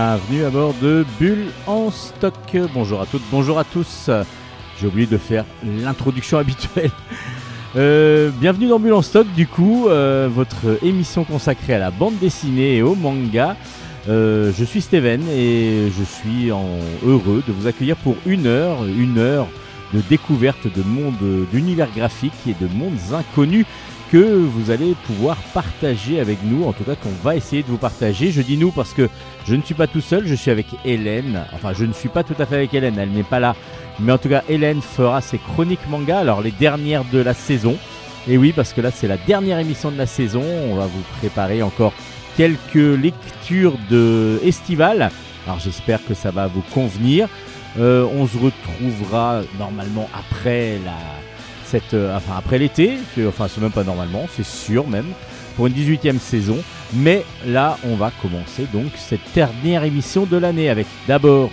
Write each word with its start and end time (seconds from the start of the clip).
Bienvenue 0.00 0.44
à 0.44 0.50
bord 0.50 0.74
de 0.80 1.04
Bulle 1.18 1.48
en 1.66 1.90
stock. 1.90 2.56
Bonjour 2.72 3.02
à 3.02 3.06
toutes, 3.06 3.22
bonjour 3.30 3.58
à 3.58 3.64
tous. 3.64 4.08
J'ai 4.80 4.86
oublié 4.86 5.06
de 5.06 5.18
faire 5.18 5.44
l'introduction 5.62 6.38
habituelle. 6.38 6.90
Euh, 7.76 8.30
bienvenue 8.40 8.66
dans 8.66 8.78
Bulle 8.78 8.94
en 8.94 9.02
stock, 9.02 9.26
du 9.36 9.46
coup, 9.46 9.88
euh, 9.88 10.26
votre 10.32 10.82
émission 10.82 11.24
consacrée 11.24 11.74
à 11.74 11.78
la 11.78 11.90
bande 11.90 12.18
dessinée 12.18 12.76
et 12.76 12.82
au 12.82 12.94
manga. 12.94 13.56
Euh, 14.08 14.50
je 14.56 14.64
suis 14.64 14.80
Steven 14.80 15.20
et 15.28 15.90
je 15.94 16.02
suis 16.02 16.48
heureux 16.48 17.42
de 17.46 17.52
vous 17.52 17.66
accueillir 17.66 17.96
pour 17.96 18.16
une 18.24 18.46
heure, 18.46 18.86
une 18.86 19.18
heure 19.18 19.48
de 19.92 20.00
découverte 20.08 20.64
de 20.64 20.82
mondes, 20.82 21.46
d'univers 21.52 21.90
graphiques 21.94 22.32
et 22.48 22.54
de 22.58 22.72
mondes 22.72 23.12
inconnus 23.12 23.66
que 24.10 24.18
vous 24.18 24.70
allez 24.70 24.94
pouvoir 25.06 25.36
partager 25.54 26.18
avec 26.18 26.38
nous, 26.42 26.64
en 26.64 26.72
tout 26.72 26.82
cas 26.82 26.96
qu'on 26.96 27.12
va 27.22 27.36
essayer 27.36 27.62
de 27.62 27.68
vous 27.68 27.78
partager. 27.78 28.32
Je 28.32 28.42
dis 28.42 28.56
nous 28.56 28.72
parce 28.72 28.92
que 28.92 29.08
je 29.46 29.54
ne 29.54 29.62
suis 29.62 29.74
pas 29.74 29.86
tout 29.86 30.00
seul, 30.00 30.26
je 30.26 30.34
suis 30.34 30.50
avec 30.50 30.66
Hélène. 30.84 31.44
Enfin, 31.54 31.72
je 31.72 31.84
ne 31.84 31.92
suis 31.92 32.08
pas 32.08 32.24
tout 32.24 32.34
à 32.38 32.46
fait 32.46 32.56
avec 32.56 32.74
Hélène, 32.74 32.98
elle 32.98 33.10
n'est 33.10 33.22
pas 33.22 33.38
là. 33.38 33.54
Mais 34.00 34.12
en 34.12 34.18
tout 34.18 34.28
cas, 34.28 34.42
Hélène 34.48 34.82
fera 34.82 35.20
ses 35.20 35.38
chroniques 35.38 35.88
manga, 35.88 36.18
alors 36.18 36.42
les 36.42 36.50
dernières 36.50 37.04
de 37.12 37.18
la 37.18 37.34
saison. 37.34 37.76
Et 38.28 38.36
oui, 38.36 38.52
parce 38.54 38.72
que 38.72 38.80
là, 38.80 38.90
c'est 38.90 39.08
la 39.08 39.16
dernière 39.16 39.58
émission 39.58 39.90
de 39.90 39.98
la 39.98 40.06
saison. 40.06 40.42
On 40.70 40.74
va 40.74 40.86
vous 40.86 41.02
préparer 41.18 41.62
encore 41.62 41.92
quelques 42.36 42.74
lectures 42.74 43.78
de 43.90 44.40
estivales. 44.44 45.10
Alors 45.46 45.60
j'espère 45.60 46.04
que 46.04 46.14
ça 46.14 46.30
va 46.30 46.48
vous 46.48 46.64
convenir. 46.74 47.28
Euh, 47.78 48.04
on 48.16 48.26
se 48.26 48.36
retrouvera 48.36 49.42
normalement 49.58 50.08
après 50.12 50.78
la, 50.84 50.96
euh, 51.94 52.18
après 52.36 52.58
l'été. 52.58 52.98
Enfin 53.26 53.46
c'est 53.48 53.60
même 53.60 53.70
pas 53.70 53.84
normalement, 53.84 54.26
c'est 54.34 54.46
sûr 54.46 54.86
même 54.88 55.06
pour 55.56 55.66
une 55.66 55.74
18e 55.74 56.18
saison. 56.18 56.58
Mais 56.92 57.24
là, 57.46 57.76
on 57.84 57.94
va 57.94 58.10
commencer 58.22 58.66
donc 58.72 58.92
cette 58.96 59.20
dernière 59.34 59.84
émission 59.84 60.26
de 60.26 60.36
l'année 60.36 60.68
avec 60.68 60.86
d'abord 61.06 61.50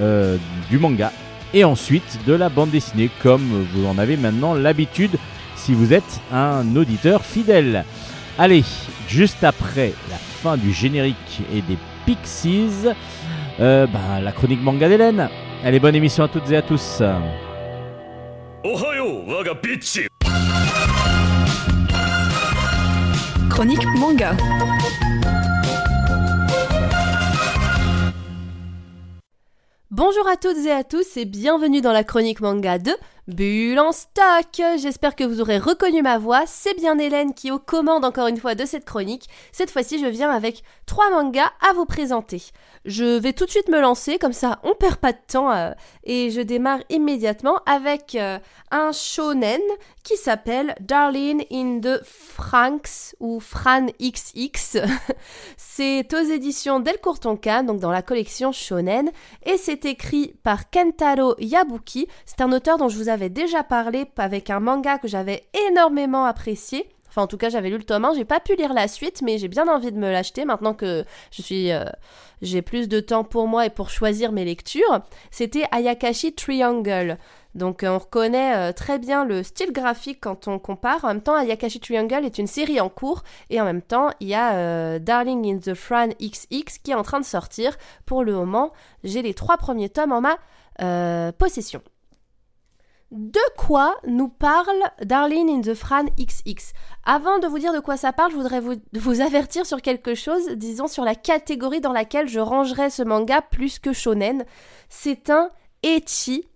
euh, 0.00 0.36
du 0.70 0.78
manga 0.78 1.12
et 1.54 1.64
ensuite 1.64 2.20
de 2.26 2.32
la 2.32 2.48
bande 2.48 2.70
dessinée, 2.70 3.10
comme 3.22 3.66
vous 3.74 3.86
en 3.86 3.98
avez 3.98 4.16
maintenant 4.16 4.54
l'habitude 4.54 5.18
si 5.56 5.74
vous 5.74 5.92
êtes 5.92 6.20
un 6.32 6.74
auditeur 6.76 7.24
fidèle. 7.24 7.84
Allez, 8.38 8.64
juste 9.08 9.44
après 9.44 9.92
la 10.10 10.16
fin 10.16 10.56
du 10.56 10.72
générique 10.72 11.42
et 11.54 11.60
des 11.60 11.76
Pixies, 12.06 12.88
euh, 13.60 13.86
bah, 13.86 14.20
la 14.22 14.32
chronique 14.32 14.62
manga 14.62 14.88
d'Hélène. 14.88 15.28
Allez, 15.62 15.78
bonne 15.78 15.94
émission 15.94 16.24
à 16.24 16.28
toutes 16.28 16.50
et 16.50 16.56
à 16.56 16.62
tous. 16.62 17.02
Chronique 23.50 23.84
manga. 23.98 24.36
Bonjour 29.90 30.28
à 30.28 30.36
toutes 30.36 30.64
et 30.64 30.70
à 30.70 30.84
tous 30.84 31.16
et 31.16 31.24
bienvenue 31.24 31.80
dans 31.80 31.90
la 31.90 32.04
chronique 32.04 32.40
manga 32.40 32.78
de 32.78 32.92
Bulle 33.28 33.78
en 33.78 33.92
stock. 33.92 34.60
J'espère 34.78 35.14
que 35.14 35.22
vous 35.22 35.40
aurez 35.40 35.58
reconnu 35.58 36.02
ma 36.02 36.18
voix. 36.18 36.42
C'est 36.46 36.74
bien 36.74 36.98
Hélène 36.98 37.34
qui 37.34 37.52
aux 37.52 37.60
commandes 37.60 38.04
encore 38.04 38.26
une 38.26 38.40
fois 38.40 38.56
de 38.56 38.64
cette 38.64 38.84
chronique. 38.84 39.28
Cette 39.52 39.70
fois-ci, 39.70 40.00
je 40.00 40.06
viens 40.06 40.30
avec 40.30 40.64
trois 40.86 41.08
mangas 41.08 41.52
à 41.60 41.72
vous 41.72 41.84
présenter. 41.84 42.42
Je 42.84 43.18
vais 43.18 43.32
tout 43.32 43.46
de 43.46 43.50
suite 43.50 43.68
me 43.68 43.80
lancer, 43.80 44.18
comme 44.18 44.32
ça 44.32 44.58
on 44.64 44.74
perd 44.74 44.96
pas 44.96 45.12
de 45.12 45.18
temps 45.28 45.52
euh, 45.52 45.70
et 46.02 46.30
je 46.32 46.40
démarre 46.40 46.80
immédiatement 46.90 47.60
avec 47.64 48.16
euh, 48.16 48.40
un 48.72 48.90
shonen 48.90 49.60
qui 50.02 50.16
s'appelle 50.16 50.74
Darling 50.80 51.44
in 51.52 51.78
the 51.80 52.02
Franks 52.04 53.14
ou 53.20 53.38
Fran 53.38 53.86
XX. 54.00 54.78
c'est 55.56 56.12
aux 56.12 56.24
éditions 56.24 56.80
Delcourt 56.80 57.20
Tonkan, 57.20 57.62
donc 57.62 57.78
dans 57.78 57.92
la 57.92 58.02
collection 58.02 58.50
shonen 58.50 59.12
et 59.46 59.58
c'est 59.58 59.84
écrit 59.84 60.34
par 60.42 60.70
Kentaro 60.70 61.36
Yabuki. 61.38 62.08
C'est 62.26 62.40
un 62.40 62.50
auteur 62.50 62.78
dont 62.78 62.88
je 62.88 62.98
vous 62.98 63.08
avais 63.12 63.28
déjà 63.28 63.62
parlé 63.62 64.06
avec 64.16 64.50
un 64.50 64.60
manga 64.60 64.98
que 64.98 65.06
j'avais 65.06 65.44
énormément 65.68 66.24
apprécié. 66.24 66.88
Enfin, 67.12 67.22
en 67.22 67.26
tout 67.26 67.36
cas, 67.36 67.50
j'avais 67.50 67.68
lu 67.68 67.76
le 67.76 67.84
tome 67.84 68.06
1, 68.06 68.14
j'ai 68.14 68.24
pas 68.24 68.40
pu 68.40 68.56
lire 68.56 68.72
la 68.72 68.88
suite, 68.88 69.20
mais 69.20 69.36
j'ai 69.36 69.48
bien 69.48 69.68
envie 69.68 69.92
de 69.92 69.98
me 69.98 70.10
l'acheter 70.10 70.46
maintenant 70.46 70.72
que 70.72 71.04
je 71.30 71.42
suis, 71.42 71.70
euh, 71.70 71.84
j'ai 72.40 72.62
plus 72.62 72.88
de 72.88 73.00
temps 73.00 73.22
pour 73.22 73.46
moi 73.48 73.66
et 73.66 73.70
pour 73.70 73.90
choisir 73.90 74.32
mes 74.32 74.46
lectures. 74.46 75.02
C'était 75.30 75.64
Ayakashi 75.72 76.32
Triangle. 76.32 77.18
Donc, 77.54 77.82
euh, 77.82 77.90
on 77.90 77.98
reconnaît 77.98 78.56
euh, 78.56 78.72
très 78.72 78.98
bien 78.98 79.26
le 79.26 79.42
style 79.42 79.72
graphique 79.72 80.20
quand 80.22 80.48
on 80.48 80.58
compare. 80.58 81.04
En 81.04 81.08
même 81.08 81.20
temps, 81.20 81.34
Ayakashi 81.34 81.80
Triangle 81.80 82.24
est 82.24 82.38
une 82.38 82.46
série 82.46 82.80
en 82.80 82.88
cours, 82.88 83.24
et 83.50 83.60
en 83.60 83.66
même 83.66 83.82
temps, 83.82 84.08
il 84.20 84.28
y 84.28 84.34
a 84.34 84.98
Darling 84.98 85.54
in 85.54 85.58
the 85.58 85.74
Fran 85.74 86.08
XX 86.18 86.78
qui 86.82 86.92
est 86.92 86.94
en 86.94 87.02
train 87.02 87.20
de 87.20 87.26
sortir. 87.26 87.76
Pour 88.06 88.24
le 88.24 88.32
moment, 88.32 88.72
j'ai 89.04 89.20
les 89.20 89.34
trois 89.34 89.58
premiers 89.58 89.90
tomes 89.90 90.12
en 90.12 90.22
ma 90.22 91.32
possession. 91.32 91.82
De 93.12 93.40
quoi 93.58 93.94
nous 94.06 94.28
parle 94.28 94.82
Darling 95.04 95.50
in 95.50 95.60
the 95.60 95.74
Fran 95.74 96.06
XX 96.18 96.72
Avant 97.04 97.38
de 97.40 97.46
vous 97.46 97.58
dire 97.58 97.74
de 97.74 97.78
quoi 97.78 97.98
ça 97.98 98.10
parle, 98.10 98.30
je 98.30 98.36
voudrais 98.36 98.60
vous, 98.60 99.20
avertir 99.20 99.66
sur 99.66 99.82
quelque 99.82 100.14
chose, 100.14 100.48
disons 100.52 100.86
sur 100.86 101.04
la 101.04 101.14
catégorie 101.14 101.82
dans 101.82 101.92
laquelle 101.92 102.26
je 102.26 102.40
rangerais 102.40 102.88
ce 102.88 103.02
manga 103.02 103.42
plus 103.42 103.78
que 103.78 103.92
shonen. 103.92 104.46
C'est 104.88 105.28
un 105.28 105.50
ecchi 105.82 106.46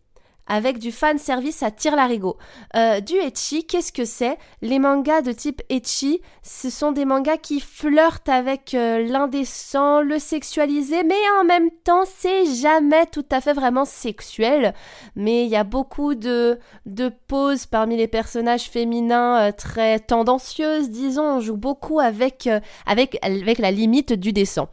avec 0.47 0.79
du 0.79 0.93
fan 0.93 1.19
service 1.19 1.63
à 1.63 1.71
tire 1.71 1.97
larigot. 1.97 2.37
Euh, 2.77 3.01
du 3.01 3.15
ecchi, 3.15 3.67
qu'est-ce 3.67 3.93
que 3.93 4.05
c'est? 4.05 4.39
Les 4.63 4.79
mangas 4.79 5.23
de 5.23 5.33
type 5.33 5.63
ecchi, 5.71 6.21
ce 6.43 6.71
sont 6.71 6.93
des 6.93 7.05
mangas 7.05 7.39
qui 7.39 7.61
flirtent 7.61 8.29
avec 8.29 8.75
euh, 8.75 9.07
l'indécent, 9.07 10.01
le 10.01 10.19
sexualisé, 10.19 11.03
mais 11.03 11.15
en 11.41 11.45
même 11.45 11.71
temps, 11.85 12.05
c'est 12.05 12.47
jamais 12.47 13.07
tout 13.07 13.25
à 13.31 13.41
fait 13.41 13.53
vraiment 13.53 13.85
sexuel. 13.85 14.75
Mais 15.15 15.45
il 15.45 15.51
y 15.51 15.57
a 15.57 15.65
beaucoup 15.65 16.15
de, 16.15 16.59
de 16.87 17.11
poses 17.29 17.67
parmi 17.67 17.97
les 17.97 18.09
personnages 18.09 18.71
féminins 18.71 19.49
euh, 19.49 19.53
très 19.53 19.99
tendancieuses, 19.99 20.91
disons. 20.91 21.37
On 21.37 21.41
joue 21.41 21.57
beaucoup 21.57 22.01
avec, 22.01 22.47
euh, 22.47 22.61
avec, 22.87 23.19
avec 23.23 23.59
la 23.59 23.71
limite 23.71 24.13
du 24.13 24.33
décent. 24.33 24.69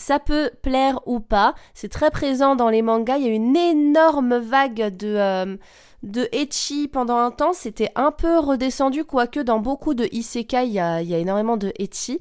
Ça 0.00 0.18
peut 0.18 0.50
plaire 0.62 0.98
ou 1.04 1.20
pas, 1.20 1.54
c'est 1.74 1.90
très 1.90 2.10
présent 2.10 2.56
dans 2.56 2.70
les 2.70 2.80
mangas. 2.80 3.18
Il 3.18 3.26
y 3.26 3.28
a 3.28 3.34
une 3.34 3.54
énorme 3.54 4.38
vague 4.38 4.96
de, 4.96 5.14
euh, 5.14 5.56
de 6.02 6.26
ecchi 6.32 6.88
pendant 6.88 7.18
un 7.18 7.30
temps. 7.30 7.52
C'était 7.52 7.90
un 7.96 8.10
peu 8.10 8.38
redescendu, 8.38 9.04
quoique 9.04 9.40
dans 9.40 9.58
beaucoup 9.58 9.92
de 9.92 10.08
isekai, 10.10 10.66
il 10.68 10.72
y 10.72 10.80
a, 10.80 11.02
il 11.02 11.08
y 11.10 11.14
a 11.14 11.18
énormément 11.18 11.58
de 11.58 11.70
ecchi. 11.78 12.18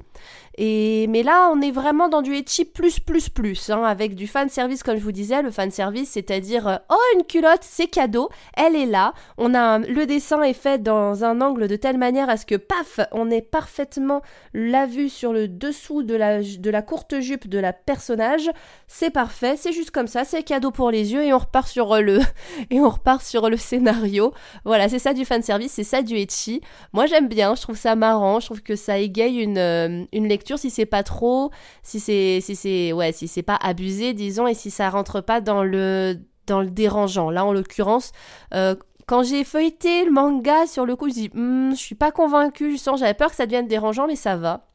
Mais 0.60 1.24
là, 1.24 1.50
on 1.54 1.62
est 1.62 1.72
vraiment 1.72 2.10
dans 2.10 2.22
du 2.22 2.34
ecchi 2.36 2.66
plus, 2.66 3.00
plus, 3.00 3.30
plus, 3.30 3.70
hein, 3.70 3.84
avec 3.84 4.16
du 4.16 4.28
fan 4.28 4.50
service, 4.50 4.84
comme 4.84 4.98
je 4.98 5.04
vous 5.04 5.12
disais. 5.12 5.42
Le 5.42 5.52
fan 5.52 5.72
service, 5.72 6.12
c'est-à-dire, 6.12 6.68
euh, 6.68 6.76
oh, 6.90 6.98
une 7.16 7.24
culotte, 7.24 7.62
c'est 7.62 7.88
cadeau, 7.88 8.30
elle 8.56 8.76
est 8.76 8.86
là. 8.86 9.14
On 9.38 9.54
a 9.56 9.80
le 9.80 10.06
dessin 10.06 10.42
est 10.44 10.54
fait 10.54 10.84
dans 10.84 11.24
un 11.24 11.40
angle 11.42 11.68
de 11.68 11.76
telle 11.76 11.98
manière 11.98 12.30
à 12.30 12.38
ce 12.38 12.46
que, 12.46 12.56
paf, 12.56 13.00
on 13.12 13.32
ait 13.32 13.42
parfaitement 13.42 14.22
la 14.54 14.86
vue 14.86 15.10
sur 15.10 15.32
le 15.32 15.48
dessous 15.48 16.04
de 16.04 16.16
la, 16.16 16.42
de 16.42 16.70
la 16.70 16.82
courte 16.82 17.20
jupe 17.20 17.48
de 17.48 17.60
la 17.60 17.72
personnage. 17.72 18.50
C'est 18.88 19.12
parfait, 19.12 19.56
c'est 19.56 19.72
juste 19.72 19.92
comme 19.92 20.08
ça, 20.08 20.26
c'est 20.26 20.44
cadeau 20.44 20.72
pour 20.72 20.92
les 20.92 21.14
yeux 21.14 21.24
et 21.24 21.34
on 21.34 21.38
repart 21.38 21.68
sur 21.68 21.94
euh, 21.94 22.02
le, 22.02 22.20
et 22.70 22.80
on 22.80 22.90
repart 22.90 23.22
sur 23.22 23.50
le 23.50 23.58
scénario. 23.58 24.34
Voilà, 24.66 24.90
c'est 24.90 25.00
ça 25.00 25.14
du 25.14 25.24
fan 25.24 25.42
service, 25.42 25.72
c'est 25.72 25.84
ça 25.84 26.02
du 26.02 26.16
ecchi. 26.16 26.62
Moi, 26.92 27.06
j'aime 27.06 27.28
bien, 27.28 27.56
je 27.56 27.62
trouve 27.62 27.78
ça 27.78 27.96
marrant, 27.96 28.40
je 28.40 28.48
trouve 28.48 28.62
que 28.62 28.76
ça 28.76 28.98
égaye 28.98 29.40
une, 29.40 29.58
euh, 29.58 30.04
une 30.12 30.28
lecture 30.28 30.49
si 30.58 30.70
c'est 30.70 30.86
pas 30.86 31.04
trop, 31.04 31.52
si 31.84 32.00
c'est 32.00 32.40
si 32.42 32.56
c'est 32.56 32.92
ouais, 32.94 33.12
si 33.12 33.28
c'est 33.28 33.44
pas 33.44 33.58
abusé 33.62 34.14
disons 34.14 34.48
et 34.48 34.54
si 34.54 34.72
ça 34.72 34.90
rentre 34.90 35.22
pas 35.22 35.42
dans 35.42 35.64
le 35.64 36.18
dans 36.48 36.62
le 36.62 36.70
dérangeant. 36.70 37.30
Là 37.30 37.46
en 37.46 37.54
l'occurrence 37.54 38.12
euh, 38.54 38.76
quand 39.08 39.24
j'ai 39.24 39.44
feuilleté 39.44 40.06
le 40.06 40.12
manga 40.12 40.68
sur 40.68 40.86
le 40.86 40.96
coup, 40.96 41.10
je 41.10 41.14
dis 41.14 41.30
Hmm, 41.34 41.72
je 41.72 41.76
suis 41.80 41.96
pas 41.96 42.12
convaincue, 42.12 42.74
je 42.74 42.78
sens 42.78 43.00
j'avais 43.00 43.14
peur 43.16 43.30
que 43.32 43.36
ça 43.36 43.46
devienne 43.46 43.68
dérangeant 43.68 44.08
mais 44.08 44.16
ça 44.16 44.36
va. 44.36 44.66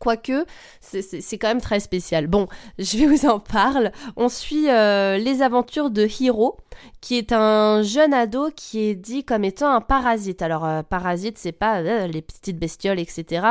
Quoique, 0.00 0.44
c'est- 0.80 1.38
quand 1.38 1.48
même 1.48 1.60
très 1.62 1.80
spécial. 1.80 2.26
Bon, 2.26 2.46
je 2.78 2.98
vais 2.98 3.06
vous 3.06 3.24
en 3.26 3.38
parler. 3.40 3.88
On 4.16 4.28
suit 4.28 4.68
euh, 4.68 5.16
les 5.16 5.40
aventures 5.40 5.88
de 5.90 6.06
Hiro, 6.20 6.58
qui 7.00 7.16
est 7.16 7.32
un 7.32 7.80
jeune 7.82 8.12
ado 8.12 8.50
qui 8.54 8.80
est 8.80 8.96
dit 8.96 9.24
comme 9.24 9.44
étant 9.44 9.70
un 9.70 9.80
parasite. 9.80 10.42
Alors, 10.42 10.66
euh, 10.66 10.82
parasite, 10.82 11.38
c'est 11.38 11.52
pas 11.52 11.80
les 12.06 12.20
petites 12.20 12.58
bestioles, 12.58 12.98
etc. 12.98 13.46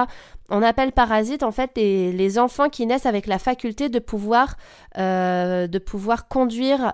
On 0.49 0.61
appelle 0.61 0.91
parasite 0.91 1.41
en 1.41 1.51
fait 1.51 1.71
les, 1.75 2.39
enfants 2.39 2.67
qui 2.67 2.85
naissent 2.85 3.05
avec 3.05 3.27
la 3.27 3.39
faculté 3.39 3.87
de 3.87 3.99
pouvoir, 3.99 4.55
euh, 4.97 5.67
de 5.67 5.79
pouvoir 5.79 6.27
conduire, 6.27 6.93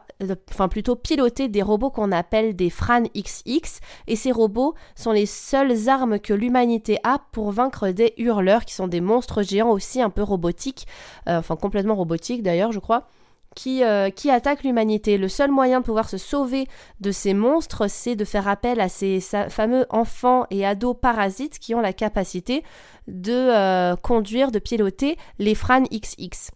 enfin 0.51 0.67
plutôt 0.67 0.95
piloter 0.95 1.47
des 1.47 1.61
robots 1.61 1.89
qu'on 1.89 2.11
appelle 2.11 2.55
des 2.55 2.69
Fran 2.69 3.03
XX. 3.15 3.79
Et 4.07 4.15
ces 4.15 4.31
robots 4.31 4.75
sont 4.95 5.11
les 5.11 5.25
seules 5.25 5.89
armes 5.89 6.19
que 6.19 6.33
l'humanité 6.33 6.99
a 7.03 7.19
pour 7.31 7.51
vaincre 7.51 7.89
des 7.89 8.13
hurleurs 8.17 8.65
qui 8.65 8.75
sont 8.75 8.87
des 8.87 9.01
monstres 9.01 9.41
géants 9.41 9.71
aussi 9.71 10.01
un 10.01 10.09
peu 10.09 10.21
robotiques, 10.21 10.87
euh, 11.27 11.39
enfin 11.39 11.55
complètement 11.55 11.95
robotiques 11.95 12.43
d'ailleurs, 12.43 12.71
je 12.71 12.79
crois. 12.79 13.07
Qui, 13.55 13.83
euh, 13.83 14.09
attaquent 14.29 14.63
l'humanité. 14.63 15.17
Le 15.17 15.27
seul 15.27 15.51
moyen 15.51 15.79
de 15.79 15.85
pouvoir 15.85 16.07
se 16.07 16.17
sauver 16.17 16.67
de 17.01 17.11
ces 17.11 17.33
monstres, 17.33 17.89
c'est 17.89 18.15
de 18.15 18.23
faire 18.23 18.47
appel 18.47 18.79
à 18.79 18.87
ces 18.89 19.19
fameux 19.49 19.85
enfants 19.89 20.45
et 20.49 20.65
ados 20.65 20.95
parasites 21.01 21.59
qui 21.59 21.75
ont 21.75 21.81
la 21.81 21.91
capacité 21.91 22.63
de 23.09 23.33
euh, 23.33 23.95
conduire, 23.95 24.51
de 24.51 24.59
piloter 24.59 25.17
les 25.39 25.55
Fran 25.55 25.83
XX. 25.83 26.51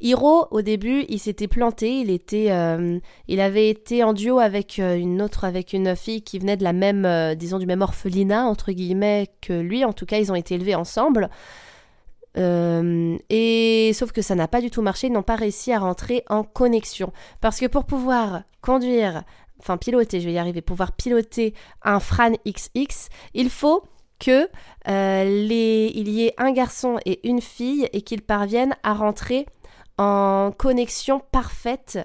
Hiro, 0.00 0.46
au 0.50 0.62
début, 0.62 1.04
il 1.08 1.18
s'était 1.18 1.48
planté. 1.48 2.00
Il 2.00 2.10
était, 2.10 2.50
euh, 2.50 2.98
il 3.26 3.40
avait 3.40 3.68
été 3.68 4.04
en 4.04 4.12
duo 4.12 4.38
avec 4.38 4.78
euh, 4.78 4.96
une 4.96 5.20
autre, 5.20 5.44
avec 5.44 5.72
une 5.72 5.96
fille 5.96 6.22
qui 6.22 6.38
venait 6.38 6.56
de 6.56 6.64
la 6.64 6.72
même, 6.72 7.34
disons, 7.34 7.58
du 7.58 7.66
même 7.66 7.82
orphelinat 7.82 8.44
entre 8.44 8.72
guillemets 8.72 9.28
que 9.40 9.52
lui. 9.52 9.84
En 9.84 9.92
tout 9.92 10.06
cas, 10.06 10.18
ils 10.18 10.30
ont 10.30 10.36
été 10.36 10.54
élevés 10.54 10.74
ensemble. 10.74 11.30
Euh, 12.36 13.16
et 13.30 13.92
sauf 13.94 14.12
que 14.12 14.22
ça 14.22 14.34
n'a 14.34 14.48
pas 14.48 14.60
du 14.60 14.70
tout 14.70 14.82
marché. 14.82 15.06
Ils 15.06 15.12
n'ont 15.12 15.22
pas 15.22 15.36
réussi 15.36 15.72
à 15.72 15.78
rentrer 15.78 16.24
en 16.28 16.44
connexion 16.44 17.12
parce 17.40 17.58
que 17.58 17.66
pour 17.66 17.84
pouvoir 17.84 18.42
conduire, 18.60 19.24
enfin 19.60 19.76
piloter, 19.76 20.20
je 20.20 20.26
vais 20.26 20.34
y 20.34 20.38
arriver, 20.38 20.60
pouvoir 20.60 20.92
piloter 20.92 21.54
un 21.82 22.00
Fran 22.00 22.32
XX, 22.46 23.08
il 23.34 23.50
faut 23.50 23.84
que 24.18 24.48
euh, 24.88 25.24
y 25.24 26.22
ait 26.24 26.34
un 26.38 26.52
garçon 26.52 26.98
et 27.04 27.28
une 27.28 27.40
fille 27.40 27.88
et 27.92 28.02
qu'ils 28.02 28.22
parviennent 28.22 28.74
à 28.82 28.94
rentrer 28.94 29.46
en 29.96 30.52
connexion 30.56 31.20
parfaite 31.32 31.98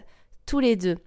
tous 0.45 0.59
les 0.59 0.75
deux. 0.75 0.97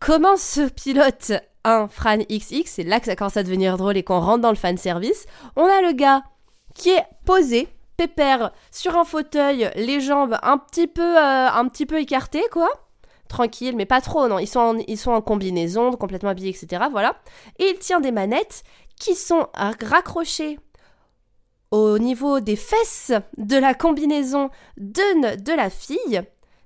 Comment 0.00 0.36
se 0.36 0.68
pilote 0.68 1.32
un 1.64 1.88
Fran 1.88 2.18
XX 2.18 2.62
C'est 2.66 2.84
là 2.84 3.00
que 3.00 3.06
ça 3.06 3.16
commence 3.16 3.36
à 3.36 3.42
devenir 3.42 3.76
drôle 3.76 3.96
et 3.96 4.02
qu'on 4.02 4.20
rentre 4.20 4.42
dans 4.42 4.50
le 4.50 4.56
fan 4.56 4.76
service. 4.76 5.26
On 5.56 5.64
a 5.64 5.82
le 5.82 5.92
gars 5.92 6.22
qui 6.74 6.90
est 6.90 7.04
posé, 7.24 7.68
pépère, 7.98 8.52
sur 8.70 8.96
un 8.96 9.04
fauteuil, 9.04 9.70
les 9.74 10.00
jambes 10.00 10.38
un 10.42 10.56
petit 10.56 10.86
peu, 10.86 11.18
euh, 11.18 11.48
un 11.50 11.68
petit 11.68 11.84
peu 11.84 12.00
écartées, 12.00 12.44
quoi. 12.50 12.70
Tranquille, 13.28 13.76
mais 13.76 13.84
pas 13.84 14.00
trop, 14.00 14.26
non. 14.28 14.38
Ils 14.38 14.46
sont 14.46 14.60
en, 14.60 14.76
ils 14.86 14.96
sont 14.96 15.20
combinaison, 15.20 15.92
complètement 15.92 16.30
habillés, 16.30 16.50
etc. 16.50 16.84
Voilà. 16.90 17.16
Et 17.58 17.64
il 17.64 17.78
tient 17.78 18.00
des 18.00 18.12
manettes 18.12 18.62
qui 18.98 19.14
sont 19.14 19.48
raccrochées 19.54 20.58
au 21.70 21.98
niveau 21.98 22.40
des 22.40 22.56
fesses 22.56 23.12
de 23.36 23.56
la 23.56 23.74
combinaison 23.74 24.48
de, 24.78 25.36
de 25.36 25.52
la 25.52 25.68
fille 25.68 26.22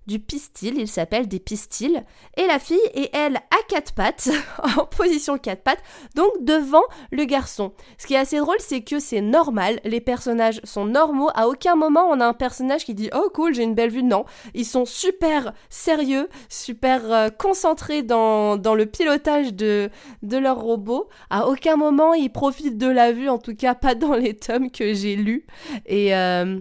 du 0.06 0.19
pistil, 0.19 0.78
il 0.78 0.88
s'appelle 0.88 1.28
des 1.28 1.38
pistils, 1.38 2.04
et 2.37 2.46
la 2.46 2.58
fille 2.58 2.81
est 2.94 3.14
elle 3.14 3.37
à 3.37 3.62
quatre 3.69 3.93
pattes, 3.93 4.31
en 4.78 4.84
position 4.84 5.38
quatre 5.38 5.62
pattes, 5.62 5.82
donc 6.14 6.31
devant 6.40 6.82
le 7.10 7.25
garçon. 7.25 7.72
Ce 7.99 8.06
qui 8.06 8.14
est 8.14 8.19
assez 8.19 8.38
drôle, 8.38 8.56
c'est 8.58 8.82
que 8.82 8.99
c'est 8.99 9.20
normal, 9.20 9.81
les 9.84 10.00
personnages 10.00 10.60
sont 10.64 10.84
normaux, 10.84 11.31
à 11.34 11.49
aucun 11.49 11.76
moment 11.76 12.08
on 12.10 12.20
a 12.20 12.26
un 12.26 12.32
personnage 12.32 12.84
qui 12.84 12.94
dit 12.94 13.10
oh 13.14 13.31
cool 13.32 13.54
j'ai 13.54 13.62
une 13.62 13.75
belle 13.75 13.90
vue, 13.90 14.02
non, 14.02 14.25
ils 14.54 14.66
sont 14.66 14.84
super 14.84 15.52
sérieux, 15.69 16.28
super 16.48 17.12
euh, 17.12 17.28
concentrés 17.28 18.02
dans, 18.02 18.56
dans 18.56 18.75
le 18.75 18.87
pilotage 18.87 19.55
de, 19.55 19.88
de 20.22 20.37
leur 20.37 20.60
robot, 20.60 21.08
à 21.31 21.46
aucun 21.48 21.76
moment 21.76 22.14
ils 22.14 22.31
profitent 22.31 22.78
de 22.78 22.88
la 22.88 23.12
vue, 23.12 23.28
en 23.28 23.38
tout 23.38 23.55
cas 23.55 23.75
pas 23.75 23.94
dans 23.94 24.14
les 24.14 24.34
tomes 24.34 24.70
que 24.70 24.94
j'ai 24.94 25.16
lus, 25.16 25.46
et... 25.87 26.14
Euh, 26.14 26.60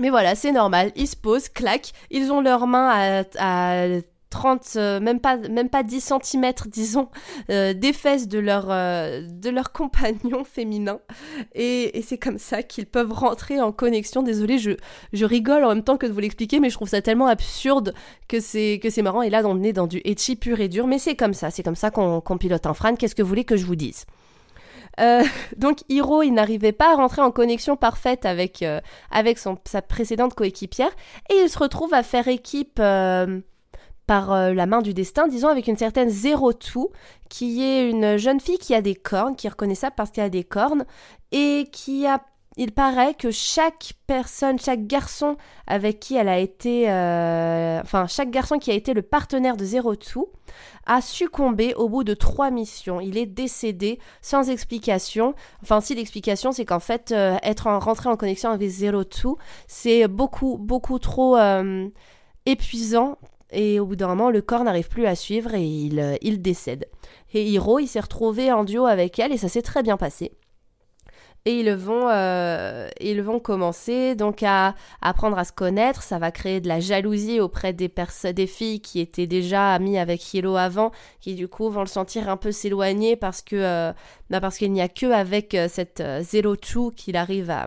mais 0.00 0.10
voilà, 0.10 0.34
c'est 0.34 0.52
normal. 0.52 0.90
Ils 0.96 1.06
se 1.06 1.16
posent, 1.16 1.48
claquent. 1.48 1.92
Ils 2.10 2.32
ont 2.32 2.40
leurs 2.40 2.66
mains 2.66 3.24
à, 3.38 3.86
30, 4.30 4.72
euh, 4.74 4.98
même, 4.98 5.20
pas, 5.20 5.36
même 5.36 5.68
pas 5.68 5.84
10 5.84 6.12
cm, 6.22 6.52
disons, 6.66 7.08
euh, 7.50 7.72
des 7.72 7.92
fesses 7.92 8.26
de 8.26 8.40
leur, 8.40 8.66
euh, 8.68 9.22
de 9.30 9.48
leur 9.48 9.70
compagnon 9.72 10.42
féminin. 10.42 10.98
Et, 11.54 12.02
c'est 12.04 12.18
comme 12.18 12.38
ça 12.38 12.64
qu'ils 12.64 12.86
peuvent 12.86 13.12
rentrer 13.12 13.60
en 13.60 13.70
connexion. 13.70 14.22
Désolée, 14.24 14.58
je, 14.58 14.72
je 15.12 15.24
rigole 15.24 15.62
en 15.62 15.68
même 15.68 15.84
temps 15.84 15.96
que 15.96 16.06
de 16.06 16.12
vous 16.12 16.18
l'expliquer, 16.18 16.58
mais 16.58 16.70
je 16.70 16.74
trouve 16.74 16.88
ça 16.88 17.00
tellement 17.00 17.28
absurde 17.28 17.94
que 18.26 18.40
c'est, 18.40 18.80
marrant. 19.02 19.22
Et 19.22 19.30
là, 19.30 19.42
on 19.44 19.62
est 19.62 19.72
dans 19.72 19.86
du 19.86 20.00
etchi 20.04 20.34
pur 20.34 20.58
et 20.58 20.68
dur. 20.68 20.88
Mais 20.88 20.98
c'est 20.98 21.14
comme 21.14 21.34
ça, 21.34 21.50
c'est 21.50 21.62
comme 21.62 21.76
ça 21.76 21.92
qu'on, 21.92 22.20
qu'on 22.20 22.36
pilote 22.36 22.66
un 22.66 22.74
Fran. 22.74 22.96
Qu'est-ce 22.96 23.14
que 23.14 23.22
vous 23.22 23.28
voulez 23.28 23.44
que 23.44 23.56
je 23.56 23.64
vous 23.64 23.76
dise? 23.76 24.06
Euh, 25.00 25.22
donc 25.56 25.78
Hiro, 25.88 26.22
il 26.22 26.32
n'arrivait 26.32 26.72
pas 26.72 26.92
à 26.92 26.94
rentrer 26.96 27.22
en 27.22 27.30
connexion 27.30 27.76
parfaite 27.76 28.24
avec, 28.24 28.62
euh, 28.62 28.80
avec 29.10 29.38
sa 29.38 29.82
précédente 29.82 30.34
coéquipière. 30.34 30.90
Et 31.30 31.34
il 31.42 31.48
se 31.48 31.58
retrouve 31.58 31.94
à 31.94 32.02
faire 32.02 32.28
équipe 32.28 32.78
euh, 32.78 33.40
par 34.06 34.52
la 34.52 34.66
main 34.66 34.82
du 34.82 34.92
destin, 34.92 35.28
disons 35.28 35.48
avec 35.48 35.66
une 35.66 35.78
certaine 35.78 36.10
Zero 36.10 36.52
Two, 36.52 36.92
qui 37.30 37.62
est 37.62 37.88
une 37.88 38.18
jeune 38.18 38.38
fille 38.38 38.58
qui 38.58 38.74
a 38.74 38.82
des 38.82 38.94
cornes, 38.94 39.34
qui 39.34 39.46
est 39.46 39.50
reconnaissable 39.50 39.94
parce 39.96 40.10
qu'elle 40.10 40.24
a 40.24 40.28
des 40.30 40.44
cornes 40.44 40.84
et 41.32 41.68
qui 41.72 42.06
a 42.06 42.20
il 42.56 42.72
paraît 42.72 43.14
que 43.14 43.30
chaque 43.30 43.94
personne, 44.06 44.58
chaque 44.58 44.86
garçon 44.86 45.36
avec 45.66 46.00
qui 46.00 46.16
elle 46.16 46.28
a 46.28 46.38
été, 46.38 46.84
enfin 46.84 48.06
chaque 48.06 48.30
garçon 48.30 48.58
qui 48.58 48.70
a 48.70 48.74
été 48.74 48.94
le 48.94 49.02
partenaire 49.02 49.56
de 49.56 49.64
Zero 49.64 49.96
Two 49.96 50.30
a 50.86 51.00
succombé 51.00 51.74
au 51.74 51.88
bout 51.88 52.04
de 52.04 52.14
trois 52.14 52.50
missions. 52.50 53.00
Il 53.00 53.16
est 53.16 53.26
décédé 53.26 53.98
sans 54.22 54.50
explication. 54.50 55.34
Enfin, 55.62 55.80
si 55.80 55.94
l'explication, 55.94 56.52
c'est 56.52 56.64
qu'en 56.64 56.80
fait, 56.80 57.12
euh, 57.12 57.36
être 57.42 57.70
rentré 57.70 58.08
en 58.08 58.16
connexion 58.16 58.50
avec 58.50 58.68
Zero 58.68 59.04
Two, 59.04 59.38
c'est 59.66 60.06
beaucoup, 60.08 60.56
beaucoup 60.58 60.98
trop 60.98 61.36
euh, 61.36 61.88
épuisant. 62.46 63.18
Et 63.50 63.78
au 63.78 63.86
bout 63.86 63.96
d'un 63.96 64.08
moment, 64.08 64.30
le 64.30 64.42
corps 64.42 64.64
n'arrive 64.64 64.88
plus 64.88 65.06
à 65.06 65.14
suivre 65.14 65.54
et 65.54 65.64
il, 65.64 66.00
euh, 66.00 66.16
il 66.22 66.42
décède. 66.42 66.86
Et 67.32 67.44
Hiro, 67.44 67.78
il 67.78 67.86
s'est 67.86 68.00
retrouvé 68.00 68.50
en 68.52 68.64
duo 68.64 68.86
avec 68.86 69.18
elle 69.18 69.32
et 69.32 69.38
ça 69.38 69.48
s'est 69.48 69.62
très 69.62 69.82
bien 69.82 69.96
passé 69.96 70.32
et 71.46 71.60
ils 71.60 71.72
vont, 71.72 72.08
euh, 72.08 72.88
ils 73.00 73.20
vont 73.22 73.38
commencer 73.38 74.14
donc 74.14 74.42
à 74.42 74.74
apprendre 75.02 75.38
à 75.38 75.44
se 75.44 75.52
connaître. 75.52 76.02
Ça 76.02 76.18
va 76.18 76.30
créer 76.30 76.60
de 76.60 76.68
la 76.68 76.80
jalousie 76.80 77.40
auprès 77.40 77.72
des, 77.74 77.90
filles 78.46 78.80
qui 78.80 79.00
étaient 79.00 79.26
déjà 79.26 79.74
amies 79.74 79.98
avec 79.98 80.32
Hilo 80.32 80.56
avant, 80.56 80.90
qui 81.20 81.34
du 81.34 81.48
coup 81.48 81.68
vont 81.68 81.80
le 81.80 81.86
sentir 81.86 82.28
un 82.28 82.38
peu 82.38 82.50
s'éloigner 82.50 83.16
parce 83.16 83.42
que 83.42 83.56
euh, 83.56 83.92
bah 84.30 84.40
parce 84.40 84.56
qu'il 84.56 84.72
n'y 84.72 84.80
a 84.80 84.88
que 84.88 85.06
avec 85.12 85.54
euh, 85.54 85.68
cette 85.68 86.02
Zero 86.22 86.56
qu'il 86.90 87.16
arrive 87.16 87.50
à 87.50 87.66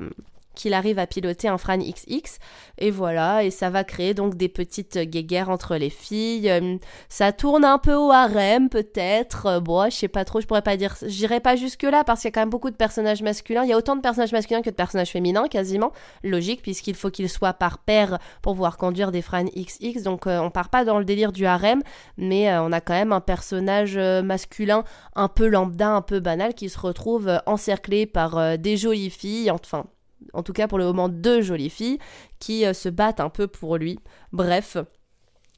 qu'il 0.57 0.73
arrive 0.73 0.99
à 0.99 1.07
piloter 1.07 1.47
un 1.47 1.57
Fran 1.57 1.77
XX. 1.77 2.39
Et 2.79 2.91
voilà, 2.91 3.43
et 3.43 3.49
ça 3.49 3.69
va 3.69 3.83
créer 3.83 4.13
donc 4.13 4.35
des 4.35 4.49
petites 4.49 4.97
guéguerres 4.97 5.49
entre 5.49 5.77
les 5.77 5.89
filles. 5.89 6.49
Euh, 6.49 6.77
ça 7.09 7.31
tourne 7.31 7.63
un 7.65 7.77
peu 7.77 7.93
au 7.93 8.11
harem, 8.11 8.69
peut-être. 8.69 9.45
Euh, 9.45 9.59
bon, 9.59 9.89
je 9.89 9.95
sais 9.95 10.07
pas 10.07 10.25
trop, 10.25 10.41
je 10.41 10.47
pourrais 10.47 10.61
pas 10.61 10.77
dire. 10.77 10.95
J'irai 11.05 11.39
pas 11.39 11.55
jusque-là 11.55 12.03
parce 12.03 12.21
qu'il 12.21 12.27
y 12.27 12.31
a 12.31 12.33
quand 12.33 12.41
même 12.41 12.49
beaucoup 12.49 12.69
de 12.69 12.75
personnages 12.75 13.21
masculins. 13.21 13.63
Il 13.63 13.69
y 13.69 13.73
a 13.73 13.77
autant 13.77 13.95
de 13.95 14.01
personnages 14.01 14.31
masculins 14.31 14.61
que 14.61 14.69
de 14.69 14.75
personnages 14.75 15.11
féminins, 15.11 15.47
quasiment. 15.47 15.91
Logique, 16.23 16.61
puisqu'il 16.61 16.95
faut 16.95 17.09
qu'ils 17.09 17.29
soient 17.29 17.53
par 17.53 17.79
paire 17.79 18.19
pour 18.41 18.53
pouvoir 18.53 18.77
conduire 18.77 19.11
des 19.11 19.21
Fran 19.21 19.45
XX. 19.45 20.03
Donc 20.03 20.27
euh, 20.27 20.39
on 20.39 20.49
part 20.51 20.69
pas 20.69 20.83
dans 20.85 20.99
le 20.99 21.05
délire 21.05 21.31
du 21.31 21.45
harem, 21.45 21.81
mais 22.17 22.55
on 22.57 22.71
a 22.71 22.81
quand 22.81 22.93
même 22.93 23.13
un 23.13 23.21
personnage 23.21 23.97
masculin 23.97 24.83
un 25.15 25.27
peu 25.27 25.47
lambda, 25.47 25.89
un 25.89 26.01
peu 26.01 26.19
banal 26.19 26.53
qui 26.53 26.69
se 26.69 26.79
retrouve 26.79 27.39
encerclé 27.45 28.05
par 28.05 28.57
des 28.57 28.77
jolies 28.77 29.09
filles. 29.09 29.51
Enfin, 29.51 29.85
en 30.33 30.43
tout 30.43 30.53
cas 30.53 30.67
pour 30.67 30.77
le 30.77 30.85
moment 30.85 31.09
deux 31.09 31.41
jolies 31.41 31.69
filles 31.69 31.99
qui 32.39 32.65
euh, 32.65 32.73
se 32.73 32.89
battent 32.89 33.19
un 33.19 33.29
peu 33.29 33.47
pour 33.47 33.77
lui. 33.77 33.99
Bref, 34.31 34.77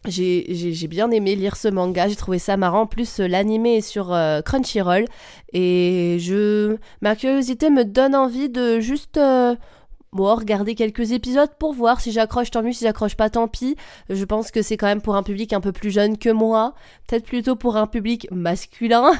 j'ai 0.07 0.87
bien 0.87 1.11
aimé 1.11 1.35
lire 1.35 1.55
ce 1.55 1.67
manga, 1.67 2.07
j'ai 2.07 2.15
trouvé 2.15 2.39
ça 2.39 2.57
marrant. 2.57 2.87
Plus, 2.87 3.19
euh, 3.19 3.27
l'animé 3.27 3.77
est 3.77 3.81
sur 3.81 4.13
euh, 4.13 4.41
Crunchyroll 4.41 5.05
et 5.53 6.17
je 6.19 6.77
ma 7.01 7.15
curiosité 7.15 7.69
me 7.69 7.83
donne 7.83 8.15
envie 8.15 8.49
de 8.49 8.79
juste 8.79 9.19
bon, 10.11 10.35
regarder 10.35 10.75
quelques 10.75 11.11
épisodes 11.11 11.51
pour 11.59 11.73
voir 11.73 12.01
si 12.01 12.11
j'accroche 12.11 12.51
tant 12.51 12.63
mieux, 12.63 12.71
si 12.71 12.85
j'accroche 12.85 13.15
pas 13.15 13.29
tant 13.29 13.47
pis. 13.47 13.75
Je 14.09 14.23
pense 14.25 14.51
que 14.51 14.61
c'est 14.61 14.77
quand 14.77 14.87
même 14.87 15.01
pour 15.01 15.15
un 15.15 15.23
public 15.23 15.53
un 15.53 15.61
peu 15.61 15.71
plus 15.71 15.91
jeune 15.91 16.17
que 16.17 16.29
moi, 16.29 16.73
peut-être 17.07 17.25
plutôt 17.25 17.55
pour 17.55 17.77
un 17.77 17.87
public 17.87 18.27
masculin. 18.31 19.11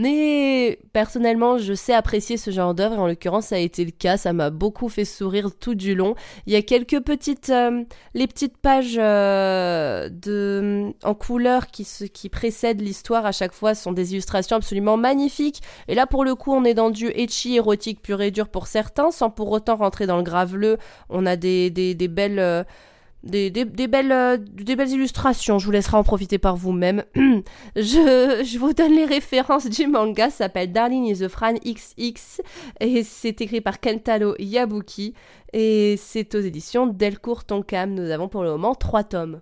Mais 0.00 0.78
personnellement, 0.92 1.58
je 1.58 1.74
sais 1.74 1.92
apprécier 1.92 2.36
ce 2.36 2.52
genre 2.52 2.72
d'œuvre 2.72 2.94
et 2.94 2.98
en 2.98 3.08
l'occurrence, 3.08 3.46
ça 3.46 3.56
a 3.56 3.58
été 3.58 3.84
le 3.84 3.90
cas. 3.90 4.16
Ça 4.16 4.32
m'a 4.32 4.50
beaucoup 4.50 4.88
fait 4.88 5.04
sourire 5.04 5.50
tout 5.58 5.74
du 5.74 5.96
long. 5.96 6.14
Il 6.46 6.52
y 6.52 6.56
a 6.56 6.62
quelques 6.62 7.00
petites, 7.00 7.50
euh, 7.50 7.82
les 8.14 8.28
petites 8.28 8.56
pages 8.58 8.94
euh, 8.96 10.08
de 10.08 10.92
en 11.02 11.14
couleur 11.14 11.66
qui 11.66 11.84
qui 12.14 12.28
précèdent 12.28 12.80
l'histoire 12.80 13.26
à 13.26 13.32
chaque 13.32 13.52
fois 13.52 13.74
sont 13.74 13.90
des 13.90 14.12
illustrations 14.12 14.54
absolument 14.54 14.96
magnifiques. 14.96 15.62
Et 15.88 15.96
là, 15.96 16.06
pour 16.06 16.24
le 16.24 16.36
coup, 16.36 16.52
on 16.52 16.64
est 16.64 16.74
dans 16.74 16.90
du 16.90 17.08
etchi 17.08 17.56
érotique 17.56 18.00
pur 18.00 18.20
et 18.20 18.30
dur 18.30 18.50
pour 18.50 18.68
certains, 18.68 19.10
sans 19.10 19.30
pour 19.30 19.50
autant 19.50 19.74
rentrer 19.74 20.06
dans 20.06 20.18
le 20.18 20.22
graveleux. 20.22 20.78
On 21.10 21.26
a 21.26 21.34
des, 21.34 21.70
des, 21.70 22.08
belles. 22.08 22.64
Euh, 23.34 23.50
des, 23.50 23.86
belles, 23.86 24.88
illustrations, 24.90 25.58
je 25.58 25.66
vous 25.66 25.70
laisserai 25.70 25.96
en 25.96 26.04
profiter 26.04 26.38
par 26.38 26.56
vous-même. 26.56 27.04
je, 27.76 28.58
vous 28.58 28.72
donne 28.72 28.92
les 28.92 29.04
références 29.04 29.66
du 29.66 29.86
manga, 29.86 30.30
ça 30.30 30.44
s'appelle 30.44 30.72
Darling 30.72 31.04
is 31.04 31.22
a 31.22 31.28
Fran 31.28 31.54
XX 31.54 32.40
et 32.80 33.02
c'est 33.02 33.40
écrit 33.40 33.60
par 33.60 33.80
Kentaro 33.80 34.34
Yabuki 34.38 35.14
et 35.52 35.96
c'est 35.98 36.34
aux 36.34 36.40
éditions 36.40 36.86
Delcourt 36.86 37.44
Tonkam. 37.44 37.94
Nous 37.94 38.10
avons 38.10 38.28
pour 38.28 38.42
le 38.42 38.50
moment 38.50 38.74
trois 38.74 39.04
tomes. 39.04 39.40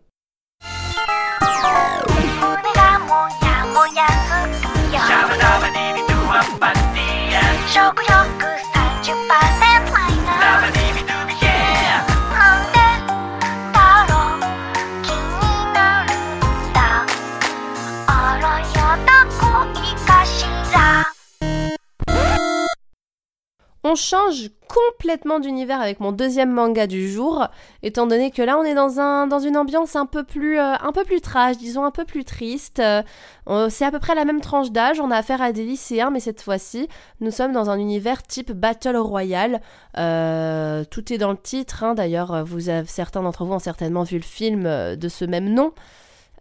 On 23.88 23.94
change 23.94 24.50
complètement 24.66 25.38
d'univers 25.38 25.80
avec 25.80 26.00
mon 26.00 26.10
deuxième 26.10 26.50
manga 26.50 26.88
du 26.88 27.08
jour, 27.08 27.46
étant 27.84 28.08
donné 28.08 28.32
que 28.32 28.42
là 28.42 28.58
on 28.58 28.64
est 28.64 28.74
dans, 28.74 28.98
un, 28.98 29.28
dans 29.28 29.38
une 29.38 29.56
ambiance 29.56 29.94
un 29.94 30.06
peu 30.06 30.24
plus, 30.24 30.58
euh, 30.58 30.74
un 30.74 30.90
peu 30.90 31.04
plus 31.04 31.20
trash, 31.20 31.56
disons 31.56 31.84
un 31.84 31.92
peu 31.92 32.04
plus 32.04 32.24
triste. 32.24 32.80
Euh, 32.80 33.68
c'est 33.70 33.84
à 33.84 33.92
peu 33.92 34.00
près 34.00 34.16
la 34.16 34.24
même 34.24 34.40
tranche 34.40 34.72
d'âge, 34.72 34.98
on 34.98 35.12
a 35.12 35.16
affaire 35.16 35.40
à 35.40 35.52
des 35.52 35.64
lycéens, 35.64 36.10
mais 36.10 36.18
cette 36.18 36.42
fois-ci 36.42 36.88
nous 37.20 37.30
sommes 37.30 37.52
dans 37.52 37.70
un 37.70 37.78
univers 37.78 38.24
type 38.24 38.50
Battle 38.50 38.96
Royale. 38.96 39.60
Euh, 39.98 40.82
tout 40.90 41.12
est 41.12 41.18
dans 41.18 41.30
le 41.30 41.38
titre, 41.38 41.84
hein. 41.84 41.94
d'ailleurs 41.94 42.44
vous 42.44 42.62
certains 42.86 43.22
d'entre 43.22 43.44
vous 43.44 43.52
ont 43.52 43.60
certainement 43.60 44.02
vu 44.02 44.16
le 44.16 44.24
film 44.24 44.64
de 44.64 45.08
ce 45.08 45.24
même 45.24 45.54
nom. 45.54 45.72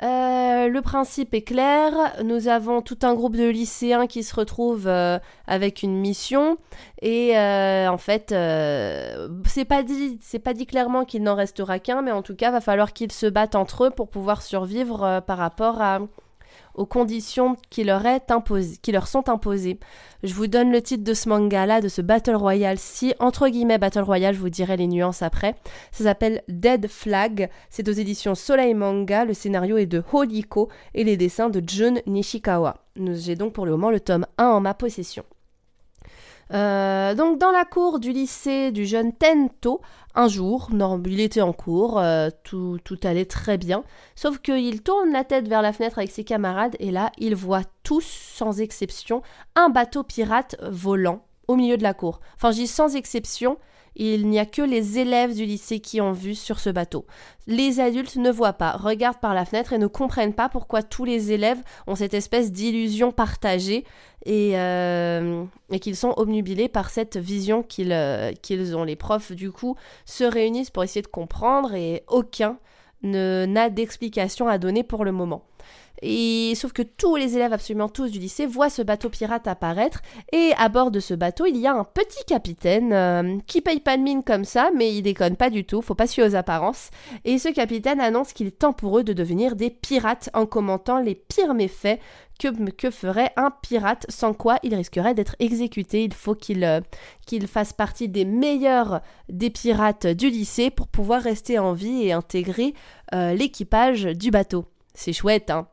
Euh, 0.04 0.68
le 0.68 0.82
principe 0.82 1.34
est 1.34 1.42
clair. 1.42 1.94
Nous 2.24 2.48
avons 2.48 2.82
tout 2.82 3.00
un 3.04 3.14
groupe 3.14 3.36
de 3.36 3.48
lycéens 3.48 4.08
qui 4.08 4.24
se 4.24 4.36
retrouvent 4.36 4.88
euh, 4.88 5.20
avec 5.48 5.84
une 5.84 5.98
mission 5.98 6.58
et 7.02 7.38
euh, 7.38 7.88
en 7.88 7.98
fait, 7.98 8.30
c'est 8.30 9.66
pas 9.66 9.84
c'est 10.22 10.40
pas 10.40 10.54
dit 10.54 10.66
clairement 10.66 11.06
qu'il 11.06 11.24
n'en 11.24 11.36
restera 11.36 11.80
qu'un, 11.80 12.02
mais 12.02 12.12
en 12.12 12.22
tout 12.22 12.36
cas, 12.36 12.52
va 12.52 12.62
falloir 12.62 12.94
qu'ils 12.94 13.12
se 13.12 13.25
battent 13.28 13.56
entre 13.56 13.86
eux 13.86 13.90
pour 13.90 14.10
pouvoir 14.10 14.42
survivre 14.42 15.22
par 15.25 15.38
rapport 15.38 15.82
à 15.82 16.00
aux 16.75 16.86
conditions 16.86 17.55
qui 17.70 17.84
leur, 17.84 18.01
sont 19.08 19.29
imposées. 19.29 19.79
Je 20.24 20.34
vous 20.34 20.48
donne 20.48 20.72
le 20.72 20.82
titre 20.82 21.03
de 21.03 21.13
ce 21.13 21.29
manga-là, 21.29 21.82
de 21.82 21.88
ce 21.88 22.01
Battle 22.01 22.36
Royale. 22.36 22.77
Si, 22.77 23.13
entre 23.20 23.48
guillemets, 23.48 23.77
Battle 23.77 24.01
Royale, 24.01 24.36
je 24.36 24.39
vous 24.39 24.50
dirai 24.50 24.77
les 24.77 24.88
nuances 24.88 25.22
après. 25.22 25.55
Ça 25.91 26.03
s'appelle 26.03 26.44
Dead 26.48 26.88
Flag. 26.88 27.50
C'est 27.70 27.88
aux 27.89 27.94
éditions 27.94 28.36
Soleil 28.36 28.74
Manga. 28.74 29.25
Le 29.25 29.34
scénario 29.34 29.77
est 29.77 29.86
de 29.86 30.03
Hodiko 30.12 30.70
et 30.94 31.03
les 31.03 31.17
dessins 31.17 31.50
de 31.50 31.62
Jun 31.65 31.96
Nishikawa. 32.05 32.77
J'ai 32.98 33.36
donc 33.36 33.53
pour 33.53 33.65
le 33.65 33.72
moment 33.72 33.91
le 33.91 34.00
tome 34.00 34.25
1 34.38 34.46
en 34.46 34.62
ma 34.62 34.74
possession. 34.74 35.24
Euh, 36.54 37.16
donc 37.16 37.40
dans 37.40 37.52
la 37.52 37.66
cour 37.66 38.00
du 38.00 38.12
lycée 38.12 38.72
du 38.72 38.86
jeune 38.86 39.14
Tento, 39.14 39.82
un 40.14 40.28
jour, 40.28 40.70
il 41.06 41.20
était 41.20 41.42
en 41.42 41.54
cours, 41.54 42.00
euh, 42.00 42.30
tout, 42.44 42.78
tout, 42.84 43.00
allait 43.04 43.25
très 43.25 43.58
bien, 43.58 43.84
sauf 44.16 44.40
qu'il 44.40 44.82
tourne 44.82 45.12
la 45.12 45.24
tête 45.24 45.48
vers 45.48 45.62
la 45.62 45.74
fenêtre 45.74 45.98
avec 45.98 46.12
ses 46.12 46.24
camarades 46.24 46.75
et 46.80 46.92
là, 46.92 47.12
il 47.18 47.36
voit 47.36 47.64
tous, 47.84 48.06
sans 48.06 48.62
exception, 48.62 49.22
un 49.56 49.70
bateau 49.70 50.04
pirate 50.04 50.56
volant 50.70 51.25
au 51.48 51.56
milieu 51.56 51.78
de 51.78 51.84
la 51.84 51.94
cour. 51.94 52.20
Enfin, 52.36 52.52
dis 52.52 52.68
sans 52.68 52.96
exception, 52.96 53.58
il 53.96 54.28
n'y 54.28 54.40
a 54.40 54.46
que 54.46 54.62
les 54.62 55.00
élèves 55.00 55.36
du 55.36 55.46
lycée 55.46 55.80
qui 55.80 56.02
ont 56.02 56.12
vu 56.12 56.36
sur 56.36 56.60
ce 56.60 56.70
bateau. 56.70 57.06
Les 57.48 57.80
adultes 57.80 58.16
ne 58.16 58.32
voient 58.32 58.54
pas, 58.54 58.72
regardent 58.72 59.20
par 59.20 59.34
la 59.34 59.46
fenêtre 59.46 59.74
et 59.74 59.78
ne 59.78 59.88
comprennent 59.88 60.34
pas 60.34 60.50
pourquoi 60.50 60.84
tous 60.84 61.06
les 61.06 61.32
élèves 61.32 61.62
ont 61.88 61.96
cette 61.96 62.14
espèce 62.14 62.52
d'illusion 62.52 63.12
partagée 63.12 63.86
et, 64.25 64.58
euh, 64.60 65.46
qu'ils 65.82 65.96
sont 65.96 66.14
obnubilés 66.18 66.68
par 66.68 66.90
cette 66.90 67.18
vision 67.18 67.66
euh, 67.80 68.32
qu'ils 68.42 68.75
ont. 68.75 68.84
Les 68.84 68.96
profs, 68.96 69.32
du 69.32 69.52
coup, 69.52 69.75
se 70.06 70.24
réunissent 70.24 70.72
pour 70.72 70.84
essayer 70.84 71.02
de 71.02 71.08
comprendre 71.08 71.74
et 71.75 72.04
aucun 72.08 72.58
n'a 73.04 73.70
d'explication 73.70 74.48
à 74.48 74.58
donner 74.58 74.84
pour 74.84 75.06
le 75.06 75.12
moment. 75.12 75.44
Et 76.02 76.54
sauf 76.56 76.74
que 76.74 76.82
tous 76.82 77.16
les 77.16 77.36
élèves, 77.36 77.54
absolument 77.54 77.90
tous 77.90 78.12
du 78.12 78.20
lycée, 78.20 78.46
voient 78.46 78.70
ce 78.70 78.82
bateau 78.82 79.10
pirate 79.10 79.48
apparaître. 79.48 80.02
Et 80.32 80.52
à 80.58 80.70
bord 80.70 80.92
de 80.92 81.00
ce 81.00 81.14
bateau, 81.14 81.46
il 81.46 81.58
y 81.58 81.68
a 81.68 81.74
un 81.74 81.84
petit 81.84 82.24
capitaine 82.25 82.94
euh, 82.94 83.38
qui 83.48 83.62
paye 83.62 83.80
pas 83.80 83.98
de 83.98 84.04
mine 84.04 84.24
comme 84.24 84.46
ça, 84.46 84.70
mais 84.75 84.94
il 84.96 85.02
déconne 85.02 85.36
pas 85.36 85.50
du 85.50 85.66
tout, 85.66 85.82
faut 85.82 85.96
pas 85.96 86.08
suivre 86.08 86.28
aux 86.28 86.36
apparences. 86.36 86.90
Et 87.24 87.38
ce 87.38 87.50
capitaine 87.50 88.00
annonce 88.00 88.34
qu'il 88.34 88.48
est 88.48 88.60
temps 88.60 88.74
pour 88.74 89.00
eux 89.00 89.04
de 89.04 89.14
devenir 89.14 89.56
des 89.56 89.70
pirates 89.70 90.30
en 90.34 90.46
commentant 90.46 91.00
les 91.00 91.16
pires 91.16 91.54
méfaits 91.54 92.00
que, 92.40 92.72
que, 92.72 92.92
ferait 92.92 93.32
un 93.38 93.50
pirate, 93.50 94.06
sans 94.10 94.34
quoi 94.34 94.60
il 94.64 94.75
risquerait 94.75 95.14
d'être 95.14 95.36
exécuté. 95.40 96.04
Il 96.04 96.14
faut 96.14 96.36
qu'il 96.36 96.64
euh, 96.66 96.82
fasse 97.48 97.72
partie 97.72 98.10
des 98.10 98.25
meilleurs 98.25 99.02
des 99.30 99.50
pirates 99.50 100.08
du 100.08 100.30
lycée 100.30 100.70
pour 100.70 100.88
pouvoir 100.88 101.22
rester 101.22 101.60
en 101.60 101.74
vie 101.74 102.04
et 102.04 102.12
intégrer 102.12 102.74
euh, 103.14 103.34
l'équipage 103.34 104.04
du 104.04 104.32
bateau. 104.32 104.66
C'est 104.94 105.14
chouette, 105.14 105.50
hein 105.50 105.68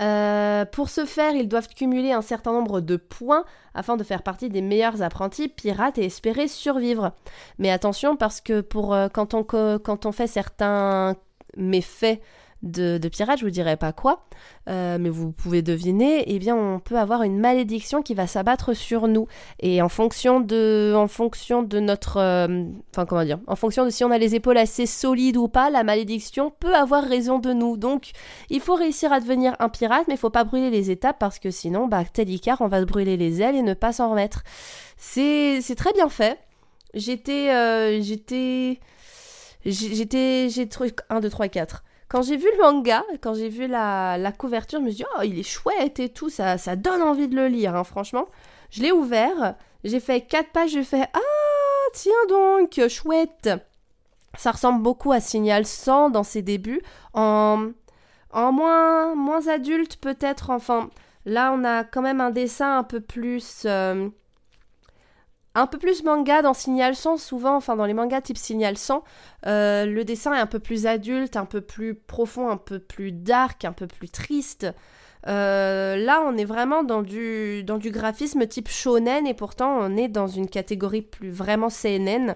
euh, 0.00 0.64
pour 0.64 0.88
ce 0.88 1.04
faire, 1.04 1.34
ils 1.34 1.48
doivent 1.48 1.68
cumuler 1.68 2.12
un 2.12 2.22
certain 2.22 2.52
nombre 2.52 2.80
de 2.80 2.96
points 2.96 3.44
afin 3.74 3.96
de 3.96 4.04
faire 4.04 4.22
partie 4.22 4.48
des 4.48 4.62
meilleurs 4.62 5.02
apprentis 5.02 5.48
pirates 5.48 5.98
et 5.98 6.04
espérer 6.04 6.48
survivre. 6.48 7.12
Mais 7.58 7.70
attention 7.70 8.16
parce 8.16 8.40
que 8.40 8.60
pour 8.60 8.94
euh, 8.94 9.08
quand, 9.08 9.34
on, 9.34 9.44
quand 9.44 10.06
on 10.06 10.12
fait 10.12 10.26
certains 10.26 11.16
méfaits 11.56 12.20
de, 12.62 12.98
de 12.98 13.08
pirates, 13.08 13.38
je 13.38 13.44
vous 13.44 13.50
dirai 13.50 13.76
pas 13.76 13.92
quoi, 13.92 14.24
euh, 14.68 14.98
mais 15.00 15.08
vous 15.08 15.32
pouvez 15.32 15.62
deviner, 15.62 16.24
eh 16.26 16.38
bien 16.38 16.56
on 16.56 16.78
peut 16.78 16.96
avoir 16.96 17.22
une 17.22 17.38
malédiction 17.38 18.02
qui 18.02 18.14
va 18.14 18.26
s'abattre 18.26 18.74
sur 18.74 19.08
nous. 19.08 19.26
Et 19.60 19.82
en 19.82 19.88
fonction 19.88 20.40
de, 20.40 20.94
en 20.96 21.08
fonction 21.08 21.62
de 21.62 21.80
notre, 21.80 22.18
euh, 22.18 22.64
enfin 22.90 23.06
comment 23.06 23.24
dire, 23.24 23.40
en 23.46 23.56
fonction 23.56 23.84
de 23.84 23.90
si 23.90 24.04
on 24.04 24.10
a 24.10 24.18
les 24.18 24.34
épaules 24.34 24.58
assez 24.58 24.86
solides 24.86 25.36
ou 25.36 25.48
pas, 25.48 25.70
la 25.70 25.82
malédiction 25.82 26.52
peut 26.60 26.74
avoir 26.74 27.04
raison 27.04 27.38
de 27.38 27.52
nous. 27.52 27.76
Donc 27.76 28.10
il 28.50 28.60
faut 28.60 28.74
réussir 28.74 29.12
à 29.12 29.20
devenir 29.20 29.56
un 29.58 29.68
pirate, 29.68 30.04
mais 30.08 30.14
il 30.14 30.18
faut 30.18 30.30
pas 30.30 30.44
brûler 30.44 30.70
les 30.70 30.90
étapes 30.90 31.18
parce 31.18 31.38
que 31.38 31.50
sinon, 31.50 31.88
bah 31.88 32.04
tel 32.04 32.30
Icar, 32.30 32.60
on 32.60 32.68
va 32.68 32.80
se 32.80 32.86
brûler 32.86 33.16
les 33.16 33.42
ailes 33.42 33.56
et 33.56 33.62
ne 33.62 33.74
pas 33.74 33.92
s'en 33.92 34.10
remettre. 34.10 34.42
C'est, 34.96 35.60
c'est 35.60 35.74
très 35.74 35.92
bien 35.92 36.08
fait. 36.08 36.38
J'étais, 36.94 37.50
euh, 37.50 38.00
j'étais, 38.02 38.78
j'étais, 39.64 40.48
j'ai 40.50 40.68
trouvé 40.68 40.92
1, 41.08 41.20
2, 41.20 41.30
3, 41.30 41.48
4. 41.48 41.82
Quand 42.12 42.20
j'ai 42.20 42.36
vu 42.36 42.46
le 42.58 42.62
manga, 42.62 43.02
quand 43.22 43.32
j'ai 43.32 43.48
vu 43.48 43.66
la, 43.66 44.32
couverture, 44.36 44.80
je 44.80 44.84
me 44.84 44.90
suis 44.90 44.98
dit, 44.98 45.04
oh, 45.16 45.22
il 45.24 45.38
est 45.38 45.42
chouette 45.42 45.98
et 45.98 46.10
tout, 46.10 46.28
ça, 46.28 46.58
ça 46.58 46.76
donne 46.76 47.00
envie 47.00 47.26
de 47.26 47.34
le 47.34 47.48
lire, 47.48 47.74
hein, 47.74 47.84
franchement. 47.84 48.26
Je 48.68 48.82
l'ai 48.82 48.92
ouvert, 48.92 49.54
j'ai 49.82 49.98
fait 49.98 50.20
quatre 50.20 50.50
pages, 50.50 50.72
j'ai 50.72 50.84
fait, 50.84 51.08
ah, 51.14 51.88
tiens 51.94 52.12
donc, 52.28 52.78
chouette. 52.90 53.48
Ça 54.36 54.50
ressemble 54.50 54.82
beaucoup 54.82 55.10
à 55.10 55.20
Signal 55.20 55.64
100 55.64 56.10
dans 56.10 56.22
ses 56.22 56.42
débuts, 56.42 56.82
en, 57.14 57.70
en 58.30 58.52
moins, 58.52 59.14
moins 59.14 59.48
adulte 59.48 59.96
peut-être, 59.96 60.50
enfin, 60.50 60.90
là 61.24 61.50
on 61.56 61.64
a 61.64 61.82
quand 61.82 62.02
même 62.02 62.20
un 62.20 62.30
dessin 62.30 62.76
un 62.76 62.84
peu 62.84 63.00
plus... 63.00 63.62
Euh, 63.64 64.10
un 65.54 65.66
peu 65.66 65.78
plus 65.78 66.02
manga 66.04 66.42
dans 66.42 66.54
Signal 66.54 66.94
100, 66.94 67.18
souvent, 67.18 67.56
enfin 67.56 67.76
dans 67.76 67.84
les 67.84 67.94
mangas 67.94 68.22
type 68.22 68.38
Signal 68.38 68.76
100, 68.78 69.04
euh, 69.46 69.86
le 69.86 70.04
dessin 70.04 70.34
est 70.34 70.40
un 70.40 70.46
peu 70.46 70.58
plus 70.58 70.86
adulte, 70.86 71.36
un 71.36 71.44
peu 71.44 71.60
plus 71.60 71.94
profond, 71.94 72.48
un 72.48 72.56
peu 72.56 72.78
plus 72.78 73.12
dark, 73.12 73.64
un 73.64 73.72
peu 73.72 73.86
plus 73.86 74.08
triste. 74.08 74.66
Euh, 75.28 75.96
là, 75.96 76.22
on 76.26 76.36
est 76.36 76.44
vraiment 76.44 76.82
dans 76.82 77.02
du, 77.02 77.62
dans 77.64 77.78
du 77.78 77.90
graphisme 77.90 78.46
type 78.46 78.68
shonen 78.68 79.26
et 79.26 79.34
pourtant 79.34 79.78
on 79.80 79.96
est 79.96 80.08
dans 80.08 80.26
une 80.26 80.48
catégorie 80.48 81.02
plus 81.02 81.30
vraiment 81.30 81.68
CNN. 81.68 82.34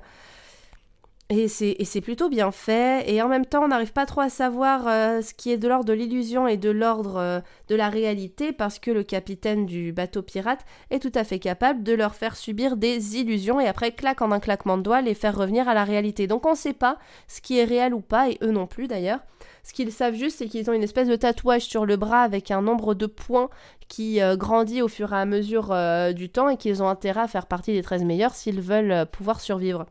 Et 1.29 1.49
c'est 1.49 2.01
plutôt 2.03 2.29
bien 2.29 2.53
fait. 2.53 3.11
Et 3.13 3.21
en 3.21 3.27
même 3.29 3.47
temps, 3.47 3.65
on 3.65 3.69
n'arrive 3.69 3.93
pas 3.93 4.07
trop 4.07 4.21
à 4.21 4.29
savoir 4.29 4.87
euh, 4.87 5.23
ce 5.23 5.35
qui 5.35 5.51
est 5.51 5.57
de 5.57 5.67
l'ordre 5.67 5.85
de 5.85 5.93
l'illusion 5.93 6.47
et 6.47 6.57
de 6.57 6.71
l'ordre 6.71 7.17
euh, 7.17 7.41
de 7.69 7.75
la 7.75 7.89
réalité 7.89 8.53
parce 8.53 8.79
que 8.79 8.93
le 8.93 9.03
capitaine 9.03 9.67
du 9.67 9.93
bateau 9.93 10.23
pirate 10.23 10.65
est 10.91 11.01
tout 11.01 11.11
à 11.17 11.25
fait 11.25 11.41
capable 11.41 11.83
de 11.83 11.95
leur 11.95 12.15
faire 12.15 12.37
subir 12.37 12.77
des 12.77 13.17
illusions 13.17 13.59
et 13.59 13.67
après, 13.67 13.91
claque 13.91 14.23
en 14.23 14.31
un 14.31 14.39
claquement 14.39 14.79
de 14.79 14.85
doigts, 14.85 15.01
les 15.01 15.15
faire 15.15 15.37
revenir 15.37 15.69
à 15.69 15.75
la 15.75 15.83
réalité. 15.83 16.29
Donc 16.29 16.47
on 16.47 16.53
ne 16.53 16.57
sait 16.57 16.73
pas 16.73 16.97
ce 17.27 17.41
qui 17.41 17.59
est 17.59 17.65
réel 17.65 17.93
ou 17.93 18.01
pas, 18.01 18.31
et 18.31 18.39
eux 18.43 18.53
non 18.53 18.69
plus 18.69 18.87
d'ailleurs. 18.87 19.19
Ce 19.65 19.73
qu'ils 19.73 19.91
savent 19.91 20.15
juste, 20.15 20.39
c'est 20.39 20.47
qu'ils 20.47 20.71
ont 20.71 20.75
une 20.75 20.85
espèce 20.85 21.09
de 21.09 21.17
tatouage 21.17 21.63
sur 21.63 21.87
le 21.87 21.97
bras 21.97 22.21
avec 22.21 22.53
un 22.53 22.63
nombre 22.63 22.95
de 22.95 23.07
points 23.07 23.51
qui 23.89 24.23
euh, 24.23 24.37
grandit 24.37 24.81
au 24.81 24.87
fur 24.87 25.13
et 25.13 25.17
à 25.17 25.25
mesure 25.25 25.75
du 26.15 26.29
temps 26.29 26.49
et 26.49 26.57
qu'ils 26.57 26.85
ont 26.85 26.89
intérêt 26.89 27.23
à 27.23 27.29
faire 27.29 27.47
partie 27.47 27.73
des 27.73 27.83
13 27.83 28.05
meilleurs 28.05 28.37
s'ils 28.37 28.61
veulent 28.61 29.07
pouvoir 29.11 29.41
survivre. 29.41 29.87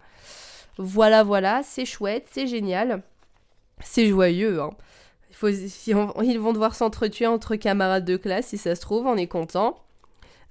Voilà, 0.78 1.24
voilà, 1.24 1.62
c'est 1.64 1.86
chouette, 1.86 2.28
c'est 2.32 2.48
génial. 2.48 3.02
C'est 3.82 4.08
joyeux, 4.08 4.62
hein. 4.62 4.72
Ils 5.44 6.40
vont 6.40 6.54
devoir 6.54 6.76
s'entretuer 6.76 7.28
entre 7.28 7.56
camarades 7.56 8.06
de 8.06 8.18
classe, 8.18 8.48
si 8.48 8.58
ça 8.58 8.76
se 8.76 8.82
trouve, 8.82 9.06
on 9.06 9.18
est 9.18 9.28
content. 9.28 9.78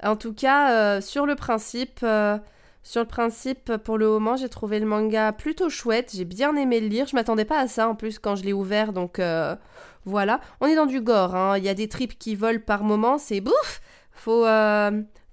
En 0.03 0.17
tout 0.17 0.35
cas, 0.35 0.73
euh, 0.73 1.01
sur 1.01 1.25
le 1.25 1.35
principe, 1.35 2.01
euh, 2.03 2.39
sur 2.83 3.01
le 3.01 3.07
principe, 3.07 3.77
pour 3.79 3.97
le 3.97 4.09
moment, 4.09 4.37
j'ai 4.37 4.49
trouvé 4.51 4.79
le 4.79 4.87
manga 4.87 5.33
plutôt 5.33 5.71
chouette. 5.71 6.13
J'ai 6.15 6.27
bien 6.27 6.55
aimé 6.57 6.81
le 6.81 6.89
lire. 6.89 7.07
Je 7.07 7.17
m'attendais 7.17 7.47
pas 7.47 7.59
à 7.59 7.69
ça 7.69 7.89
en 7.89 7.95
plus 7.95 8.19
quand 8.19 8.37
je 8.37 8.45
l'ai 8.45 8.53
ouvert, 8.53 8.93
donc 8.93 9.19
euh, 9.19 9.57
voilà. 10.05 10.41
On 10.61 10.67
est 10.67 10.77
dans 10.77 10.87
du 10.87 11.01
gore. 11.01 11.35
Hein. 11.35 11.57
Il 11.57 11.65
y 11.65 11.69
a 11.69 11.75
des 11.75 11.89
tripes 11.89 12.19
qui 12.19 12.35
volent 12.35 12.61
par 12.65 12.85
moment. 12.85 13.17
C'est 13.17 13.41
bouf. 13.41 13.81
Faut 14.13 14.45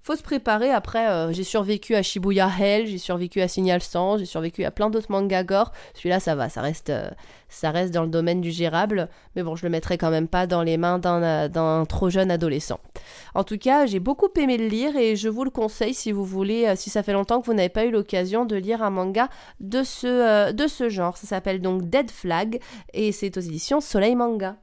faut 0.02 0.16
se 0.16 0.24
préparer. 0.24 0.72
Après, 0.72 1.10
euh, 1.10 1.32
j'ai 1.32 1.44
survécu 1.44 1.96
à 1.96 2.02
Shibuya 2.02 2.50
Hell, 2.60 2.88
j'ai 2.88 2.98
survécu 2.98 3.42
à 3.42 3.48
Signal 3.48 3.82
100, 3.82 4.18
j'ai 4.18 4.26
survécu 4.26 4.64
à 4.64 4.72
plein 4.72 4.90
d'autres 4.90 5.12
mangas 5.12 5.44
gore. 5.44 5.72
Celui-là, 5.94 6.20
ça 6.20 6.36
va, 6.36 6.50
ça 6.50 6.62
reste, 6.62 6.90
euh, 6.90 7.10
ça 7.50 7.72
reste 7.72 7.94
dans 7.94 8.04
le 8.04 8.10
domaine 8.10 8.42
du 8.42 8.52
gérable. 8.52 9.10
Mais 9.36 9.44
bon, 9.44 9.56
je 9.56 9.64
le 9.64 9.70
mettrai 9.70 9.98
quand 9.98 10.10
même 10.10 10.28
pas 10.28 10.48
dans 10.48 10.64
les 10.64 10.78
mains 10.78 10.98
d'un 10.98 11.22
euh, 11.22 11.86
trop 11.86 12.10
jeune 12.10 12.32
adolescent. 12.32 12.80
En 13.36 13.44
tout 13.44 13.58
cas, 13.58 13.86
j'ai 13.86 14.00
beaucoup 14.00 14.30
aimé 14.38 14.58
le 14.58 14.68
lire 14.68 14.96
et 14.96 15.16
je 15.16 15.30
vous 15.30 15.44
le 15.44 15.52
conseille 15.52 15.94
si 15.94 16.12
vous 16.12 16.26
voulez, 16.26 16.76
si 16.76 16.90
ça 16.90 17.04
fait 17.04 17.14
longtemps 17.14 17.40
que 17.42 17.46
vous 17.46 17.54
n'avez 17.54 17.70
pas 17.70 17.86
eu 17.86 17.92
l'occasion 17.92 18.46
de 18.46 18.56
lire 18.56 18.82
un 18.82 18.90
manga 18.90 19.30
de 19.60 19.84
ce, 19.84 20.52
de 20.52 20.68
ce 20.68 20.90
genre. 20.90 21.18
Ça 21.18 21.28
s'appelle 21.28 21.62
donc 21.62 21.90
Dead 21.90 22.10
Flag 22.10 22.60
et 22.94 23.12
c'est 23.12 23.38
aux 23.38 23.42
éditions 23.42 23.82
Soleil 23.82 24.16
Manga. 24.16 24.56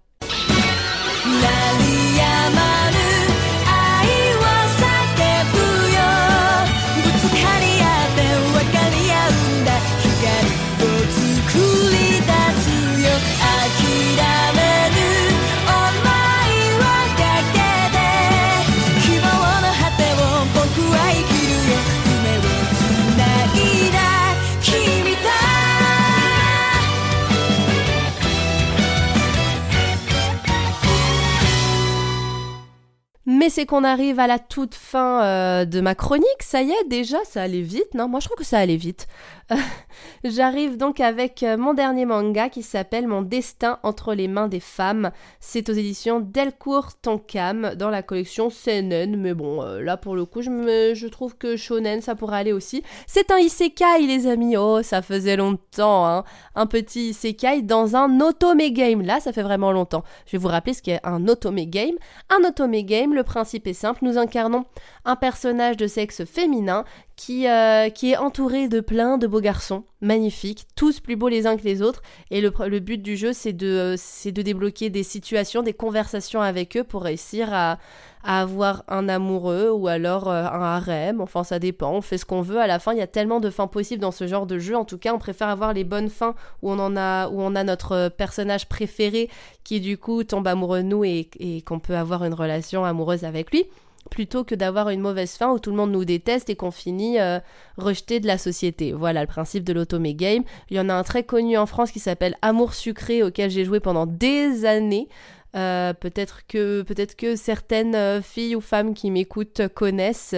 C'est 33.48 33.66
qu'on 33.66 33.84
arrive 33.84 34.20
à 34.20 34.26
la 34.26 34.38
toute 34.38 34.74
fin 34.74 35.22
euh, 35.22 35.64
de 35.64 35.80
ma 35.80 35.94
chronique, 35.94 36.26
ça 36.40 36.62
y 36.62 36.70
est, 36.70 36.88
déjà, 36.88 37.18
ça 37.24 37.42
allait 37.42 37.62
vite, 37.62 37.94
non? 37.94 38.08
Moi 38.08 38.20
je 38.20 38.26
trouve 38.26 38.36
que 38.36 38.44
ça 38.44 38.58
allait 38.58 38.76
vite. 38.76 39.06
J'arrive 40.24 40.76
donc 40.76 41.00
avec 41.00 41.42
euh, 41.42 41.56
mon 41.56 41.74
dernier 41.74 42.04
manga 42.04 42.48
qui 42.48 42.62
s'appelle 42.62 43.06
Mon 43.06 43.22
destin 43.22 43.78
entre 43.82 44.14
les 44.14 44.28
mains 44.28 44.48
des 44.48 44.60
femmes. 44.60 45.10
C'est 45.40 45.68
aux 45.68 45.72
éditions 45.72 46.20
Delcourt 46.20 46.94
Tonkam 47.00 47.74
dans 47.76 47.88
la 47.88 48.02
collection 48.02 48.48
CNN. 48.50 49.16
Mais 49.16 49.34
bon, 49.34 49.62
euh, 49.62 49.80
là 49.80 49.96
pour 49.96 50.14
le 50.14 50.24
coup, 50.24 50.42
je, 50.42 50.50
me, 50.50 50.94
je 50.94 51.06
trouve 51.06 51.36
que 51.36 51.56
Shonen 51.56 52.02
ça 52.02 52.14
pourrait 52.14 52.38
aller 52.38 52.52
aussi. 52.52 52.82
C'est 53.06 53.30
un 53.30 53.38
isekai, 53.38 54.06
les 54.06 54.26
amis. 54.26 54.56
Oh, 54.56 54.82
ça 54.82 55.02
faisait 55.02 55.36
longtemps. 55.36 56.06
Hein. 56.06 56.24
Un 56.54 56.66
petit 56.66 57.10
isekai 57.10 57.62
dans 57.62 57.96
un 57.96 58.20
otome 58.20 58.68
game. 58.70 59.02
Là, 59.02 59.20
ça 59.20 59.32
fait 59.32 59.42
vraiment 59.42 59.72
longtemps. 59.72 60.04
Je 60.26 60.32
vais 60.32 60.38
vous 60.38 60.48
rappeler 60.48 60.74
ce 60.74 60.82
qu'est 60.82 61.00
un 61.04 61.26
otome 61.26 61.64
game. 61.64 61.94
Un 62.28 62.46
otome 62.46 62.82
game, 62.82 63.14
le 63.14 63.22
principe 63.22 63.66
est 63.66 63.72
simple. 63.72 64.00
Nous 64.02 64.18
incarnons 64.18 64.66
un 65.04 65.16
personnage 65.16 65.76
de 65.76 65.86
sexe 65.86 66.24
féminin 66.24 66.84
qui, 67.18 67.48
euh, 67.48 67.90
qui 67.90 68.12
est 68.12 68.16
entouré 68.16 68.68
de 68.68 68.78
plein 68.78 69.18
de 69.18 69.26
beaux 69.26 69.40
garçons, 69.40 69.82
magnifiques, 70.00 70.66
tous 70.76 71.00
plus 71.00 71.16
beaux 71.16 71.28
les 71.28 71.48
uns 71.48 71.56
que 71.56 71.64
les 71.64 71.82
autres. 71.82 72.00
Et 72.30 72.40
le, 72.40 72.78
but 72.78 73.02
du 73.02 73.16
jeu, 73.16 73.32
c'est 73.32 73.52
de, 73.52 73.96
de 74.24 74.42
débloquer 74.42 74.88
des 74.88 75.02
situations, 75.02 75.62
des 75.62 75.72
conversations 75.72 76.40
avec 76.40 76.76
eux 76.76 76.84
pour 76.84 77.02
réussir 77.02 77.52
à, 77.52 77.80
à 78.22 78.40
avoir 78.40 78.84
un 78.86 79.08
amoureux 79.08 79.68
ou 79.68 79.88
alors 79.88 80.28
euh, 80.28 80.44
un 80.44 80.62
harem. 80.62 81.20
Enfin, 81.20 81.42
ça 81.42 81.58
dépend. 81.58 81.90
On 81.90 82.02
fait 82.02 82.18
ce 82.18 82.24
qu'on 82.24 82.40
veut. 82.40 82.60
À 82.60 82.68
la 82.68 82.78
fin, 82.78 82.92
il 82.92 82.98
y 82.98 83.02
a 83.02 83.08
tellement 83.08 83.40
de 83.40 83.50
fins 83.50 83.66
possibles 83.66 84.00
dans 84.00 84.12
ce 84.12 84.28
genre 84.28 84.46
de 84.46 84.60
jeu. 84.60 84.76
En 84.76 84.84
tout 84.84 84.98
cas, 84.98 85.12
on 85.12 85.18
préfère 85.18 85.48
avoir 85.48 85.72
les 85.72 85.82
bonnes 85.82 86.10
fins 86.10 86.36
où 86.62 86.70
on 86.70 86.78
en 86.78 86.96
a, 86.96 87.28
où 87.30 87.42
on 87.42 87.56
a 87.56 87.64
notre 87.64 88.10
personnage 88.10 88.68
préféré 88.68 89.28
qui 89.64 89.80
du 89.80 89.98
coup 89.98 90.22
tombe 90.22 90.46
amoureux 90.46 90.84
de 90.84 90.88
nous 90.88 91.04
et 91.04 91.28
qu'on 91.66 91.80
peut 91.80 91.96
avoir 91.96 92.24
une 92.24 92.34
relation 92.34 92.84
amoureuse 92.84 93.24
avec 93.24 93.50
lui 93.50 93.66
plutôt 94.08 94.44
que 94.44 94.54
d'avoir 94.54 94.90
une 94.90 95.00
mauvaise 95.00 95.32
fin 95.32 95.52
où 95.52 95.58
tout 95.58 95.70
le 95.70 95.76
monde 95.76 95.92
nous 95.92 96.04
déteste 96.04 96.50
et 96.50 96.56
qu'on 96.56 96.70
finit 96.70 97.18
euh, 97.18 97.40
rejeté 97.76 98.20
de 98.20 98.26
la 98.26 98.38
société. 98.38 98.92
Voilà 98.92 99.20
le 99.20 99.26
principe 99.26 99.64
de 99.64 99.72
l'autome 99.72 100.10
game. 100.12 100.42
Il 100.70 100.76
y 100.76 100.80
en 100.80 100.88
a 100.88 100.94
un 100.94 101.02
très 101.02 101.22
connu 101.22 101.56
en 101.56 101.66
France 101.66 101.90
qui 101.90 102.00
s'appelle 102.00 102.36
Amour 102.42 102.74
sucré 102.74 103.22
auquel 103.22 103.50
j'ai 103.50 103.64
joué 103.64 103.80
pendant 103.80 104.06
des 104.06 104.64
années. 104.64 105.08
Euh, 105.56 105.92
peut-être 105.94 106.46
que 106.46 106.82
peut-être 106.82 107.16
certaines 107.36 107.94
euh, 107.94 108.20
filles 108.20 108.54
ou 108.54 108.60
femmes 108.60 108.94
qui 108.94 109.10
m'écoutent 109.10 109.68
connaissent. 109.74 110.34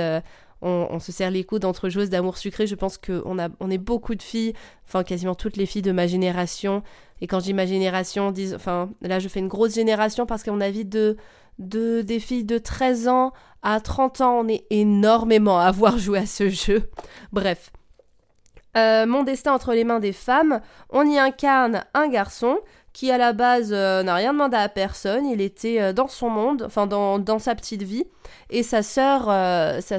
On, 0.63 0.99
se 0.99 1.11
serre 1.11 1.31
les 1.31 1.43
coudes 1.43 1.65
entre 1.65 1.89
joueuses 1.89 2.11
d'amour 2.11 2.37
sucré. 2.37 2.67
Je 2.67 2.75
pense 2.75 2.99
qu'on 2.99 3.39
on 3.61 3.71
est 3.71 3.79
beaucoup 3.79 4.15
de 4.15 4.23
filles, 4.23 4.53
enfin 4.87 5.05
quasiment 5.05 5.35
toutes 5.35 5.57
les 5.57 5.65
filles 5.65 5.81
de 5.81 5.93
ma 5.93 6.07
génération. 6.07 6.83
Et 7.23 7.27
quand 7.27 7.41
je 7.41 7.45
dis 7.45 7.55
ma 7.55 7.67
génération, 7.67 8.33
enfin 8.55 8.91
là 9.01 9.19
je 9.19 9.29
fais 9.29 9.41
une 9.41 9.49
grosse 9.49 9.75
génération 9.75 10.27
parce 10.27 10.43
qu'à 10.43 10.53
mon 10.53 10.61
avis 10.61 10.85
de, 10.85 11.17
de 11.61 12.03
des 12.03 12.19
filles 12.19 12.45
de 12.45 12.59
13 12.59 13.09
ans 13.09 13.33
à 13.63 13.81
30 13.81 14.21
ans, 14.23 14.41
on 14.41 14.49
est 14.49 14.65
énormément 14.71 15.61
à 15.61 15.65
avoir 15.65 15.99
joué 15.99 16.19
à 16.21 16.27
ce 16.27 16.49
jeu. 16.49 16.91
Bref. 17.33 17.71
Euh, 18.77 19.05
mon 19.05 19.25
destin 19.25 19.53
entre 19.53 19.73
les 19.73 19.85
mains 19.85 19.99
des 19.99 20.13
femmes, 20.13 20.61
on 20.91 21.05
y 21.05 21.19
incarne 21.19 21.85
un 21.93 22.09
garçon 22.09 22.59
qui 22.93 23.11
à 23.11 23.19
la 23.19 23.33
base 23.33 23.73
euh, 23.73 24.03
n'a 24.03 24.15
rien 24.15 24.33
demandé 24.33 24.57
à 24.57 24.69
personne, 24.69 25.27
il 25.27 25.41
était 25.41 25.81
euh, 25.81 25.93
dans 25.93 26.07
son 26.07 26.29
monde, 26.29 26.63
enfin 26.65 26.87
dans, 26.87 27.19
dans, 27.19 27.41
sa 27.41 27.55
petite 27.55 27.83
vie, 27.83 28.05
et 28.49 28.63
sa 28.63 28.83
sœur, 28.83 29.25
sa 29.25 29.99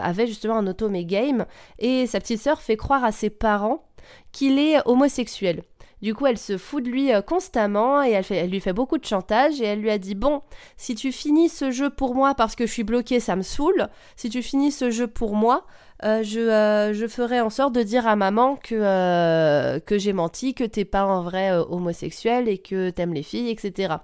avait, 0.00 0.26
justement 0.26 0.56
un 0.56 0.66
automé 0.66 1.04
game, 1.04 1.44
et 1.78 2.06
sa 2.06 2.20
petite 2.20 2.40
sœur 2.40 2.60
fait 2.60 2.76
croire 2.76 3.04
à 3.04 3.12
ses 3.12 3.30
parents 3.30 3.84
qu'il 4.32 4.58
est 4.58 4.80
homosexuel. 4.84 5.62
Du 6.04 6.14
coup, 6.14 6.26
elle 6.26 6.36
se 6.36 6.58
fout 6.58 6.84
de 6.84 6.90
lui 6.90 7.14
euh, 7.14 7.22
constamment 7.22 8.02
et 8.04 8.10
elle, 8.10 8.50
lui 8.50 8.60
fait 8.60 8.74
beaucoup 8.74 8.98
de 8.98 9.06
chantage 9.06 9.62
et 9.62 9.64
elle 9.64 9.80
lui 9.80 9.90
a 9.90 9.96
dit 9.96 10.14
Bon, 10.14 10.42
si 10.76 10.94
tu 10.94 11.12
finis 11.12 11.48
ce 11.48 11.70
jeu 11.70 11.88
pour 11.88 12.14
moi 12.14 12.34
parce 12.34 12.54
que 12.56 12.66
je 12.66 12.72
suis 12.72 12.84
bloquée, 12.84 13.20
ça 13.20 13.36
me 13.36 13.40
saoule. 13.40 13.88
Si 14.14 14.28
tu 14.28 14.42
finis 14.42 14.70
ce 14.70 14.90
jeu 14.90 15.06
pour 15.06 15.34
moi, 15.34 15.64
euh, 16.04 16.22
je, 16.22 16.40
euh, 16.40 16.92
je, 16.92 17.06
ferai 17.06 17.40
en 17.40 17.48
sorte 17.48 17.74
de 17.74 17.82
dire 17.82 18.06
à 18.06 18.16
maman 18.16 18.56
que, 18.56 19.78
que 19.78 19.96
j'ai 19.96 20.12
menti, 20.12 20.52
que 20.52 20.64
t'es 20.64 20.84
pas 20.84 21.06
en 21.06 21.22
vrai 21.22 21.52
homosexuel 21.52 22.50
et 22.50 22.58
que 22.58 22.90
t'aimes 22.90 23.14
les 23.14 23.22
filles, 23.22 23.48
etc. 23.48 23.94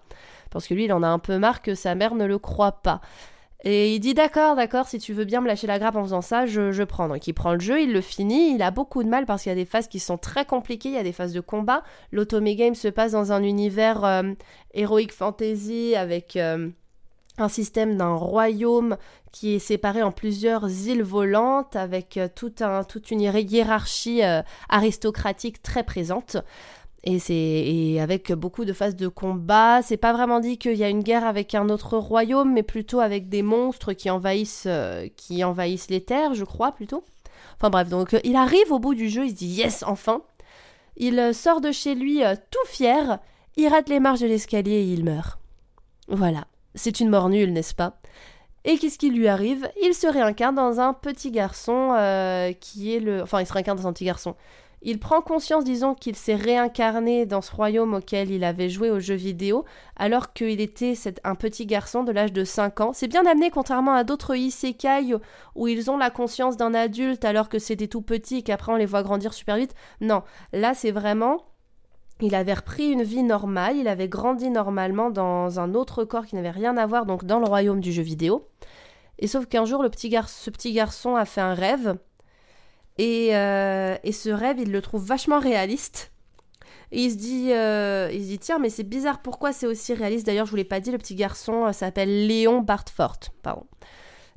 Parce 0.50 0.66
que 0.66 0.72
lui, 0.72 0.86
il 0.86 0.92
en 0.94 1.02
a 1.02 1.08
un 1.08 1.18
peu 1.18 1.36
marre 1.36 1.60
que 1.60 1.74
sa 1.74 1.94
mère 1.94 2.14
ne 2.14 2.24
le 2.24 2.38
croit 2.38 2.80
pas. 2.80 3.02
Et 3.62 3.94
il 3.94 4.01
dit 4.01 4.14
d'accord, 4.14 4.57
d'accord, 4.57 4.88
si 4.88 4.99
tu 4.99 5.12
veux 5.12 5.25
bien 5.25 5.42
me 5.42 5.46
lâcher 5.46 5.66
la 5.66 5.79
grappe 5.79 5.96
en 5.96 6.03
faisant 6.03 6.23
ça, 6.23 6.46
je, 6.46 6.83
prends. 6.85 7.09
Donc 7.09 7.27
il 7.27 7.35
prend 7.35 7.53
le 7.53 7.61
jeu, 7.61 7.83
il 7.83 7.92
le 7.92 8.01
finit, 8.01 8.55
il 8.55 8.62
a 8.62 8.70
beaucoup 8.70 9.03
de 9.03 9.09
mal 9.09 9.27
parce 9.27 9.42
qu'il 9.42 9.51
y 9.51 9.53
a 9.53 9.57
des 9.57 9.66
phases 9.66 9.87
qui 9.87 9.99
sont 9.99 10.16
très 10.16 10.46
compliquées, 10.46 10.88
il 10.88 10.94
y 10.94 10.99
a 10.99 11.03
des 11.03 11.12
phases 11.12 11.35
de 11.35 11.40
combat. 11.40 11.83
L'Automé 12.11 12.57
Game 12.57 12.75
se 12.75 12.88
passe 12.88 13.12
dans 13.12 13.33
un 13.33 13.42
univers 13.42 14.05
euh, 14.05 14.23
héroïque 14.73 15.12
fantasy 15.12 15.94
avec 15.94 16.37
euh, 16.37 16.70
un 17.37 17.49
système 17.49 17.99
d'un 17.99 18.14
royaume 18.14 18.96
qui 19.31 19.55
est 19.55 19.61
séparé 19.61 20.03
en 20.03 20.11
plusieurs 20.11 20.68
îles 20.87 21.03
volantes 21.03 21.77
avec 21.77 22.16
euh, 22.16 22.29
toute 22.35 23.11
une 23.11 23.20
hiérarchie 23.20 24.23
aristocratique 24.70 25.62
très 25.62 25.85
présente. 25.85 26.38
Et 27.02 27.18
c'est 27.18 27.98
avec 27.98 28.30
beaucoup 28.32 28.66
de 28.66 28.74
phases 28.74 28.94
de 28.94 29.08
combat. 29.08 29.80
C'est 29.82 29.96
pas 29.96 30.12
vraiment 30.12 30.38
dit 30.38 30.58
qu'il 30.58 30.76
y 30.76 30.84
a 30.84 30.88
une 30.90 31.02
guerre 31.02 31.24
avec 31.24 31.54
un 31.54 31.70
autre 31.70 31.96
royaume, 31.96 32.52
mais 32.52 32.62
plutôt 32.62 33.00
avec 33.00 33.28
des 33.28 33.42
monstres 33.42 33.94
qui 33.94 34.10
envahissent, 34.10 34.64
euh, 34.66 35.08
qui 35.16 35.42
envahissent 35.42 35.88
les 35.88 36.04
terres, 36.04 36.34
je 36.34 36.44
crois 36.44 36.72
plutôt. 36.72 37.02
Enfin 37.56 37.70
bref, 37.70 37.88
donc 37.88 38.12
euh, 38.12 38.20
il 38.22 38.36
arrive 38.36 38.70
au 38.70 38.78
bout 38.78 38.94
du 38.94 39.08
jeu, 39.08 39.24
il 39.24 39.30
se 39.30 39.34
dit 39.34 39.46
yes 39.46 39.82
enfin. 39.86 40.22
Il 40.96 41.18
euh, 41.18 41.32
sort 41.32 41.62
de 41.62 41.72
chez 41.72 41.94
lui 41.94 42.20
tout 42.50 42.66
fier, 42.66 43.18
il 43.56 43.68
rate 43.68 43.88
les 43.88 44.00
marches 44.00 44.20
de 44.20 44.26
l'escalier 44.26 44.72
et 44.72 44.92
il 44.92 45.02
meurt. 45.02 45.38
Voilà, 46.08 46.44
c'est 46.74 47.00
une 47.00 47.08
mort 47.08 47.30
nulle, 47.30 47.54
n'est-ce 47.54 47.74
pas? 47.74 47.98
Et 48.66 48.76
qu'est-ce 48.76 48.98
qui 48.98 49.08
lui 49.08 49.26
arrive? 49.26 49.70
Il 49.82 49.94
se 49.94 50.06
réincarne 50.06 50.54
dans 50.54 50.80
un 50.80 50.92
petit 50.92 51.30
garçon 51.30 51.94
qui 52.60 52.94
est 52.94 53.00
le... 53.00 53.22
Enfin, 53.22 53.40
il 53.40 53.46
se 53.46 53.54
réincarne 53.54 53.78
dans 53.78 53.86
un 53.86 53.92
petit 53.94 54.04
garçon. 54.04 54.34
Il 54.82 54.98
prend 54.98 55.20
conscience, 55.20 55.64
disons, 55.64 55.94
qu'il 55.94 56.16
s'est 56.16 56.34
réincarné 56.34 57.26
dans 57.26 57.42
ce 57.42 57.54
royaume 57.54 57.94
auquel 57.94 58.30
il 58.30 58.44
avait 58.44 58.70
joué 58.70 58.90
aux 58.90 59.00
jeux 59.00 59.14
vidéo, 59.14 59.64
alors 59.96 60.32
qu'il 60.32 60.60
était 60.60 60.94
un 61.22 61.34
petit 61.34 61.66
garçon 61.66 62.02
de 62.02 62.12
l'âge 62.12 62.32
de 62.32 62.44
5 62.44 62.80
ans. 62.80 62.92
C'est 62.94 63.08
bien 63.08 63.26
amené, 63.26 63.50
contrairement 63.50 63.92
à 63.92 64.04
d'autres 64.04 64.34
isekai 64.34 65.14
où 65.54 65.68
ils 65.68 65.90
ont 65.90 65.98
la 65.98 66.10
conscience 66.10 66.56
d'un 66.56 66.72
adulte 66.72 67.24
alors 67.24 67.48
que 67.48 67.58
c'était 67.58 67.88
tout 67.88 68.02
petit 68.02 68.38
et 68.38 68.42
qu'après 68.42 68.72
on 68.72 68.76
les 68.76 68.86
voit 68.86 69.02
grandir 69.02 69.34
super 69.34 69.56
vite. 69.56 69.74
Non, 70.00 70.22
là 70.52 70.74
c'est 70.74 70.90
vraiment 70.90 71.44
il 72.22 72.34
avait 72.34 72.54
repris 72.54 72.90
une 72.90 73.02
vie 73.02 73.22
normale, 73.22 73.76
il 73.76 73.88
avait 73.88 74.08
grandi 74.08 74.50
normalement 74.50 75.10
dans 75.10 75.58
un 75.58 75.74
autre 75.74 76.04
corps 76.04 76.26
qui 76.26 76.36
n'avait 76.36 76.50
rien 76.50 76.76
à 76.76 76.86
voir, 76.86 77.06
donc 77.06 77.24
dans 77.24 77.38
le 77.38 77.46
royaume 77.46 77.80
du 77.80 77.92
jeu 77.92 78.02
vidéo. 78.02 78.46
Et 79.18 79.26
sauf 79.26 79.46
qu'un 79.46 79.64
jour, 79.64 79.82
ce 79.82 80.50
petit 80.50 80.72
garçon 80.72 81.16
a 81.16 81.24
fait 81.24 81.40
un 81.40 81.54
rêve 81.54 81.96
euh, 82.98 83.96
et, 84.03 84.12
ce 84.12 84.31
rêve, 84.31 84.59
il 84.59 84.72
le 84.72 84.83
trouve 84.83 85.05
vachement 85.05 85.38
réaliste. 85.38 86.12
Et 86.92 87.05
il 87.05 87.12
se 87.12 87.16
dit, 87.16 87.53
euh, 87.53 88.11
il 88.12 88.22
se 88.22 88.26
dit 88.26 88.38
tiens, 88.38 88.59
mais 88.59 88.68
c'est 88.68 88.83
bizarre, 88.83 89.22
pourquoi 89.22 89.53
c'est 89.53 89.66
aussi 89.66 89.94
réaliste? 89.94 90.26
D'ailleurs, 90.26 90.46
je 90.46 90.50
vous 90.50 90.57
l'ai 90.57 90.64
pas 90.64 90.81
dit, 90.81 90.90
le 90.90 90.98
petit 90.98 91.14
garçon 91.14 91.66
euh, 91.66 91.72
s'appelle 91.72 92.26
Léon 92.26 92.61
Bartfort. 92.62 93.18
Pardon. 93.42 93.66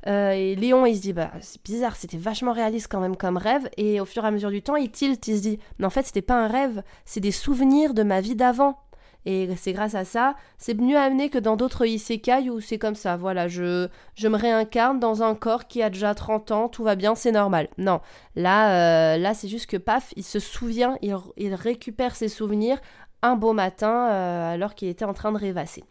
et 0.06 0.54
Léon, 0.54 0.86
il 0.86 0.96
se 0.96 1.02
dit, 1.02 1.12
bah, 1.12 1.32
c'est 1.40 1.62
bizarre, 1.64 1.96
c'était 1.96 2.16
vachement 2.16 2.52
réaliste 2.52 2.86
quand 2.88 3.00
même 3.00 3.16
comme 3.16 3.36
rêve. 3.36 3.68
Et 3.76 4.00
au 4.00 4.04
fur 4.04 4.24
et 4.24 4.28
à 4.28 4.30
mesure 4.30 4.50
du 4.50 4.62
temps, 4.62 4.76
il 4.76 4.90
tilt, 4.90 5.26
il 5.26 5.36
se 5.36 5.42
dit, 5.42 5.58
mais 5.78 5.86
en 5.86 5.90
fait, 5.90 6.06
c'était 6.06 6.22
pas 6.22 6.36
un 6.36 6.48
rêve, 6.48 6.82
c'est 7.04 7.20
des 7.20 7.32
souvenirs 7.32 7.92
de 7.92 8.04
ma 8.04 8.20
vie 8.20 8.36
d'avant. 8.36 8.78
Et 9.26 9.48
c'est 9.56 9.72
grâce 9.72 9.94
à 9.94 10.04
ça, 10.04 10.34
c'est 10.58 10.78
mieux 10.78 10.98
amené 10.98 11.30
que 11.30 11.38
dans 11.38 11.56
d'autres 11.56 11.86
isekai 11.86 12.50
où 12.50 12.60
c'est 12.60 12.78
comme 12.78 12.94
ça. 12.94 13.16
Voilà, 13.16 13.48
je, 13.48 13.88
je 14.16 14.28
me 14.28 14.36
réincarne 14.36 15.00
dans 15.00 15.22
un 15.22 15.34
corps 15.34 15.66
qui 15.66 15.82
a 15.82 15.88
déjà 15.88 16.14
30 16.14 16.50
ans, 16.50 16.68
tout 16.68 16.84
va 16.84 16.94
bien, 16.94 17.14
c'est 17.14 17.32
normal. 17.32 17.68
Non, 17.78 18.00
là, 18.36 19.14
euh, 19.14 19.16
là 19.16 19.32
c'est 19.32 19.48
juste 19.48 19.66
que 19.66 19.78
paf, 19.78 20.12
il 20.16 20.24
se 20.24 20.38
souvient, 20.38 20.98
il, 21.00 21.54
récupère 21.54 22.16
ses 22.16 22.28
souvenirs 22.28 22.78
un 23.22 23.36
beau 23.36 23.54
matin 23.54 24.08
euh, 24.10 24.52
alors 24.52 24.74
qu'il 24.74 24.88
était 24.88 25.06
en 25.06 25.14
train 25.14 25.32
de 25.32 25.38
rêvasser. 25.38 25.84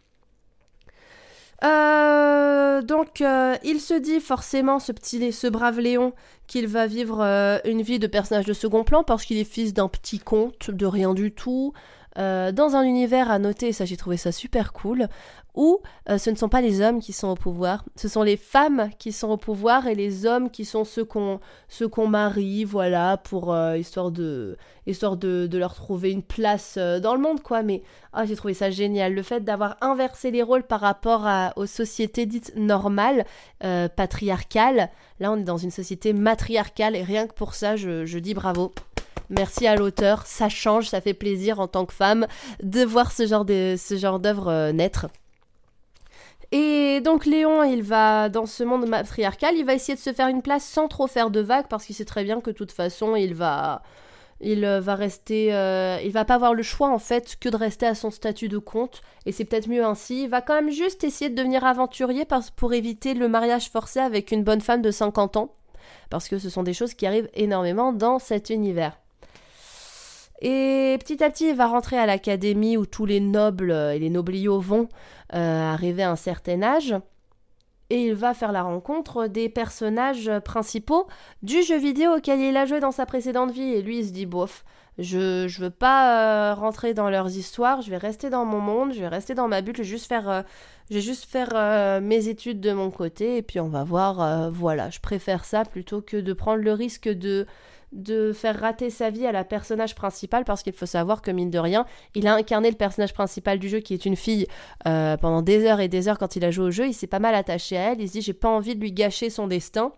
Euh, 1.64 2.82
donc, 2.82 3.22
il 3.64 3.80
se 3.80 3.94
dit 3.94 4.20
forcément, 4.20 4.78
ce 4.78 5.48
brave 5.48 5.80
Léon, 5.80 6.12
qu'il 6.46 6.68
va 6.68 6.86
vivre 6.86 7.22
une 7.64 7.82
vie 7.82 7.98
de 7.98 8.06
personnage 8.06 8.44
de 8.44 8.52
second 8.52 8.84
plan 8.84 9.02
parce 9.02 9.24
qu'il 9.24 9.38
est 9.38 9.50
fils 9.50 9.72
d'un 9.72 9.88
petit 9.88 10.18
comte, 10.18 10.70
de 10.70 10.86
rien 10.86 11.14
du 11.14 11.32
tout, 11.32 11.72
euh, 12.16 12.52
dans 12.52 12.76
un 12.76 12.82
univers 12.82 13.30
à 13.30 13.38
noter, 13.38 13.72
ça 13.72 13.84
j'ai 13.84 13.96
trouvé 13.96 14.16
ça 14.16 14.30
super 14.30 14.72
cool, 14.72 15.08
où 15.56 15.80
euh, 16.08 16.16
ce 16.16 16.30
ne 16.30 16.36
sont 16.36 16.48
pas 16.48 16.60
les 16.60 16.80
hommes 16.80 17.00
qui 17.00 17.12
sont 17.12 17.28
au 17.28 17.34
pouvoir, 17.34 17.84
ce 17.96 18.06
sont 18.06 18.22
les 18.22 18.36
femmes 18.36 18.90
qui 18.98 19.10
sont 19.10 19.30
au 19.30 19.36
pouvoir 19.36 19.88
et 19.88 19.96
les 19.96 20.24
hommes 20.24 20.50
qui 20.50 20.64
sont 20.64 20.84
ceux 20.84 21.04
qu'on 21.04 22.08
marie, 22.08 22.64
voilà, 22.64 23.16
pour 23.16 23.52
euh, 23.52 23.76
histoire 23.76 24.12
de 24.12 24.56
histoire 24.86 25.16
de, 25.16 25.46
de, 25.46 25.58
leur 25.58 25.74
trouver 25.74 26.12
une 26.12 26.22
place 26.22 26.76
dans 26.76 27.14
le 27.14 27.20
monde, 27.20 27.40
quoi. 27.40 27.62
Mais 27.62 27.82
ah, 28.12 28.26
j'ai 28.26 28.36
trouvé 28.36 28.52
ça 28.52 28.70
génial, 28.70 29.14
le 29.14 29.22
fait 29.22 29.40
d'avoir 29.40 29.76
inversé 29.80 30.30
les 30.30 30.42
rôles 30.42 30.62
par 30.62 30.80
rapport 30.80 31.26
aux 31.56 31.66
sociétés 31.66 32.26
dites 32.26 32.52
normales, 32.54 33.24
patriarcales. 33.60 34.90
Là, 35.20 35.32
on 35.32 35.38
est 35.38 35.44
dans 35.44 35.56
une 35.56 35.70
société 35.70 36.12
matriarcale 36.12 36.96
et 36.96 37.02
rien 37.02 37.26
que 37.26 37.32
pour 37.32 37.54
ça, 37.54 37.76
je, 37.76 38.04
je 38.04 38.18
dis 38.18 38.34
bravo. 38.34 38.72
Merci 39.30 39.66
à 39.66 39.76
l'auteur, 39.76 40.26
ça 40.26 40.48
change, 40.48 40.88
ça 40.88 41.00
fait 41.00 41.14
plaisir 41.14 41.60
en 41.60 41.66
tant 41.66 41.86
que 41.86 41.94
femme 41.94 42.26
de 42.62 42.84
voir 42.84 43.12
ce 43.12 43.26
genre 43.26 43.44
de 43.44 43.74
ce 43.78 43.96
genre 43.96 44.20
d'œuvre 44.20 44.48
euh, 44.48 44.72
naître. 44.72 45.06
Et 46.52 47.00
donc 47.00 47.26
Léon, 47.26 47.64
il 47.64 47.82
va 47.82 48.28
dans 48.28 48.46
ce 48.46 48.62
monde 48.62 48.86
matriarcal, 48.86 49.56
il 49.56 49.64
va 49.64 49.74
essayer 49.74 49.94
de 49.94 50.00
se 50.00 50.12
faire 50.12 50.28
une 50.28 50.42
place 50.42 50.64
sans 50.64 50.88
trop 50.88 51.06
faire 51.06 51.30
de 51.30 51.40
vagues 51.40 51.66
parce 51.68 51.86
qu'il 51.86 51.96
sait 51.96 52.04
très 52.04 52.22
bien 52.22 52.40
que 52.40 52.50
de 52.50 52.56
toute 52.56 52.72
façon, 52.72 53.16
il 53.16 53.34
va 53.34 53.82
il 54.40 54.64
euh, 54.64 54.80
va 54.80 54.94
rester 54.94 55.54
euh, 55.54 55.98
il 56.04 56.12
va 56.12 56.24
pas 56.24 56.34
avoir 56.34 56.54
le 56.54 56.62
choix 56.62 56.88
en 56.90 56.98
fait 56.98 57.36
que 57.40 57.48
de 57.48 57.56
rester 57.56 57.86
à 57.86 57.94
son 57.94 58.10
statut 58.10 58.48
de 58.48 58.58
comte 58.58 59.00
et 59.26 59.32
c'est 59.32 59.44
peut-être 59.44 59.68
mieux 59.68 59.84
ainsi. 59.84 60.24
Il 60.24 60.28
va 60.28 60.42
quand 60.42 60.54
même 60.54 60.70
juste 60.70 61.02
essayer 61.02 61.30
de 61.30 61.34
devenir 61.34 61.64
aventurier 61.64 62.26
pour 62.56 62.74
éviter 62.74 63.14
le 63.14 63.28
mariage 63.28 63.70
forcé 63.70 64.00
avec 64.00 64.30
une 64.32 64.44
bonne 64.44 64.60
femme 64.60 64.82
de 64.82 64.90
50 64.90 65.36
ans 65.36 65.54
parce 66.10 66.28
que 66.28 66.38
ce 66.38 66.50
sont 66.50 66.62
des 66.62 66.74
choses 66.74 66.94
qui 66.94 67.06
arrivent 67.06 67.30
énormément 67.34 67.92
dans 67.92 68.18
cet 68.18 68.50
univers. 68.50 68.98
Et 70.46 70.98
petit 71.00 71.24
à 71.24 71.30
petit, 71.30 71.48
il 71.48 71.56
va 71.56 71.66
rentrer 71.66 71.96
à 71.96 72.04
l'académie 72.04 72.76
où 72.76 72.84
tous 72.84 73.06
les 73.06 73.18
nobles 73.18 73.72
et 73.72 73.98
les 73.98 74.10
nobliaux 74.10 74.60
vont 74.60 74.90
euh, 75.32 75.72
arriver 75.72 76.02
à 76.02 76.10
un 76.10 76.16
certain 76.16 76.62
âge. 76.62 76.94
Et 77.88 78.08
il 78.08 78.14
va 78.14 78.34
faire 78.34 78.52
la 78.52 78.62
rencontre 78.62 79.26
des 79.26 79.48
personnages 79.48 80.30
principaux 80.44 81.06
du 81.42 81.62
jeu 81.62 81.78
vidéo 81.78 82.18
auquel 82.18 82.40
il 82.40 82.58
a 82.58 82.66
joué 82.66 82.78
dans 82.78 82.90
sa 82.90 83.06
précédente 83.06 83.52
vie. 83.52 83.72
Et 83.72 83.80
lui, 83.80 84.00
il 84.00 84.06
se 84.06 84.12
dit, 84.12 84.26
bof, 84.26 84.66
je, 84.98 85.48
je 85.48 85.60
veux 85.62 85.70
pas 85.70 86.50
euh, 86.50 86.54
rentrer 86.54 86.92
dans 86.92 87.08
leurs 87.08 87.34
histoires, 87.34 87.80
je 87.80 87.88
vais 87.88 87.96
rester 87.96 88.28
dans 88.28 88.44
mon 88.44 88.60
monde, 88.60 88.92
je 88.92 89.00
vais 89.00 89.08
rester 89.08 89.34
dans 89.34 89.48
ma 89.48 89.62
bulle, 89.62 89.76
je 89.76 89.82
vais 89.82 89.88
juste 89.88 90.08
faire, 90.08 90.28
euh, 90.28 90.42
je 90.90 90.96
vais 90.96 91.00
juste 91.00 91.24
faire 91.24 92.02
mes 92.02 92.28
études 92.28 92.60
de 92.60 92.72
mon 92.74 92.90
côté. 92.90 93.38
Et 93.38 93.42
puis 93.42 93.60
on 93.60 93.68
va 93.68 93.82
voir, 93.82 94.50
voilà, 94.50 94.90
je 94.90 95.00
préfère 95.00 95.46
ça 95.46 95.64
plutôt 95.64 96.02
que 96.02 96.18
de 96.18 96.32
prendre 96.34 96.62
le 96.62 96.74
risque 96.74 97.08
de 97.08 97.46
de 97.94 98.32
faire 98.32 98.58
rater 98.58 98.90
sa 98.90 99.08
vie 99.08 99.26
à 99.26 99.32
la 99.32 99.44
personnage 99.44 99.94
principale 99.94 100.44
parce 100.44 100.62
qu'il 100.62 100.72
faut 100.72 100.84
savoir 100.84 101.22
que 101.22 101.30
mine 101.30 101.50
de 101.50 101.58
rien, 101.58 101.86
il 102.14 102.26
a 102.26 102.34
incarné 102.34 102.70
le 102.70 102.76
personnage 102.76 103.14
principal 103.14 103.58
du 103.58 103.68
jeu 103.68 103.78
qui 103.78 103.94
est 103.94 104.04
une 104.04 104.16
fille 104.16 104.46
euh, 104.86 105.16
pendant 105.16 105.42
des 105.42 105.64
heures 105.64 105.80
et 105.80 105.88
des 105.88 106.08
heures 106.08 106.18
quand 106.18 106.36
il 106.36 106.44
a 106.44 106.50
joué 106.50 106.66
au 106.66 106.70
jeu. 106.70 106.86
Il 106.86 106.92
s'est 106.92 107.06
pas 107.06 107.20
mal 107.20 107.34
attaché 107.34 107.76
à 107.76 107.92
elle. 107.92 108.00
Il 108.00 108.08
se 108.08 108.14
dit 108.14 108.22
j'ai 108.22 108.32
pas 108.32 108.48
envie 108.48 108.74
de 108.74 108.80
lui 108.80 108.92
gâcher 108.92 109.30
son 109.30 109.46
destin. 109.46 109.92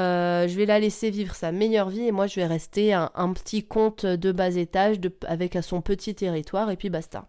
Euh, 0.00 0.48
je 0.48 0.56
vais 0.56 0.64
la 0.64 0.78
laisser 0.78 1.10
vivre 1.10 1.34
sa 1.34 1.52
meilleure 1.52 1.90
vie 1.90 2.06
et 2.06 2.12
moi 2.12 2.26
je 2.26 2.36
vais 2.36 2.46
rester 2.46 2.94
un, 2.94 3.32
petit 3.34 3.62
comte 3.62 4.06
de 4.06 4.32
bas 4.32 4.56
étage 4.56 4.96
avec 5.26 5.58
son 5.60 5.82
petit 5.82 6.14
territoire 6.14 6.70
et 6.70 6.76
puis 6.76 6.88
basta. 6.88 7.26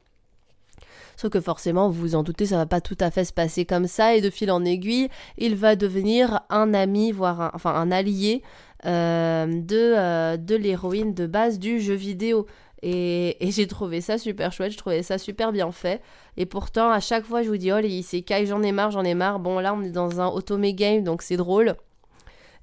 Sauf 1.16 1.32
que 1.32 1.42
forcément, 1.42 1.90
vous 1.90 2.00
vous 2.00 2.16
en 2.16 2.24
doutez, 2.24 2.46
ça 2.46 2.58
va 2.58 2.66
pas 2.66 2.82
tout 2.82 2.98
à 3.00 3.12
fait 3.12 3.26
se 3.26 3.34
passer 3.34 3.66
comme 3.66 3.86
ça, 3.86 4.16
et 4.16 4.22
de 4.22 4.32
fil 4.32 4.50
en 4.50 4.66
aiguille, 4.66 5.10
il 5.38 5.56
va 5.56 5.76
devenir 5.76 6.42
un 6.50 6.74
ami, 6.74 7.12
voire 7.12 7.52
enfin 7.54 7.76
un 7.76 7.92
allié 7.92 8.42
de, 8.86 9.94
euh, 9.98 10.38
de 10.38 10.56
l'héroïne 10.56 11.14
de 11.14 11.26
base 11.26 11.60
du 11.60 11.80
jeu 11.80 11.94
vidéo. 11.94 12.46
Et, 12.82 13.38
j'ai 13.40 13.66
trouvé 13.66 14.02
ça 14.02 14.18
super 14.18 14.52
chouette, 14.52 14.74
je 14.74 14.78
trouvais 14.78 15.04
ça 15.04 15.18
super 15.18 15.54
bien 15.54 15.72
fait. 15.72 16.02
Et 16.36 16.46
pourtant, 16.46 16.90
à 16.92 17.00
chaque 17.00 17.26
fois, 17.26 17.42
je 17.42 17.50
vous 17.50 17.58
dis, 17.58 17.72
oh 17.72 17.80
les 17.80 17.90
isekai, 17.90 18.46
j'en 18.46 18.62
ai 18.62 18.74
marre, 18.74 18.92
j'en 18.92 19.06
ai 19.06 19.14
marre. 19.14 19.40
Bon, 19.40 19.60
là, 19.60 19.74
on 19.74 19.82
est 19.84 19.92
dans 19.92 20.20
un 20.20 20.28
otome 20.28 20.70
game, 20.72 21.04
donc 21.04 21.22
c'est 21.22 21.38
drôle. 21.38 21.76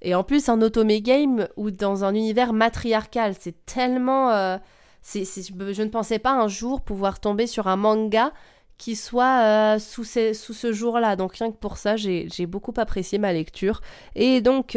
Et 0.02 0.14
en 0.14 0.22
plus, 0.22 0.48
un 0.50 0.60
otome 0.60 0.98
game 0.98 1.48
ou 1.56 1.70
dans 1.70 2.04
un 2.04 2.14
univers 2.14 2.52
matriarcal, 2.52 3.34
c'est 3.38 3.64
tellement. 3.64 4.30
Euh, 4.30 4.58
je 5.14 5.82
ne 5.82 5.88
pensais 5.88 6.18
pas 6.18 6.32
un 6.32 6.48
jour 6.48 6.82
pouvoir 6.82 7.20
tomber 7.20 7.46
sur 7.46 7.68
un 7.68 7.76
manga 7.76 8.32
qui 8.76 8.96
soit 8.96 9.78
sous, 9.78 10.04
sous, 10.04 10.52
ce 10.52 10.72
jour-là. 10.72 11.16
Donc 11.16 11.34
rien 11.34 11.50
que 11.50 11.56
pour 11.56 11.78
ça, 11.78 11.96
j'ai 11.96 12.46
beaucoup 12.46 12.74
apprécié 12.76 13.18
ma 13.18 13.32
lecture. 13.32 13.80
Et 14.14 14.42
donc, 14.42 14.76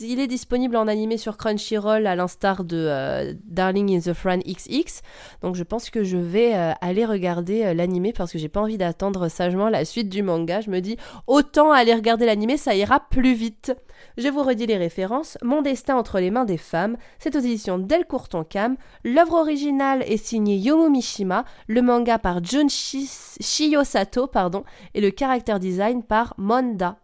il 0.00 0.20
est 0.20 0.26
disponible 0.26 0.76
en 0.76 0.86
animé 0.86 1.16
sur 1.16 1.36
Crunchyroll 1.36 2.06
à 2.06 2.16
l'instar 2.16 2.64
de 2.64 2.76
euh, 2.76 3.34
Darling 3.44 3.96
in 3.96 4.00
the 4.00 4.14
Fran 4.14 4.38
XX. 4.38 5.02
Donc 5.42 5.54
je 5.54 5.62
pense 5.62 5.90
que 5.90 6.04
je 6.04 6.16
vais 6.16 6.54
euh, 6.54 6.72
aller 6.80 7.04
regarder 7.04 7.64
euh, 7.64 7.74
l'animé 7.74 8.12
parce 8.16 8.32
que 8.32 8.38
j'ai 8.38 8.48
pas 8.48 8.60
envie 8.60 8.78
d'attendre 8.78 9.28
sagement 9.28 9.68
la 9.68 9.84
suite 9.84 10.08
du 10.08 10.22
manga. 10.22 10.60
Je 10.60 10.70
me 10.70 10.80
dis 10.80 10.96
autant 11.26 11.72
aller 11.72 11.94
regarder 11.94 12.26
l'animé, 12.26 12.56
ça 12.56 12.74
ira 12.74 13.00
plus 13.00 13.34
vite. 13.34 13.72
Je 14.16 14.28
vous 14.28 14.42
redis 14.42 14.66
les 14.66 14.76
références. 14.76 15.38
Mon 15.42 15.62
destin 15.62 15.96
entre 15.96 16.20
les 16.20 16.30
mains 16.30 16.44
des 16.44 16.58
femmes, 16.58 16.96
c'est 17.18 17.36
aux 17.36 17.40
éditions 17.40 17.78
Delcourt 17.78 18.28
Cam. 18.48 18.76
L'œuvre 19.04 19.34
originale 19.34 20.02
est 20.02 20.16
signée 20.16 20.56
Yomo 20.56 20.88
Mishima, 20.88 21.44
le 21.66 21.82
manga 21.82 22.18
par 22.18 22.42
Jun 22.42 22.68
Shiyosato 22.68 24.26
pardon, 24.26 24.64
et 24.94 25.00
le 25.00 25.12
character 25.16 25.58
design 25.58 26.02
par 26.02 26.34
Monda. 26.38 26.98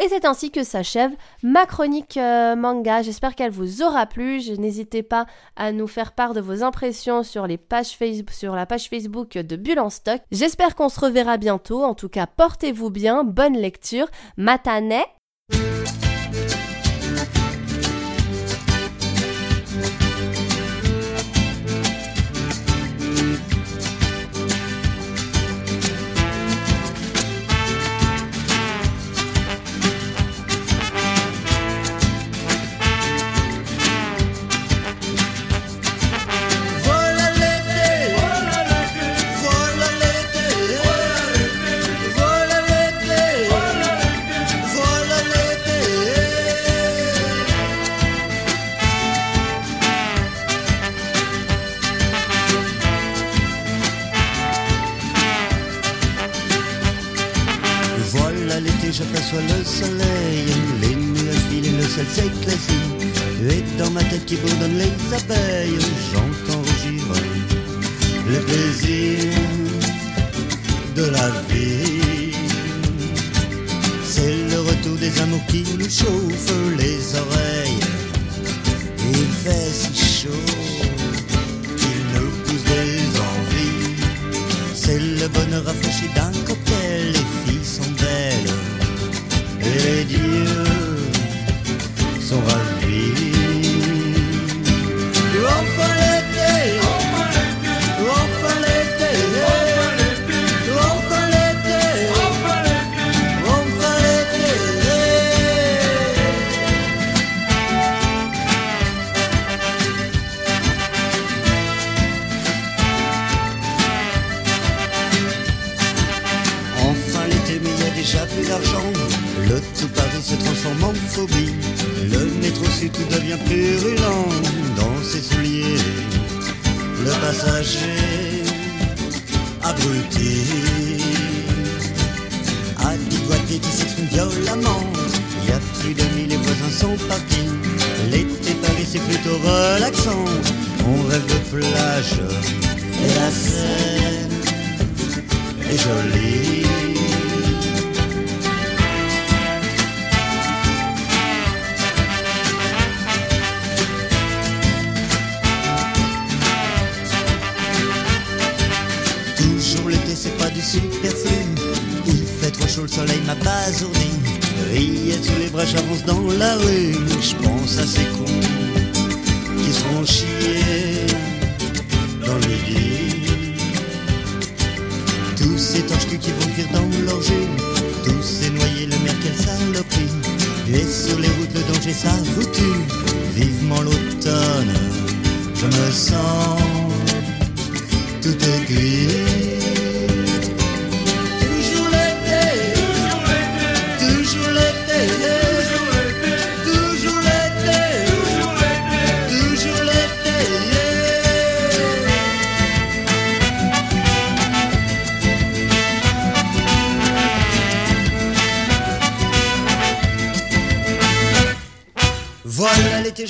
Et 0.00 0.08
c'est 0.08 0.24
ainsi 0.24 0.50
que 0.50 0.64
s'achève 0.64 1.12
ma 1.42 1.66
chronique 1.66 2.16
euh, 2.16 2.56
manga. 2.56 3.02
J'espère 3.02 3.34
qu'elle 3.34 3.50
vous 3.50 3.82
aura 3.82 4.06
plu. 4.06 4.40
N'hésitez 4.58 5.02
pas 5.02 5.26
à 5.56 5.72
nous 5.72 5.86
faire 5.86 6.12
part 6.12 6.34
de 6.34 6.40
vos 6.40 6.62
impressions 6.62 7.22
sur 7.22 7.46
la 7.46 7.58
page 7.58 7.96
Facebook 7.96 9.32
de 9.32 9.56
Bulle 9.56 9.80
en 9.80 9.90
stock. 9.90 10.20
J'espère 10.30 10.74
qu'on 10.74 10.88
se 10.88 11.00
reverra 11.00 11.36
bientôt. 11.36 11.82
En 11.84 11.94
tout 11.94 12.08
cas, 12.08 12.26
portez-vous 12.26 12.90
bien. 12.90 13.24
Bonne 13.24 13.56
lecture. 13.56 14.08
Matane 14.36 15.02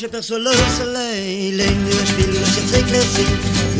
j'aperçois 0.02 0.40
le 0.40 0.50
soleil, 0.76 1.52
les 1.52 1.64
nuages 1.64 2.12
filent, 2.16 2.40
le 2.40 2.44
ciel 2.44 2.66
s'éclaircit. 2.66 3.32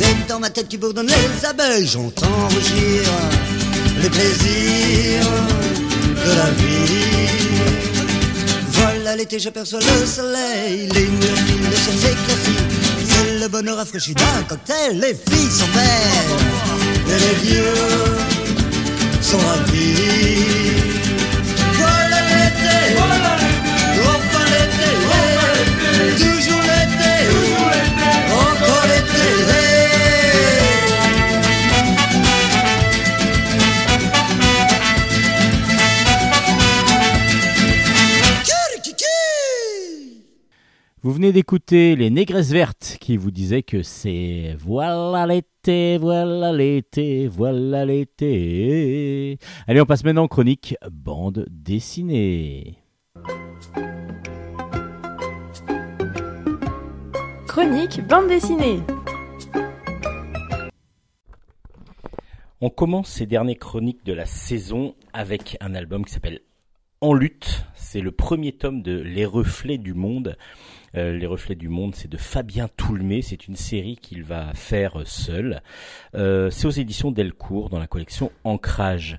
Et 0.03 0.29
dans 0.29 0.39
ma 0.39 0.51
tête 0.51 0.69
qui 0.69 0.79
bourdonne 0.79 1.09
les 1.09 1.45
abeilles, 1.45 1.85
j'entends 1.85 2.47
rugir 2.49 3.03
les 4.01 4.09
plaisirs 4.09 5.27
de 6.25 6.33
la 6.37 6.51
vie. 6.61 7.27
Voilà 8.71 9.17
l'été, 9.17 9.41
j'aperçois 9.41 9.81
le 9.81 10.07
soleil, 10.07 10.89
les 10.95 11.09
nuages 11.09 11.45
filent, 11.45 11.69
le 11.69 11.77
ciel 11.77 11.97
s'éclaircit. 11.97 12.63
C'est 13.09 13.41
le 13.41 13.49
bonheur 13.49 13.79
rafraîchi 13.79 14.15
d'un 14.15 14.43
cocktail, 14.49 15.01
les 15.01 15.15
filles 15.15 15.51
sont 15.51 15.67
belles, 15.75 17.17
et 17.17 17.19
les 17.19 17.51
vieux 17.51 17.75
sont 19.21 19.39
ravis. 19.39 20.82
Vous 41.05 41.11
venez 41.11 41.33
d'écouter 41.33 41.97
les 41.97 42.11
Négresses 42.11 42.53
Vertes 42.53 42.97
qui 43.01 43.17
vous 43.17 43.33
disaient 43.33 43.65
que 43.65 43.83
c'est 43.83 44.57
voilà 44.61 45.27
l'été, 45.27 45.99
voilà 45.99 46.53
l'été, 46.53 47.27
voilà 47.27 47.85
l'été. 47.85 49.37
Allez, 49.67 49.81
on 49.81 49.85
passe 49.85 50.05
maintenant 50.05 50.23
en 50.23 50.29
chronique 50.29 50.77
bande 50.93 51.45
dessinée. 51.51 52.79
Chronique 57.49 58.01
bande 58.07 58.29
dessinée. 58.29 58.79
On 62.65 62.71
commence 62.71 63.09
ces 63.09 63.27
dernières 63.27 63.59
chroniques 63.59 64.07
de 64.07 64.13
la 64.13 64.25
saison 64.25 64.95
avec 65.13 65.57
un 65.61 65.75
album 65.75 66.05
qui 66.05 66.13
s'appelle 66.13 66.43
En 67.01 67.13
lutte. 67.13 67.65
C'est 67.75 68.01
le 68.01 68.13
premier 68.13 68.53
tome 68.53 68.83
de 68.83 69.01
Les 69.01 69.25
Reflets 69.25 69.79
du 69.79 69.95
Monde. 69.95 70.37
Euh, 70.95 71.19
Les 71.19 71.27
Reflets 71.27 71.57
du 71.57 71.69
Monde, 71.69 71.97
c'est 71.97 72.07
de 72.07 72.17
Fabien 72.17 72.69
Toulmé. 72.69 73.21
C'est 73.21 73.49
une 73.49 73.57
série 73.57 73.97
qu'il 73.97 74.23
va 74.23 74.55
faire 74.55 75.05
seul. 75.05 75.61
Euh, 76.15 76.51
c'est 76.51 76.69
aux 76.69 76.71
éditions 76.71 77.11
Delcourt 77.11 77.69
dans 77.69 77.81
la 77.81 77.89
collection 77.89 78.31
Ancrage. 78.45 79.19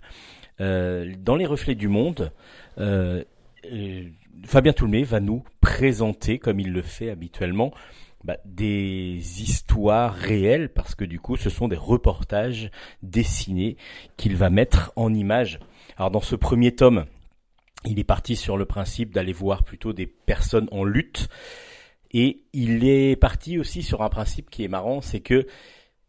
Euh, 0.62 1.14
dans 1.20 1.36
Les 1.36 1.46
Reflets 1.46 1.76
du 1.76 1.90
Monde, 1.90 2.32
Fabien 2.78 4.72
Toulmé 4.72 5.04
va 5.04 5.20
nous 5.20 5.44
présenter, 5.60 6.40
comme 6.40 6.62
il 6.62 6.72
le 6.72 6.82
fait 6.82 7.10
habituellement, 7.10 7.74
bah, 8.24 8.38
des 8.46 9.42
histoires 9.42 10.14
réelles, 10.14 10.70
parce 10.70 10.96
que 10.96 11.06
du 11.06 11.20
coup, 11.20 11.36
ce 11.36 11.50
sont 11.50 11.68
des 11.68 11.76
reportages 11.76 12.72
dessinés 13.02 13.78
qu'il 14.18 14.36
va 14.36 14.50
mettre 14.50 14.94
en 14.96 15.14
images. 15.14 15.60
Alors, 15.98 16.12
dans 16.12 16.22
ce 16.22 16.36
premier 16.36 16.74
tome, 16.74 17.06
il 17.86 18.00
est 18.00 18.06
parti 18.06 18.36
sur 18.36 18.58
le 18.58 18.66
principe 18.66 19.14
d'aller 19.14 19.34
voir 19.34 19.64
plutôt 19.64 19.92
des 19.94 20.08
personnes 20.08 20.70
en 20.72 20.84
lutte, 20.84 21.28
et 22.12 22.44
il 22.54 22.86
est 22.86 23.16
parti 23.16 23.58
aussi 23.58 23.84
sur 23.84 24.04
un 24.04 24.10
principe 24.10 24.50
qui 24.50 24.64
est 24.64 24.68
marrant, 24.68 25.02
c'est 25.02 25.20
que 25.20 25.48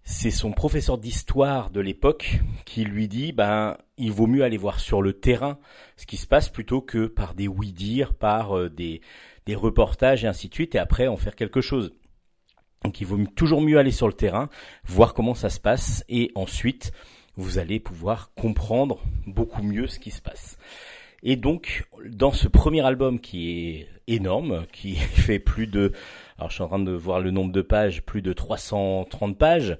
c'est 0.05 0.31
son 0.31 0.53
professeur 0.53 0.99
d'histoire 0.99 1.71
de 1.71 1.81
l'époque 1.81 2.41
qui 2.67 2.85
lui 2.85 3.09
dit 3.09 3.33
ben 3.33 3.79
il 3.97 4.13
vaut 4.13 4.27
mieux 4.27 4.45
aller 4.45 4.59
voir 4.59 4.79
sur 4.79 5.01
le 5.01 5.15
terrain 5.15 5.59
ce 5.97 6.05
qui 6.05 6.19
se 6.19 6.27
passe 6.27 6.51
plutôt 6.51 6.83
que 6.83 7.07
par 7.07 7.35
des 7.35 7.49
oui-dire, 7.49 8.13
par 8.13 8.57
euh, 8.57 8.69
des, 8.69 9.01
des 9.47 9.55
reportages 9.55 10.25
et 10.25 10.29
ainsi 10.29 10.51
de 10.51 10.55
suite 10.55 10.75
et 10.75 10.79
après 10.79 11.07
en 11.07 11.17
faire 11.17 11.35
quelque 11.35 11.63
chose. 11.63 11.95
Donc 12.85 13.01
il 13.01 13.07
vaut 13.07 13.19
toujours 13.35 13.63
mieux 13.63 13.79
aller 13.79 13.91
sur 13.91 14.07
le 14.07 14.13
terrain, 14.13 14.51
voir 14.85 15.15
comment 15.15 15.35
ça 15.35 15.49
se 15.49 15.59
passe 15.59 16.05
et 16.11 16.31
ensuite 16.35 16.93
vous 17.37 17.59
allez 17.59 17.81
pouvoir 17.81 18.33
comprendre 18.35 19.01
beaucoup 19.27 19.63
mieux 19.63 19.87
ce 19.87 19.99
qui 19.99 20.11
se 20.11 20.21
passe. 20.21 20.59
Et 21.23 21.37
donc 21.37 21.87
dans 22.07 22.33
ce 22.33 22.47
premier 22.47 22.83
album 22.83 23.21
qui 23.21 23.51
est 23.51 23.89
énorme, 24.07 24.67
qui 24.71 24.95
fait 24.97 25.39
plus 25.39 25.67
de 25.67 25.93
alors 26.37 26.51
je 26.51 26.57
suis 26.57 26.63
en 26.63 26.69
train 26.69 26.79
de 26.79 26.93
voir 26.93 27.21
le 27.21 27.31
nombre 27.31 27.53
de 27.53 27.63
pages, 27.63 28.03
plus 28.03 28.21
de 28.21 28.35
330 28.35 29.39
pages. 29.39 29.79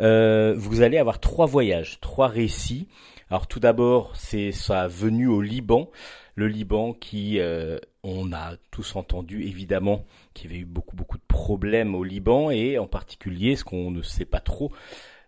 Euh, 0.00 0.54
vous 0.54 0.82
allez 0.82 0.98
avoir 0.98 1.20
trois 1.20 1.46
voyages, 1.46 2.00
trois 2.00 2.28
récits. 2.28 2.86
Alors 3.30 3.46
tout 3.46 3.60
d'abord, 3.60 4.14
c'est 4.14 4.52
sa 4.52 4.88
venue 4.88 5.28
au 5.28 5.40
Liban, 5.40 5.90
le 6.34 6.48
Liban 6.48 6.92
qui, 6.92 7.38
euh, 7.38 7.78
on 8.02 8.32
a 8.32 8.56
tous 8.70 8.96
entendu 8.96 9.42
évidemment 9.44 10.04
qu'il 10.32 10.50
y 10.50 10.54
avait 10.54 10.62
eu 10.62 10.66
beaucoup 10.66 10.96
beaucoup 10.96 11.18
de 11.18 11.24
problèmes 11.26 11.94
au 11.94 12.04
Liban 12.04 12.50
et 12.50 12.78
en 12.78 12.86
particulier, 12.86 13.56
ce 13.56 13.64
qu'on 13.64 13.90
ne 13.90 14.02
sait 14.02 14.24
pas 14.24 14.40
trop, 14.40 14.72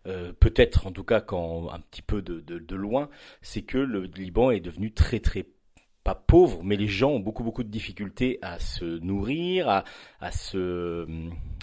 euh, 0.06 0.32
peut-être 0.38 0.86
en 0.86 0.92
tout 0.92 1.04
cas 1.04 1.20
quand 1.20 1.70
un 1.72 1.80
petit 1.80 2.02
peu 2.02 2.22
de, 2.22 2.76
loin, 2.76 3.08
c'est 3.40 3.62
que 3.62 3.78
le 3.78 4.02
Liban 4.04 4.50
est 4.50 4.60
devenu 4.60 4.92
très 4.92 5.20
très 5.20 5.46
pas 6.02 6.14
pauvre, 6.14 6.62
mais 6.62 6.76
les 6.76 6.88
gens 6.88 7.12
ont 7.12 7.20
beaucoup 7.20 7.44
beaucoup 7.44 7.62
de 7.62 7.70
difficultés 7.70 8.38
à 8.42 8.58
se 8.58 8.84
nourrir, 8.84 9.70
à, 9.70 9.84
à 10.20 10.30
se, 10.30 11.06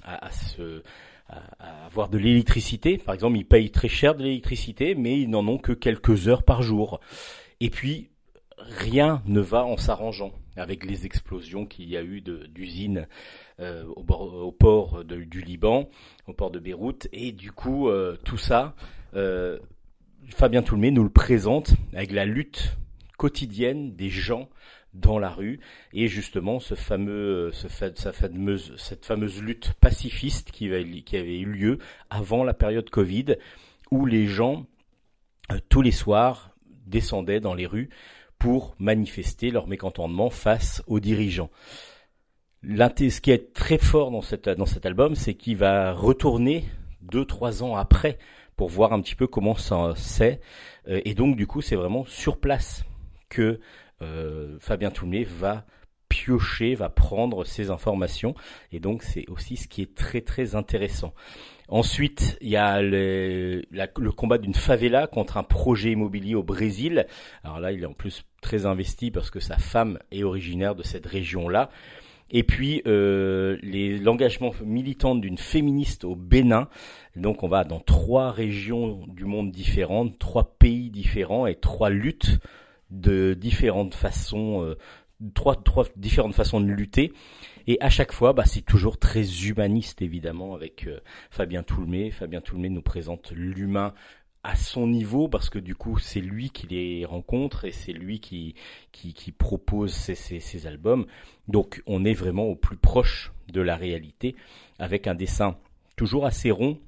à, 0.03 0.31
se, 0.31 0.81
à 1.29 1.85
avoir 1.85 2.09
de 2.09 2.17
l'électricité. 2.17 2.97
Par 2.97 3.13
exemple, 3.13 3.37
ils 3.37 3.45
payent 3.45 3.69
très 3.69 3.87
cher 3.87 4.15
de 4.15 4.23
l'électricité, 4.23 4.95
mais 4.95 5.19
ils 5.19 5.29
n'en 5.29 5.47
ont 5.47 5.59
que 5.59 5.73
quelques 5.73 6.27
heures 6.27 6.41
par 6.41 6.63
jour. 6.63 6.99
Et 7.59 7.69
puis, 7.69 8.09
rien 8.67 9.21
ne 9.25 9.39
va 9.41 9.65
en 9.65 9.77
s'arrangeant 9.77 10.31
avec 10.55 10.85
les 10.85 11.05
explosions 11.05 11.65
qu'il 11.65 11.89
y 11.89 11.97
a 11.97 12.03
eu 12.03 12.21
d'usines 12.21 13.07
euh, 13.59 13.85
au, 13.95 14.51
port 14.51 15.03
du 15.05 15.41
Liban, 15.41 15.89
au 16.27 16.33
port 16.33 16.51
de 16.51 16.59
Beyrouth, 16.59 17.07
et 17.13 17.31
du 17.31 17.51
coup, 17.51 17.89
euh, 17.89 18.17
tout 18.25 18.37
ça, 18.37 18.75
euh, 19.15 19.59
Fabien 20.35 20.61
Toulmé 20.61 20.91
nous 20.91 21.03
le 21.03 21.09
présente 21.09 21.73
avec 21.93 22.11
la 22.11 22.25
lutte 22.25 22.75
quotidienne 23.17 23.95
des 23.95 24.09
gens 24.09 24.49
dans 24.93 25.19
la 25.19 25.29
rue 25.29 25.59
et 25.93 26.07
justement 26.07 26.59
ce 26.59 26.75
fameux, 26.75 27.51
cette 27.53 29.05
fameuse 29.05 29.41
lutte 29.41 29.73
pacifiste 29.79 30.51
qui, 30.51 30.67
va- 30.67 30.83
qui 30.83 31.15
avait 31.15 31.39
eu 31.39 31.45
lieu 31.45 31.77
avant 32.09 32.43
la 32.43 32.53
période 32.53 32.89
Covid 32.89 33.37
où 33.89 34.05
les 34.05 34.27
gens 34.27 34.65
tous 35.69 35.81
les 35.81 35.91
soirs 35.91 36.51
descendaient 36.87 37.39
dans 37.39 37.53
les 37.53 37.67
rues 37.67 37.89
pour 38.41 38.75
manifester 38.79 39.51
leur 39.51 39.67
mécontentement 39.67 40.31
face 40.31 40.81
aux 40.87 40.99
dirigeants. 40.99 41.51
Ce 42.63 43.21
qui 43.21 43.29
est 43.29 43.53
très 43.53 43.77
fort 43.77 44.09
dans, 44.09 44.21
cet 44.21 44.85
album, 44.85 45.13
c'est 45.13 45.35
qu'il 45.35 45.57
va 45.57 45.93
retourner 45.93 46.65
deux, 47.03 47.23
trois 47.23 47.61
ans 47.61 47.75
après 47.75 48.17
pour 48.55 48.69
voir 48.69 48.93
un 48.93 49.01
petit 49.01 49.15
peu 49.15 49.27
comment 49.27 49.55
ça 49.55 49.93
c'est. 49.95 50.41
Euh, 50.87 51.01
Et 51.05 51.13
donc, 51.13 51.35
du 51.35 51.45
coup, 51.45 51.61
c'est 51.61 51.75
vraiment 51.75 52.03
sur 52.05 52.39
place 52.39 52.83
que 53.29 53.59
euh, 54.01 54.57
Fabien 54.59 54.89
Toulmé 54.89 55.23
va 55.23 55.65
piocher, 56.09 56.73
va 56.73 56.89
prendre 56.89 57.45
ces 57.45 57.69
informations. 57.69 58.33
Et 58.71 58.79
donc, 58.79 59.03
c'est 59.03 59.29
aussi 59.29 59.55
ce 59.55 59.67
qui 59.67 59.83
est 59.83 59.95
très, 59.95 60.21
très 60.21 60.55
intéressant. 60.55 61.13
Ensuite, 61.67 62.37
il 62.41 62.49
y 62.49 62.57
a 62.57 62.81
le 62.81 63.61
combat 64.09 64.39
d'une 64.39 64.55
favela 64.55 65.05
contre 65.07 65.37
un 65.37 65.43
projet 65.43 65.91
immobilier 65.91 66.35
au 66.35 66.43
Brésil. 66.43 67.05
Alors 67.43 67.59
là, 67.59 67.71
il 67.71 67.83
est 67.83 67.85
en 67.85 67.93
plus 67.93 68.25
très 68.41 68.65
investi 68.65 69.11
parce 69.11 69.29
que 69.29 69.39
sa 69.39 69.57
femme 69.57 69.99
est 70.11 70.23
originaire 70.23 70.75
de 70.75 70.83
cette 70.83 71.05
région-là. 71.05 71.69
Et 72.31 72.43
puis 72.43 72.81
euh, 72.87 73.57
l'engagement 73.63 74.53
militant 74.63 75.15
d'une 75.15 75.37
féministe 75.37 76.05
au 76.05 76.15
Bénin. 76.15 76.69
Donc 77.15 77.43
on 77.43 77.47
va 77.47 77.63
dans 77.63 77.79
trois 77.79 78.31
régions 78.31 79.05
du 79.07 79.25
monde 79.25 79.51
différentes, 79.51 80.17
trois 80.17 80.55
pays 80.57 80.89
différents 80.89 81.45
et 81.45 81.55
trois 81.55 81.89
luttes 81.89 82.39
de 82.89 83.33
différentes 83.33 83.93
façons, 83.93 84.63
euh, 84.63 84.77
trois, 85.33 85.61
trois 85.61 85.85
différentes 85.97 86.35
façons 86.35 86.61
de 86.61 86.71
lutter. 86.71 87.13
Et 87.67 87.77
à 87.79 87.89
chaque 87.89 88.11
fois, 88.11 88.33
bah, 88.33 88.45
c'est 88.45 88.65
toujours 88.65 88.97
très 88.97 89.45
humaniste, 89.45 90.01
évidemment, 90.01 90.55
avec 90.55 90.87
euh, 90.87 90.99
Fabien 91.29 91.63
Toulmé. 91.63 92.11
Fabien 92.11 92.41
Toulmé 92.41 92.69
nous 92.69 92.81
présente 92.81 93.31
l'humain 93.31 93.93
à 94.43 94.55
son 94.55 94.87
niveau 94.87 95.27
parce 95.27 95.49
que 95.49 95.59
du 95.59 95.75
coup 95.75 95.99
c'est 95.99 96.21
lui 96.21 96.49
qui 96.49 96.67
les 96.67 97.05
rencontre 97.05 97.65
et 97.65 97.71
c'est 97.71 97.93
lui 97.93 98.19
qui, 98.19 98.55
qui, 98.91 99.31
propose 99.31 99.93
ses, 99.93 100.15
ses, 100.15 100.67
albums. 100.67 101.05
Donc 101.47 101.83
on 101.85 102.05
est 102.05 102.13
vraiment 102.13 102.45
au 102.45 102.55
plus 102.55 102.77
proche 102.77 103.31
de 103.51 103.61
la 103.61 103.75
réalité 103.75 104.35
avec 104.79 105.07
un 105.07 105.15
dessin 105.15 105.57
toujours 105.95 106.25
assez 106.25 106.49
rond 106.51 106.79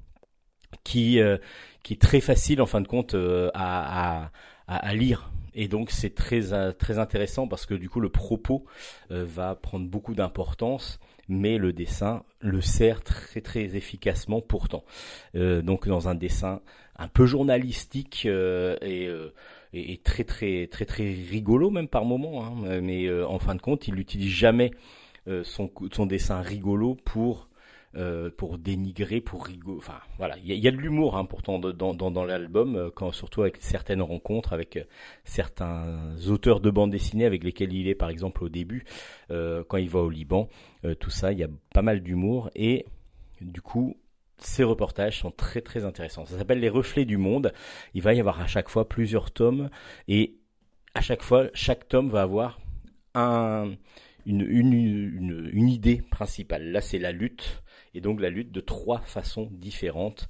qui, 0.82 1.20
euh, 1.20 1.38
qui 1.82 1.94
est 1.94 2.00
très 2.00 2.20
facile 2.20 2.60
en 2.60 2.66
fin 2.66 2.80
de 2.80 2.88
compte 2.88 3.14
euh, 3.14 3.50
à, 3.54 4.24
à, 4.24 4.30
à, 4.66 4.94
lire. 4.94 5.30
Et 5.54 5.68
donc 5.68 5.92
c'est 5.92 6.14
très 6.14 6.52
euh, 6.52 6.72
très 6.72 6.98
intéressant 6.98 7.46
parce 7.46 7.66
que 7.66 7.74
du 7.74 7.88
coup 7.88 8.00
le 8.00 8.08
propos 8.08 8.64
va 9.10 9.54
prendre 9.54 9.88
beaucoup 9.88 10.14
d'importance, 10.14 10.98
mais 11.28 11.58
le 11.58 11.72
dessin 11.72 12.24
le 12.40 12.60
sert 12.60 13.02
très 13.04 13.40
très 13.40 13.76
efficacement 13.76 14.40
pourtant. 14.40 14.84
donc 15.34 15.86
dans 15.86 16.08
un 16.08 16.16
dessin 16.16 16.60
un 16.96 17.08
peu 17.08 17.26
journalistique 17.26 18.26
et, 18.26 19.08
et, 19.72 19.96
très 19.98 20.24
très 20.24 20.66
très 20.68 20.84
très 20.84 21.04
rigolo 21.04 21.70
même 21.70 21.88
par 21.88 22.04
moment, 22.04 22.44
hein, 22.44 22.80
mais 22.80 23.10
en 23.22 23.38
fin 23.38 23.54
de 23.54 23.60
compte 23.60 23.88
il 23.88 23.94
n'utilise 23.94 24.30
jamais 24.30 24.70
son, 25.42 25.70
son 25.92 26.06
dessin 26.06 26.40
rigolo 26.40 26.96
pour 27.04 27.48
euh, 27.96 28.28
pour 28.36 28.58
dénigrer, 28.58 29.20
pour 29.20 29.46
rigoler. 29.46 29.78
Enfin, 29.78 30.00
voilà, 30.18 30.36
il 30.38 30.52
y, 30.52 30.66
a 30.66 30.70
de 30.72 30.76
l'humour 30.76 31.16
hein, 31.16 31.24
pourtant 31.24 31.60
dans, 31.60 31.94
dans, 31.94 32.10
dans 32.10 32.24
l'album, 32.24 32.74
euh, 32.74 32.90
quand 32.92 33.12
surtout 33.12 33.42
avec 33.42 33.58
certaines 33.60 34.02
rencontres 34.02 34.52
avec 34.52 34.76
euh, 34.76 34.84
certains 35.22 36.16
auteurs 36.28 36.58
de 36.58 36.70
bande 36.70 36.90
dessinée 36.90 37.24
avec 37.24 37.44
lesquels 37.44 37.72
il 37.72 37.86
est, 37.86 37.94
par 37.94 38.10
exemple 38.10 38.42
au 38.42 38.48
début, 38.48 38.84
euh, 39.30 39.62
quand 39.68 39.76
il 39.76 39.88
va 39.88 40.00
au 40.00 40.10
Liban, 40.10 40.48
tout 40.98 41.10
ça, 41.10 41.30
il 41.30 41.38
y 41.38 41.44
a 41.44 41.48
pas 41.72 41.82
mal 41.82 42.00
d'humour 42.00 42.50
et 42.56 42.84
du 43.40 43.60
coup. 43.60 43.96
Ces 44.38 44.64
reportages 44.64 45.20
sont 45.20 45.30
très 45.30 45.60
très 45.60 45.84
intéressants. 45.84 46.26
Ça 46.26 46.38
s'appelle 46.38 46.60
Les 46.60 46.68
Reflets 46.68 47.04
du 47.04 47.16
Monde. 47.16 47.52
Il 47.94 48.02
va 48.02 48.14
y 48.14 48.20
avoir 48.20 48.40
à 48.40 48.46
chaque 48.46 48.68
fois 48.68 48.88
plusieurs 48.88 49.30
tomes 49.30 49.70
et 50.08 50.36
à 50.94 51.00
chaque 51.00 51.22
fois, 51.22 51.48
chaque 51.54 51.88
tome 51.88 52.08
va 52.08 52.22
avoir 52.22 52.60
un, 53.14 53.72
une, 54.26 54.42
une, 54.42 54.72
une, 54.72 55.50
une 55.52 55.68
idée 55.68 56.02
principale. 56.10 56.70
Là, 56.70 56.80
c'est 56.80 56.98
la 56.98 57.12
lutte 57.12 57.62
et 57.94 58.00
donc 58.00 58.20
la 58.20 58.30
lutte 58.30 58.52
de 58.52 58.60
trois 58.60 59.00
façons 59.00 59.48
différentes 59.52 60.28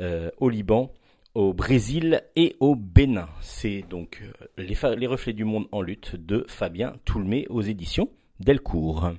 euh, 0.00 0.30
au 0.38 0.48
Liban, 0.48 0.92
au 1.34 1.52
Brésil 1.52 2.22
et 2.36 2.56
au 2.60 2.74
Bénin. 2.74 3.28
C'est 3.40 3.82
donc 3.88 4.22
euh, 4.22 4.46
les, 4.58 4.76
les, 4.96 5.06
reflets 5.06 5.32
du 5.32 5.44
monde 5.44 5.66
en 5.72 5.80
lutte 5.80 6.16
de 6.16 6.44
Fabien 6.48 6.94
Toulmé 7.04 7.46
aux 7.48 7.62
éditions 7.62 8.08
Delcourt. 8.40 9.12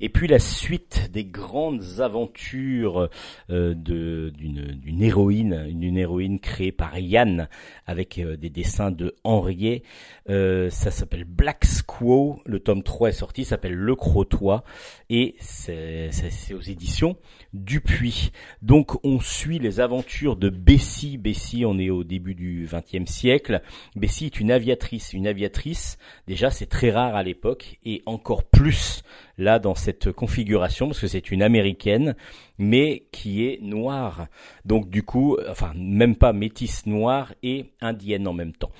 Et 0.00 0.08
puis 0.08 0.26
la 0.26 0.38
suite 0.38 1.10
des 1.12 1.24
grandes 1.24 2.00
aventures 2.00 3.08
euh, 3.50 3.74
d'une 3.74 5.02
héroïne, 5.02 5.66
une 5.68 5.96
héroïne 5.96 6.40
créée 6.40 6.72
par 6.72 6.98
Yann 6.98 7.48
avec 7.86 8.18
euh, 8.18 8.36
des 8.36 8.50
dessins 8.50 8.90
de 8.90 9.14
Henriet. 9.22 9.82
Euh, 10.28 10.68
ça 10.70 10.90
s'appelle 10.90 11.24
Black 11.24 11.64
Squaw. 11.64 12.40
Le 12.44 12.58
tome 12.58 12.82
3 12.82 13.10
est 13.10 13.12
sorti, 13.12 13.44
s'appelle 13.44 13.74
Le 13.74 13.94
Crotois 13.94 14.64
et 15.10 15.36
c'est 15.38 16.10
aux 16.54 16.60
éditions 16.60 17.16
Dupuis. 17.52 18.32
Donc 18.62 18.98
on 19.04 19.20
suit 19.20 19.60
les 19.60 19.78
aventures 19.78 20.36
de 20.36 20.48
Bessie. 20.48 21.18
Bessie, 21.18 21.64
on 21.64 21.78
est 21.78 21.90
au 21.90 22.02
début 22.02 22.34
du 22.34 22.68
XXe 22.70 23.10
siècle. 23.10 23.62
Bessie 23.94 24.26
est 24.26 24.40
une 24.40 24.50
aviatrice. 24.50 25.12
Une 25.12 25.28
aviatrice, 25.28 25.98
déjà 26.26 26.50
c'est 26.50 26.66
très 26.66 26.90
rare 26.90 27.14
à 27.14 27.22
l'époque 27.22 27.78
et 27.84 28.02
encore 28.06 28.42
plus 28.44 29.02
là 29.38 29.58
dans 29.58 29.74
cette 29.74 30.12
configuration 30.12 30.86
parce 30.86 31.00
que 31.00 31.06
c'est 31.06 31.30
une 31.30 31.42
américaine 31.42 32.14
mais 32.58 33.06
qui 33.12 33.44
est 33.46 33.60
noire. 33.62 34.26
Donc 34.64 34.90
du 34.90 35.02
coup, 35.02 35.36
enfin 35.48 35.72
même 35.76 36.16
pas 36.16 36.32
métisse 36.32 36.86
noire 36.86 37.34
et 37.42 37.66
indienne 37.80 38.28
en 38.28 38.32
même 38.32 38.52
temps. 38.52 38.72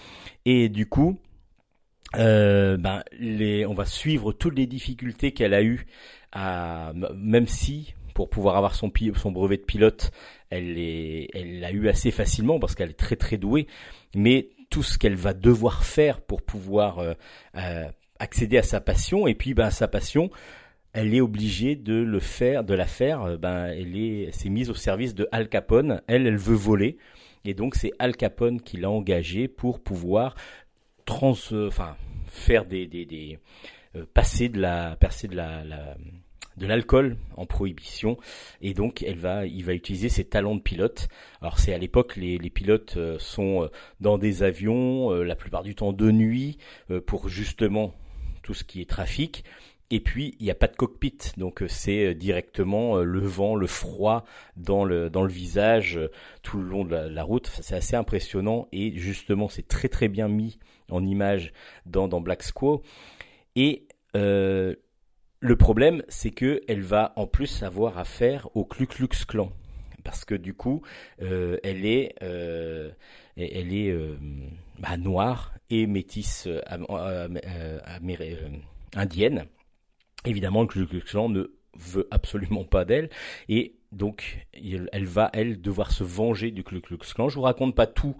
Et 0.44 0.68
du 0.68 0.86
coup, 0.86 1.18
euh, 2.16 2.76
ben, 2.76 3.02
les, 3.18 3.66
on 3.66 3.74
va 3.74 3.84
suivre 3.84 4.32
toutes 4.32 4.56
les 4.56 4.66
difficultés 4.66 5.32
qu'elle 5.32 5.54
a 5.54 5.62
eues, 5.62 5.86
même 6.34 7.46
si 7.46 7.94
pour 8.14 8.30
pouvoir 8.30 8.56
avoir 8.56 8.74
son, 8.74 8.92
son 9.16 9.32
brevet 9.32 9.56
de 9.56 9.62
pilote, 9.62 10.12
elle 10.50 10.78
est, 10.78 11.28
elle 11.34 11.60
l'a 11.60 11.72
eu 11.72 11.88
assez 11.88 12.12
facilement 12.12 12.60
parce 12.60 12.76
qu'elle 12.76 12.90
est 12.90 12.98
très 12.98 13.16
très 13.16 13.36
douée, 13.36 13.66
mais 14.14 14.50
tout 14.70 14.84
ce 14.84 14.98
qu'elle 14.98 15.16
va 15.16 15.34
devoir 15.34 15.84
faire 15.84 16.20
pour 16.20 16.42
pouvoir 16.42 17.00
euh, 17.00 17.14
euh, 17.56 17.88
accéder 18.24 18.56
à 18.56 18.62
sa 18.62 18.80
passion, 18.80 19.26
et 19.26 19.34
puis 19.34 19.52
ben 19.52 19.70
sa 19.70 19.87
passion, 19.87 20.30
elle 20.94 21.14
est 21.14 21.20
obligée 21.20 21.76
de 21.76 21.94
le 21.94 22.20
faire, 22.20 22.64
de 22.64 22.72
la 22.72 22.87
faire, 22.87 23.22
euh, 23.22 23.37
ben 23.37 23.66
elle 23.66 23.96
est, 23.96 24.32
s'est 24.32 24.48
mise 24.48 24.70
au 24.70 24.74
service 24.74 25.14
de 25.14 25.28
Al 25.30 25.48
Capone. 25.48 26.00
Elle, 26.06 26.26
elle 26.26 26.38
veut 26.38 26.56
voler, 26.56 26.96
et 27.44 27.52
donc 27.52 27.74
c'est 27.74 27.92
Al 27.98 28.16
Capone 28.16 28.60
qui 28.62 28.78
l'a 28.78 28.90
engagée 28.90 29.46
pour 29.46 29.80
pouvoir 29.80 30.37
trans, 31.04 31.34
euh, 31.52 31.68
enfin 31.68 31.96
faire 32.26 32.64
des, 32.64 32.87
des, 32.87 33.04
des 33.04 33.38
euh, 33.94 34.06
passer 34.14 34.48
de 34.48 34.58
la, 34.58 34.96
passer 34.96 35.28
de 35.28 35.37
la 35.37 35.62
de 36.56 36.66
l'alcool 36.66 37.16
en 37.37 37.46
prohibition. 37.46 38.16
Et 38.62 38.72
donc 38.72 39.02
elle 39.02 39.18
va 39.18 39.44
il 39.44 39.64
va 39.64 39.74
utiliser 39.74 40.08
ses 40.08 40.24
talents 40.24 40.54
de 40.54 40.62
pilote. 40.62 41.08
Alors 41.42 41.58
c'est 41.58 41.74
à 41.74 41.78
l'époque 41.78 42.16
les, 42.16 42.38
les 42.38 42.50
pilotes 42.50 42.96
sont 43.18 43.68
dans 44.00 44.18
des 44.18 44.44
avions 44.44 45.10
la 45.10 45.34
plupart 45.34 45.64
du 45.64 45.74
temps 45.74 45.92
de 45.92 46.12
nuit 46.12 46.58
pour 47.06 47.28
justement 47.28 47.92
tout 48.44 48.54
ce 48.54 48.62
qui 48.62 48.80
est 48.80 48.88
trafic 48.88 49.44
et 49.90 50.00
puis, 50.00 50.35
il 50.40 50.44
n'y 50.44 50.50
a 50.50 50.54
pas 50.54 50.66
de 50.66 50.74
cockpit, 50.74 51.18
donc 51.37 51.62
euh, 51.62 51.68
c'est 51.68 52.07
euh, 52.07 52.14
directement 52.14 52.97
euh, 52.97 53.05
le 53.05 53.20
vent, 53.20 53.55
le 53.55 53.66
froid 53.66 54.24
dans 54.57 54.84
le, 54.84 55.11
dans 55.11 55.22
le 55.22 55.28
visage 55.28 56.01
tout 56.42 56.59
le 56.59 56.64
long 56.64 56.84
de 56.84 56.97
la, 56.97 57.22
route. 57.22 57.47
C'est 57.62 57.76
assez 57.76 57.95
impressionnant 57.95 58.66
et 58.72 58.97
justement, 58.97 59.49
c'est 59.49 59.68
très 59.68 59.88
très 59.88 60.09
bien 60.09 60.26
mis 60.26 60.59
en 60.90 61.05
image 61.05 61.53
dans, 61.86 62.09
Black 62.20 62.42
Squaw. 62.42 62.82
Et 63.57 63.86
le 64.14 65.57
problème, 65.57 66.03
c'est 66.09 66.30
que 66.30 66.62
elle 66.66 66.82
va 66.82 67.12
en 67.16 67.26
plus 67.26 67.62
avoir 67.62 67.99
affaire 67.99 68.49
au 68.57 68.64
Ku 68.64 68.86
Klux 68.86 69.26
Klan. 69.28 69.53
Parce 70.03 70.24
que 70.24 70.34
du 70.34 70.55
coup, 70.55 70.82
elle 71.18 71.86
est, 71.86 72.14
elle 72.20 72.95
est 73.36 73.97
bah, 74.79 74.97
noire 74.97 75.53
et 75.70 75.87
métisse 75.87 76.49
indienne. 78.95 79.47
Évidemment, 80.25 80.62
le 80.62 80.66
Ku 80.68 80.87
Klux 80.87 81.01
Klan 81.03 81.29
ne 81.29 81.51
veut 81.77 82.09
absolument 82.11 82.64
pas 82.64 82.85
d'elle 82.85 83.11
et 83.49 83.75
donc 83.93 84.47
elle 84.53 85.07
va 85.07 85.31
elle 85.33 85.61
devoir 85.61 85.93
se 85.93 86.05
venger 86.05 86.51
du 86.51 86.64
Ku 86.64 86.81
Klux 86.81 86.99
Klan. 86.99 87.29
Je 87.29 87.37
vous 87.37 87.43
raconte 87.43 87.75
pas 87.75 87.87
tout 87.87 88.16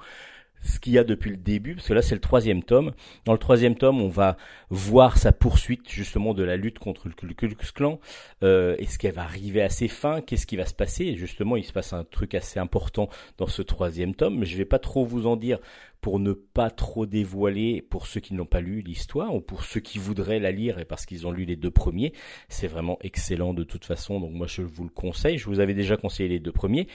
ce 0.65 0.81
qu'il 0.81 0.95
y 0.95 0.99
a 0.99 1.05
depuis 1.05 1.31
le 1.31 1.37
début, 1.37 1.75
parce 1.75 1.89
que 1.89 1.93
là 1.93 2.03
c'est 2.03 2.15
le 2.15 2.21
troisième 2.21 2.63
tome. 2.63 2.93
Dans 3.27 3.33
le 3.33 3.39
troisième 3.39 3.75
tome, 3.75 4.01
on 4.01 4.09
va 4.09 4.37
voir 4.71 5.19
sa 5.19 5.33
poursuite 5.33 5.91
justement 5.91 6.33
de 6.33 6.43
la 6.43 6.57
lutte 6.57 6.79
contre 6.79 7.09
le 7.09 7.15
Ku 7.15 7.35
Klux 7.35 7.73
Klan. 7.75 8.01
Euh, 8.43 8.77
Est-ce 8.79 8.99
qu'elle 8.99 9.15
va 9.15 9.23
arriver 9.23 9.63
à 9.63 9.69
ses 9.69 9.89
fins? 9.89 10.21
Qu'est-ce 10.23 10.47
qui 10.47 10.57
va 10.57 10.65
se 10.65 10.75
passer? 10.75 11.05
Et 11.05 11.17
Justement, 11.17 11.57
il 11.57 11.65
se 11.65 11.73
passe 11.73 11.93
un 11.93 12.05
truc 12.05 12.35
assez 12.35 12.59
important 12.59 13.09
dans 13.37 13.47
ce 13.47 13.63
troisième 13.63 14.15
tome, 14.15 14.39
mais 14.39 14.47
je 14.47 14.57
vais 14.57 14.65
pas 14.65 14.79
trop 14.79 15.05
vous 15.05 15.27
en 15.27 15.37
dire 15.37 15.59
pour 16.05 16.21
ne 16.21 16.35
pas 16.35 16.69
trop 16.69 17.07
dévoiler 17.07 17.81
pour 17.81 18.07
ceux 18.07 18.21
qui 18.21 18.35
n'ont 18.35 18.45
pas 18.45 18.61
lu 18.61 18.83
l'histoire 18.83 19.35
ou 19.35 19.41
pour 19.41 19.65
ceux 19.65 19.81
qui 19.81 19.99
voudraient 19.99 20.39
la 20.39 20.53
lire 20.53 20.79
et 20.79 20.85
parce 20.85 21.07
qu'ils 21.07 21.27
ont 21.27 21.31
lu 21.31 21.47
les 21.47 21.57
deux 21.57 21.71
premiers. 21.71 22.13
C'est 22.51 22.67
vraiment 22.67 22.99
excellent 23.01 23.55
de 23.55 23.65
toute 23.65 23.87
façon, 23.87 24.21
donc 24.21 24.33
moi 24.33 24.47
je 24.47 24.61
vous 24.61 24.85
le 24.85 24.91
conseille. 24.91 25.39
Je 25.39 25.47
vous 25.47 25.61
avais 25.61 25.73
déjà 25.73 25.97
conseillé 25.97 26.29
les 26.29 26.41
deux 26.41 26.53
premiers. 26.53 26.89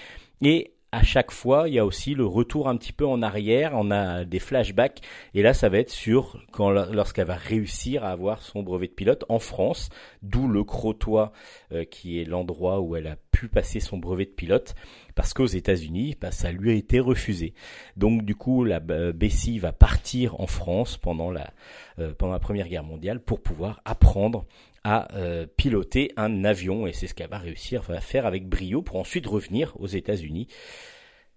Et 0.44 0.76
à 0.92 1.04
chaque 1.04 1.32
fois, 1.32 1.68
il 1.68 1.76
y 1.76 1.80
a 1.80 1.86
aussi 1.86 2.16
le 2.16 2.26
retour 2.26 2.68
un 2.68 2.76
petit 2.76 2.94
peu 2.94 3.06
en 3.06 3.22
arrière, 3.22 3.72
on 3.76 3.92
a 3.92 4.26
des 4.26 4.40
flashbacks, 4.40 5.02
et 5.34 5.42
là, 5.42 5.54
ça 5.54 5.70
va 5.70 5.78
être 5.78 5.92
sur 5.92 6.42
quand 6.52 6.70
lorsqu'elle 6.70 7.28
va 7.28 7.36
réussir 7.36 8.04
à 8.04 8.10
avoir 8.10 8.42
son 8.42 8.64
brevet 8.64 8.88
de 8.88 8.94
pilote 8.94 9.24
en 9.30 9.40
France, 9.40 9.90
d'où 10.24 10.48
le 10.48 10.64
Crotoy, 10.64 11.30
euh, 11.72 11.86
qui 11.86 12.20
est 12.20 12.26
l'endroit 12.26 12.80
où 12.80 12.96
elle 12.96 13.08
a 13.08 13.18
pu 13.32 13.48
passer 13.48 13.80
son 13.80 13.98
brevet 13.98 14.26
de 14.26 14.32
pilote, 14.32 14.74
parce 15.16 15.34
qu'aux 15.34 15.46
États-Unis, 15.46 16.16
bah, 16.20 16.32
ça 16.32 16.52
lui 16.52 16.72
a 16.72 16.74
été 16.74 17.00
refusé. 17.00 17.54
Donc, 17.96 18.24
du 18.24 18.36
coup, 18.36 18.64
la 18.64 18.82
euh, 18.90 19.12
Bessie 19.12 19.60
va 19.60 19.72
partir 19.72 20.40
en 20.40 20.48
France 20.48 20.98
pendant 20.98 21.30
la 21.32 21.52
euh, 22.00 22.14
pendant 22.18 22.34
la 22.34 22.40
Première 22.40 22.68
Guerre 22.68 22.84
mondiale 22.84 23.20
pour 23.20 23.42
pouvoir 23.42 23.82
apprendre 23.86 24.46
à 24.84 25.14
euh, 25.16 25.46
piloter 25.58 26.12
un 26.18 26.44
avion 26.44 26.88
et 26.88 26.94
c'est 26.94 27.08
ce 27.08 27.14
qu'elle 27.14 27.30
va 27.30 27.38
réussir 27.38 27.90
à 27.90 28.02
faire 28.02 28.26
avec 28.26 28.48
brio 28.48 28.82
pour 28.82 28.98
ensuite 28.98 29.28
revenir 29.28 29.74
aux 29.80 29.88
États-Unis. 29.88 30.48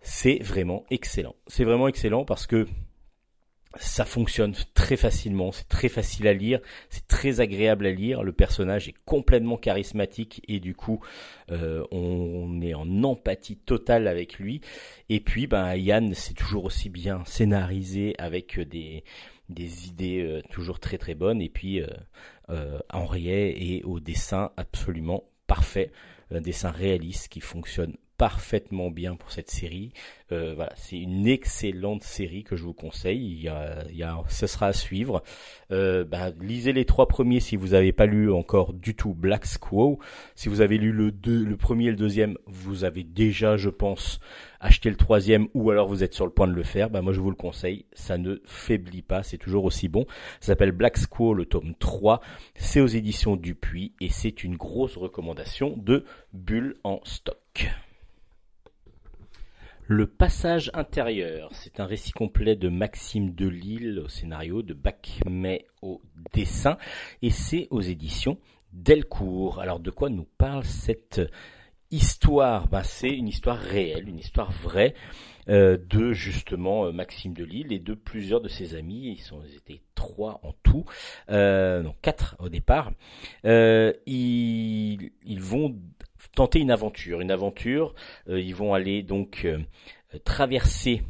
C'est 0.01 0.39
vraiment 0.43 0.85
excellent. 0.91 1.37
C'est 1.47 1.65
vraiment 1.65 1.89
excellent 1.89 2.25
parce 2.25 2.47
que 2.47 2.67
ça 3.77 4.05
fonctionne 4.05 4.55
très 4.75 4.97
facilement, 4.97 5.53
c'est 5.53 5.69
très 5.69 5.89
facile 5.89 6.29
à 6.29 6.35
lire, 6.35 6.61
c'est 6.91 7.07
très 7.09 7.41
agréable 7.41 7.87
à 7.87 7.93
lire, 7.93 8.23
le 8.23 8.33
personnage 8.33 8.89
est 8.89 8.95
complètement 9.05 9.57
charismatique 9.57 10.43
et 10.47 10.61
du 10.61 10.75
coup 10.75 11.01
euh, 11.51 11.85
on 11.91 12.61
est 12.61 12.75
en 12.75 13.03
empathie 13.03 13.57
totale 13.57 14.09
avec 14.09 14.39
lui. 14.39 14.61
Et 15.09 15.21
puis 15.21 15.47
ben 15.47 15.75
Yann 15.75 16.13
c'est 16.15 16.35
toujours 16.35 16.65
aussi 16.65 16.91
bien 16.91 17.23
scénarisé 17.25 18.15
avec 18.19 18.61
des, 18.61 19.05
des 19.53 19.89
idées 19.89 20.23
euh, 20.23 20.43
toujours 20.51 20.81
très 20.81 20.99
très 20.99 21.15
bonnes. 21.15 21.41
Et 21.41 21.49
puis 21.49 21.81
euh, 21.81 21.87
euh, 22.51 22.79
Henriet 22.91 23.77
est 23.77 23.85
au 23.85 24.01
dessin 24.01 24.51
absolument 24.57 25.25
parfait, 25.47 25.93
un 26.31 26.41
dessin 26.41 26.71
réaliste 26.71 27.29
qui 27.29 27.41
fonctionne 27.41 27.97
parfaitement 28.23 28.89
bien 28.89 29.17
pour 29.17 29.33
cette 29.33 29.51
série. 29.51 29.91
Euh, 30.31 30.55
c'est 30.77 30.97
une 30.97 31.27
excellente 31.27 32.05
série 32.05 32.45
que 32.45 32.55
je 32.55 32.63
vous 32.63 32.73
conseille. 32.73 33.19
Il 33.19 33.43
y 33.43 33.49
a, 33.49 34.23
ce 34.29 34.47
sera 34.47 34.69
à 34.69 34.73
suivre. 34.73 35.25
Euh, 35.73 36.05
bah, 36.05 36.31
lisez 36.41 36.73
les 36.73 36.85
trois 36.85 37.09
premiers 37.09 37.41
si 37.41 37.57
vous 37.57 37.71
n'avez 37.71 37.91
pas 37.91 38.07
lu 38.07 38.31
encore 38.31 38.75
du 38.75 38.95
tout 38.95 39.13
Black 39.13 39.45
Squaw. 39.45 39.99
Si 40.37 40.49
vous 40.49 40.61
avez 40.61 40.79
lu 40.79 40.93
le 40.93 41.57
premier 41.57 41.87
et 41.87 41.91
le 41.91 41.97
deuxième, 41.97 42.39
vous 42.47 42.85
avez 42.85 43.03
déjà, 43.03 43.57
je 43.57 43.71
pense, 43.71 44.21
acheté 44.61 44.89
le 44.89 44.97
troisième 44.97 45.49
ou 45.53 45.73
alors 45.73 45.89
vous 45.89 46.05
êtes 46.05 46.15
sur 46.15 46.25
le 46.25 46.31
point 46.31 46.47
de 46.47 46.53
le 46.53 46.63
faire. 46.63 46.91
Bah, 46.91 47.03
moi, 47.03 47.13
je 47.13 47.21
vous 47.21 47.31
le 47.31 47.35
conseille. 47.35 47.87
Ça 47.93 48.19
ne 48.19 48.41
faiblit 48.45 49.03
pas. 49.03 49.25
C'est 49.25 49.37
toujours 49.37 49.65
aussi 49.65 49.89
bon. 49.89 50.07
Ça 50.39 50.53
s'appelle 50.53 50.71
Black 50.71 50.97
Squaw, 50.97 51.35
le 51.35 51.45
tome 51.45 51.75
3. 51.77 52.21
C'est 52.55 52.81
aux 52.81 52.87
éditions 52.87 53.35
Dupuis 53.35 53.95
et 54.01 54.11
c'est 54.11 54.45
une 54.45 54.57
grosse 54.57 54.97
recommandation 54.97 55.75
de 55.77 56.05
Bulle 56.33 56.77
en 56.85 57.01
stock. 57.03 57.69
Le 59.89 60.07
passage 60.07 60.71
intérieur, 60.75 61.51
c'est 61.53 61.81
un 61.81 61.87
récit 61.87 62.13
complet 62.13 62.55
de 62.55 62.69
Maxime 62.69 63.35
Delille 63.35 63.99
au 63.99 64.09
scénario, 64.09 64.63
de 64.63 64.75
Bacmet 64.75 65.67
au 65.83 66.01
dessin, 66.33 66.79
et 67.21 67.31
c'est 67.31 67.67
aux 67.71 67.81
éditions 67.81 68.39
Delcourt. 68.73 69.61
Alors 69.61 69.81
de 69.81 69.91
quoi 69.91 70.09
nous 70.09 70.27
parle 70.39 70.65
cette 70.65 71.21
histoire? 71.91 72.69
Ben, 72.69 72.85
C'est 72.85 73.11
une 73.11 73.27
histoire 73.27 73.59
réelle, 73.59 74.09
une 74.09 74.21
histoire 74.21 74.53
vraie 74.53 74.95
euh, 75.49 75.77
de 75.91 76.13
justement 76.13 76.87
euh, 76.87 76.93
Maxime 76.93 77.35
Delille 77.35 77.75
et 77.75 77.81
de 77.81 77.95
plusieurs 77.95 78.41
de 78.41 78.49
ses 78.49 78.77
amis. 78.77 79.17
Ils 79.19 79.21
sont 79.21 79.43
étaient 79.43 79.83
trois 79.97 80.39
en 80.45 80.53
tout, 80.63 80.85
euh, 81.29 81.83
non 81.83 81.95
quatre 82.03 82.37
au 82.39 82.49
départ. 82.49 82.93
Euh, 83.45 83.93
ils, 84.07 85.11
ils 85.25 85.41
vont 85.41 85.77
tenter 86.35 86.61
une 86.61 86.71
aventure. 86.71 87.21
Une 87.21 87.31
aventure, 87.31 87.95
euh, 88.29 88.41
ils 88.41 88.55
vont 88.55 88.75
aller 88.75 89.03
donc 89.03 89.43
euh, 89.45 89.59
traverser 90.25 91.03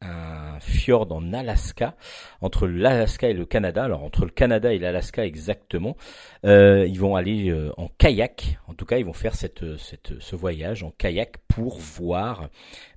un 0.00 0.60
fjord 0.60 1.10
en 1.10 1.32
Alaska, 1.32 1.96
entre 2.40 2.68
l'Alaska 2.68 3.28
et 3.28 3.32
le 3.32 3.44
Canada. 3.44 3.82
Alors 3.82 4.04
entre 4.04 4.24
le 4.24 4.30
Canada 4.30 4.72
et 4.72 4.78
l'Alaska 4.78 5.26
exactement, 5.26 5.96
euh, 6.44 6.86
ils 6.86 7.00
vont 7.00 7.16
aller 7.16 7.52
en 7.76 7.88
kayak. 7.98 8.58
En 8.68 8.74
tout 8.74 8.84
cas, 8.84 8.98
ils 8.98 9.04
vont 9.04 9.12
faire 9.12 9.34
cette, 9.34 9.64
ce 9.76 10.36
voyage 10.36 10.84
en 10.84 10.92
kayak 10.92 11.38
pour 11.48 11.80
voir 11.80 12.48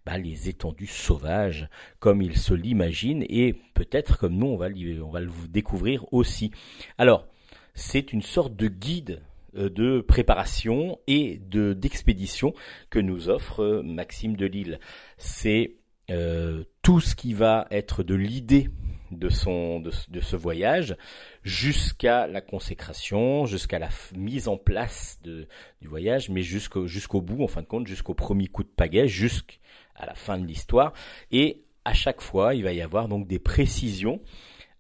bah, 0.06 0.20
les 0.20 0.48
étendues 0.48 0.86
sauvages 0.86 1.70
comme 2.00 2.22
ils 2.22 2.38
se 2.38 2.54
l'imaginent 2.54 3.26
et 3.30 3.54
peut-être 3.74 4.20
comme 4.20 4.36
nous 4.36 4.48
on 4.48 4.58
va, 4.58 4.68
on 5.04 5.10
va 5.10 5.22
le 5.22 5.32
découvrir 5.50 6.06
aussi. 6.14 6.52
Alors 7.00 7.26
c'est 7.74 8.14
une 8.14 8.22
sorte 8.22 8.56
de 8.56 8.68
guide 8.68 9.22
de 9.54 10.02
préparation 10.02 11.00
et 11.08 11.40
de 11.50 11.74
d'expédition 11.74 12.54
que 12.90 13.00
nous 13.00 13.30
offre 13.30 13.64
euh, 13.64 13.84
Maxime 13.84 14.36
Delille. 14.36 14.80
C'est 15.18 15.76
euh, 16.10 16.64
tout 16.82 17.00
ce 17.00 17.16
qui 17.16 17.34
va 17.34 17.68
être 17.72 18.04
de 18.04 18.16
l'idée 18.16 18.70
de 19.12 19.30
son 19.30 19.82
de, 19.82 19.92
de, 20.10 20.22
ce 20.22 20.36
voyage 20.38 20.96
jusqu'à 21.44 22.28
la 22.28 22.40
consécration, 22.40 23.46
jusqu'à 23.46 23.78
la 23.78 23.90
mise 24.16 24.48
en 24.48 24.58
place 24.58 25.20
de, 25.24 25.48
du 25.82 25.88
voyage, 25.88 26.30
mais 26.30 26.42
jusqu'au 26.42 26.88
jusqu'au 26.88 27.22
bout, 27.22 27.44
en 27.44 27.48
fin 27.48 27.62
de 27.62 27.68
compte, 27.68 27.88
jusqu'au 27.88 28.14
premier 28.14 28.48
coup 28.48 28.64
de 28.64 28.70
pagaie, 28.70 29.08
jusqu'à 29.08 30.06
la 30.06 30.16
fin 30.16 30.38
de 30.38 30.46
l'histoire. 30.46 30.94
Et 31.32 31.64
à 31.84 31.94
chaque 31.94 32.22
fois, 32.22 32.56
il 32.56 32.64
va 32.64 32.72
y 32.72 32.82
avoir 32.82 33.08
donc 33.08 33.28
des 33.28 33.40
précisions 33.40 34.22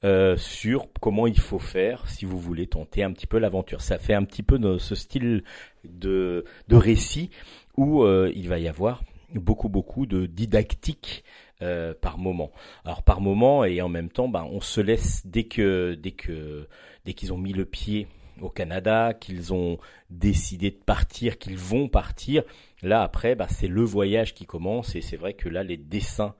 euh, 0.03 0.35
sur 0.35 0.87
comment 0.99 1.27
il 1.27 1.39
faut 1.39 1.59
faire 1.59 2.09
si 2.09 2.25
vous 2.25 2.39
voulez 2.39 2.65
tenter 2.65 3.03
un 3.03 3.11
petit 3.11 3.27
peu 3.27 3.37
l'aventure. 3.37 3.81
Ça 3.81 3.99
fait 3.99 4.15
un 4.15 4.23
petit 4.23 4.43
peu 4.43 4.57
de 4.57 4.77
ce 4.77 4.95
style 4.95 5.43
de, 5.83 6.43
de 6.67 6.75
récit 6.75 7.29
où 7.77 8.03
euh, 8.03 8.31
il 8.35 8.49
va 8.49 8.57
y 8.57 8.67
avoir 8.67 9.03
beaucoup 9.35 9.69
beaucoup 9.69 10.05
de 10.05 10.25
didactique 10.25 11.23
euh, 11.61 11.93
par 11.93 12.17
moment. 12.17 12.51
Alors 12.83 13.03
par 13.03 13.21
moment 13.21 13.63
et 13.63 13.81
en 13.81 13.89
même 13.89 14.09
temps, 14.09 14.27
ben, 14.27 14.47
on 14.51 14.59
se 14.59 14.81
laisse 14.81 15.21
dès 15.25 15.43
que 15.43 15.93
dès 15.93 16.11
que 16.11 16.67
dès 17.05 17.13
qu'ils 17.13 17.31
ont 17.31 17.37
mis 17.37 17.53
le 17.53 17.65
pied 17.65 18.07
au 18.41 18.49
Canada, 18.49 19.13
qu'ils 19.13 19.53
ont 19.53 19.77
décidé 20.09 20.71
de 20.71 20.75
partir, 20.75 21.37
qu'ils 21.37 21.57
vont 21.57 21.87
partir. 21.87 22.43
Là 22.83 23.03
après, 23.03 23.35
bah, 23.35 23.47
c'est 23.47 23.67
le 23.67 23.83
voyage 23.83 24.33
qui 24.33 24.45
commence 24.45 24.95
et 24.95 25.01
c'est 25.01 25.17
vrai 25.17 25.33
que 25.33 25.47
là 25.47 25.63
les 25.63 25.77
dessins 25.77 26.35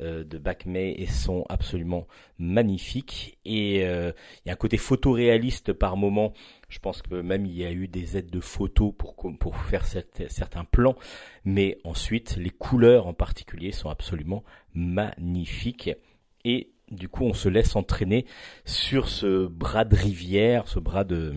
euh, 0.00 0.24
de 0.24 0.38
Bacmay 0.38 1.06
sont 1.06 1.44
absolument 1.48 2.06
magnifiques 2.38 3.38
et 3.44 3.84
euh, 3.86 4.12
il 4.44 4.48
y 4.48 4.50
a 4.50 4.52
un 4.52 4.56
côté 4.56 4.76
photoréaliste 4.76 5.72
par 5.72 5.96
moment. 5.96 6.32
Je 6.68 6.78
pense 6.78 7.00
que 7.00 7.14
même 7.14 7.46
il 7.46 7.56
y 7.56 7.64
a 7.64 7.72
eu 7.72 7.88
des 7.88 8.16
aides 8.16 8.30
de 8.30 8.40
photos 8.40 8.92
pour 8.96 9.16
pour 9.38 9.56
faire 9.56 9.86
certains 9.86 10.64
plans, 10.64 10.96
mais 11.44 11.78
ensuite 11.84 12.36
les 12.36 12.50
couleurs 12.50 13.06
en 13.06 13.14
particulier 13.14 13.72
sont 13.72 13.88
absolument 13.88 14.44
magnifiques 14.74 15.90
et 16.44 16.72
du 16.90 17.08
coup, 17.08 17.24
on 17.24 17.34
se 17.34 17.48
laisse 17.48 17.76
entraîner 17.76 18.26
sur 18.64 19.08
ce 19.08 19.46
bras 19.46 19.84
de 19.84 19.96
rivière, 19.96 20.68
ce 20.68 20.78
bras 20.78 21.04
de 21.04 21.34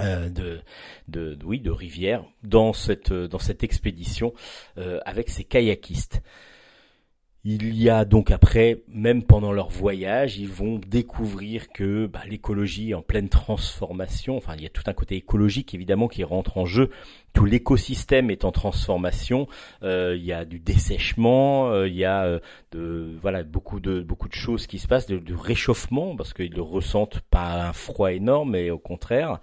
euh, 0.00 0.30
de, 1.08 1.70
rivière 1.70 2.24
dans 2.42 2.72
cette 2.72 3.12
cette 3.40 3.62
expédition 3.62 4.32
euh, 4.78 5.00
avec 5.04 5.28
ces 5.28 5.44
kayakistes. 5.44 6.22
Il 7.44 7.74
y 7.76 7.90
a 7.90 8.04
donc 8.04 8.30
après, 8.30 8.84
même 8.86 9.24
pendant 9.24 9.50
leur 9.50 9.68
voyage, 9.68 10.38
ils 10.38 10.48
vont 10.48 10.78
découvrir 10.78 11.70
que 11.70 12.06
bah, 12.06 12.20
l'écologie 12.28 12.90
est 12.90 12.94
en 12.94 13.02
pleine 13.02 13.28
transformation. 13.28 14.36
Enfin, 14.36 14.54
il 14.56 14.62
y 14.62 14.66
a 14.66 14.68
tout 14.68 14.84
un 14.86 14.92
côté 14.92 15.16
écologique 15.16 15.74
évidemment 15.74 16.06
qui 16.06 16.22
rentre 16.22 16.56
en 16.56 16.66
jeu. 16.66 16.90
Tout 17.32 17.44
l'écosystème 17.44 18.30
est 18.30 18.44
en 18.44 18.52
transformation. 18.52 19.48
Euh, 19.82 20.14
il 20.16 20.24
y 20.24 20.32
a 20.32 20.44
du 20.44 20.60
dessèchement, 20.60 21.68
euh, 21.72 21.88
il 21.88 21.96
y 21.96 22.04
a 22.04 22.26
euh, 22.26 22.38
de 22.70 23.18
voilà 23.20 23.42
beaucoup 23.42 23.80
de 23.80 24.02
beaucoup 24.02 24.28
de 24.28 24.34
choses 24.34 24.68
qui 24.68 24.78
se 24.78 24.86
passent, 24.86 25.08
de 25.08 25.34
réchauffement 25.34 26.14
parce 26.14 26.34
qu'ils 26.34 26.54
le 26.54 26.62
ressentent 26.62 27.22
pas 27.28 27.70
un 27.70 27.72
froid 27.72 28.12
énorme, 28.12 28.52
mais 28.52 28.70
au 28.70 28.78
contraire. 28.78 29.40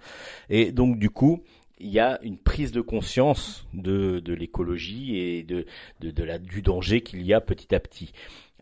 Et 0.48 0.72
donc 0.72 0.98
du 0.98 1.10
coup, 1.10 1.42
il 1.80 1.90
y 1.90 1.98
a 1.98 2.18
une 2.22 2.38
prise 2.38 2.72
de 2.72 2.80
conscience 2.80 3.66
de, 3.72 4.20
de 4.20 4.34
l'écologie 4.34 5.18
et 5.18 5.42
de, 5.42 5.64
de, 6.00 6.10
de 6.10 6.24
la, 6.24 6.38
du 6.38 6.62
danger 6.62 7.00
qu'il 7.00 7.22
y 7.22 7.32
a 7.32 7.40
petit 7.40 7.74
à 7.74 7.80
petit. 7.80 8.12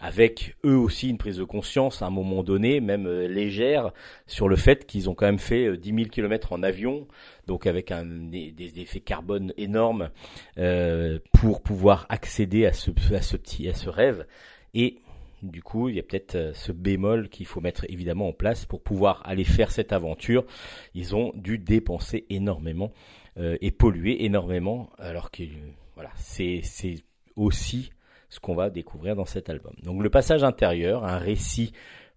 Avec 0.00 0.54
eux 0.64 0.76
aussi 0.76 1.08
une 1.08 1.18
prise 1.18 1.38
de 1.38 1.44
conscience 1.44 2.02
à 2.02 2.06
un 2.06 2.10
moment 2.10 2.44
donné, 2.44 2.80
même 2.80 3.06
euh, 3.06 3.26
légère, 3.26 3.90
sur 4.28 4.48
le 4.48 4.54
fait 4.54 4.86
qu'ils 4.86 5.10
ont 5.10 5.14
quand 5.14 5.26
même 5.26 5.40
fait 5.40 5.76
10 5.76 5.92
000 5.92 6.08
km 6.08 6.52
en 6.52 6.62
avion, 6.62 7.08
donc 7.48 7.66
avec 7.66 7.90
un, 7.90 8.04
des, 8.04 8.54
effets 8.76 9.00
carbone 9.00 9.52
énormes, 9.56 10.10
euh, 10.56 11.18
pour 11.32 11.62
pouvoir 11.62 12.06
accéder 12.10 12.64
à 12.64 12.72
ce, 12.72 12.92
à 13.12 13.22
ce 13.22 13.36
petit, 13.36 13.68
à 13.68 13.74
ce 13.74 13.88
rêve. 13.88 14.24
Et 14.72 14.98
du 15.42 15.62
coup, 15.62 15.88
il 15.88 15.96
y 15.96 15.98
a 16.00 16.02
peut-être 16.02 16.34
euh, 16.34 16.52
ce 16.54 16.72
bémol 16.72 17.28
qu'il 17.28 17.46
faut 17.46 17.60
mettre 17.60 17.84
évidemment 17.88 18.28
en 18.28 18.32
place 18.32 18.66
pour 18.66 18.82
pouvoir 18.82 19.22
aller 19.24 19.44
faire 19.44 19.70
cette 19.70 19.92
aventure. 19.92 20.44
Ils 20.94 21.14
ont 21.14 21.32
dû 21.34 21.58
dépenser 21.58 22.26
énormément 22.30 22.92
euh, 23.38 23.56
et 23.60 23.70
polluer 23.70 24.24
énormément, 24.24 24.90
alors 24.98 25.30
que 25.30 25.44
voilà, 25.94 26.10
c'est 26.16 26.62
aussi 27.36 27.90
ce 28.28 28.40
qu'on 28.40 28.54
va 28.54 28.70
découvrir 28.70 29.16
dans 29.16 29.24
cet 29.24 29.48
album. 29.48 29.74
Donc 29.82 30.02
le 30.02 30.10
passage 30.10 30.44
intérieur, 30.44 31.04
un 31.04 31.18
récit 31.18 31.72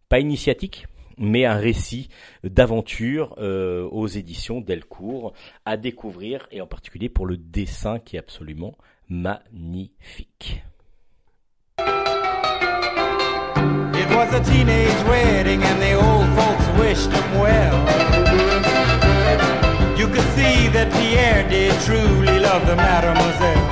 pas 0.10 0.20
initiatique, 0.20 0.88
mais 1.18 1.46
un 1.46 1.56
récit 1.56 2.10
d'aventure 2.44 3.36
euh, 3.38 3.84
aux 3.84 4.08
éditions 4.08 4.62
Delcourt 4.62 5.34
à 5.66 5.78
découvrir 5.78 6.48
et 6.52 6.62
en 6.62 6.68
particulier 6.68 7.10
pour 7.10 7.26
le 7.26 7.38
dessin 7.38 8.00
qui 8.00 8.16
est 8.16 8.20
absolument 8.20 8.76
magnifique. 9.08 10.64
It 14.02 14.10
was 14.16 14.34
a 14.34 14.44
teenage 14.44 15.04
wedding 15.06 15.62
and 15.62 15.80
the 15.80 15.94
old 15.94 16.28
folks 16.38 16.68
wished 16.80 17.12
him 17.12 17.40
well. 17.40 17.78
You 20.00 20.08
could 20.08 20.28
see 20.38 20.68
that 20.76 20.88
Pierre 20.98 21.48
did 21.48 21.74
truly 21.86 22.40
love 22.40 22.66
the 22.66 22.76
mademoiselle. 22.76 23.68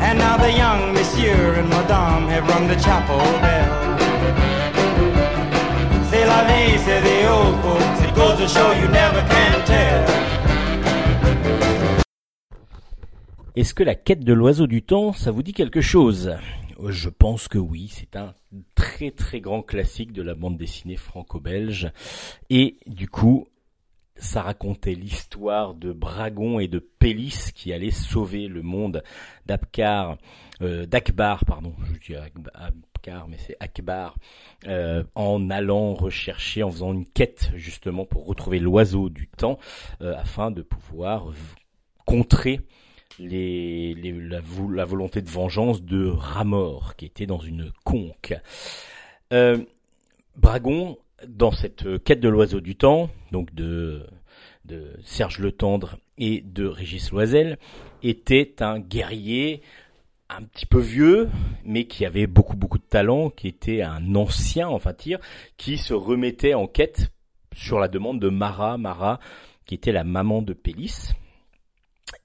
And 0.00 0.16
now 0.16 0.36
the 0.36 0.52
young 0.52 0.94
monsieur 0.94 1.54
and 1.58 1.68
madame 1.68 2.28
have 2.28 2.48
rung 2.48 2.68
the 2.68 2.76
chapel 2.76 3.18
bell. 3.42 3.98
C'est 6.08 6.24
la 6.24 6.44
vie, 6.48 6.78
say 6.78 7.00
the 7.00 7.28
old 7.28 7.56
folks. 7.62 8.00
It 8.06 8.14
goes 8.14 8.38
to 8.38 8.46
show 8.46 8.70
you 8.80 8.86
never 8.88 9.22
can 9.32 9.64
tell. 9.66 10.04
Est-ce 13.56 13.74
que 13.74 13.82
la 13.82 13.96
quête 13.96 14.22
de 14.22 14.32
l'oiseau 14.32 14.68
du 14.68 14.82
temps, 14.82 15.12
ça 15.12 15.32
vous 15.32 15.42
dit 15.42 15.52
quelque 15.52 15.80
chose? 15.80 16.36
Je 16.86 17.08
pense 17.08 17.48
que 17.48 17.58
oui, 17.58 17.88
c'est 17.90 18.16
un 18.16 18.34
très 18.74 19.10
très 19.10 19.40
grand 19.40 19.62
classique 19.62 20.12
de 20.12 20.22
la 20.22 20.34
bande 20.34 20.56
dessinée 20.56 20.96
franco-belge. 20.96 21.90
Et 22.50 22.78
du 22.86 23.08
coup, 23.08 23.48
ça 24.18 24.42
racontait 24.42 24.94
l'histoire 24.94 25.74
de 25.74 25.92
Bragon 25.92 26.60
et 26.60 26.68
de 26.68 26.78
Pélis 26.78 27.50
qui 27.54 27.72
allaient 27.72 27.90
sauver 27.90 28.48
le 28.48 28.62
monde 28.62 29.02
d'Abkar, 29.46 30.18
euh, 30.60 30.86
d'Akbar, 30.86 31.44
pardon, 31.44 31.74
je 31.94 32.14
dis 32.14 32.16
Abkar, 32.54 33.28
mais 33.28 33.38
c'est 33.38 33.56
Akbar, 33.60 34.16
euh, 34.66 35.04
en 35.14 35.50
allant 35.50 35.94
rechercher, 35.94 36.62
en 36.62 36.70
faisant 36.70 36.92
une 36.92 37.06
quête 37.06 37.50
justement 37.54 38.04
pour 38.04 38.26
retrouver 38.26 38.58
l'oiseau 38.58 39.08
du 39.08 39.28
temps, 39.28 39.58
euh, 40.00 40.14
afin 40.16 40.50
de 40.50 40.62
pouvoir 40.62 41.32
contrer 42.04 42.60
la, 43.18 44.40
volonté 44.84 45.22
de 45.22 45.28
vengeance 45.28 45.82
de 45.82 46.06
Ramor, 46.08 46.96
qui 46.96 47.06
était 47.06 47.26
dans 47.26 47.38
une 47.38 47.72
conque. 47.84 48.34
Euh, 49.32 49.58
Bragon 50.36 50.98
dans 51.26 51.50
cette 51.50 52.02
quête 52.04 52.20
de 52.20 52.28
l'oiseau 52.28 52.60
du 52.60 52.76
temps, 52.76 53.10
donc 53.32 53.54
de, 53.54 54.06
Serge 55.02 55.38
Le 55.38 55.50
Tendre 55.50 55.98
et 56.18 56.42
de 56.42 56.66
Régis 56.66 57.10
Loisel, 57.10 57.58
était 58.02 58.62
un 58.62 58.78
guerrier 58.78 59.62
un 60.28 60.42
petit 60.42 60.66
peu 60.66 60.78
vieux, 60.78 61.30
mais 61.64 61.86
qui 61.86 62.04
avait 62.04 62.26
beaucoup 62.26 62.56
beaucoup 62.56 62.78
de 62.78 62.84
talent, 62.84 63.30
qui 63.30 63.48
était 63.48 63.82
un 63.82 64.14
ancien, 64.14 64.68
enfin 64.68 64.92
qui 65.56 65.78
se 65.78 65.94
remettait 65.94 66.54
en 66.54 66.66
quête 66.66 67.10
sur 67.54 67.78
la 67.78 67.88
demande 67.88 68.20
de 68.20 68.28
Mara, 68.28 68.76
Mara, 68.76 69.20
qui 69.64 69.74
était 69.74 69.92
la 69.92 70.04
maman 70.04 70.42
de 70.42 70.52
Pélis. 70.52 71.12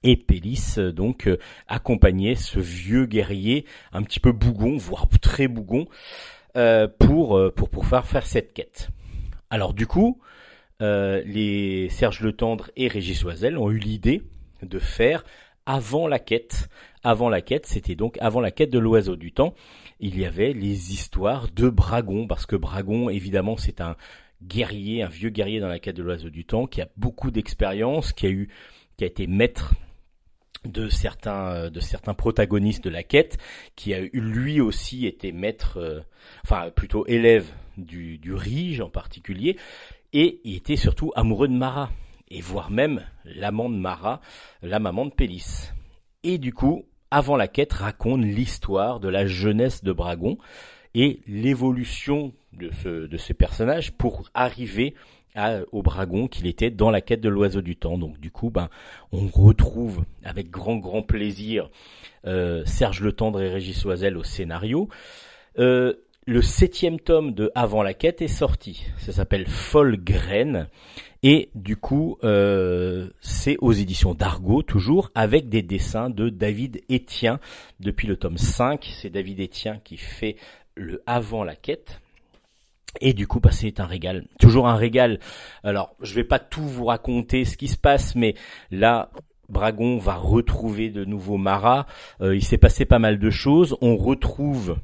Et 0.02 0.16
Pélis 0.16 0.76
donc 0.94 1.28
accompagnait 1.68 2.34
ce 2.34 2.58
vieux 2.58 3.06
guerrier, 3.06 3.64
un 3.92 4.02
petit 4.02 4.20
peu 4.20 4.32
bougon, 4.32 4.76
voire 4.76 5.08
très 5.20 5.48
bougon, 5.48 5.86
euh, 6.56 6.88
pour 6.98 7.40
pour 7.54 7.68
pouvoir 7.68 8.06
faire 8.06 8.26
cette 8.26 8.52
quête. 8.52 8.88
Alors 9.50 9.74
du 9.74 9.86
coup, 9.86 10.20
euh, 10.82 11.22
les 11.24 11.88
Serge 11.88 12.20
Le 12.20 12.32
Tendre 12.32 12.70
et 12.76 12.88
Régis 12.88 13.22
Oisel 13.24 13.56
ont 13.56 13.70
eu 13.70 13.78
l'idée 13.78 14.22
de 14.62 14.78
faire 14.78 15.24
avant 15.66 16.08
la 16.08 16.18
quête. 16.18 16.68
Avant 17.02 17.28
la 17.28 17.40
quête, 17.40 17.66
c'était 17.66 17.94
donc 17.94 18.16
avant 18.20 18.40
la 18.40 18.50
quête 18.50 18.70
de 18.70 18.78
l'oiseau 18.78 19.16
du 19.16 19.32
temps. 19.32 19.54
Il 20.00 20.18
y 20.18 20.24
avait 20.24 20.52
les 20.52 20.92
histoires 20.92 21.48
de 21.54 21.68
Bragon, 21.68 22.26
parce 22.26 22.46
que 22.46 22.56
Bragon, 22.56 23.08
évidemment, 23.08 23.56
c'est 23.56 23.80
un 23.80 23.96
guerrier, 24.42 25.02
un 25.02 25.08
vieux 25.08 25.30
guerrier 25.30 25.60
dans 25.60 25.68
la 25.68 25.78
quête 25.78 25.96
de 25.96 26.02
l'oiseau 26.02 26.30
du 26.30 26.44
temps, 26.44 26.66
qui 26.66 26.80
a 26.82 26.88
beaucoup 26.96 27.30
d'expérience, 27.30 28.12
qui 28.12 28.26
a 28.26 28.30
eu, 28.30 28.48
qui 28.96 29.04
a 29.04 29.06
été 29.06 29.26
maître 29.26 29.74
de 30.64 30.88
certains 30.88 31.70
de 31.70 31.80
certains 31.80 32.14
protagonistes 32.14 32.84
de 32.84 32.90
la 32.90 33.02
quête, 33.02 33.38
qui 33.76 33.92
a 33.94 34.00
lui 34.12 34.60
aussi 34.60 35.06
été 35.06 35.32
maître, 35.32 35.78
euh, 35.78 36.00
enfin 36.42 36.70
plutôt 36.70 37.06
élève 37.06 37.46
du, 37.76 38.18
du 38.18 38.32
Rige 38.32 38.80
en 38.80 38.88
particulier, 38.88 39.56
et 40.12 40.40
il 40.44 40.56
était 40.56 40.76
surtout 40.76 41.12
amoureux 41.16 41.48
de 41.48 41.54
Mara, 41.54 41.90
et 42.28 42.40
voire 42.40 42.70
même 42.70 43.04
l'amant 43.24 43.68
de 43.68 43.76
Mara, 43.76 44.20
la 44.62 44.78
maman 44.78 45.06
de 45.06 45.10
Pélis. 45.10 45.70
Et 46.22 46.38
du 46.38 46.54
coup, 46.54 46.86
avant 47.10 47.36
la 47.36 47.48
quête, 47.48 47.72
raconte 47.72 48.22
l'histoire 48.22 49.00
de 49.00 49.08
la 49.08 49.26
jeunesse 49.26 49.84
de 49.84 49.92
Bragon 49.92 50.38
et 50.94 51.20
l'évolution 51.26 52.32
de 52.52 52.70
ce, 52.82 53.06
de 53.06 53.16
ce 53.16 53.32
personnage 53.32 53.92
pour 53.92 54.30
arriver 54.34 54.94
au 55.72 55.82
Bragon 55.82 56.28
qu'il 56.28 56.46
était 56.46 56.70
dans 56.70 56.90
la 56.90 57.00
quête 57.00 57.20
de 57.20 57.28
l'oiseau 57.28 57.60
du 57.60 57.76
temps. 57.76 57.98
Donc 57.98 58.18
du 58.20 58.30
coup, 58.30 58.50
ben, 58.50 58.68
on 59.12 59.26
retrouve 59.26 60.04
avec 60.24 60.50
grand 60.50 60.76
grand 60.76 61.02
plaisir 61.02 61.70
euh, 62.26 62.64
Serge 62.64 63.00
Le 63.00 63.12
Tendre 63.12 63.42
et 63.42 63.48
Régis 63.48 63.84
Oisel 63.84 64.16
au 64.16 64.22
scénario. 64.22 64.88
Euh, 65.58 65.94
le 66.26 66.40
septième 66.40 66.98
tome 66.98 67.34
de 67.34 67.50
Avant 67.54 67.82
la 67.82 67.92
quête 67.92 68.22
est 68.22 68.28
sorti. 68.28 68.86
Ça 68.98 69.12
s'appelle 69.12 69.46
Folle 69.46 70.02
Graine. 70.02 70.68
Et 71.22 71.50
du 71.54 71.76
coup, 71.76 72.18
euh, 72.24 73.08
c'est 73.20 73.56
aux 73.60 73.72
éditions 73.72 74.14
d'Argo, 74.14 74.62
toujours, 74.62 75.10
avec 75.14 75.48
des 75.48 75.62
dessins 75.62 76.10
de 76.10 76.28
David 76.28 76.82
Etienne. 76.90 77.38
Depuis 77.80 78.06
le 78.06 78.16
tome 78.16 78.38
5, 78.38 78.90
c'est 79.00 79.10
David 79.10 79.40
Etienne 79.40 79.80
qui 79.84 79.96
fait 79.96 80.36
le 80.74 81.02
Avant 81.06 81.44
la 81.44 81.56
quête. 81.56 82.00
Et 83.00 83.12
du 83.12 83.26
coup, 83.26 83.40
bah, 83.40 83.50
c'est 83.52 83.80
un 83.80 83.86
régal. 83.86 84.26
Toujours 84.38 84.68
un 84.68 84.76
régal. 84.76 85.18
Alors, 85.62 85.94
je 86.00 86.14
vais 86.14 86.24
pas 86.24 86.38
tout 86.38 86.66
vous 86.66 86.86
raconter 86.86 87.44
ce 87.44 87.56
qui 87.56 87.68
se 87.68 87.76
passe, 87.76 88.14
mais 88.14 88.34
là, 88.70 89.10
Bragon 89.48 89.98
va 89.98 90.14
retrouver 90.14 90.90
de 90.90 91.04
nouveau 91.04 91.36
Mara. 91.36 91.86
Euh, 92.20 92.34
il 92.34 92.44
s'est 92.44 92.58
passé 92.58 92.84
pas 92.84 92.98
mal 92.98 93.18
de 93.18 93.30
choses. 93.30 93.76
On 93.80 93.96
retrouve 93.96 94.78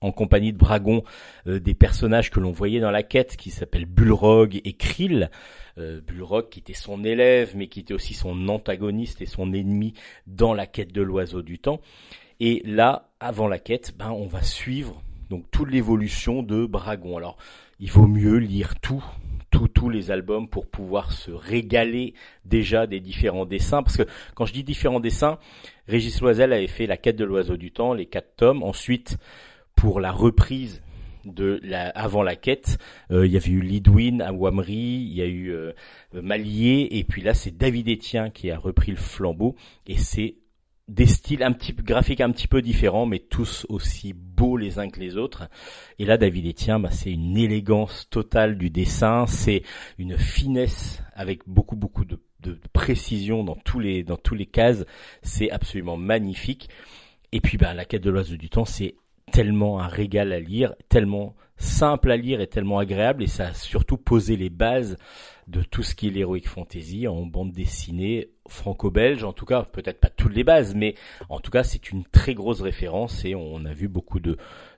en 0.00 0.12
compagnie 0.12 0.52
de 0.52 0.58
Bragon 0.58 1.02
euh, 1.46 1.58
des 1.58 1.74
personnages 1.74 2.30
que 2.30 2.40
l'on 2.40 2.52
voyait 2.52 2.80
dans 2.80 2.90
la 2.90 3.02
quête 3.02 3.36
qui 3.36 3.50
s'appellent 3.50 3.86
Bulrog 3.86 4.60
et 4.64 4.72
Krill. 4.74 5.30
Euh, 5.78 6.00
Bulrog 6.00 6.48
qui 6.48 6.60
était 6.60 6.72
son 6.72 7.04
élève 7.04 7.52
mais 7.56 7.68
qui 7.68 7.80
était 7.80 7.94
aussi 7.94 8.14
son 8.14 8.48
antagoniste 8.48 9.22
et 9.22 9.26
son 9.26 9.52
ennemi 9.52 9.94
dans 10.26 10.54
la 10.54 10.66
quête 10.66 10.92
de 10.92 11.02
l'oiseau 11.02 11.42
du 11.42 11.58
temps. 11.58 11.80
Et 12.40 12.62
là, 12.64 13.10
avant 13.18 13.48
la 13.48 13.58
quête, 13.58 13.94
ben 13.98 14.10
on 14.10 14.26
va 14.26 14.42
suivre 14.42 15.02
donc 15.30 15.50
toute 15.50 15.70
l'évolution 15.70 16.42
de 16.42 16.66
Bragon. 16.66 17.16
Alors, 17.16 17.36
il 17.80 17.90
vaut 17.90 18.06
mieux 18.06 18.36
lire 18.36 18.78
tout, 18.80 19.04
tous 19.50 19.88
les 19.88 20.10
albums 20.10 20.48
pour 20.48 20.66
pouvoir 20.66 21.12
se 21.12 21.30
régaler 21.30 22.14
déjà 22.44 22.86
des 22.86 23.00
différents 23.00 23.46
dessins. 23.46 23.82
Parce 23.82 23.96
que 23.96 24.06
quand 24.34 24.46
je 24.46 24.52
dis 24.52 24.64
différents 24.64 25.00
dessins, 25.00 25.38
Régis 25.86 26.20
Loisel 26.20 26.52
avait 26.52 26.66
fait 26.66 26.86
La 26.86 26.96
quête 26.96 27.16
de 27.16 27.24
l'oiseau 27.24 27.56
du 27.56 27.70
temps, 27.70 27.94
les 27.94 28.06
quatre 28.06 28.36
tomes. 28.36 28.62
Ensuite, 28.62 29.16
pour 29.74 30.00
la 30.00 30.12
reprise 30.12 30.82
de 31.24 31.60
la, 31.62 31.88
avant 31.90 32.22
la 32.22 32.36
quête, 32.36 32.78
euh, 33.10 33.26
il 33.26 33.32
y 33.32 33.36
avait 33.36 33.50
eu 33.50 33.60
Lidwin 33.60 34.22
à 34.22 34.32
Wamri, 34.32 34.74
il 34.74 35.12
y 35.12 35.22
a 35.22 35.26
eu 35.26 35.52
euh, 35.52 35.72
Malier, 36.12 36.88
et 36.90 37.04
puis 37.04 37.22
là 37.22 37.34
c'est 37.34 37.56
David 37.56 37.88
Etienne 37.88 38.32
qui 38.32 38.50
a 38.50 38.58
repris 38.58 38.92
le 38.92 38.96
flambeau, 38.96 39.54
et 39.86 39.98
c'est 39.98 40.36
des 40.88 41.06
styles 41.06 41.42
un 41.42 41.52
petit 41.52 41.72
graphiques 41.74 42.20
un 42.20 42.30
petit 42.30 42.48
peu 42.48 42.62
différents, 42.62 43.06
mais 43.06 43.18
tous 43.18 43.66
aussi 43.68 44.14
beaux 44.14 44.56
les 44.56 44.78
uns 44.78 44.88
que 44.88 45.00
les 45.00 45.16
autres. 45.16 45.48
Et 45.98 46.04
là, 46.04 46.16
David 46.16 46.46
Etienne, 46.46 46.82
bah, 46.82 46.90
c'est 46.90 47.12
une 47.12 47.36
élégance 47.36 48.08
totale 48.10 48.56
du 48.56 48.70
dessin, 48.70 49.26
c'est 49.26 49.62
une 49.98 50.16
finesse 50.16 51.02
avec 51.14 51.46
beaucoup 51.46 51.76
beaucoup 51.76 52.04
de, 52.04 52.20
de, 52.40 52.58
précision 52.72 53.44
dans 53.44 53.56
tous 53.56 53.80
les 53.80 54.02
dans 54.02 54.16
tous 54.16 54.34
les 54.34 54.46
cases. 54.46 54.84
C'est 55.22 55.50
absolument 55.50 55.96
magnifique. 55.96 56.68
Et 57.32 57.40
puis, 57.40 57.58
bah, 57.58 57.74
la 57.74 57.84
quête 57.84 58.02
de 58.02 58.10
l'oiseau 58.10 58.36
du 58.36 58.48
temps, 58.48 58.64
c'est 58.64 58.96
tellement 59.30 59.80
un 59.80 59.88
régal 59.88 60.32
à 60.32 60.40
lire, 60.40 60.74
tellement 60.88 61.36
simple 61.58 62.10
à 62.10 62.16
lire 62.16 62.40
et 62.40 62.46
tellement 62.46 62.78
agréable 62.78 63.22
et 63.22 63.26
ça 63.26 63.48
a 63.48 63.54
surtout 63.54 63.96
posé 63.96 64.36
les 64.36 64.48
bases 64.48 64.96
de 65.48 65.62
tout 65.62 65.82
ce 65.82 65.94
qui 65.94 66.08
est 66.08 66.10
l'heroic 66.10 66.46
fantasy 66.46 67.08
en 67.08 67.26
bande 67.26 67.52
dessinée 67.52 68.30
franco-belge, 68.48 69.24
en 69.24 69.32
tout 69.32 69.46
cas 69.46 69.62
peut-être 69.64 70.00
pas 70.00 70.10
toutes 70.10 70.34
les 70.34 70.44
bases, 70.44 70.74
mais 70.74 70.94
en 71.28 71.40
tout 71.40 71.50
cas 71.50 71.64
c'est 71.64 71.90
une 71.90 72.04
très 72.04 72.34
grosse 72.34 72.60
référence 72.60 73.24
et 73.24 73.34
on 73.34 73.64
a 73.64 73.72
vu 73.72 73.88
beaucoup 73.88 74.20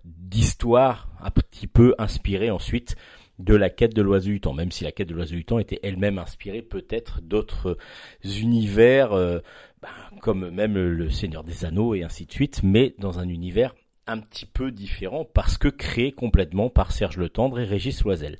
d'histoires 0.04 1.08
un 1.20 1.30
petit 1.30 1.66
peu 1.66 1.94
inspirées 1.98 2.50
ensuite 2.50 2.96
de 3.38 3.54
la 3.54 3.70
quête 3.70 3.94
de 3.94 4.02
l'oiseau 4.02 4.30
du 4.30 4.40
temps, 4.40 4.52
même 4.52 4.70
si 4.70 4.84
la 4.84 4.92
quête 4.92 5.08
de 5.08 5.14
l'oiseau 5.14 5.34
du 5.34 5.44
temps 5.44 5.58
était 5.58 5.80
elle-même 5.82 6.18
inspirée 6.18 6.62
peut-être 6.62 7.20
d'autres 7.22 7.76
univers, 8.24 9.12
euh, 9.12 9.38
ben, 9.82 9.88
comme 10.20 10.50
même 10.50 10.74
le 10.74 11.10
Seigneur 11.10 11.42
des 11.42 11.64
Anneaux 11.64 11.94
et 11.94 12.04
ainsi 12.04 12.26
de 12.26 12.32
suite, 12.32 12.60
mais 12.62 12.94
dans 12.98 13.18
un 13.18 13.28
univers 13.28 13.74
un 14.10 14.18
petit 14.18 14.46
peu 14.46 14.70
différent 14.70 15.24
parce 15.24 15.58
que 15.58 15.68
créé 15.68 16.12
complètement 16.12 16.68
par 16.68 16.92
Serge 16.92 17.16
Le 17.16 17.28
Tendre 17.28 17.60
et 17.60 17.64
Régis 17.64 18.02
Loisel. 18.02 18.38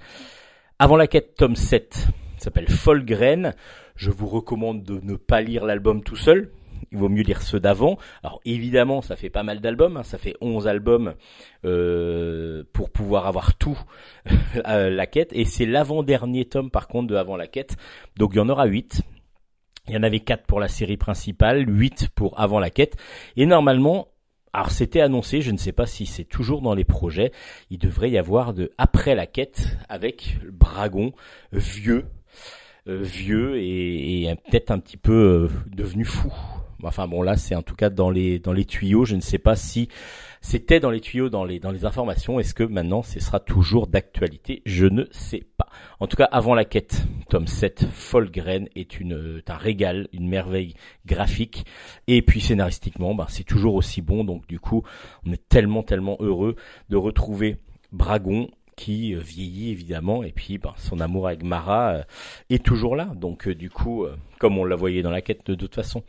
Avant 0.79 0.97
la 0.97 1.07
quête, 1.07 1.35
tome 1.37 1.57
7 1.57 2.09
s'appelle 2.41 2.69
Folle 2.69 3.05
Graine. 3.05 3.55
Je 3.97 4.11
vous 4.11 4.27
recommande 4.27 4.83
de 4.83 5.01
ne 5.03 5.17
pas 5.17 5.41
lire 5.41 5.65
l'album 5.65 6.03
tout 6.03 6.17
seul. 6.17 6.51
Il 6.91 6.99
vaut 6.99 7.11
mieux 7.11 7.23
lire 7.23 7.43
ceux 7.43 7.61
d'avant. 7.61 7.99
Alors 8.23 8.41
évidemment, 8.45 9.03
ça 9.03 9.15
fait 9.15 9.31
pas 9.31 9.43
mal 9.43 9.61
d'albums. 9.61 9.99
Hein. 9.99 10.03
Ça 10.03 10.19
fait 10.19 10.35
11 10.41 10.67
albums 10.67 11.15
euh, 11.65 12.65
pour 12.73 12.91
pouvoir 12.91 13.27
avoir 13.27 13.55
tout 13.57 13.79
la 14.65 15.07
quête. 15.07 15.31
Et 15.33 15.45
c'est 15.45 15.67
l'avant-dernier 15.67 16.47
tome 16.47 16.71
par 16.71 16.89
contre 16.89 17.09
de 17.09 17.17
Avant 17.17 17.37
la 17.37 17.47
quête. 17.47 17.77
Donc 18.17 18.31
il 18.33 18.39
y 18.39 18.41
en 18.41 18.49
aura 18.49 18.65
8. 18.65 19.03
Il 19.89 19.95
y 19.95 19.97
en 19.97 20.03
avait 20.03 20.21
4 20.21 20.47
pour 20.47 20.61
la 20.61 20.69
série 20.69 20.97
principale, 20.97 21.69
8 21.69 22.09
pour 22.15 22.41
Avant 22.41 22.59
la 22.59 22.71
quête. 22.71 22.97
Et 23.37 23.45
normalement, 23.45 24.09
alors 24.53 24.71
c'était 24.71 25.01
annoncé, 25.01 25.43
je 25.43 25.51
ne 25.53 25.57
sais 25.57 25.73
pas 25.73 25.87
si 25.87 26.07
c'est 26.07 26.25
toujours 26.25 26.61
dans 26.61 26.75
les 26.75 26.85
projets, 26.85 27.33
il 27.71 27.79
devrait 27.79 28.11
y 28.11 28.19
avoir 28.19 28.53
de 28.53 28.73
après 28.79 29.15
la 29.15 29.27
quête 29.27 29.77
avec 29.89 30.39
Bragon 30.51 31.13
vieux, 31.53 32.07
euh, 32.89 33.01
vieux 33.03 33.59
et, 33.59 34.25
et 34.25 34.35
peut-être 34.35 34.71
un 34.71 34.79
petit 34.79 34.97
peu 34.97 35.13
euh, 35.13 35.49
devenu 35.75 36.05
fou. 36.05 36.33
Enfin 36.85 37.09
bon, 37.09 37.23
là, 37.23 37.37
c'est 37.37 37.55
en 37.55 37.63
tout 37.63 37.75
cas 37.75 37.91
dans 37.91 38.11
les 38.11 38.39
dans 38.39 38.53
les 38.53 38.65
tuyaux. 38.65 39.05
Je 39.05 39.17
ne 39.17 39.21
sais 39.21 39.39
pas 39.39 39.57
si 39.57 39.89
c'était 40.41 40.81
dans 40.81 40.91
les 40.91 41.01
tuyaux, 41.01 41.29
dans 41.29 41.45
les 41.45 41.59
dans 41.59 41.71
les 41.71 41.85
informations. 41.85 42.41
Est-ce 42.41 42.55
que 42.55 42.65
maintenant, 42.65 43.03
ce 43.03 43.21
sera 43.21 43.41
toujours 43.41 43.87
d'actualité? 43.87 44.63
Je 44.67 44.87
ne 44.87 45.05
sais 45.11 45.45
pas. 45.57 45.69
En 46.01 46.07
tout 46.07 46.17
cas, 46.17 46.29
avant 46.31 46.55
la 46.55 46.65
quête, 46.65 47.07
tome 47.29 47.47
7, 47.47 47.87
Folgren 47.93 48.69
est 48.75 49.01
une 49.01 49.39
est 49.39 49.51
un 49.51 49.57
régal, 49.57 50.09
une 50.13 50.29
merveille 50.29 50.75
graphique. 51.07 51.65
Et 52.07 52.23
puis 52.23 52.41
scénaristiquement, 52.41 53.15
ben, 53.15 53.27
c'est 53.29 53.45
toujours 53.45 53.75
aussi 53.75 54.03
bon. 54.03 54.25
Donc 54.25 54.47
du 54.47 54.59
coup, 54.59 54.83
on 55.27 55.33
est 55.33 55.49
tellement 55.49 55.83
tellement 55.83 56.17
heureux 56.21 56.57
de 56.89 56.97
retrouver 56.97 57.57
Bragon 57.93 58.49
qui 58.81 59.15
euh, 59.15 59.19
vieillit 59.19 59.71
évidemment 59.71 60.23
et 60.23 60.33
puis 60.33 60.57
ben, 60.57 60.73
son 60.79 61.01
amour 61.01 61.27
avec 61.27 61.43
Mara 61.43 61.91
euh, 61.91 62.03
est 62.49 62.65
toujours 62.65 62.97
là. 62.97 63.11
Donc 63.15 63.47
euh, 63.47 63.55
du 63.55 63.69
coup 63.69 64.07
comme 64.39 64.57
on 64.57 64.65
l'a 64.65 64.75
voyé 64.75 65.03
dans 65.03 65.11
la 65.11 65.21
quête 65.21 65.47
de, 65.47 65.55
toute 65.55 65.75
façon. 65.75 66.03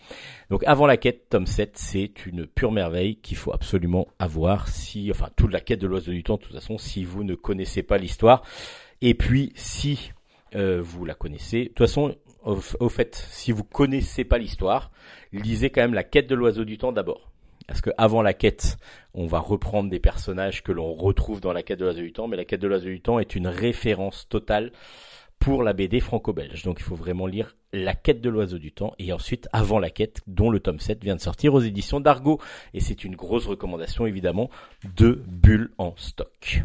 Donc 0.49 0.63
avant 0.65 0.87
la 0.87 0.95
quête 0.95 1.27
tome 1.29 1.47
7 1.47 1.71
c'est 1.77 2.25
une 2.25 2.47
pure 2.47 2.71
merveille 2.71 3.17
qu'il 3.17 3.35
faut 3.35 3.51
absolument 3.51 4.07
avoir 4.19 4.69
si 4.69 5.11
enfin 5.11 5.27
toute 5.35 5.51
la 5.51 5.59
quête 5.59 5.81
de 5.81 5.87
l'oiseau 5.87 6.13
du 6.13 6.23
temps 6.23 6.37
de 6.37 6.41
toute 6.41 6.53
façon 6.53 6.77
si 6.77 7.03
vous 7.03 7.25
ne 7.25 7.35
connaissez 7.35 7.83
pas 7.83 7.97
l'histoire. 7.97 8.41
Et 9.01 9.15
puis 9.15 9.51
si 9.55 10.11
vous 10.53 11.05
la 11.05 11.13
connaissez 11.13 11.63
de 11.63 11.67
toute 11.67 11.79
façon 11.79 12.15
au, 12.43 12.59
au 12.79 12.89
fait 12.89 13.15
si 13.15 13.51
vous 13.51 13.63
connaissez 13.63 14.25
pas 14.25 14.37
l'histoire 14.37 14.91
lisez 15.31 15.69
quand 15.69 15.81
même 15.81 15.93
la 15.93 16.03
quête 16.03 16.27
de 16.27 16.35
l'oiseau 16.35 16.65
du 16.65 16.77
temps 16.77 16.91
d'abord 16.91 17.30
parce 17.71 17.79
que 17.79 17.91
avant 17.97 18.21
la 18.21 18.33
quête, 18.33 18.75
on 19.13 19.27
va 19.27 19.39
reprendre 19.39 19.89
des 19.89 20.01
personnages 20.01 20.61
que 20.61 20.73
l'on 20.73 20.93
retrouve 20.93 21.39
dans 21.39 21.53
la 21.53 21.63
quête 21.63 21.79
de 21.79 21.85
l'oiseau 21.85 22.01
du 22.01 22.11
temps, 22.11 22.27
mais 22.27 22.35
la 22.35 22.43
quête 22.43 22.59
de 22.59 22.67
l'oiseau 22.67 22.89
du 22.89 22.99
temps 22.99 23.17
est 23.17 23.33
une 23.33 23.47
référence 23.47 24.27
totale 24.27 24.73
pour 25.39 25.63
la 25.63 25.71
BD 25.71 26.01
franco-belge. 26.01 26.63
Donc 26.63 26.81
il 26.81 26.83
faut 26.83 26.97
vraiment 26.97 27.27
lire 27.27 27.55
La 27.71 27.93
quête 27.93 28.19
de 28.19 28.29
l'oiseau 28.29 28.57
du 28.57 28.73
temps 28.73 28.93
et 28.99 29.13
ensuite 29.13 29.47
Avant 29.53 29.79
la 29.79 29.89
quête 29.89 30.19
dont 30.27 30.49
le 30.49 30.59
tome 30.59 30.81
7 30.81 31.01
vient 31.01 31.15
de 31.15 31.21
sortir 31.21 31.53
aux 31.53 31.61
éditions 31.61 32.01
d'Argo. 32.01 32.41
Et 32.73 32.81
c'est 32.81 33.05
une 33.05 33.15
grosse 33.15 33.45
recommandation 33.45 34.05
évidemment 34.05 34.49
de 34.97 35.23
Bulle 35.25 35.71
en 35.77 35.93
stock. 35.95 36.63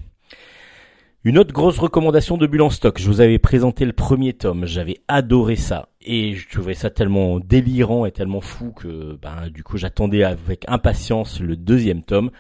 Une 1.22 1.38
autre 1.38 1.52
grosse 1.52 1.78
recommandation 1.78 2.36
de 2.36 2.48
Bulle 2.48 2.62
en 2.62 2.70
stock. 2.70 2.98
Je 2.98 3.06
vous 3.06 3.20
avais 3.20 3.38
présenté 3.38 3.84
le 3.84 3.92
premier 3.92 4.32
tome. 4.32 4.66
J'avais 4.66 4.98
adoré 5.06 5.54
ça. 5.54 5.88
Et 6.08 6.34
je 6.36 6.48
trouvais 6.48 6.74
ça 6.74 6.88
tellement 6.88 7.40
délirant 7.40 8.06
et 8.06 8.12
tellement 8.12 8.40
fou 8.40 8.70
que, 8.70 9.18
ben, 9.20 9.48
du 9.50 9.64
coup, 9.64 9.76
j'attendais 9.76 10.22
avec 10.22 10.64
impatience 10.68 11.40
le 11.40 11.56
deuxième 11.56 12.04
tome. 12.04 12.30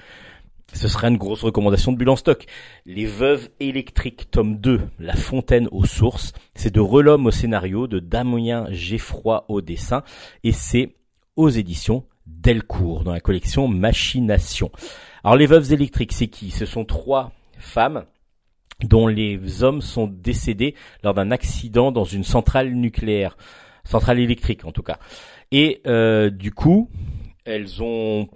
Ce 0.72 0.86
serait 0.86 1.08
une 1.08 1.16
grosse 1.16 1.42
recommandation 1.42 1.92
de 1.92 1.96
Bulle 1.96 2.10
en 2.10 2.16
stock. 2.16 2.46
Les 2.86 3.06
Veuves 3.06 3.48
électriques, 3.58 4.30
tome 4.30 4.58
2, 4.58 4.82
La 5.00 5.16
Fontaine 5.16 5.68
aux 5.72 5.84
sources. 5.84 6.32
C'est 6.54 6.72
de 6.72 6.80
Relhomme 6.80 7.26
au 7.26 7.32
scénario, 7.32 7.88
de 7.88 7.98
Damien 7.98 8.66
Geffroy 8.70 9.44
au 9.48 9.60
dessin. 9.60 10.04
Et 10.44 10.52
c'est 10.52 10.94
aux 11.34 11.48
éditions 11.48 12.04
Delcourt, 12.26 13.02
dans 13.02 13.12
la 13.12 13.20
collection 13.20 13.66
Machination. 13.66 14.70
Alors, 15.24 15.36
les 15.36 15.46
Veuves 15.46 15.72
électriques, 15.72 16.12
c'est 16.12 16.28
qui? 16.28 16.52
Ce 16.52 16.66
sont 16.66 16.84
trois 16.84 17.32
femmes 17.58 18.04
dont 18.84 19.06
les 19.06 19.62
hommes 19.62 19.80
sont 19.80 20.06
décédés 20.06 20.74
lors 21.02 21.14
d'un 21.14 21.30
accident 21.30 21.92
dans 21.92 22.04
une 22.04 22.24
centrale 22.24 22.72
nucléaire, 22.74 23.36
centrale 23.84 24.18
électrique 24.18 24.64
en 24.64 24.72
tout 24.72 24.82
cas. 24.82 24.98
Et 25.52 25.80
euh, 25.86 26.30
du 26.30 26.52
coup, 26.52 26.90
elles 27.44 27.82
ont 27.82 28.28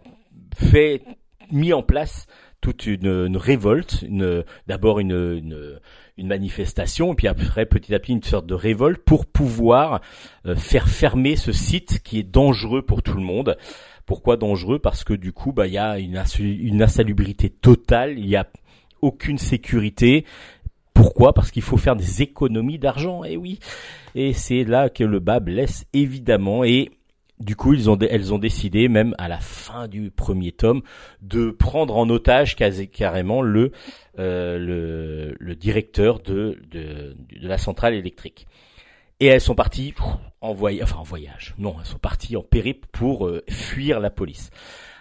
fait 0.55 1.03
mis 1.51 1.73
en 1.73 1.83
place 1.83 2.27
toute 2.61 2.87
une, 2.87 3.37
révolte, 3.37 4.03
une, 4.03 4.45
d'abord 4.67 5.01
une, 5.01 5.13
une, 5.13 5.81
une, 6.19 6.27
manifestation, 6.27 7.13
et 7.13 7.17
puis 7.17 7.27
après 7.27 7.65
petit 7.65 7.95
à 7.95 7.99
petit 7.99 8.13
une 8.13 8.23
sorte 8.23 8.47
de 8.47 8.55
révolte 8.55 9.03
pour 9.03 9.25
pouvoir 9.25 10.03
euh, 10.47 10.55
faire 10.55 10.89
fermer 10.89 11.37
ce 11.37 11.53
site 11.53 12.03
qui 12.03 12.19
est 12.19 12.23
dangereux 12.23 12.83
pour 12.83 13.03
tout 13.03 13.15
le 13.15 13.23
monde. 13.23 13.57
Pourquoi 14.05 14.37
dangereux? 14.37 14.79
Parce 14.79 15.05
que 15.05 15.15
du 15.15 15.33
coup, 15.33 15.53
bah 15.53 15.69
il 15.69 15.73
y 15.73 15.79
a 15.79 15.99
une, 15.99 16.23
une 16.39 16.83
insalubrité 16.83 17.49
totale, 17.49 18.19
il 18.19 18.29
y 18.29 18.37
a 18.37 18.47
aucune 19.03 19.39
sécurité. 19.39 20.25
Pourquoi? 20.95 21.33
Parce 21.33 21.51
qu'il 21.51 21.63
faut 21.63 21.77
faire 21.77 21.97
des 21.97 22.23
économies 22.23 22.79
d'argent, 22.79 23.25
et 23.25 23.33
eh 23.33 23.37
oui. 23.37 23.59
Et 24.15 24.33
c'est 24.33 24.65
là 24.65 24.89
que 24.91 25.05
le 25.05 25.21
bas 25.21 25.41
blesse 25.41 25.87
évidemment. 25.93 26.65
Et 26.65 26.91
du 27.41 27.57
coup, 27.57 27.73
ils 27.73 27.89
ont, 27.89 27.99
elles 27.99 28.35
ont 28.35 28.39
décidé, 28.39 28.89
même 28.89 29.15
à 29.19 29.29
la 29.29 29.39
fin 29.39 29.89
du 29.89 30.11
premier 30.11 30.53
tome, 30.53 30.83
de 31.23 31.51
prendre 31.51 31.97
en 31.97 32.09
otage 32.11 32.55
carrément 32.55 33.41
le, 33.41 33.73
euh, 34.19 34.59
le, 34.59 35.37
le, 35.39 35.57
directeur 35.57 36.21
de, 36.21 36.59
de, 36.71 37.17
de, 37.41 37.49
la 37.49 37.57
centrale 37.57 37.95
électrique. 37.95 38.47
Et 39.21 39.27
elles 39.27 39.41
sont 39.41 39.55
parties 39.55 39.95
en 40.41 40.53
voyage, 40.53 40.83
enfin 40.85 41.01
en 41.01 41.05
voyage. 41.05 41.55
Non, 41.59 41.77
elles 41.81 41.87
sont 41.87 41.99
parties 41.99 42.37
en 42.37 42.43
périple 42.43 42.89
pour 42.93 43.27
euh, 43.27 43.43
fuir 43.49 44.01
la 44.01 44.11
police. 44.11 44.51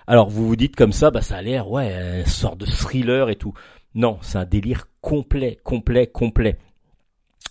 Alors 0.08 0.30
vous 0.30 0.48
vous 0.48 0.56
dites 0.56 0.76
comme 0.76 0.92
ça, 0.92 1.12
bah 1.12 1.22
ça 1.22 1.38
a 1.38 1.42
l'air 1.42 1.70
ouais, 1.70 2.22
une 2.22 2.26
sorte 2.26 2.58
de 2.58 2.66
thriller 2.66 3.30
et 3.30 3.36
tout. 3.36 3.54
Non, 3.96 4.20
c'est 4.22 4.38
un 4.38 4.46
délire 4.46 4.88
complet, 5.02 5.60
complet, 5.64 6.08
complet. 6.08 6.58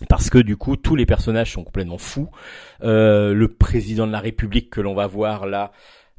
Parce 0.07 0.29
que 0.29 0.37
du 0.37 0.55
coup, 0.55 0.77
tous 0.77 0.95
les 0.95 1.05
personnages 1.05 1.53
sont 1.53 1.63
complètement 1.63 1.97
fous. 1.97 2.29
Euh, 2.83 3.33
le 3.33 3.49
président 3.49 4.07
de 4.07 4.11
la 4.11 4.19
République 4.19 4.69
que 4.69 4.79
l'on 4.79 4.93
va 4.93 5.07
voir 5.07 5.45
là, 5.45 5.71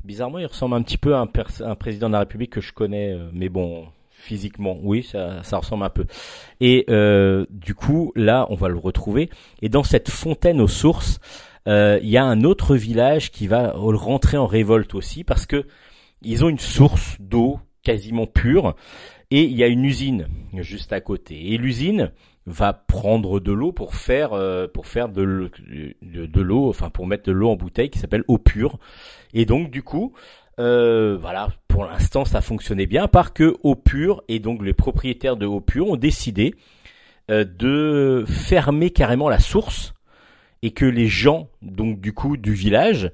bizarrement, 0.05 0.39
il 0.39 0.47
ressemble 0.47 0.75
un 0.75 0.83
petit 0.83 0.99
peu 0.99 1.14
à 1.14 1.21
un, 1.21 1.75
président 1.77 2.09
de 2.09 2.12
la 2.12 2.21
République 2.21 2.53
que 2.53 2.61
je 2.61 2.73
connais, 2.73 3.12
euh, 3.12 3.31
mais 3.33 3.49
bon, 3.49 3.87
physiquement, 4.11 4.79
oui, 4.83 5.03
ça, 5.03 5.41
ressemble 5.57 5.85
un 5.85 5.91
peu. 5.91 6.05
Et 6.61 6.85
euh, 6.91 7.47
du 7.49 7.75
coup, 7.75 8.12
là, 8.16 8.47
on 8.51 8.55
va 8.55 8.68
le 8.68 8.77
retrouver. 8.77 9.31
Et 9.62 9.71
dans 9.71 9.85
cette 9.85 10.11
fontaine 10.11 10.61
aux 10.61 10.68
sources, 10.68 11.18
il 11.66 12.09
y 12.09 12.16
a 12.16 12.25
un 12.25 12.43
autre 12.43 12.75
village 12.75 13.31
qui 13.31 13.47
va 13.47 13.71
rentrer 13.71 14.37
en 14.37 14.47
révolte 14.47 14.95
aussi 14.95 15.23
parce 15.23 15.47
que 15.47 15.66
ils 16.21 16.45
ont 16.45 16.49
une 16.49 16.59
source 16.59 17.16
d'eau 17.21 17.61
quasiment 17.85 18.27
pure 18.27 18.75
et 19.31 19.45
il 19.45 19.57
y 19.57 19.62
a 19.62 19.68
une 19.68 19.85
usine 19.85 20.28
juste 20.55 20.93
à 20.93 21.01
côté. 21.01 21.53
Et 21.53 21.59
l'usine 21.59 22.11
va 22.47 22.72
prendre 22.72 23.39
de 23.41 23.53
l'eau 23.53 23.72
pour 23.72 23.95
faire 23.95 24.33
euh, 24.33 24.66
pour 24.66 24.87
faire 24.87 25.09
de, 25.09 25.22
l'eau, 25.22 26.68
enfin 26.68 26.91
pour 26.91 27.07
mettre 27.07 27.24
de 27.24 27.33
l'eau 27.33 27.51
en 27.51 27.57
bouteille 27.57 27.91
qui 27.91 27.99
s'appelle 27.99 28.24
eau 28.28 28.39
pure. 28.39 28.78
Et 29.35 29.45
donc 29.45 29.70
du 29.70 29.83
coup, 29.83 30.12
euh, 30.59 31.16
voilà, 31.20 31.49
pour 31.68 31.85
l'instant 31.85 32.24
ça 32.24 32.41
fonctionnait 32.41 32.87
bien, 32.87 33.09
par 33.09 33.33
que 33.33 33.57
eau 33.62 33.76
pure 33.76 34.22
et 34.28 34.39
donc 34.39 34.64
les 34.64 34.74
propriétaires 34.74 35.37
de 35.37 35.47
eau 35.47 35.61
pure 35.61 35.89
ont 35.89 35.97
décidé 35.97 36.55
euh, 37.31 37.45
de 37.45 38.24
fermer 38.26 38.91
carrément 38.91 39.28
la 39.28 39.39
source 39.39 39.95
et 40.62 40.72
que 40.72 40.85
les 40.85 41.07
gens 41.07 41.49
donc 41.62 42.01
du 42.01 42.12
coup 42.12 42.37
du 42.37 42.53
village 42.53 43.11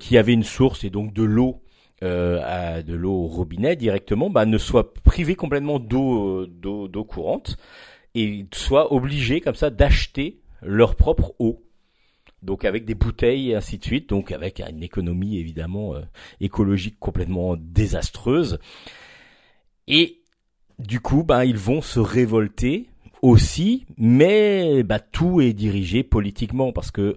qui 0.00 0.18
avaient 0.18 0.32
une 0.32 0.42
source 0.42 0.82
et 0.82 0.90
donc 0.90 1.12
de 1.12 1.22
l'eau 1.22 1.62
euh, 2.02 2.40
à 2.44 2.82
de 2.82 2.94
l'eau 2.94 3.12
au 3.12 3.26
robinet 3.26 3.76
directement, 3.76 4.30
bah, 4.30 4.46
ne 4.46 4.58
soient 4.58 4.92
privés 4.94 5.36
complètement 5.36 5.78
d'eau 5.78 6.46
d'eau 6.46 6.88
d'eau 6.88 7.04
courante 7.04 7.56
et 8.14 8.46
soient 8.52 8.92
obligés 8.92 9.40
comme 9.40 9.54
ça 9.54 9.70
d'acheter 9.70 10.40
leur 10.62 10.96
propre 10.96 11.34
eau. 11.38 11.62
Donc 12.42 12.64
avec 12.64 12.84
des 12.84 12.94
bouteilles 12.94 13.50
et 13.50 13.54
ainsi 13.54 13.78
de 13.78 13.84
suite, 13.84 14.08
donc 14.08 14.32
avec 14.32 14.60
une 14.60 14.82
économie 14.82 15.38
évidemment 15.38 15.94
euh, 15.94 16.00
écologique 16.40 16.96
complètement 16.98 17.56
désastreuse. 17.56 18.58
Et 19.86 20.18
du 20.78 21.00
coup, 21.00 21.22
bah, 21.22 21.44
ils 21.44 21.56
vont 21.56 21.82
se 21.82 22.00
révolter 22.00 22.88
aussi, 23.22 23.86
mais 23.96 24.82
bah, 24.82 24.98
tout 24.98 25.40
est 25.40 25.52
dirigé 25.52 26.02
politiquement 26.02 26.72
parce 26.72 26.90
que 26.90 27.16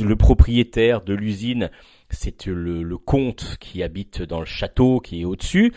le 0.00 0.16
propriétaire 0.16 1.02
de 1.02 1.14
l'usine 1.14 1.70
c'est 2.14 2.46
le, 2.46 2.96
comte 2.96 3.56
qui 3.60 3.82
habite 3.82 4.22
dans 4.22 4.40
le 4.40 4.46
château 4.46 5.00
qui 5.00 5.22
est 5.22 5.24
au-dessus. 5.24 5.72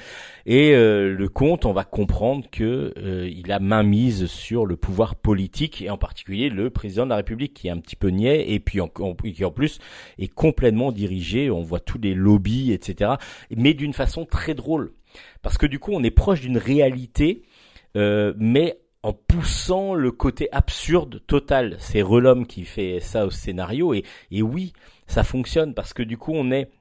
Et 0.45 0.73
euh, 0.73 1.13
le 1.13 1.29
comte 1.29 1.65
on 1.65 1.73
va 1.73 1.83
comprendre 1.83 2.45
que 2.49 2.93
euh, 2.97 3.29
il 3.29 3.51
a 3.51 3.59
main 3.59 3.83
mise 3.83 4.27
sur 4.27 4.65
le 4.65 4.77
pouvoir 4.77 5.15
politique 5.15 5.81
et 5.81 5.89
en 5.89 5.97
particulier 5.97 6.49
le 6.49 6.69
président 6.69 7.05
de 7.05 7.09
la 7.09 7.17
République 7.17 7.53
qui 7.53 7.67
est 7.67 7.71
un 7.71 7.79
petit 7.79 7.95
peu 7.95 8.09
niais 8.09 8.51
et 8.51 8.59
puis 8.59 8.79
qui 9.33 9.45
en 9.45 9.51
plus 9.51 9.79
est 10.19 10.27
complètement 10.27 10.91
dirigé. 10.91 11.49
On 11.49 11.61
voit 11.61 11.79
tous 11.79 11.99
les 11.99 12.13
lobbies 12.13 12.71
etc 12.71 13.15
mais 13.55 13.73
d'une 13.73 13.93
façon 13.93 14.25
très 14.25 14.53
drôle. 14.53 14.93
Parce 15.41 15.57
que 15.57 15.65
du 15.65 15.79
coup 15.79 15.91
on 15.93 16.03
est 16.03 16.11
proche 16.11 16.41
d'une 16.41 16.57
réalité 16.57 17.43
euh, 17.95 18.33
mais 18.37 18.79
en 19.03 19.13
poussant 19.13 19.93
le 19.93 20.11
côté 20.11 20.49
absurde 20.51 21.21
total. 21.27 21.77
C'est 21.79 22.01
Relhomme 22.01 22.47
qui 22.47 22.65
fait 22.65 22.99
ça 22.99 23.25
au 23.25 23.29
scénario 23.29 23.93
et, 23.93 24.03
oui, 24.41 24.73
ça 25.07 25.23
fonctionne 25.23 25.73
parce 25.73 25.93
que 25.93 26.03
du 26.03 26.17
coup 26.17 26.33
on 26.33 26.51
est 26.51 26.71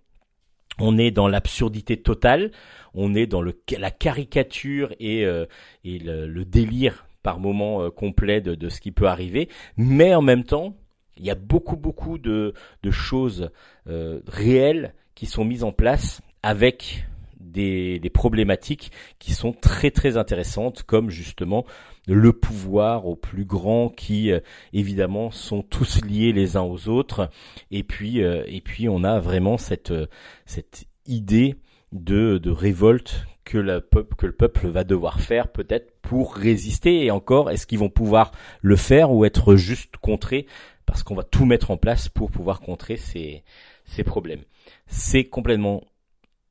on 0.79 0.99
est 0.99 1.11
dans 1.11 1.27
l'absurdité 1.27 1.97
totale, 1.97 2.51
on 2.93 3.15
est 3.15 3.27
dans 3.27 3.43
la 3.43 3.91
caricature 3.91 4.93
et, 5.01 5.25
euh, 5.25 5.47
le, 5.85 6.45
délire 6.45 7.07
par 7.23 7.41
moment 7.41 7.83
euh, 7.83 7.91
complet 7.91 8.43
de, 8.43 8.69
ce 8.69 8.81
qui 8.81 8.93
peut 8.93 9.09
arriver, 9.09 9.49
mais 9.79 10.15
en 10.15 10.21
même 10.21 10.45
temps, 10.45 10.77
il 11.17 11.25
y 11.25 11.31
a 11.31 11.35
beaucoup 11.35 11.77
beaucoup 11.77 12.19
de, 12.19 12.53
de 12.83 12.91
choses 12.91 13.51
euh, 13.89 14.21
réelles 14.27 14.95
qui 15.15 15.25
sont 15.25 15.47
mises 15.47 15.65
en 15.65 15.73
place 15.73 16.21
avec 16.43 17.07
des, 17.47 17.99
des 17.99 18.11
problématiques 18.11 18.93
qui 19.19 19.33
sont 19.33 19.53
très 19.53 19.91
très 19.91 20.17
intéressantes, 20.17 20.83
comme 20.83 21.11
justement 21.11 21.65
le 22.07 22.33
pouvoir 22.33 23.07
au 23.07 23.17
plus 23.17 23.45
grand 23.45 23.89
qui 23.89 24.31
euh, 24.33 24.41
évidemment 24.73 25.31
sont 25.31 25.63
tous 25.63 26.05
liés 26.05 26.33
les 26.33 26.57
uns 26.57 26.63
aux 26.63 26.89
autres. 26.89 27.31
Et 27.71 27.83
puis 27.83 28.23
euh, 28.23 28.45
et 28.47 28.61
puis 28.61 28.89
on 28.89 29.05
a 29.05 29.19
vraiment 29.19 29.59
cette 29.59 29.91
euh, 29.91 30.07
cette 30.45 30.87
idée 31.07 31.57
de, 31.93 32.39
de 32.39 32.51
révolte 32.51 33.27
que, 33.45 33.59
la 33.59 33.81
peuple, 33.81 34.17
que 34.17 34.27
le 34.27 34.33
peuple 34.33 34.67
va 34.69 34.83
devoir 34.85 35.21
faire 35.21 35.49
peut-être 35.49 36.01
pour 36.03 36.35
résister. 36.35 37.05
Et 37.05 37.11
encore 37.11 37.51
est-ce 37.51 37.67
qu'ils 37.67 37.79
vont 37.79 37.91
pouvoir 37.91 38.33
le 38.61 38.77
faire 38.77 39.13
ou 39.13 39.25
être 39.25 39.57
juste 39.57 39.97
contrés? 39.97 40.47
Parce 40.85 41.03
qu'on 41.03 41.15
va 41.15 41.25
tout 41.25 41.45
mettre 41.45 41.71
en 41.71 41.77
place 41.77 42.09
pour 42.09 42.31
pouvoir 42.31 42.61
contrer 42.61 42.97
ces, 42.97 43.43
ces 43.85 44.05
problèmes. 44.05 44.43
C'est 44.87 45.25
complètement 45.25 45.85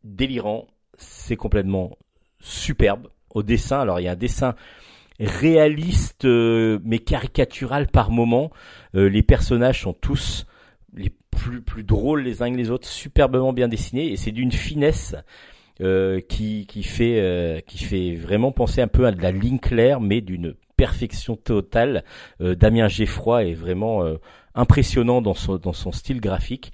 délirant, 0.03 0.67
c'est 0.97 1.35
complètement 1.35 1.97
superbe 2.39 3.07
au 3.33 3.43
dessin. 3.43 3.79
Alors 3.79 3.99
il 3.99 4.03
y 4.03 4.07
a 4.07 4.11
un 4.11 4.15
dessin 4.15 4.55
réaliste 5.19 6.25
euh, 6.25 6.79
mais 6.83 6.99
caricatural 6.99 7.87
par 7.87 8.11
moment. 8.11 8.51
Euh, 8.95 9.07
les 9.09 9.23
personnages 9.23 9.81
sont 9.81 9.93
tous 9.93 10.45
les 10.93 11.11
plus 11.31 11.61
plus 11.61 11.83
drôles 11.83 12.23
les 12.23 12.41
uns 12.41 12.51
que 12.51 12.57
les 12.57 12.71
autres, 12.71 12.87
superbement 12.87 13.53
bien 13.53 13.67
dessinés 13.67 14.11
et 14.11 14.15
c'est 14.15 14.31
d'une 14.31 14.51
finesse 14.51 15.15
euh, 15.81 16.21
qui 16.21 16.65
qui 16.67 16.83
fait 16.83 17.63
qui 17.67 17.83
fait 17.83 18.15
vraiment 18.15 18.51
penser 18.51 18.81
un 18.81 18.87
peu 18.87 19.05
à 19.05 19.11
de 19.11 19.21
la 19.21 19.31
ligne 19.31 19.59
claire 19.59 19.99
mais 19.99 20.21
d'une 20.21 20.55
perfection 20.77 21.35
totale. 21.35 22.03
Damien 22.39 22.87
Geffroy 22.87 23.45
est 23.45 23.53
vraiment 23.53 24.03
impressionnant 24.55 25.21
dans 25.21 25.33
son 25.33 25.57
dans 25.57 25.73
son 25.73 25.91
style 25.91 26.19
graphique. 26.19 26.71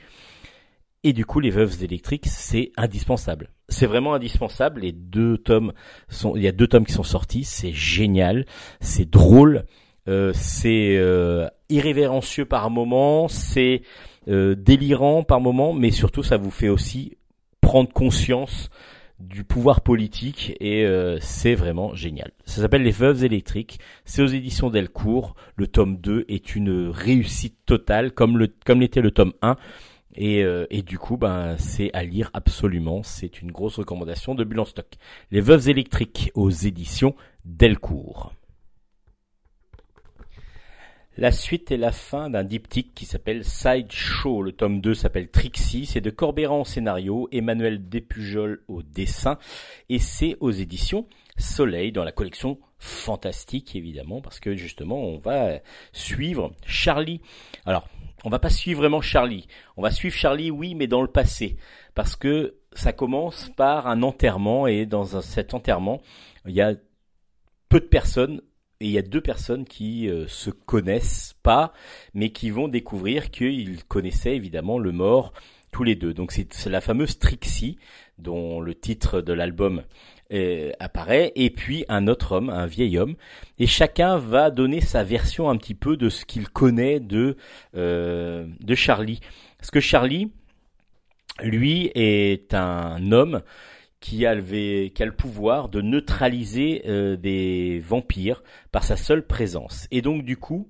Et 1.04 1.14
du 1.14 1.26
coup, 1.26 1.40
les 1.40 1.50
veuves 1.50 1.84
électriques, 1.84 2.28
c'est 2.28 2.72
indispensable. 2.78 3.50
C'est 3.72 3.88
vraiment 3.88 4.14
indispensable. 4.14 4.82
Les 4.82 4.92
deux 4.92 5.38
tomes 5.38 5.74
sont, 6.10 6.36
il 6.36 6.44
y 6.44 6.48
a 6.48 6.52
deux 6.52 6.68
tomes 6.68 6.86
qui 6.86 6.94
sont 6.94 7.04
sortis. 7.04 7.44
C'est 7.44 7.74
génial, 7.74 8.46
c'est 8.80 9.10
drôle, 9.10 9.66
euh, 10.08 10.32
c'est 10.34 10.98
euh, 10.98 11.48
irrévérencieux 11.70 12.46
par 12.46 12.70
moment, 12.70 13.28
c'est 13.28 13.82
euh, 14.28 14.56
délirant 14.56 15.24
par 15.24 15.42
moment, 15.42 15.74
mais 15.74 15.90
surtout, 15.90 16.22
ça 16.22 16.38
vous 16.38 16.52
fait 16.52 16.70
aussi 16.70 17.18
prendre 17.62 17.92
conscience 17.92 18.70
du 19.22 19.44
pouvoir 19.44 19.82
politique 19.82 20.56
et 20.60 20.86
euh, 20.86 21.18
c'est 21.22 21.56
vraiment 21.56 21.96
génial. 21.96 22.32
Ça 22.46 22.62
s'appelle 22.62 22.84
Les 22.84 22.92
Veuves 22.92 23.24
électriques, 23.24 23.80
c'est 24.04 24.22
aux 24.22 24.28
éditions 24.28 24.70
Delcourt. 24.70 25.36
Le 25.56 25.68
tome 25.68 25.98
2 25.98 26.26
est 26.28 26.56
une 26.56 26.90
réussite 26.90 27.58
totale 27.66 28.12
comme 28.12 28.38
le 28.38 28.54
comme 28.66 28.82
l'était 28.82 29.02
le 29.02 29.12
tome 29.12 29.34
1. 29.42 29.56
Et, 30.16 30.44
euh, 30.44 30.66
et, 30.70 30.82
du 30.82 30.98
coup, 30.98 31.18
ben, 31.18 31.56
c'est 31.58 31.92
à 31.94 32.04
lire 32.04 32.30
absolument. 32.34 33.04
C'est 33.04 33.42
une 33.42 33.52
grosse 33.52 33.78
recommandation 33.78 34.36
de 34.36 34.44
Bulle 34.44 34.60
en 34.60 34.66
stock. 34.66 34.88
Les 35.32 35.42
Veuves 35.42 35.70
électriques 35.70 36.32
aux 36.36 36.50
éditions 36.50 37.16
Delcourt. 37.46 38.34
La 41.18 41.32
suite 41.32 41.72
est 41.72 41.78
la 41.78 41.92
fin 41.92 42.30
d'un 42.30 42.44
diptyque 42.44 42.94
qui 42.96 43.06
s'appelle 43.06 43.44
Sideshow. 43.44 44.42
Le 44.42 44.54
tome 44.54 44.80
2 44.80 44.94
s'appelle 44.94 45.30
Trixie. 45.30 45.86
C'est 45.86 46.02
de 46.02 46.10
Corbéran 46.10 46.62
au 46.62 46.66
scénario, 46.66 47.28
Emmanuel 47.32 47.90
Despujol 47.90 48.64
au 48.68 48.82
dessin. 48.82 49.38
Et 49.90 50.00
c'est 50.00 50.38
aux 50.40 50.52
éditions 50.52 51.08
Soleil 51.38 51.92
dans 51.92 52.04
la 52.04 52.12
collection 52.12 52.60
fantastique 52.78 53.76
évidemment 53.76 54.22
parce 54.22 54.40
que 54.40 54.56
justement 54.56 54.98
on 54.98 55.18
va 55.18 55.60
suivre 55.94 56.54
Charlie. 56.66 57.22
Alors 57.66 57.88
on 58.24 58.30
va 58.30 58.40
pas 58.40 58.50
suivre 58.50 58.82
vraiment 58.82 59.02
Charlie. 59.02 59.48
On 59.78 59.82
va 59.82 59.92
suivre 59.92 60.16
Charlie, 60.16 60.52
oui, 60.52 60.76
mais 60.76 60.88
dans 60.88 61.02
le 61.02 61.08
passé, 61.08 61.58
parce 61.96 62.16
que 62.16 62.56
ça 62.74 62.94
commence 62.94 63.50
par 63.56 63.88
un 63.88 64.04
enterrement 64.04 64.68
et 64.68 64.86
dans 64.86 65.22
cet 65.22 65.54
enterrement, 65.54 66.02
il 66.46 66.54
y 66.54 66.62
a 66.62 66.74
peu 67.70 67.80
de 67.80 67.86
personnes 67.86 68.42
et 68.80 68.86
il 68.86 68.92
y 68.92 68.98
a 68.98 69.04
deux 69.04 69.22
personnes 69.22 69.66
qui 69.66 70.10
euh, 70.10 70.28
se 70.28 70.50
connaissent 70.50 71.36
pas, 71.44 71.72
mais 72.14 72.32
qui 72.32 72.50
vont 72.50 72.68
découvrir 72.68 73.30
qu'ils 73.30 73.84
connaissaient 73.86 74.36
évidemment 74.36 74.80
le 74.80 74.92
mort 74.92 75.34
tous 75.72 75.84
les 75.84 75.96
deux. 75.96 76.14
Donc 76.14 76.32
c'est 76.32 76.66
la 76.66 76.82
fameuse 76.82 77.20
Trixie, 77.20 77.78
dont 78.18 78.60
le 78.60 78.76
titre 78.76 79.22
de 79.22 79.34
l'album 79.34 79.84
euh, 80.32 80.72
apparaît, 80.80 81.32
et 81.36 81.50
puis 81.50 81.86
un 81.90 82.08
autre 82.08 82.34
homme, 82.34 82.50
un 82.50 82.66
vieil 82.66 82.98
homme, 82.98 83.16
et 83.60 83.68
chacun 83.68 84.18
va 84.18 84.52
donner 84.52 84.82
sa 84.82 85.04
version 85.04 85.50
un 85.50 85.58
petit 85.58 85.76
peu 85.76 85.98
de 85.98 86.10
ce 86.10 86.26
qu'il 86.26 86.50
connaît 86.50 87.00
de 87.00 87.38
euh, 87.76 88.48
de 88.60 88.76
Charlie. 88.76 89.20
Parce 89.58 89.72
que 89.72 89.80
Charlie, 89.80 90.32
lui, 91.42 91.92
est 91.96 92.54
un 92.54 93.12
homme 93.12 93.42
qui 94.00 94.26
a 94.26 94.34
le, 94.34 94.42
le 94.42 95.12
pouvoir 95.12 95.70
de 95.70 95.82
neutraliser 95.82 96.82
euh, 96.88 97.16
des 97.16 97.80
vampires 97.80 98.44
par 98.72 98.84
sa 98.84 98.98
seule 98.98 99.26
présence. 99.26 99.88
Et 99.92 100.02
donc 100.02 100.24
du 100.26 100.38
coup, 100.38 100.68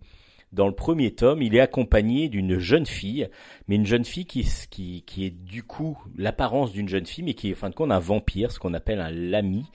dans 0.51 0.67
le 0.67 0.75
premier 0.75 1.11
tome, 1.11 1.41
il 1.41 1.55
est 1.55 1.61
accompagné 1.61 2.27
d'une 2.27 2.59
jeune 2.59 2.85
fille, 2.85 3.29
mais 3.67 3.75
une 3.75 3.85
jeune 3.85 4.05
fille 4.05 4.25
qui, 4.25 4.45
qui, 4.69 5.03
qui 5.05 5.25
est 5.25 5.29
du 5.29 5.63
coup 5.63 5.97
l'apparence 6.17 6.71
d'une 6.71 6.89
jeune 6.89 7.05
fille, 7.05 7.23
mais 7.23 7.33
qui 7.33 7.49
est 7.49 7.53
en 7.53 7.57
fin 7.57 7.69
de 7.69 7.75
compte 7.75 7.91
un 7.91 7.99
vampire, 7.99 8.51
ce 8.51 8.59
qu'on 8.59 8.73
appelle 8.73 8.99
un 8.99 9.11
lami. 9.11 9.65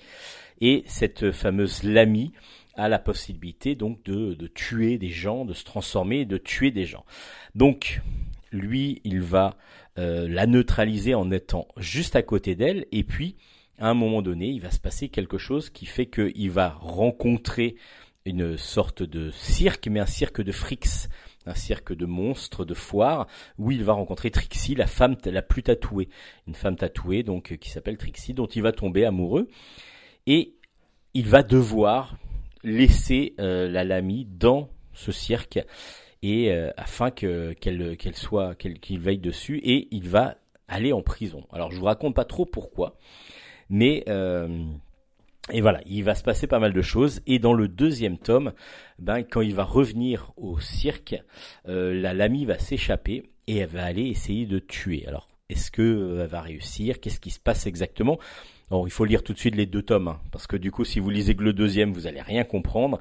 Et 0.61 0.85
cette 0.87 1.33
fameuse 1.33 1.83
lami 1.83 2.33
a 2.74 2.89
la 2.89 2.99
possibilité 2.99 3.74
donc 3.74 4.03
de, 4.05 4.35
de 4.35 4.47
tuer 4.47 4.99
des 4.99 5.09
gens, 5.09 5.45
de 5.45 5.55
se 5.55 5.64
transformer, 5.64 6.24
de 6.24 6.37
tuer 6.37 6.70
des 6.70 6.85
gens. 6.85 7.05
Donc 7.55 8.03
lui, 8.53 9.01
il 9.05 9.20
va 9.20 9.57
euh, 9.99 10.29
la 10.29 10.47
neutraliser 10.47 11.14
en 11.14 11.31
étant 11.31 11.68
juste 11.79 12.16
à 12.16 12.22
côté 12.22 12.55
d'elle, 12.55 12.87
et 12.93 13.03
puis 13.03 13.37
à 13.79 13.89
un 13.89 13.95
moment 13.95 14.22
donné, 14.22 14.49
il 14.49 14.61
va 14.61 14.70
se 14.70 14.81
passer 14.81 15.09
quelque 15.09 15.39
chose 15.39 15.70
qui 15.70 15.87
fait 15.87 16.07
qu'il 16.07 16.51
va 16.51 16.70
rencontrer 16.81 17.77
une 18.27 18.57
sorte 18.57 19.03
de 19.03 19.31
cirque, 19.31 19.89
mais 19.89 20.01
un 20.01 20.07
cirque 20.07 20.43
de 20.43 20.53
frix, 20.53 21.09
un 21.47 21.55
cirque 21.55 21.93
de 21.93 22.07
monstres, 22.07 22.64
de 22.64 22.74
foires, 22.74 23.27
où 23.59 23.70
il 23.70 23.85
va 23.85 23.93
rencontrer 23.93 24.31
Trixie, 24.31 24.74
la 24.74 24.87
femme 24.87 25.16
la 25.24 25.43
plus 25.43 25.62
tatouée, 25.62 26.09
une 26.47 26.55
femme 26.55 26.77
tatouée 26.77 27.22
donc 27.22 27.53
euh, 27.53 27.57
qui 27.57 27.70
s'appelle 27.70 27.97
Trixie, 27.97 28.35
dont 28.35 28.47
il 28.47 28.62
va 28.62 28.72
tomber 28.72 29.05
amoureux, 29.05 29.49
et 30.27 30.55
il 31.14 31.29
va 31.29 31.43
devoir 31.43 32.16
laisser 32.64 33.35
euh, 33.39 33.68
la 33.68 33.85
Lamy 33.85 34.27
dans 34.29 34.68
ce 34.93 35.12
cirque 35.12 35.61
et 36.22 36.51
euh, 36.51 36.70
afin 36.77 37.11
que 37.11 37.53
qu'elle 37.53 37.97
qu'elle 37.97 38.16
soit 38.16 38.55
qu'il 38.57 38.99
veille 38.99 39.18
dessus 39.18 39.59
et 39.59 39.89
il 39.95 40.09
va 40.09 40.37
aller 40.66 40.93
en 40.93 41.03
prison. 41.03 41.47
Alors 41.53 41.70
je 41.70 41.79
vous 41.79 41.85
raconte 41.85 42.14
pas 42.14 42.24
trop 42.24 42.45
pourquoi, 42.45 42.97
mais 43.68 44.05
et 45.53 45.61
voilà, 45.61 45.80
il 45.86 46.03
va 46.03 46.14
se 46.14 46.24
passer 46.24 46.47
pas 46.47 46.59
mal 46.59 46.72
de 46.72 46.82
choses. 46.82 47.20
Et 47.26 47.38
dans 47.38 47.53
le 47.53 47.68
deuxième 47.68 48.18
tome, 48.18 48.53
ben, 48.99 49.22
quand 49.22 49.42
il 49.42 49.55
va 49.55 49.64
revenir 49.64 50.32
au 50.36 50.59
cirque, 50.59 51.14
euh, 51.68 51.94
la 51.94 52.14
Lamy 52.14 52.44
va 52.44 52.59
s'échapper 52.59 53.30
et 53.47 53.59
elle 53.59 53.68
va 53.68 53.84
aller 53.84 54.07
essayer 54.07 54.47
de 54.47 54.59
tuer. 54.59 55.07
Alors, 55.07 55.28
est-ce 55.49 55.70
que 55.70 55.82
euh, 55.82 56.22
elle 56.24 56.28
va 56.28 56.40
réussir? 56.40 57.01
Qu'est-ce 57.01 57.20
qui 57.20 57.30
se 57.30 57.38
passe 57.38 57.66
exactement? 57.66 58.18
Alors, 58.70 58.88
il 58.88 58.90
faut 58.90 59.05
lire 59.05 59.22
tout 59.22 59.32
de 59.32 59.38
suite 59.38 59.55
les 59.55 59.66
deux 59.66 59.82
tomes, 59.82 60.09
hein, 60.09 60.20
parce 60.32 60.49
que 60.49 60.57
du 60.57 60.72
coup, 60.72 60.84
si 60.84 60.99
vous 60.99 61.11
lisez 61.11 61.36
que 61.36 61.44
le 61.44 61.53
deuxième, 61.53 61.92
vous 61.92 62.09
allez 62.09 62.22
rien 62.22 62.42
comprendre. 62.42 63.01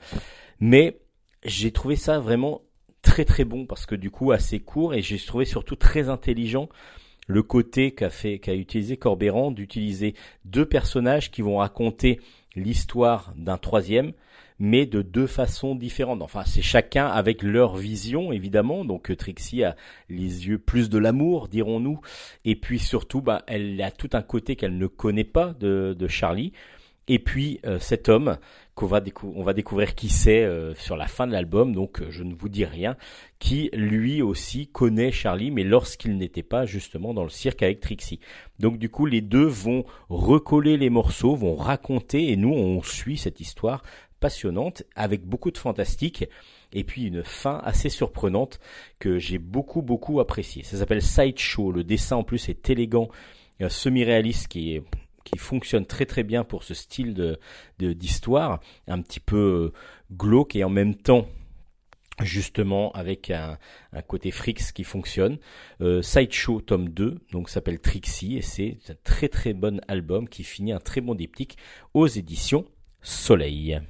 Mais 0.59 0.99
j'ai 1.43 1.71
trouvé 1.71 1.95
ça 1.95 2.19
vraiment 2.19 2.61
très 3.01 3.23
très 3.25 3.45
bon 3.45 3.67
parce 3.67 3.85
que 3.85 3.93
du 3.93 4.09
coup 4.09 4.31
assez 4.31 4.59
court 4.59 4.95
et 4.95 5.01
j'ai 5.03 5.19
trouvé 5.19 5.45
surtout 5.45 5.75
très 5.75 6.09
intelligent 6.09 6.69
le 7.27 7.43
côté 7.43 7.91
qu'a 7.91 8.09
fait, 8.09 8.39
qu'a 8.39 8.55
utilisé 8.55 8.97
Corbéran 8.97 9.51
d'utiliser 9.51 10.15
deux 10.45 10.65
personnages 10.65 11.31
qui 11.31 11.41
vont 11.41 11.57
raconter 11.57 12.19
l'histoire 12.55 13.33
d'un 13.35 13.57
troisième, 13.57 14.13
mais 14.59 14.85
de 14.85 15.01
deux 15.01 15.27
façons 15.27 15.75
différentes. 15.75 16.21
Enfin, 16.21 16.43
c'est 16.45 16.61
chacun 16.61 17.07
avec 17.07 17.43
leur 17.43 17.75
vision, 17.75 18.31
évidemment. 18.31 18.85
Donc 18.85 19.15
Trixie 19.17 19.63
a 19.63 19.75
les 20.09 20.47
yeux 20.47 20.59
plus 20.59 20.89
de 20.89 20.97
l'amour, 20.97 21.47
dirons-nous, 21.47 21.99
et 22.45 22.55
puis 22.55 22.79
surtout, 22.79 23.21
bah, 23.21 23.43
elle 23.47 23.81
a 23.81 23.91
tout 23.91 24.09
un 24.13 24.21
côté 24.21 24.55
qu'elle 24.55 24.77
ne 24.77 24.87
connaît 24.87 25.25
pas 25.25 25.53
de, 25.59 25.95
de 25.97 26.07
Charlie. 26.07 26.53
Et 27.07 27.19
puis 27.19 27.59
euh, 27.65 27.77
cet 27.79 28.09
homme 28.09 28.37
qu'on 28.75 28.87
va 28.87 29.01
on 29.23 29.43
va 29.43 29.53
découvrir 29.53 29.95
qui 29.95 30.09
c'est 30.09 30.43
euh, 30.43 30.75
sur 30.75 30.97
la 30.97 31.07
fin 31.07 31.25
de 31.27 31.31
l'album, 31.31 31.73
donc 31.73 32.01
euh, 32.01 32.11
je 32.11 32.23
ne 32.23 32.35
vous 32.35 32.49
dis 32.49 32.65
rien, 32.65 32.97
qui 33.39 33.69
lui 33.73 34.21
aussi 34.21 34.67
connaît 34.67 35.13
Charlie, 35.13 35.49
mais 35.49 35.63
lorsqu'il 35.63 36.17
n'était 36.17 36.43
pas 36.43 36.65
justement 36.65 37.13
dans 37.13 37.23
le 37.23 37.29
cirque 37.29 37.63
avec 37.63 37.79
Trixie. 37.79 38.19
Donc 38.59 38.77
du 38.77 38.89
coup 38.89 39.05
les 39.05 39.21
deux 39.21 39.45
vont 39.45 39.85
recoller 40.09 40.75
les 40.75 40.89
morceaux, 40.89 41.35
vont 41.35 41.55
raconter, 41.55 42.31
et 42.31 42.35
nous 42.35 42.51
on 42.51 42.83
suit 42.83 43.17
cette 43.17 43.39
histoire 43.39 43.81
passionnante 44.19 44.83
avec 44.95 45.25
beaucoup 45.25 45.51
de 45.51 45.57
fantastique 45.57 46.25
et 46.73 46.83
puis 46.83 47.03
une 47.05 47.23
fin 47.23 47.61
assez 47.63 47.89
surprenante 47.89 48.59
que 48.99 49.19
j'ai 49.19 49.37
beaucoup 49.37 49.83
beaucoup 49.83 50.19
apprécié. 50.19 50.63
Ça 50.63 50.77
s'appelle 50.77 51.01
Sideshow, 51.01 51.71
le 51.71 51.85
dessin 51.85 52.17
en 52.17 52.23
plus 52.23 52.49
est 52.49 52.69
élégant, 52.69 53.07
semi-réaliste 53.69 54.49
qui 54.49 54.75
est 54.75 54.83
qui 55.25 55.37
fonctionne 55.37 55.85
très 55.85 56.05
très 56.05 56.23
bien 56.23 56.45
pour 56.45 56.63
ce 56.63 56.73
style 56.73 57.37
d'histoire, 57.79 58.61
un 58.87 59.01
petit 59.01 59.19
peu 59.19 59.73
euh, 59.73 59.73
glauque 60.15 60.55
et 60.55 60.63
en 60.63 60.69
même 60.69 60.95
temps 60.95 61.27
justement 62.21 62.93
avec 62.93 63.29
un, 63.29 63.57
un 63.91 64.01
côté 64.01 64.31
Frix 64.31 64.71
qui 64.73 64.85
fonctionne. 64.85 65.37
Euh, 65.81 66.01
Sideshow 66.01 66.61
tome 66.61 66.89
2, 66.89 67.17
donc 67.33 67.49
s'appelle 67.49 67.79
Trixie, 67.79 68.37
et 68.37 68.41
c'est 68.41 68.77
un 68.89 68.95
très 69.03 69.27
très 69.27 69.53
bon 69.53 69.81
album 69.89 70.29
qui 70.29 70.43
finit 70.43 70.71
un 70.71 70.79
très 70.79 71.01
bon 71.01 71.15
diptyque 71.15 71.57
aux 71.93 72.07
éditions 72.07 72.65
Soleil. 73.01 73.81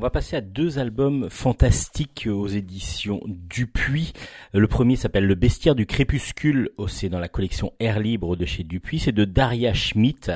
On 0.00 0.02
va 0.02 0.08
passer 0.08 0.36
à 0.36 0.40
deux 0.40 0.78
albums 0.78 1.28
fantastiques 1.28 2.26
aux 2.26 2.46
éditions 2.46 3.20
Dupuis. 3.26 4.14
Le 4.54 4.66
premier 4.66 4.96
s'appelle 4.96 5.26
Le 5.26 5.34
Bestiaire 5.34 5.74
du 5.74 5.84
Crépuscule, 5.84 6.70
oh, 6.78 6.88
c'est 6.88 7.10
dans 7.10 7.18
la 7.18 7.28
collection 7.28 7.74
Air 7.80 8.00
Libre 8.00 8.34
de 8.34 8.46
chez 8.46 8.64
Dupuis, 8.64 9.00
c'est 9.00 9.12
de 9.12 9.26
Daria 9.26 9.74
Schmidt. 9.74 10.32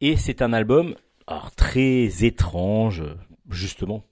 Et 0.00 0.14
c'est 0.14 0.40
un 0.40 0.52
album 0.52 0.94
très 1.56 2.24
étrange, 2.24 3.02
justement 3.50 4.04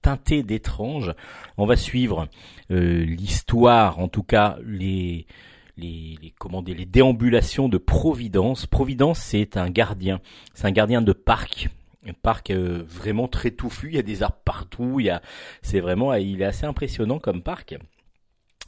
teinté 0.00 0.42
d'étrange. 0.42 1.12
On 1.58 1.66
va 1.66 1.76
suivre 1.76 2.26
euh, 2.70 3.04
l'histoire, 3.04 3.98
en 3.98 4.08
tout 4.08 4.22
cas 4.22 4.56
les, 4.64 5.26
les 5.76 6.86
déambulations 6.86 7.68
de 7.68 7.76
Providence. 7.76 8.64
Providence, 8.64 9.18
c'est 9.18 9.58
un 9.58 9.68
gardien, 9.68 10.22
c'est 10.54 10.66
un 10.66 10.72
gardien 10.72 11.02
de 11.02 11.12
parc 11.12 11.68
un 12.06 12.12
parc 12.12 12.50
euh, 12.50 12.82
vraiment 12.86 13.28
très 13.28 13.50
touffu. 13.50 13.88
Il 13.88 13.94
y 13.94 13.98
a 13.98 14.02
des 14.02 14.22
arbres 14.22 14.40
partout. 14.44 15.00
Il 15.00 15.06
y 15.06 15.10
a, 15.10 15.22
c'est 15.62 15.80
vraiment, 15.80 16.14
il 16.14 16.42
est 16.42 16.46
assez 16.46 16.66
impressionnant 16.66 17.18
comme 17.18 17.42
parc. 17.42 17.76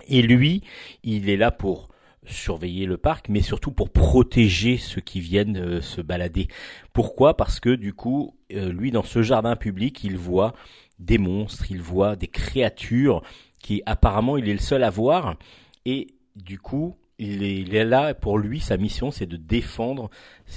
Et 0.09 0.23
lui, 0.23 0.63
il 1.03 1.29
est 1.29 1.37
là 1.37 1.51
pour 1.51 1.89
surveiller 2.27 2.87
le 2.87 2.97
parc, 2.97 3.29
mais 3.29 3.41
surtout 3.41 3.71
pour 3.71 3.91
protéger 3.91 4.79
ceux 4.79 5.01
qui 5.01 5.21
viennent 5.21 5.57
euh, 5.59 5.81
se 5.81 6.01
balader. 6.01 6.49
Pourquoi? 6.93 7.37
Parce 7.37 7.61
que 7.61 7.75
du 7.75 7.93
coup, 7.93 8.37
euh, 8.53 8.73
lui, 8.73 8.91
dans 8.91 9.05
ce 9.05 9.23
jardin 9.23 9.57
public, 9.57 10.03
il 10.05 10.17
voit 10.17 10.55
des 10.99 11.19
monstres, 11.19 11.71
il 11.71 11.81
voit 11.81 12.17
des 12.17 12.27
créatures 12.27 13.23
qui 13.61 13.83
apparemment 13.87 14.37
il 14.37 14.49
est 14.49 14.55
le 14.55 14.59
seul 14.59 14.83
à 14.83 14.91
voir. 14.91 15.37
Et 15.85 16.09
du 16.35 16.59
coup, 16.59 16.97
il 17.19 17.43
est, 17.43 17.57
il 17.57 17.75
est, 17.75 17.85
là 17.85 18.15
pour 18.15 18.39
lui, 18.39 18.61
sa 18.61 18.77
mission, 18.77 19.11
c'est 19.11 19.27
de 19.27 19.37
défendre 19.37 20.11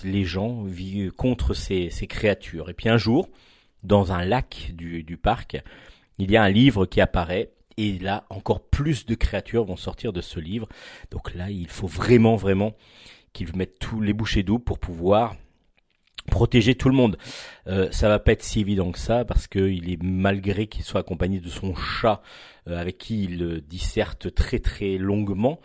les 0.04 0.26
gens 0.26 0.66
contre 1.16 1.54
ces, 1.54 1.90
ces, 1.90 2.08
créatures. 2.08 2.70
Et 2.70 2.74
puis 2.74 2.90
un 2.90 2.98
jour, 2.98 3.30
dans 3.84 4.12
un 4.12 4.26
lac 4.26 4.72
du, 4.74 5.04
du, 5.04 5.18
parc, 5.18 5.62
il 6.18 6.30
y 6.30 6.38
a 6.38 6.44
un 6.44 6.50
livre 6.50 6.86
qui 6.86 7.02
apparaît. 7.02 7.52
Et 7.78 7.98
là, 7.98 8.26
encore 8.30 8.62
plus 8.62 9.06
de 9.06 9.16
créatures 9.16 9.64
vont 9.64 9.78
sortir 9.78 10.12
de 10.12 10.20
ce 10.20 10.40
livre. 10.40 10.68
Donc 11.12 11.34
là, 11.34 11.50
il 11.50 11.70
faut 11.70 11.88
vraiment, 11.88 12.36
vraiment 12.36 12.74
qu'il 13.32 13.56
mette 13.56 13.80
tous 13.80 14.02
les 14.02 14.12
bouchées 14.12 14.44
doubles 14.44 14.64
pour 14.64 14.80
pouvoir 14.80 15.36
protéger 16.30 16.76
tout 16.76 16.90
le 16.90 16.96
monde. 16.96 17.18
Euh, 17.68 17.90
ça 17.92 18.08
va 18.08 18.20
pas 18.20 18.34
être 18.34 18.44
si 18.44 18.60
évident 18.60 18.92
que 18.92 19.00
ça 19.00 19.26
parce 19.26 19.48
que 19.48 19.60
il 19.60 19.92
est 19.92 20.02
malgré 20.02 20.68
qu'il 20.68 20.84
soit 20.84 21.02
accompagné 21.02 21.40
de 21.40 21.50
son 21.50 21.76
chat 21.76 22.22
euh, 22.68 22.78
avec 22.80 22.98
qui 22.98 23.24
il 23.24 23.62
disserte 23.68 24.34
très 24.34 24.60
très 24.60 24.98
longuement, 24.98 25.60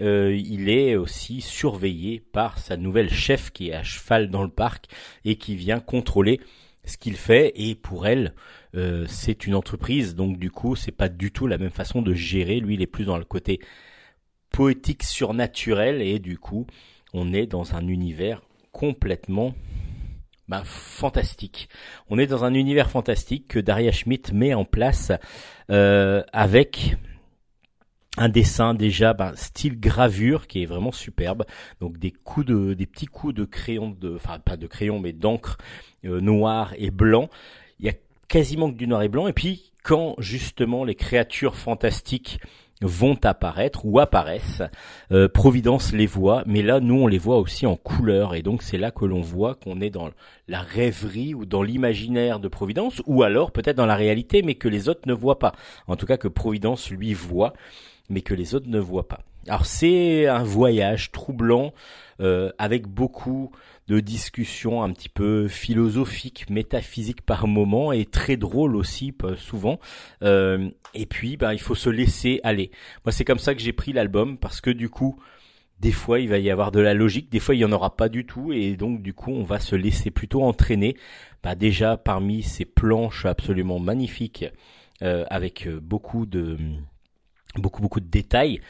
euh, 0.00 0.34
il 0.34 0.68
est 0.68 0.96
aussi 0.96 1.40
surveillé 1.40 2.20
par 2.32 2.58
sa 2.58 2.76
nouvelle 2.76 3.10
chef 3.10 3.50
qui 3.50 3.68
est 3.68 3.74
à 3.74 3.82
cheval 3.82 4.30
dans 4.30 4.42
le 4.42 4.50
parc 4.50 4.86
et 5.24 5.36
qui 5.36 5.56
vient 5.56 5.80
contrôler 5.80 6.40
ce 6.84 6.96
qu'il 6.96 7.16
fait. 7.16 7.52
Et 7.56 7.74
pour 7.74 8.06
elle 8.06 8.34
euh, 8.74 9.04
c'est 9.08 9.46
une 9.46 9.54
entreprise. 9.54 10.14
Donc 10.14 10.38
du 10.38 10.50
coup 10.50 10.76
c'est 10.76 10.92
pas 10.92 11.08
du 11.08 11.32
tout 11.32 11.46
la 11.46 11.58
même 11.58 11.70
façon 11.70 12.02
de 12.02 12.14
gérer. 12.14 12.60
Lui 12.60 12.74
il 12.74 12.82
est 12.82 12.86
plus 12.86 13.04
dans 13.04 13.18
le 13.18 13.24
côté 13.24 13.60
poétique 14.50 15.02
surnaturel. 15.02 16.00
Et 16.02 16.18
du 16.18 16.38
coup 16.38 16.66
on 17.12 17.32
est 17.32 17.46
dans 17.46 17.74
un 17.74 17.86
univers 17.86 18.42
complètement 18.72 19.54
bah, 20.48 20.62
fantastique. 20.64 21.68
On 22.08 22.18
est 22.18 22.26
dans 22.26 22.44
un 22.44 22.54
univers 22.54 22.90
fantastique 22.90 23.48
que 23.48 23.58
Daria 23.58 23.92
Schmidt 23.92 24.34
met 24.34 24.54
en 24.54 24.64
place 24.64 25.12
euh, 25.70 26.24
avec 26.32 26.96
un 28.16 28.28
dessin 28.28 28.74
déjà 28.74 29.14
ben, 29.14 29.34
style 29.36 29.78
gravure 29.78 30.46
qui 30.46 30.62
est 30.62 30.66
vraiment 30.66 30.92
superbe. 30.92 31.44
Donc 31.80 31.98
des 31.98 32.10
coups 32.10 32.46
de 32.46 32.74
des 32.74 32.86
petits 32.86 33.06
coups 33.06 33.34
de 33.34 33.44
crayon 33.44 33.96
de 33.98 34.16
enfin 34.16 34.38
pas 34.38 34.56
de 34.56 34.66
crayon 34.66 34.98
mais 34.98 35.12
d'encre 35.12 35.58
euh, 36.04 36.20
noir 36.20 36.74
et 36.76 36.90
blanc. 36.90 37.28
Il 37.78 37.86
y 37.86 37.88
a 37.88 37.94
quasiment 38.28 38.70
que 38.70 38.76
du 38.76 38.86
noir 38.86 39.02
et 39.02 39.08
blanc. 39.08 39.28
Et 39.28 39.32
puis 39.32 39.72
quand 39.82 40.16
justement 40.18 40.84
les 40.84 40.94
créatures 40.94 41.56
fantastiques 41.56 42.40
vont 42.82 43.18
apparaître 43.24 43.84
ou 43.84 44.00
apparaissent. 44.00 44.62
Euh, 45.12 45.28
Providence 45.28 45.92
les 45.92 46.06
voit, 46.06 46.42
mais 46.46 46.62
là 46.62 46.80
nous 46.80 46.94
on 46.94 47.06
les 47.06 47.18
voit 47.18 47.38
aussi 47.38 47.66
en 47.66 47.76
couleur. 47.76 48.34
Et 48.34 48.42
donc 48.42 48.62
c'est 48.62 48.78
là 48.78 48.90
que 48.90 49.04
l'on 49.04 49.20
voit 49.20 49.54
qu'on 49.54 49.80
est 49.80 49.90
dans 49.90 50.10
la 50.48 50.60
rêverie 50.60 51.34
ou 51.34 51.44
dans 51.44 51.62
l'imaginaire 51.62 52.40
de 52.40 52.48
Providence 52.48 53.02
ou 53.06 53.22
alors 53.22 53.52
peut-être 53.52 53.76
dans 53.76 53.86
la 53.86 53.96
réalité 53.96 54.42
mais 54.42 54.54
que 54.54 54.68
les 54.68 54.88
autres 54.88 55.06
ne 55.06 55.12
voient 55.12 55.38
pas. 55.38 55.52
En 55.86 55.96
tout 55.96 56.06
cas 56.06 56.16
que 56.16 56.28
Providence 56.28 56.90
lui 56.90 57.12
voit 57.12 57.52
mais 58.10 58.20
que 58.20 58.34
les 58.34 58.54
autres 58.54 58.68
ne 58.68 58.78
voient 58.78 59.08
pas. 59.08 59.20
Alors 59.48 59.64
c'est 59.64 60.26
un 60.26 60.42
voyage 60.42 61.12
troublant 61.12 61.72
euh, 62.20 62.50
avec 62.58 62.86
beaucoup 62.86 63.52
de 63.88 63.98
discussions 64.00 64.82
un 64.82 64.92
petit 64.92 65.08
peu 65.08 65.48
philosophiques, 65.48 66.50
métaphysiques 66.50 67.22
par 67.22 67.46
moment 67.46 67.92
et 67.92 68.04
très 68.04 68.36
drôles 68.36 68.76
aussi 68.76 69.14
souvent. 69.36 69.80
Euh, 70.22 70.68
et 70.94 71.06
puis 71.06 71.36
ben, 71.36 71.52
il 71.52 71.60
faut 71.60 71.74
se 71.74 71.88
laisser 71.88 72.40
aller. 72.44 72.70
Moi 73.04 73.12
c'est 73.12 73.24
comme 73.24 73.38
ça 73.38 73.54
que 73.54 73.60
j'ai 73.60 73.72
pris 73.72 73.92
l'album 73.92 74.36
parce 74.36 74.60
que 74.60 74.70
du 74.70 74.90
coup 74.90 75.18
des 75.80 75.92
fois 75.92 76.20
il 76.20 76.28
va 76.28 76.38
y 76.38 76.50
avoir 76.50 76.70
de 76.70 76.80
la 76.80 76.92
logique, 76.92 77.30
des 77.30 77.40
fois 77.40 77.54
il 77.54 77.58
y 77.58 77.64
en 77.64 77.72
aura 77.72 77.96
pas 77.96 78.10
du 78.10 78.26
tout 78.26 78.52
et 78.52 78.76
donc 78.76 79.00
du 79.00 79.14
coup 79.14 79.30
on 79.30 79.42
va 79.44 79.58
se 79.58 79.74
laisser 79.74 80.10
plutôt 80.10 80.42
entraîner. 80.42 80.96
Bah, 81.42 81.54
déjà 81.54 81.96
parmi 81.96 82.42
ces 82.42 82.66
planches 82.66 83.24
absolument 83.24 83.78
magnifiques 83.78 84.44
euh, 85.02 85.24
avec 85.30 85.66
beaucoup 85.68 86.26
de 86.26 86.58
beaucoup 87.56 87.82
beaucoup 87.82 88.00
de 88.00 88.08
détails. 88.08 88.60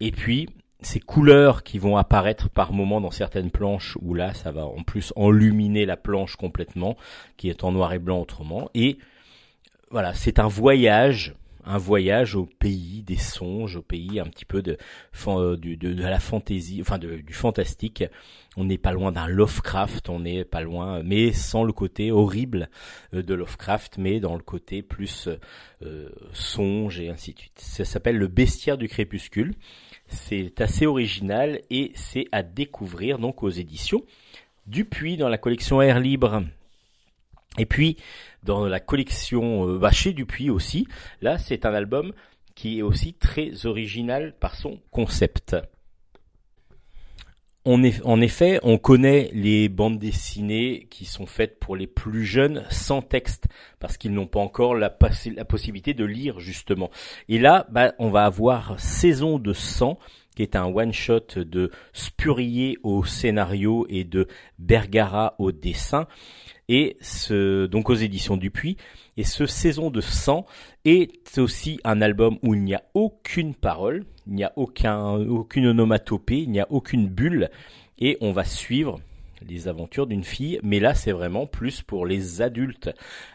Et 0.00 0.12
puis 0.12 0.48
ces 0.82 1.00
couleurs 1.00 1.62
qui 1.62 1.78
vont 1.78 1.96
apparaître 1.96 2.48
par 2.48 2.72
moment 2.72 3.00
dans 3.00 3.10
certaines 3.10 3.50
planches 3.50 3.98
où 4.00 4.14
là 4.14 4.32
ça 4.32 4.50
va 4.50 4.64
en 4.64 4.82
plus 4.82 5.12
enluminer 5.14 5.84
la 5.84 5.96
planche 5.96 6.36
complètement 6.36 6.96
qui 7.36 7.50
est 7.50 7.64
en 7.64 7.72
noir 7.72 7.92
et 7.92 7.98
blanc 7.98 8.18
autrement 8.18 8.70
et 8.72 8.96
voilà 9.90 10.14
c'est 10.14 10.38
un 10.38 10.48
voyage 10.48 11.34
un 11.64 11.78
voyage 11.78 12.36
au 12.36 12.46
pays 12.46 13.02
des 13.02 13.16
songes, 13.16 13.76
au 13.76 13.82
pays 13.82 14.20
un 14.20 14.24
petit 14.24 14.44
peu 14.44 14.62
de, 14.62 14.78
de, 15.26 15.56
de, 15.56 15.92
de 15.92 16.02
la 16.02 16.18
fantaisie, 16.18 16.80
enfin 16.80 16.98
du 16.98 17.32
fantastique. 17.32 18.04
On 18.56 18.64
n'est 18.64 18.78
pas 18.78 18.92
loin 18.92 19.12
d'un 19.12 19.28
Lovecraft, 19.28 20.08
on 20.08 20.20
n'est 20.20 20.44
pas 20.44 20.60
loin, 20.60 21.02
mais 21.04 21.32
sans 21.32 21.62
le 21.62 21.72
côté 21.72 22.10
horrible 22.10 22.68
euh, 23.14 23.22
de 23.22 23.34
Lovecraft, 23.34 23.96
mais 23.98 24.18
dans 24.18 24.34
le 24.34 24.42
côté 24.42 24.82
plus 24.82 25.28
euh, 25.82 26.08
songe 26.32 26.98
et 26.98 27.10
ainsi 27.10 27.32
de 27.32 27.38
suite. 27.38 27.58
Ça 27.58 27.84
s'appelle 27.84 28.16
le 28.16 28.26
bestiaire 28.26 28.76
du 28.76 28.88
crépuscule. 28.88 29.54
C'est 30.08 30.60
assez 30.60 30.86
original 30.86 31.60
et 31.70 31.92
c'est 31.94 32.26
à 32.32 32.42
découvrir 32.42 33.18
donc 33.18 33.44
aux 33.44 33.50
éditions 33.50 34.02
Dupuis 34.66 35.16
dans 35.16 35.28
la 35.28 35.38
collection 35.38 35.80
Air 35.80 36.00
Libre. 36.00 36.42
Et 37.58 37.66
puis 37.66 37.96
dans 38.42 38.66
la 38.66 38.80
collection 38.80 39.68
euh, 39.68 39.78
bah, 39.78 39.92
chez 39.92 40.12
Dupuis 40.12 40.50
aussi, 40.50 40.88
là 41.20 41.38
c'est 41.38 41.66
un 41.66 41.74
album 41.74 42.12
qui 42.56 42.80
est 42.80 42.82
aussi 42.82 43.14
très 43.14 43.64
original 43.64 44.34
par 44.38 44.56
son 44.56 44.80
concept. 44.90 45.56
En 47.66 48.20
effet, 48.22 48.58
on 48.62 48.78
connaît 48.78 49.28
les 49.34 49.68
bandes 49.68 49.98
dessinées 49.98 50.86
qui 50.88 51.04
sont 51.04 51.26
faites 51.26 51.58
pour 51.58 51.76
les 51.76 51.86
plus 51.86 52.24
jeunes 52.24 52.64
sans 52.70 53.02
texte, 53.02 53.48
parce 53.80 53.98
qu'ils 53.98 54.14
n'ont 54.14 54.26
pas 54.26 54.40
encore 54.40 54.74
la, 54.74 54.96
la, 55.36 55.44
possibilité 55.44 55.92
de 55.92 56.04
lire 56.06 56.40
justement. 56.40 56.90
Et 57.28 57.38
là, 57.38 57.66
bah, 57.70 57.92
on 57.98 58.08
va 58.08 58.24
avoir 58.24 58.80
Saison 58.80 59.38
de 59.38 59.52
sang, 59.52 59.98
qui 60.34 60.42
est 60.42 60.56
un 60.56 60.64
one-shot 60.64 61.36
de 61.36 61.70
Spurier 61.92 62.78
au 62.82 63.04
scénario 63.04 63.86
et 63.90 64.04
de 64.04 64.26
Bergara 64.58 65.34
au 65.38 65.52
dessin 65.52 66.06
et 66.70 66.96
ce, 67.00 67.66
donc 67.66 67.90
aux 67.90 67.94
éditions 67.94 68.36
Dupuis. 68.36 68.76
Et 69.16 69.24
ce 69.24 69.44
Saison 69.44 69.90
de 69.90 70.00
sang 70.00 70.46
est 70.84 71.36
aussi 71.36 71.80
un 71.84 72.00
album 72.00 72.38
où 72.42 72.54
il 72.54 72.62
n'y 72.62 72.74
a 72.74 72.84
aucune 72.94 73.54
parole, 73.54 74.06
il 74.30 74.36
n'y 74.36 74.44
a 74.44 74.52
aucun, 74.56 75.14
aucune 75.14 75.66
onomatopée, 75.66 76.38
il 76.38 76.50
n'y 76.50 76.60
a 76.60 76.66
aucune 76.70 77.08
bulle, 77.08 77.50
et 77.98 78.16
on 78.20 78.32
va 78.32 78.44
suivre 78.44 79.00
les 79.46 79.68
aventures 79.68 80.06
d'une 80.06 80.24
fille, 80.24 80.60
mais 80.62 80.80
là 80.80 80.94
c'est 80.94 81.12
vraiment 81.12 81.46
plus 81.46 81.82
pour 81.82 82.06
les 82.06 82.40
adultes, 82.42 82.90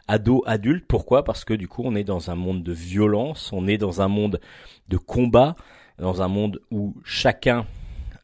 ados 0.07 0.41
adultes. 0.45 0.85
Pourquoi? 0.87 1.23
Parce 1.23 1.43
que 1.43 1.53
du 1.53 1.67
coup 1.67 1.81
on 1.83 1.95
est 1.95 2.03
dans 2.03 2.29
un 2.29 2.35
monde 2.35 2.63
de 2.63 2.71
violence, 2.71 3.51
on 3.53 3.67
est 3.67 3.77
dans 3.77 4.01
un 4.01 4.07
monde 4.07 4.39
de 4.87 4.97
combat, 4.97 5.55
dans 5.99 6.21
un 6.21 6.27
monde 6.27 6.61
où 6.71 6.95
chacun 7.03 7.65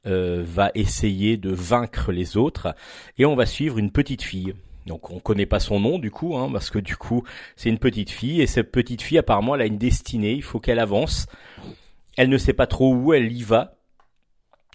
euh, 0.06 0.44
va 0.46 0.72
essayer 0.76 1.38
de 1.38 1.52
vaincre 1.52 2.12
les 2.12 2.38
autres, 2.38 2.74
et 3.18 3.26
on 3.26 3.36
va 3.36 3.46
suivre 3.46 3.78
une 3.78 3.92
petite 3.92 4.24
fille. 4.24 4.54
Donc 4.88 5.12
on 5.12 5.20
connaît 5.20 5.46
pas 5.46 5.60
son 5.60 5.80
nom 5.80 6.00
du 6.00 6.10
coup, 6.10 6.38
hein, 6.38 6.50
parce 6.52 6.70
que 6.70 6.80
du 6.80 6.96
coup 6.96 7.24
c'est 7.56 7.70
une 7.70 7.80
petite 7.80 8.12
fille 8.12 8.42
et 8.42 8.48
cette 8.48 8.72
petite 8.72 9.02
fille 9.02 9.18
apparemment 9.18 9.56
elle 9.56 9.62
a 9.62 9.66
une 9.66 9.78
destinée, 9.78 10.34
il 10.34 10.44
faut 10.44 10.60
qu'elle 10.60 10.80
avance. 10.80 11.28
Elle 12.18 12.30
ne 12.30 12.38
sait 12.38 12.54
pas 12.54 12.68
trop 12.68 12.94
où 12.94 13.14
elle 13.14 13.32
y 13.32 13.44
va. 13.44 13.78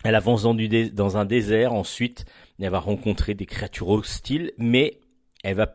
Elle 0.05 0.15
avance 0.15 0.43
dans, 0.43 1.17
un 1.17 1.25
désert, 1.25 1.73
ensuite 1.73 2.27
elle 2.61 2.71
va 2.71 2.79
rencontrer 2.79 3.35
des 3.35 3.47
créatures 3.47 3.89
hostiles, 3.89 4.53
mais 4.57 5.01
elle 5.43 5.57
va 5.57 5.75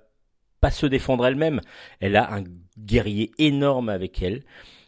pas 0.59 0.71
se 0.71 0.85
défendre 0.85 1.25
elle-même. 1.25 1.61
Elle 1.99 2.15
a 2.15 2.33
un 2.33 2.43
guerrier 2.77 3.31
énorme 3.39 3.89
avec 3.89 4.21
elle 4.21 4.43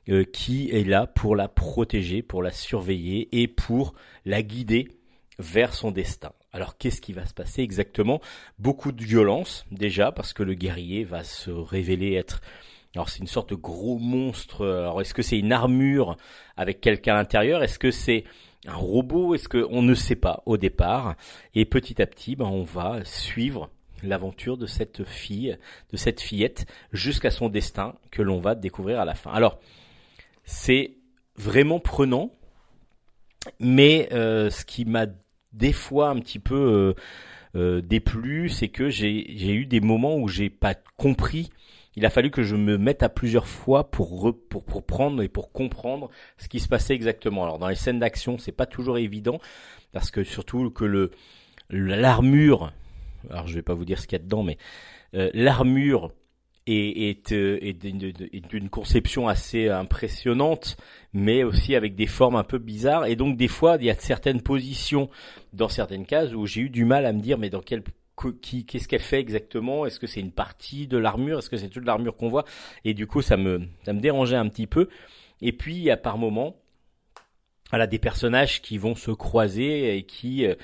euh, 0.09 0.23
qui 0.23 0.69
est 0.69 0.87
là 0.87 1.07
pour 1.07 1.35
la 1.35 1.47
protéger, 1.47 2.21
pour 2.21 2.41
la 2.41 2.51
surveiller 2.51 3.41
et 3.41 3.47
pour 3.47 3.93
la 4.25 4.41
guider 4.41 4.87
vers 5.39 5.73
son 5.73 5.91
destin. 5.91 6.31
Alors 6.51 6.77
qu'est-ce 6.77 7.01
qui 7.01 7.13
va 7.13 7.25
se 7.25 7.33
passer 7.33 7.61
exactement? 7.63 8.21
Beaucoup 8.59 8.91
de 8.91 9.03
violence 9.03 9.65
déjà 9.71 10.11
parce 10.11 10.33
que 10.33 10.43
le 10.43 10.53
guerrier 10.53 11.03
va 11.03 11.23
se 11.23 11.49
révéler 11.49 12.13
être 12.13 12.41
alors 12.95 13.09
c'est 13.09 13.19
une 13.19 13.27
sorte 13.27 13.49
de 13.49 13.55
gros 13.55 13.97
monstre. 13.97 14.65
Alors 14.65 15.01
est-ce 15.01 15.13
que 15.13 15.21
c'est 15.21 15.39
une 15.39 15.51
armure 15.51 16.17
avec 16.57 16.79
quelqu'un 16.81 17.15
à 17.15 17.17
l'intérieur? 17.17 17.63
Est-ce 17.63 17.79
que 17.79 17.91
c'est 17.91 18.23
un 18.67 18.75
robot? 18.75 19.33
Est-ce 19.33 19.49
que 19.49 19.65
on 19.69 19.81
ne 19.81 19.95
sait 19.95 20.15
pas 20.15 20.43
au 20.45 20.57
départ 20.57 21.15
Et 21.55 21.65
petit 21.65 22.01
à 22.01 22.05
petit, 22.05 22.35
ben, 22.35 22.45
on 22.45 22.63
va 22.63 23.03
suivre 23.03 23.69
l'aventure 24.03 24.57
de 24.57 24.65
cette 24.65 25.03
fille, 25.05 25.57
de 25.91 25.97
cette 25.97 26.21
fillette, 26.21 26.65
jusqu'à 26.91 27.31
son 27.31 27.49
destin 27.49 27.95
que 28.11 28.21
l'on 28.21 28.39
va 28.39 28.55
découvrir 28.55 28.99
à 28.99 29.05
la 29.05 29.15
fin. 29.15 29.31
Alors 29.31 29.59
c'est 30.43 30.97
vraiment 31.35 31.79
prenant, 31.79 32.31
mais 33.59 34.09
euh, 34.11 34.49
ce 34.49 34.65
qui 34.65 34.85
m'a 34.85 35.07
des 35.51 35.73
fois 35.73 36.09
un 36.09 36.19
petit 36.19 36.39
peu 36.39 36.55
euh, 36.55 36.93
euh, 37.55 37.81
déplu, 37.81 38.49
c'est 38.49 38.69
que 38.69 38.89
j'ai 38.89 39.53
eu 39.53 39.65
des 39.65 39.81
moments 39.81 40.17
où 40.17 40.27
j'ai 40.27 40.49
pas 40.49 40.75
compris. 40.97 41.49
Il 41.95 42.05
a 42.05 42.09
fallu 42.09 42.31
que 42.31 42.43
je 42.43 42.55
me 42.55 42.77
mette 42.77 43.03
à 43.03 43.09
plusieurs 43.09 43.47
fois 43.47 43.91
pour 43.91 44.25
re- 44.25 44.35
pour 44.49 44.63
pour 44.65 44.83
prendre 44.83 45.21
et 45.21 45.29
pour 45.29 45.51
comprendre 45.51 46.09
ce 46.37 46.47
qui 46.47 46.59
se 46.59 46.67
passait 46.67 46.95
exactement. 46.95 47.43
Alors 47.43 47.59
dans 47.59 47.67
les 47.67 47.75
scènes 47.75 47.99
d'action, 47.99 48.37
c'est 48.37 48.51
pas 48.51 48.65
toujours 48.65 48.97
évident 48.97 49.39
parce 49.91 50.09
que 50.09 50.23
surtout 50.23 50.71
que 50.71 50.85
le 50.85 51.11
l'armure, 51.69 52.71
alors 53.29 53.47
je 53.47 53.55
vais 53.55 53.61
pas 53.61 53.73
vous 53.73 53.85
dire 53.85 53.99
ce 53.99 54.07
qu'il 54.07 54.17
y 54.17 54.21
a 54.21 54.23
dedans, 54.23 54.43
mais 54.43 54.57
euh, 55.15 55.29
l'armure 55.33 56.11
est, 56.65 57.09
est, 57.09 57.31
euh, 57.31 57.57
est 57.61 57.83
est 57.85 58.47
d'une 58.49 58.69
conception 58.69 59.27
assez 59.27 59.69
impressionnante, 59.69 60.77
mais 61.13 61.43
aussi 61.43 61.75
avec 61.75 61.95
des 61.95 62.07
formes 62.07 62.35
un 62.35 62.43
peu 62.43 62.57
bizarres. 62.57 63.05
Et 63.05 63.15
donc 63.15 63.37
des 63.37 63.47
fois, 63.47 63.77
il 63.79 63.85
y 63.85 63.89
a 63.89 63.95
certaines 63.95 64.41
positions 64.41 65.09
dans 65.51 65.69
certaines 65.69 66.05
cases 66.05 66.33
où 66.33 66.45
j'ai 66.45 66.61
eu 66.61 66.69
du 66.69 66.85
mal 66.85 67.05
à 67.05 67.13
me 67.13 67.21
dire, 67.21 67.37
mais 67.37 67.49
dans 67.49 67.61
quelle 67.61 67.83
qu'est-ce 68.15 68.87
qu'elle 68.87 68.99
fait 68.99 69.19
exactement? 69.19 69.85
Est-ce 69.85 69.99
que 69.99 70.07
c'est 70.07 70.19
une 70.19 70.31
partie 70.31 70.87
de 70.87 70.97
l'armure? 70.97 71.39
Est-ce 71.39 71.49
que 71.49 71.57
c'est 71.57 71.69
toute 71.69 71.85
l'armure 71.85 72.15
qu'on 72.15 72.29
voit? 72.29 72.45
Et 72.85 72.93
du 72.93 73.07
coup, 73.07 73.21
ça 73.21 73.37
me 73.37 73.67
ça 73.83 73.93
me 73.93 73.99
dérangeait 73.99 74.37
un 74.37 74.47
petit 74.49 74.67
peu. 74.67 74.89
Et 75.41 75.51
puis, 75.51 75.89
a 75.89 75.97
par 75.97 76.17
moments, 76.17 76.55
voilà, 77.69 77.87
des 77.87 77.99
personnages 77.99 78.61
qui 78.61 78.77
vont 78.77 78.95
se 78.95 79.11
croiser 79.11 79.97
et 79.97 80.03
qui 80.03 80.45
euh, 80.45 80.55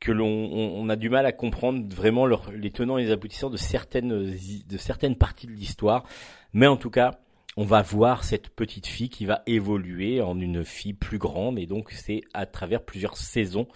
que 0.00 0.10
l'on 0.10 0.26
on, 0.26 0.88
a 0.88 0.96
du 0.96 1.10
mal 1.10 1.26
à 1.26 1.32
comprendre 1.32 1.84
vraiment 1.94 2.26
les 2.26 2.70
tenants 2.72 2.98
et 2.98 3.04
les 3.04 3.10
aboutissants 3.12 3.50
de 3.50 3.56
certaines 3.56 4.08
de 4.08 4.76
certaines 4.76 5.16
parties 5.16 5.46
de 5.46 5.52
l'histoire. 5.52 6.04
Mais 6.52 6.66
en 6.66 6.76
tout 6.76 6.90
cas, 6.90 7.20
on 7.56 7.64
va 7.64 7.82
voir 7.82 8.24
cette 8.24 8.48
petite 8.48 8.86
fille 8.86 9.10
qui 9.10 9.26
va 9.26 9.42
évoluer 9.46 10.20
en 10.20 10.40
une 10.40 10.64
fille 10.64 10.94
plus 10.94 11.18
grande 11.18 11.58
et 11.58 11.66
donc 11.66 11.90
c'est 11.90 12.22
à 12.32 12.46
travers 12.46 12.82
plusieurs 12.82 13.16
saisons 13.16 13.68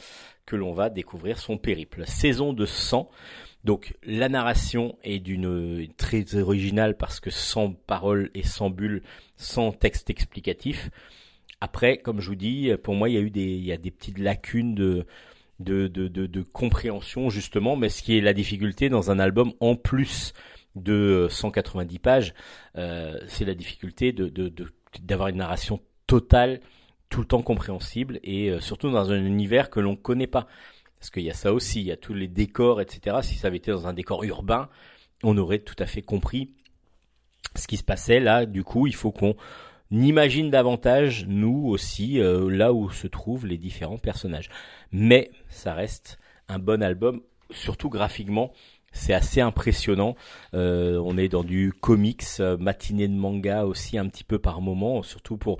que 0.46 0.56
l'on 0.56 0.72
va 0.72 0.88
découvrir 0.90 1.38
son 1.38 1.58
périple. 1.58 2.04
Saison 2.06 2.52
de 2.52 2.64
100. 2.66 3.10
Donc 3.64 3.96
la 4.04 4.28
narration 4.28 4.96
est 5.02 5.18
d'une 5.18 5.88
très 5.96 6.36
originale 6.36 6.96
parce 6.96 7.18
que 7.20 7.30
sans 7.30 7.72
parole 7.72 8.30
et 8.34 8.44
sans 8.44 8.70
bulle, 8.70 9.02
sans 9.36 9.72
texte 9.72 10.08
explicatif. 10.08 10.90
Après, 11.60 11.98
comme 11.98 12.20
je 12.20 12.28
vous 12.28 12.36
dis, 12.36 12.70
pour 12.82 12.94
moi, 12.94 13.08
il 13.08 13.14
y 13.14 13.18
a 13.18 13.20
eu 13.20 13.30
des, 13.30 13.42
il 13.42 13.64
y 13.64 13.72
a 13.72 13.76
des 13.76 13.90
petites 13.90 14.18
lacunes 14.18 14.74
de, 14.74 15.06
de, 15.58 15.88
de, 15.88 16.08
de, 16.08 16.42
compréhension 16.42 17.30
justement, 17.30 17.76
mais 17.76 17.88
ce 17.88 18.02
qui 18.02 18.16
est 18.16 18.20
la 18.20 18.34
difficulté 18.34 18.88
dans 18.88 19.10
un 19.10 19.18
album 19.18 19.52
en 19.60 19.74
plus 19.74 20.32
de 20.74 21.26
190 21.30 21.98
pages, 21.98 22.34
euh, 22.76 23.18
c'est 23.26 23.46
la 23.46 23.54
difficulté 23.54 24.12
de, 24.12 24.28
de- 24.28 24.52
d'avoir 25.02 25.28
une 25.28 25.38
narration 25.38 25.80
totale, 26.06 26.60
tout 27.08 27.20
le 27.20 27.26
temps 27.26 27.42
compréhensible 27.42 28.20
et 28.22 28.50
euh, 28.50 28.60
surtout 28.60 28.90
dans 28.90 29.12
un 29.12 29.24
univers 29.24 29.70
que 29.70 29.80
l'on 29.80 29.96
connaît 29.96 30.26
pas. 30.26 30.46
Parce 30.98 31.10
qu'il 31.10 31.22
y 31.22 31.30
a 31.30 31.34
ça 31.34 31.52
aussi, 31.52 31.80
il 31.80 31.86
y 31.86 31.92
a 31.92 31.96
tous 31.96 32.14
les 32.14 32.28
décors, 32.28 32.80
etc. 32.80 33.18
Si 33.22 33.34
ça 33.34 33.48
avait 33.48 33.58
été 33.58 33.70
dans 33.70 33.86
un 33.86 33.92
décor 33.92 34.24
urbain, 34.24 34.68
on 35.22 35.36
aurait 35.38 35.58
tout 35.58 35.76
à 35.78 35.86
fait 35.86 36.02
compris 36.02 36.50
ce 37.54 37.66
qui 37.66 37.76
se 37.76 37.84
passait. 37.84 38.20
Là, 38.20 38.46
du 38.46 38.64
coup, 38.64 38.86
il 38.86 38.94
faut 38.94 39.12
qu'on 39.12 39.36
imagine 39.90 40.50
davantage, 40.50 41.26
nous 41.28 41.66
aussi, 41.68 42.20
euh, 42.20 42.50
là 42.50 42.72
où 42.72 42.90
se 42.90 43.06
trouvent 43.06 43.46
les 43.46 43.58
différents 43.58 43.98
personnages. 43.98 44.50
Mais 44.90 45.30
ça 45.48 45.74
reste 45.74 46.18
un 46.48 46.58
bon 46.58 46.82
album, 46.82 47.20
surtout 47.50 47.90
graphiquement. 47.90 48.52
C'est 48.92 49.12
assez 49.12 49.42
impressionnant. 49.42 50.16
Euh, 50.54 50.98
on 51.04 51.18
est 51.18 51.28
dans 51.28 51.44
du 51.44 51.72
comics, 51.72 52.24
matinée 52.58 53.08
de 53.08 53.14
manga 53.14 53.64
aussi 53.64 53.98
un 53.98 54.08
petit 54.08 54.24
peu 54.24 54.38
par 54.38 54.62
moment, 54.62 55.02
surtout 55.02 55.36
pour 55.36 55.58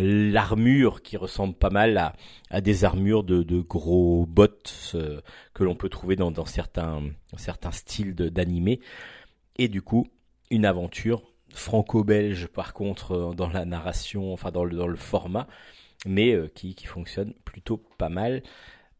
l'armure 0.00 1.02
qui 1.02 1.16
ressemble 1.16 1.54
pas 1.54 1.70
mal 1.70 1.96
à, 1.96 2.14
à 2.50 2.60
des 2.60 2.84
armures 2.84 3.24
de, 3.24 3.42
de 3.42 3.60
gros 3.60 4.26
bots 4.26 4.46
euh, 4.94 5.20
que 5.54 5.64
l'on 5.64 5.74
peut 5.74 5.88
trouver 5.88 6.16
dans, 6.16 6.30
dans 6.30 6.44
certains, 6.44 7.02
certains 7.36 7.72
styles 7.72 8.14
d'animé. 8.14 8.80
Et 9.56 9.68
du 9.68 9.82
coup, 9.82 10.06
une 10.50 10.66
aventure 10.66 11.22
franco-belge 11.50 12.48
par 12.48 12.74
contre 12.74 13.12
euh, 13.12 13.34
dans 13.34 13.48
la 13.48 13.64
narration, 13.64 14.32
enfin 14.32 14.50
dans 14.50 14.64
le, 14.64 14.76
dans 14.76 14.86
le 14.86 14.96
format, 14.96 15.46
mais 16.04 16.32
euh, 16.32 16.48
qui, 16.54 16.74
qui 16.74 16.86
fonctionne 16.86 17.32
plutôt 17.44 17.78
pas 17.98 18.10
mal, 18.10 18.42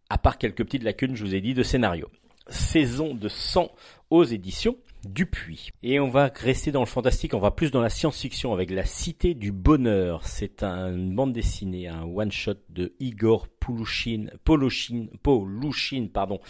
à 0.08 0.18
part 0.18 0.38
quelques 0.38 0.64
petites 0.64 0.84
lacunes, 0.84 1.14
je 1.14 1.24
vous 1.24 1.34
ai 1.34 1.40
dit, 1.40 1.54
de 1.54 1.62
scénario. 1.62 2.08
Saison 2.48 3.14
de 3.14 3.28
100 3.28 3.70
aux 4.10 4.24
éditions 4.24 4.76
Dupuis. 5.06 5.70
Et 5.82 6.00
on 6.00 6.08
va 6.08 6.30
rester 6.34 6.72
dans 6.72 6.80
le 6.80 6.86
fantastique, 6.86 7.34
on 7.34 7.38
va 7.38 7.50
plus 7.50 7.70
dans 7.70 7.80
la 7.80 7.88
science-fiction 7.88 8.52
avec 8.52 8.70
La 8.70 8.84
Cité 8.84 9.34
du 9.34 9.52
Bonheur. 9.52 10.26
C'est 10.26 10.62
un- 10.62 10.94
une 10.94 11.14
bande 11.14 11.32
dessinée, 11.32 11.88
un 11.88 12.02
one-shot 12.04 12.54
de 12.68 12.94
Igor 13.00 13.48
Poulouchine, 13.48 14.30
Polochine, 14.44 15.08
Polouchine, 15.22 16.08
pardon, 16.10 16.40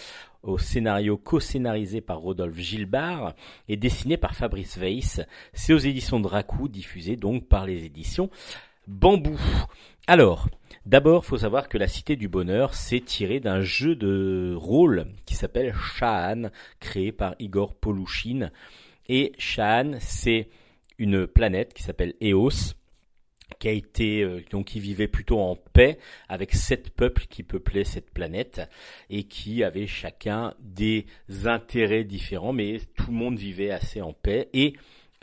au 0.42 0.58
scénario 0.58 1.16
co-scénarisé 1.16 2.00
par 2.00 2.18
Rodolphe 2.18 2.58
Gilbert 2.58 3.34
et 3.68 3.76
dessiné 3.76 4.16
par 4.16 4.34
Fabrice 4.34 4.76
Weiss. 4.78 5.20
C'est 5.52 5.72
aux 5.72 5.78
éditions 5.78 6.20
Dracou, 6.20 6.68
diffusé 6.68 7.16
donc 7.16 7.46
par 7.46 7.66
les 7.66 7.84
éditions 7.84 8.30
Bambou. 8.86 9.38
Alors, 10.06 10.48
d'abord, 10.86 11.24
faut 11.24 11.38
savoir 11.38 11.68
que 11.68 11.76
la 11.76 11.88
Cité 11.88 12.16
du 12.16 12.28
Bonheur 12.28 12.74
s'est 12.74 13.00
tiré 13.00 13.40
d'un 13.40 13.60
jeu 13.60 13.94
de 13.94 14.54
rôle 14.56 15.06
qui 15.26 15.34
s'appelle 15.34 15.74
Shaan, 15.74 16.50
créé 16.80 17.12
par 17.12 17.34
Igor 17.38 17.74
Polouchine. 17.74 18.52
Et 19.08 19.32
Shaan, 19.38 19.96
c'est 20.00 20.48
une 20.98 21.26
planète 21.26 21.74
qui 21.74 21.82
s'appelle 21.82 22.14
Eos, 22.22 22.74
qui 23.58 23.68
a 23.68 23.72
été 23.72 24.22
euh, 24.22 24.42
donc 24.50 24.66
qui 24.66 24.80
vivait 24.80 25.08
plutôt 25.08 25.38
en 25.38 25.56
paix 25.56 25.98
avec 26.28 26.52
sept 26.54 26.90
peuples 26.90 27.26
qui 27.28 27.42
peuplaient 27.42 27.84
cette 27.84 28.10
planète 28.10 28.62
et 29.08 29.24
qui 29.24 29.62
avaient 29.62 29.86
chacun 29.86 30.54
des 30.60 31.06
intérêts 31.44 32.04
différents, 32.04 32.52
mais 32.52 32.80
tout 32.96 33.10
le 33.10 33.16
monde 33.16 33.38
vivait 33.38 33.70
assez 33.70 34.00
en 34.00 34.12
paix. 34.12 34.48
Et 34.52 34.74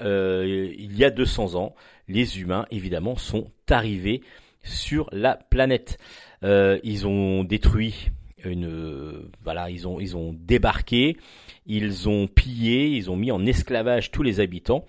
euh, 0.01 0.73
il 0.77 0.97
y 0.97 1.03
a 1.03 1.09
200 1.09 1.55
ans, 1.55 1.75
les 2.07 2.39
humains 2.41 2.65
évidemment 2.71 3.15
sont 3.15 3.51
arrivés 3.69 4.21
sur 4.63 5.09
la 5.11 5.35
planète. 5.35 5.97
Euh, 6.43 6.79
ils 6.83 7.07
ont 7.07 7.43
détruit 7.43 8.09
une, 8.43 9.29
voilà, 9.43 9.69
ils 9.69 9.87
ont 9.87 9.99
ils 9.99 10.17
ont 10.17 10.33
débarqué, 10.33 11.17
ils 11.65 12.09
ont 12.09 12.27
pillé, 12.27 12.87
ils 12.87 13.09
ont 13.09 13.15
mis 13.15 13.31
en 13.31 13.45
esclavage 13.45 14.11
tous 14.11 14.23
les 14.23 14.39
habitants. 14.39 14.85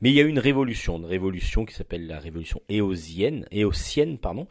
Mais 0.00 0.10
il 0.10 0.14
y 0.14 0.20
a 0.20 0.24
eu 0.24 0.28
une 0.28 0.40
révolution, 0.40 0.98
une 0.98 1.04
révolution 1.04 1.64
qui 1.64 1.74
s'appelle 1.74 2.06
la 2.08 2.18
révolution 2.18 2.60
éosienne, 2.68 3.46
éosienne, 3.52 4.18
pardon. 4.18 4.48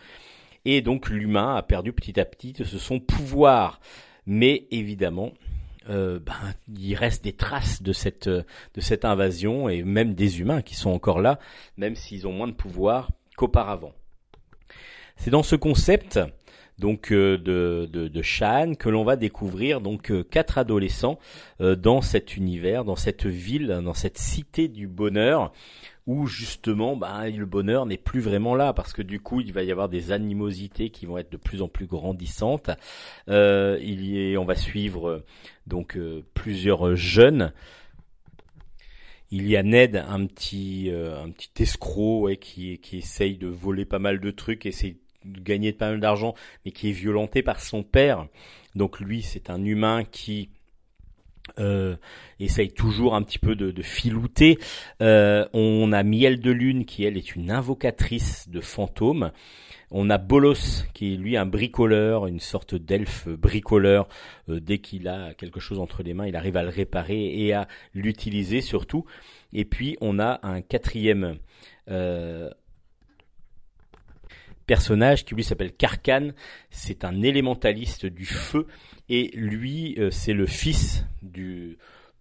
Et 0.63 0.81
donc 0.81 1.09
l'humain 1.09 1.55
a 1.55 1.61
perdu 1.61 1.91
petit 1.91 2.19
à 2.19 2.25
petit 2.25 2.53
de 2.53 2.63
son 2.63 2.99
pouvoir. 2.99 3.81
Mais 4.25 4.67
évidemment, 4.71 5.33
euh, 5.89 6.19
ben, 6.19 6.33
il 6.77 6.95
reste 6.95 7.23
des 7.23 7.33
traces 7.33 7.81
de 7.81 7.91
cette, 7.91 8.29
de 8.29 8.45
cette 8.77 9.03
invasion 9.03 9.67
et 9.67 9.83
même 9.83 10.13
des 10.13 10.39
humains 10.39 10.61
qui 10.61 10.75
sont 10.75 10.91
encore 10.91 11.19
là, 11.19 11.39
même 11.77 11.95
s'ils 11.95 12.27
ont 12.27 12.33
moins 12.33 12.47
de 12.47 12.53
pouvoir 12.53 13.11
qu'auparavant. 13.35 13.93
C'est 15.23 15.29
dans 15.29 15.43
ce 15.43 15.55
concept 15.55 16.19
donc 16.79 17.11
euh, 17.11 17.37
de, 17.37 17.87
de, 17.93 18.07
de 18.07 18.21
Shan, 18.23 18.73
que 18.73 18.89
l'on 18.89 19.03
va 19.03 19.17
découvrir 19.17 19.79
donc 19.79 20.09
euh, 20.09 20.23
quatre 20.23 20.57
adolescents 20.57 21.19
euh, 21.61 21.75
dans 21.75 22.01
cet 22.01 22.37
univers, 22.37 22.85
dans 22.85 22.95
cette 22.95 23.27
ville, 23.27 23.67
dans 23.83 23.93
cette 23.93 24.17
cité 24.17 24.67
du 24.67 24.87
bonheur, 24.87 25.53
où 26.07 26.25
justement 26.25 26.95
bah, 26.95 27.29
le 27.29 27.45
bonheur 27.45 27.85
n'est 27.85 27.99
plus 27.99 28.19
vraiment 28.19 28.55
là, 28.55 28.73
parce 28.73 28.93
que 28.93 29.03
du 29.03 29.19
coup 29.19 29.41
il 29.41 29.53
va 29.53 29.61
y 29.61 29.71
avoir 29.71 29.89
des 29.89 30.11
animosités 30.11 30.89
qui 30.89 31.05
vont 31.05 31.19
être 31.19 31.31
de 31.31 31.37
plus 31.37 31.61
en 31.61 31.67
plus 31.67 31.85
grandissantes. 31.85 32.71
Euh, 33.29 33.77
il 33.79 34.03
y 34.03 34.19
est, 34.19 34.37
on 34.37 34.45
va 34.45 34.55
suivre 34.55 35.23
donc 35.67 35.99
plusieurs 36.33 36.95
jeunes. 36.95 37.53
Il 39.33 39.47
y 39.47 39.55
a 39.55 39.63
Ned, 39.63 39.95
un 39.95 40.25
petit, 40.25 40.89
euh, 40.89 41.23
un 41.23 41.29
petit 41.29 41.63
escroc 41.63 42.23
ouais, 42.23 42.35
qui, 42.35 42.79
qui 42.79 42.97
essaye 42.97 43.37
de 43.37 43.47
voler 43.47 43.85
pas 43.85 43.97
mal 43.97 44.19
de 44.19 44.29
trucs, 44.29 44.65
essaye 44.65 44.97
gagner 45.25 45.73
pas 45.73 45.89
mal 45.89 45.99
d'argent, 45.99 46.33
mais 46.65 46.71
qui 46.71 46.89
est 46.89 46.93
violenté 46.93 47.43
par 47.43 47.59
son 47.59 47.83
père. 47.83 48.27
Donc 48.75 48.99
lui, 48.99 49.21
c'est 49.21 49.49
un 49.49 49.63
humain 49.63 50.03
qui 50.03 50.49
euh, 51.59 51.95
essaye 52.39 52.71
toujours 52.71 53.15
un 53.15 53.23
petit 53.23 53.39
peu 53.39 53.55
de, 53.55 53.81
filouter. 53.81 54.57
Euh, 55.01 55.45
on 55.53 55.91
a 55.91 56.03
Miel 56.03 56.39
de 56.39 56.51
Lune 56.51 56.85
qui 56.85 57.03
elle 57.03 57.17
est 57.17 57.35
une 57.35 57.51
invocatrice 57.51 58.49
de 58.49 58.61
fantômes. 58.61 59.31
On 59.93 60.09
a 60.09 60.17
Bolos 60.17 60.85
qui 60.93 61.13
est 61.13 61.17
lui 61.17 61.35
un 61.35 61.45
bricoleur, 61.45 62.27
une 62.27 62.39
sorte 62.39 62.75
d'elfe 62.75 63.27
bricoleur. 63.27 64.07
Euh, 64.49 64.59
dès 64.59 64.77
qu'il 64.77 65.07
a 65.07 65.33
quelque 65.33 65.59
chose 65.59 65.79
entre 65.79 66.03
les 66.03 66.13
mains, 66.13 66.27
il 66.27 66.35
arrive 66.35 66.57
à 66.57 66.63
le 66.63 66.69
réparer 66.69 67.45
et 67.45 67.53
à 67.53 67.67
l'utiliser 67.93 68.61
surtout. 68.61 69.05
Et 69.51 69.65
puis 69.65 69.97
on 69.99 70.19
a 70.19 70.39
un 70.43 70.61
quatrième 70.61 71.37
personnage 74.71 75.25
qui 75.25 75.35
lui 75.35 75.43
s'appelle 75.43 75.73
Karkan. 75.73 76.29
C'est 76.69 77.03
un 77.03 77.23
élémentaliste 77.23 78.05
du 78.05 78.23
feu 78.23 78.67
et 79.09 79.29
lui 79.33 79.95
euh, 79.99 80.11
c'est 80.11 80.31
le 80.31 80.45
fils 80.45 81.05
du, 81.21 81.77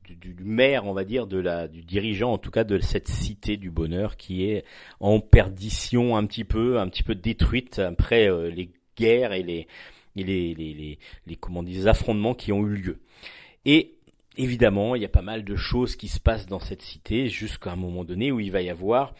du, 0.09 0.35
maire, 0.43 0.85
on 0.85 0.93
va 0.93 1.05
dire, 1.05 1.29
de 1.29 1.39
la, 1.39 1.69
du 1.69 1.83
dirigeant 1.83 2.33
en 2.33 2.39
tout 2.39 2.51
cas 2.51 2.65
de 2.65 2.81
cette 2.81 3.07
cité 3.07 3.57
du 3.57 3.71
bonheur 3.71 4.17
qui 4.17 4.47
est 4.47 4.65
en 4.99 5.21
perdition 5.21 6.17
un 6.17 6.27
petit 6.27 6.43
peu, 6.43 6.81
un 6.81 6.89
petit 6.89 7.05
peu 7.05 7.15
détruite 7.15 7.79
après 7.79 8.29
euh, 8.29 8.51
les 8.51 8.73
guerres 8.97 9.33
et 9.33 9.45
les 9.45 9.69
les, 10.17 10.53
les, 10.57 10.99
les, 11.29 11.37
comment 11.37 11.63
les 11.63 11.87
affrontements 11.87 12.35
qui 12.35 12.51
ont 12.51 12.67
eu 12.67 12.75
lieu. 12.75 12.99
Et 13.65 13.95
évidemment, 14.37 14.97
il 14.97 15.03
y 15.03 15.05
a 15.05 15.09
pas 15.09 15.23
mal 15.23 15.45
de 15.45 15.55
choses 15.55 15.95
qui 15.95 16.09
se 16.09 16.19
passent 16.19 16.47
dans 16.47 16.59
cette 16.59 16.83
cité 16.83 17.29
jusqu'à 17.29 17.71
un 17.71 17.77
moment 17.77 18.03
donné 18.05 18.33
où 18.33 18.41
il 18.41 18.51
va 18.51 18.61
y 18.61 18.71
avoir 18.71 19.15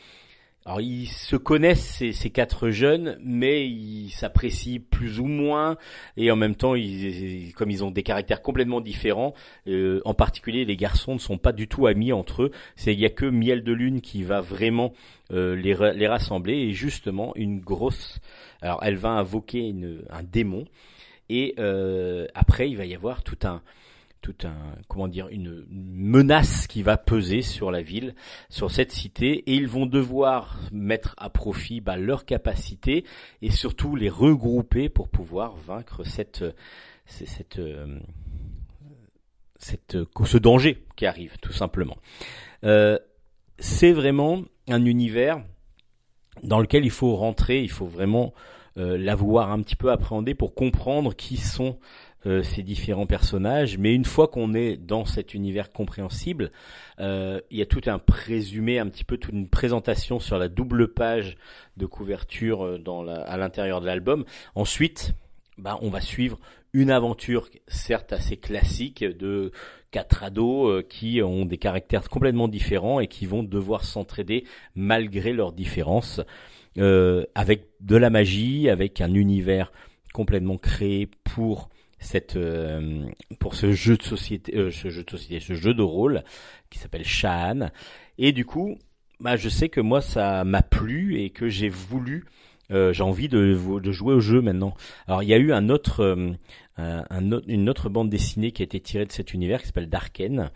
alors 0.67 0.83
ils 0.83 1.07
se 1.07 1.37
connaissent 1.37 2.03
ces, 2.13 2.31
quatre 2.31 2.69
jeunes, 2.69 3.19
mais 3.23 3.67
ils 3.67 4.11
s'apprécient 4.11 4.79
plus 4.91 5.19
ou 5.19 5.25
moins, 5.25 5.79
et 6.17 6.31
en 6.31 6.37
même 6.37 6.55
temps, 6.55 6.75
ils, 6.75 7.53
comme 7.55 7.71
ils 7.71 7.83
ont 7.83 7.91
des 7.91 8.03
caractères 8.03 8.43
complètement 8.43 8.83
différents, 8.83 9.33
euh, 9.67 10.03
en 10.05 10.13
particulier 10.13 10.67
les 10.67 10.77
garçons 10.77 11.15
ne 11.15 11.19
sont 11.19 11.39
pas 11.39 11.53
du 11.53 11.67
tout 11.67 11.87
amis 11.87 12.13
entre 12.13 12.43
eux. 12.43 12.51
C'est 12.77 12.93
il 12.93 13.01
y 13.01 13.07
a 13.07 13.11
que 13.11 13.25
Miel 13.25 13.65
de 13.65 13.73
Lune 13.73 14.03
qui 14.03 14.23
va 14.23 14.43
vraiment 14.43 14.93
euh, 15.33 15.57
les, 15.57 15.73
ra- 15.73 15.93
les 15.93 16.07
rassembler, 16.07 16.55
et 16.55 16.73
justement 16.73 17.33
une 17.37 17.61
grosse. 17.61 18.21
Alors 18.61 18.81
elle 18.83 18.97
va 18.97 19.11
invoquer 19.11 19.75
un 20.11 20.23
démon, 20.23 20.67
et 21.31 21.55
euh, 21.59 22.27
après 22.35 22.69
il 22.69 22.77
va 22.77 22.85
y 22.85 22.95
avoir 22.95 23.23
tout 23.23 23.39
un 23.45 23.63
tout 24.21 24.37
un 24.45 24.55
comment 24.89 25.09
dire 25.09 25.29
une 25.29 25.65
menace 25.71 26.67
qui 26.67 26.83
va 26.83 26.97
peser 26.97 27.43
sur 27.43 27.71
la 27.71 27.83
ville 27.83 28.15
sur 28.49 28.71
cette 28.71 28.93
cité 28.93 29.51
et 29.51 29.55
ils 29.55 29.69
vont 29.69 29.87
devoir 29.87 30.59
mettre 30.73 31.15
à 31.19 31.31
profit 31.31 31.81
bah, 31.81 31.97
leurs 31.97 32.25
capacités 32.25 33.05
et 33.43 33.51
surtout 33.51 33.97
les 33.97 34.09
regrouper 34.11 34.89
pour 34.89 35.09
pouvoir 35.09 35.57
vaincre 35.57 36.05
cette 36.05 36.45
cette, 37.07 37.29
cette, 37.29 37.59
euh, 37.59 37.99
cette- 39.57 39.97
ce 40.25 40.39
danger 40.39 40.85
qui 40.97 41.07
arrive 41.07 41.39
tout 41.41 41.53
simplement. 41.53 41.97
Euh, 42.65 42.99
c'est 43.59 43.93
vraiment 43.93 44.43
un 44.69 44.85
univers 44.85 45.43
dans 46.43 46.61
lequel 46.61 46.85
il 46.85 46.91
faut 46.91 47.17
rentrer, 47.17 47.63
il 47.63 47.71
faut 47.71 47.87
vraiment 47.87 48.33
euh, 48.77 48.97
l'avoir 48.97 49.51
un 49.51 49.61
petit 49.63 49.75
peu 49.77 49.91
appréhendé 49.91 50.35
pour 50.35 50.55
comprendre 50.55 51.15
qui 51.15 51.37
sont 51.37 51.79
euh, 52.27 52.43
ces 52.43 52.63
différents 52.63 53.07
personnages. 53.07 53.79
Mais 53.79 53.95
une 53.95 54.05
fois 54.05 54.29
qu'on 54.29 54.55
est 54.55 54.77
dans 54.77 55.05
cet 55.05 55.35
univers 55.35 55.71
compréhensible, 55.71 56.53
euh, 56.99 57.41
il 57.51 57.59
y 57.59 57.63
a 57.63 57.67
tout 57.67 57.83
un 57.87 57.99
présumé, 57.99 58.79
un 58.79 58.89
petit 58.89 59.05
peu 59.05 59.17
toute 59.17 59.35
une 59.35 59.49
présentation 59.49 60.21
sur 60.21 60.39
la 60.39 60.49
double 60.49 60.93
page 60.93 61.37
de 61.77 61.87
couverture 61.87 62.65
euh, 62.65 62.79
dans 62.79 63.03
la, 63.03 63.23
à 63.23 63.37
l'intérieur 63.37 63.81
de 63.81 63.87
l'album. 63.87 64.25
Ensuite, 64.55 65.15
bah, 65.59 65.79
on 65.83 65.91
va 65.91 66.01
suivre 66.01 66.39
une 66.73 66.91
aventure, 66.91 67.49
certes 67.67 68.13
assez 68.13 68.37
classique, 68.37 69.05
de 69.05 69.51
quatre 69.91 70.23
ados 70.23 70.71
euh, 70.71 70.83
qui 70.83 71.23
ont 71.23 71.45
des 71.45 71.59
caractères 71.59 72.09
complètement 72.09 72.49
différents 72.49 73.01
et 73.01 73.07
qui 73.07 73.27
vont 73.27 73.43
devoir 73.43 73.85
s'entraider 73.85 74.45
malgré 74.75 75.33
leurs 75.33 75.53
différences, 75.53 76.21
euh, 76.79 77.25
avec 77.35 77.67
de 77.81 77.97
la 77.97 78.11
magie, 78.11 78.69
avec 78.69 79.01
un 79.01 79.15
univers 79.15 79.73
complètement 80.13 80.59
créé 80.59 81.09
pour 81.25 81.70
cette 82.01 82.37
euh, 82.37 83.07
pour 83.39 83.55
ce 83.55 83.71
jeu 83.73 83.97
de 83.97 84.03
société, 84.03 84.57
euh, 84.57 84.71
ce 84.73 84.89
jeu 84.91 85.05
de 85.05 85.11
société, 85.11 85.39
ce 85.39 85.55
jeu 85.55 85.75
de 85.75 85.83
rôle 85.83 86.25
qui 86.71 86.79
s'appelle 86.81 87.05
Shaan. 87.05 87.71
Et 88.19 88.33
du 88.33 88.45
coup, 88.45 88.77
bah, 89.21 89.37
je 89.37 89.49
sais 89.49 89.69
que 89.69 89.81
moi 89.81 90.01
ça 90.01 90.43
m'a 90.45 90.63
plu 90.63 91.21
et 91.21 91.31
que 91.31 91.49
j'ai 91.49 91.69
voulu, 91.69 92.25
euh, 92.71 92.93
j'ai 92.93 93.03
envie 93.03 93.29
de, 93.29 93.57
de 93.81 93.93
jouer 93.93 94.15
au 94.15 94.21
jeu 94.21 94.41
maintenant. 94.41 94.75
Alors 95.07 95.23
il 95.23 95.29
y 95.29 95.35
a 95.35 95.39
eu 95.39 95.53
euh, 95.53 95.57
un, 95.57 95.69
autre- 95.71 96.25
une 97.47 97.69
autre 97.69 97.89
bande 97.89 98.11
dessinée 98.11 98.51
qui 98.53 98.63
a 98.63 98.65
été 98.65 98.81
tirée 98.81 99.05
de 99.07 99.13
cet 99.13 99.33
univers 99.35 99.61
qui 99.61 99.67
s'appelle 99.67 99.89
Darken. 99.91 100.51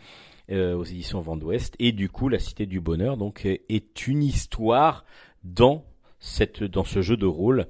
euh, 0.51 0.75
aux 0.77 0.85
éditions 0.85 1.21
Vent 1.23 1.37
d'Ouest 1.37 1.75
et 1.79 1.93
du 1.93 2.09
coup 2.11 2.29
la 2.29 2.39
Cité 2.39 2.67
du 2.67 2.79
Bonheur 2.81 3.17
donc 3.17 3.47
est 3.47 4.07
une 4.07 4.23
histoire 4.23 5.07
dans 5.43 5.85
cette 6.21 6.63
dans 6.63 6.85
ce 6.85 7.01
jeu 7.01 7.17
de 7.17 7.25
rôle 7.27 7.67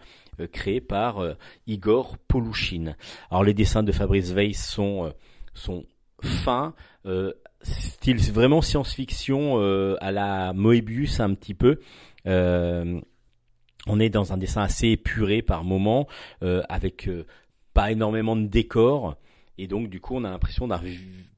créé 0.53 0.81
par 0.81 1.19
euh, 1.19 1.35
Igor 1.67 2.19
Polushin. 2.29 2.95
Alors 3.31 3.45
les 3.45 3.55
dessins 3.55 3.83
de 3.83 3.93
Fabrice 3.93 4.33
Weiss 4.33 4.65
sont 4.65 5.07
euh, 5.07 5.11
sont 5.55 5.85
fins, 6.23 6.75
euh, 7.07 7.33
style 7.63 8.19
vraiment 8.19 8.63
science-fiction 8.63 9.61
euh, 9.61 9.97
à 10.01 10.13
la 10.13 10.53
Moebius 10.53 11.21
un 11.21 11.35
petit 11.35 11.55
peu. 11.55 11.81
Euh, 12.27 13.01
on 13.87 14.01
est 14.01 14.09
dans 14.11 14.33
un 14.33 14.37
dessin 14.37 14.63
assez 14.63 14.89
épuré 14.89 15.43
par 15.43 15.65
moment, 15.65 16.07
euh, 16.43 16.63
avec 16.69 17.09
euh, 17.09 17.27
pas 17.75 17.91
énormément 17.91 18.37
de 18.37 18.47
décors. 18.47 19.17
Et 19.57 19.67
donc 19.69 19.89
du 19.89 20.01
coup 20.01 20.17
on 20.17 20.25
a 20.25 20.31
l'impression 20.31 20.67
d'un 20.67 20.81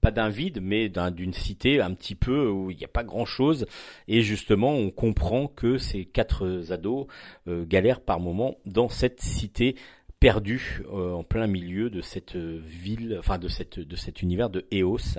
pas 0.00 0.10
d'un 0.10 0.30
vide 0.30 0.60
mais 0.62 0.88
d'un- 0.88 1.10
d'une 1.10 1.34
cité 1.34 1.80
un 1.82 1.92
petit 1.92 2.14
peu 2.14 2.48
où 2.48 2.70
il 2.70 2.76
n'y 2.78 2.84
a 2.84 2.88
pas 2.88 3.04
grand 3.04 3.26
chose 3.26 3.66
et 4.08 4.22
justement 4.22 4.72
on 4.72 4.90
comprend 4.90 5.48
que 5.48 5.76
ces 5.76 6.06
quatre 6.06 6.64
ados 6.70 7.06
euh, 7.46 7.66
galèrent 7.66 8.00
par 8.00 8.18
moment 8.18 8.56
dans 8.64 8.88
cette 8.88 9.20
cité 9.20 9.76
perdue 10.18 10.82
euh, 10.92 11.12
en 11.12 11.24
plein 11.24 11.46
milieu 11.46 11.90
de 11.90 12.00
cette 12.00 12.36
euh, 12.36 12.58
ville 12.64 13.16
enfin 13.18 13.36
de 13.38 13.48
cette 13.48 13.78
de 13.80 13.96
cet 13.96 14.22
univers 14.22 14.48
de 14.48 14.64
Eos 14.72 15.18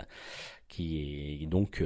qui 0.68 1.40
est 1.44 1.45
donc 1.45 1.84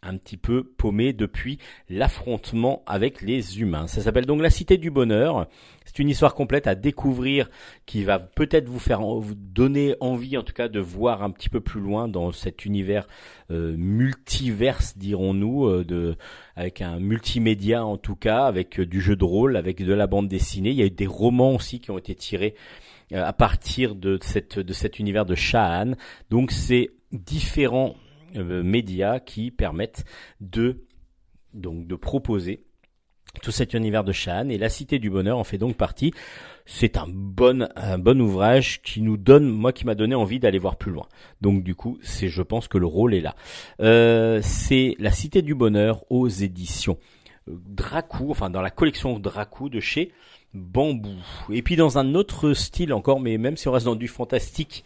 un 0.00 0.16
petit 0.16 0.36
peu 0.36 0.62
paumé 0.64 1.12
depuis 1.12 1.58
l'affrontement 1.88 2.82
avec 2.86 3.20
les 3.20 3.60
humains. 3.60 3.88
Ça 3.88 4.00
s'appelle 4.00 4.26
donc 4.26 4.40
La 4.40 4.48
Cité 4.50 4.76
du 4.78 4.90
Bonheur. 4.92 5.48
C'est 5.88 6.00
une 6.00 6.10
histoire 6.10 6.34
complète 6.34 6.66
à 6.66 6.74
découvrir 6.74 7.48
qui 7.86 8.04
va 8.04 8.18
peut-être 8.18 8.68
vous 8.68 8.78
faire 8.78 9.00
donner 9.34 9.96
envie 10.00 10.36
en 10.36 10.42
tout 10.42 10.52
cas 10.52 10.68
de 10.68 10.80
voir 10.80 11.22
un 11.22 11.30
petit 11.30 11.48
peu 11.48 11.60
plus 11.60 11.80
loin 11.80 12.08
dans 12.08 12.30
cet 12.30 12.66
univers 12.66 13.08
euh, 13.50 13.74
multiverse 13.78 14.98
dirons-nous 14.98 15.64
euh, 15.64 16.14
avec 16.56 16.82
un 16.82 17.00
multimédia 17.00 17.86
en 17.86 17.96
tout 17.96 18.16
cas 18.16 18.44
avec 18.44 18.80
euh, 18.80 18.84
du 18.84 19.00
jeu 19.00 19.16
de 19.16 19.24
rôle 19.24 19.56
avec 19.56 19.82
de 19.82 19.94
la 19.94 20.06
bande 20.06 20.28
dessinée. 20.28 20.70
Il 20.70 20.76
y 20.76 20.82
a 20.82 20.86
eu 20.86 20.90
des 20.90 21.06
romans 21.06 21.54
aussi 21.54 21.80
qui 21.80 21.90
ont 21.90 21.96
été 21.96 22.14
tirés 22.14 22.54
à 23.10 23.32
partir 23.32 23.94
de 23.94 24.18
cet 24.20 24.98
univers 24.98 25.24
de 25.24 25.34
Shahan. 25.34 25.92
Donc 26.28 26.50
c'est 26.50 26.90
différents 27.12 27.96
médias 28.34 29.20
qui 29.20 29.50
permettent 29.50 30.04
de 30.42 30.84
proposer 31.98 32.67
tout 33.38 33.50
cet 33.50 33.74
univers 33.74 34.04
de 34.04 34.12
Shan 34.12 34.48
et 34.48 34.58
la 34.58 34.68
Cité 34.68 34.98
du 34.98 35.10
Bonheur 35.10 35.38
en 35.38 35.44
fait 35.44 35.58
donc 35.58 35.76
partie. 35.76 36.12
C'est 36.66 36.96
un 36.96 37.06
bon 37.08 37.68
un 37.76 37.98
bon 37.98 38.20
ouvrage 38.20 38.82
qui 38.82 39.00
nous 39.00 39.16
donne 39.16 39.48
moi 39.48 39.72
qui 39.72 39.86
m'a 39.86 39.94
donné 39.94 40.14
envie 40.14 40.38
d'aller 40.38 40.58
voir 40.58 40.76
plus 40.76 40.92
loin. 40.92 41.06
Donc 41.40 41.62
du 41.62 41.74
coup 41.74 41.98
c'est 42.02 42.28
je 42.28 42.42
pense 42.42 42.68
que 42.68 42.78
le 42.78 42.86
rôle 42.86 43.14
est 43.14 43.20
là. 43.20 43.34
Euh, 43.80 44.40
c'est 44.42 44.96
la 44.98 45.10
Cité 45.10 45.42
du 45.42 45.54
Bonheur 45.54 46.04
aux 46.10 46.28
éditions 46.28 46.98
euh, 47.48 47.52
Dracou, 47.56 48.30
enfin 48.30 48.50
dans 48.50 48.62
la 48.62 48.70
collection 48.70 49.18
Dracou 49.18 49.68
de 49.68 49.80
chez 49.80 50.12
Bambou. 50.54 51.14
Et 51.52 51.62
puis 51.62 51.76
dans 51.76 51.98
un 51.98 52.14
autre 52.14 52.52
style 52.52 52.92
encore, 52.92 53.20
mais 53.20 53.38
même 53.38 53.56
si 53.56 53.68
on 53.68 53.72
reste 53.72 53.86
dans 53.86 53.96
du 53.96 54.08
fantastique, 54.08 54.84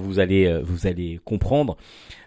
vous 0.00 0.18
allez 0.18 0.46
euh, 0.46 0.60
vous 0.62 0.86
allez 0.86 1.20
comprendre. 1.24 1.76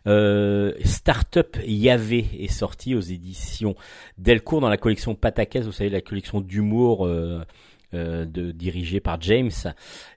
Euh, 0.08 0.74
Startup 0.84 1.58
Yahvé 1.64 2.26
est 2.40 2.52
sorti 2.52 2.96
aux 2.96 3.02
éditions 3.02 3.76
Delcourt 4.18 4.62
dans 4.62 4.70
la 4.70 4.78
collection 4.78 5.14
Patakès, 5.14 5.66
vous 5.66 5.72
savez 5.72 5.90
la 5.90 6.02
collection 6.02 6.42
d'humour 6.42 7.06
euh, 7.06 7.46
euh, 7.94 8.26
de, 8.26 8.52
dirigé 8.52 9.00
par 9.00 9.22
James. 9.22 9.52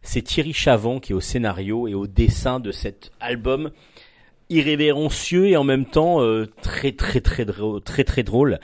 C'est 0.02 0.22
Thierry 0.22 0.54
Chavant 0.54 1.00
qui 1.00 1.12
est 1.12 1.14
au 1.14 1.20
scénario 1.20 1.86
et 1.86 1.94
au 1.94 2.06
dessin 2.06 2.60
de 2.60 2.72
cet 2.72 3.12
album 3.20 3.70
irrévérencieux 4.48 5.48
et 5.48 5.56
en 5.56 5.64
même 5.64 5.86
temps 5.86 6.20
très 6.62 6.92
très 6.92 7.20
très 7.20 7.44
drôle, 7.44 7.82
très 7.82 8.04
très 8.04 8.22
drôle. 8.22 8.60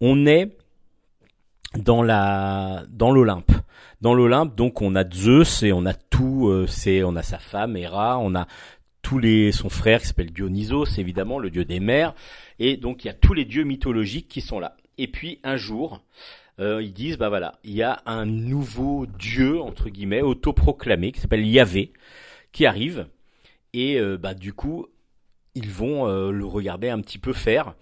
On 0.00 0.26
est 0.26 0.56
dans 1.76 2.02
la 2.02 2.84
dans 2.88 3.10
l'Olympe. 3.10 3.52
Dans 4.00 4.14
l'Olympe, 4.14 4.54
donc 4.54 4.80
on 4.80 4.94
a 4.94 5.08
Zeus 5.08 5.62
et 5.64 5.72
on 5.72 5.84
a 5.84 5.94
tout. 5.94 6.48
euh, 6.48 6.66
c'est 6.68 7.02
on 7.02 7.16
a 7.16 7.22
sa 7.22 7.38
femme 7.38 7.76
Héra, 7.76 8.18
on 8.18 8.34
a 8.36 8.46
tous 9.02 9.18
les 9.18 9.50
son 9.52 9.68
frère 9.68 10.00
qui 10.00 10.06
s'appelle 10.06 10.32
Dionysos, 10.32 10.98
évidemment 10.98 11.38
le 11.38 11.50
dieu 11.50 11.64
des 11.64 11.80
mers, 11.80 12.14
et 12.58 12.76
donc 12.76 13.04
il 13.04 13.08
y 13.08 13.10
a 13.10 13.14
tous 13.14 13.34
les 13.34 13.44
dieux 13.44 13.64
mythologiques 13.64 14.28
qui 14.28 14.40
sont 14.40 14.60
là. 14.60 14.76
Et 14.98 15.08
puis 15.08 15.40
un 15.42 15.56
jour, 15.56 16.00
euh, 16.60 16.80
ils 16.82 16.92
disent 16.92 17.18
bah 17.18 17.28
voilà, 17.28 17.58
il 17.64 17.72
y 17.72 17.82
a 17.82 18.02
un 18.06 18.24
nouveau 18.26 19.06
dieu 19.06 19.60
entre 19.60 19.88
guillemets 19.88 20.22
autoproclamé 20.22 21.10
qui 21.12 21.20
s'appelle 21.20 21.46
Yahvé 21.46 21.92
qui 22.52 22.66
arrive 22.66 23.06
et 23.72 23.98
euh, 23.98 24.16
bah 24.16 24.34
du 24.34 24.52
coup 24.52 24.86
ils 25.56 25.70
vont 25.70 26.06
euh, 26.08 26.30
le 26.30 26.44
regarder 26.44 26.88
un 26.88 27.00
petit 27.00 27.18
peu 27.18 27.32
faire. 27.32 27.74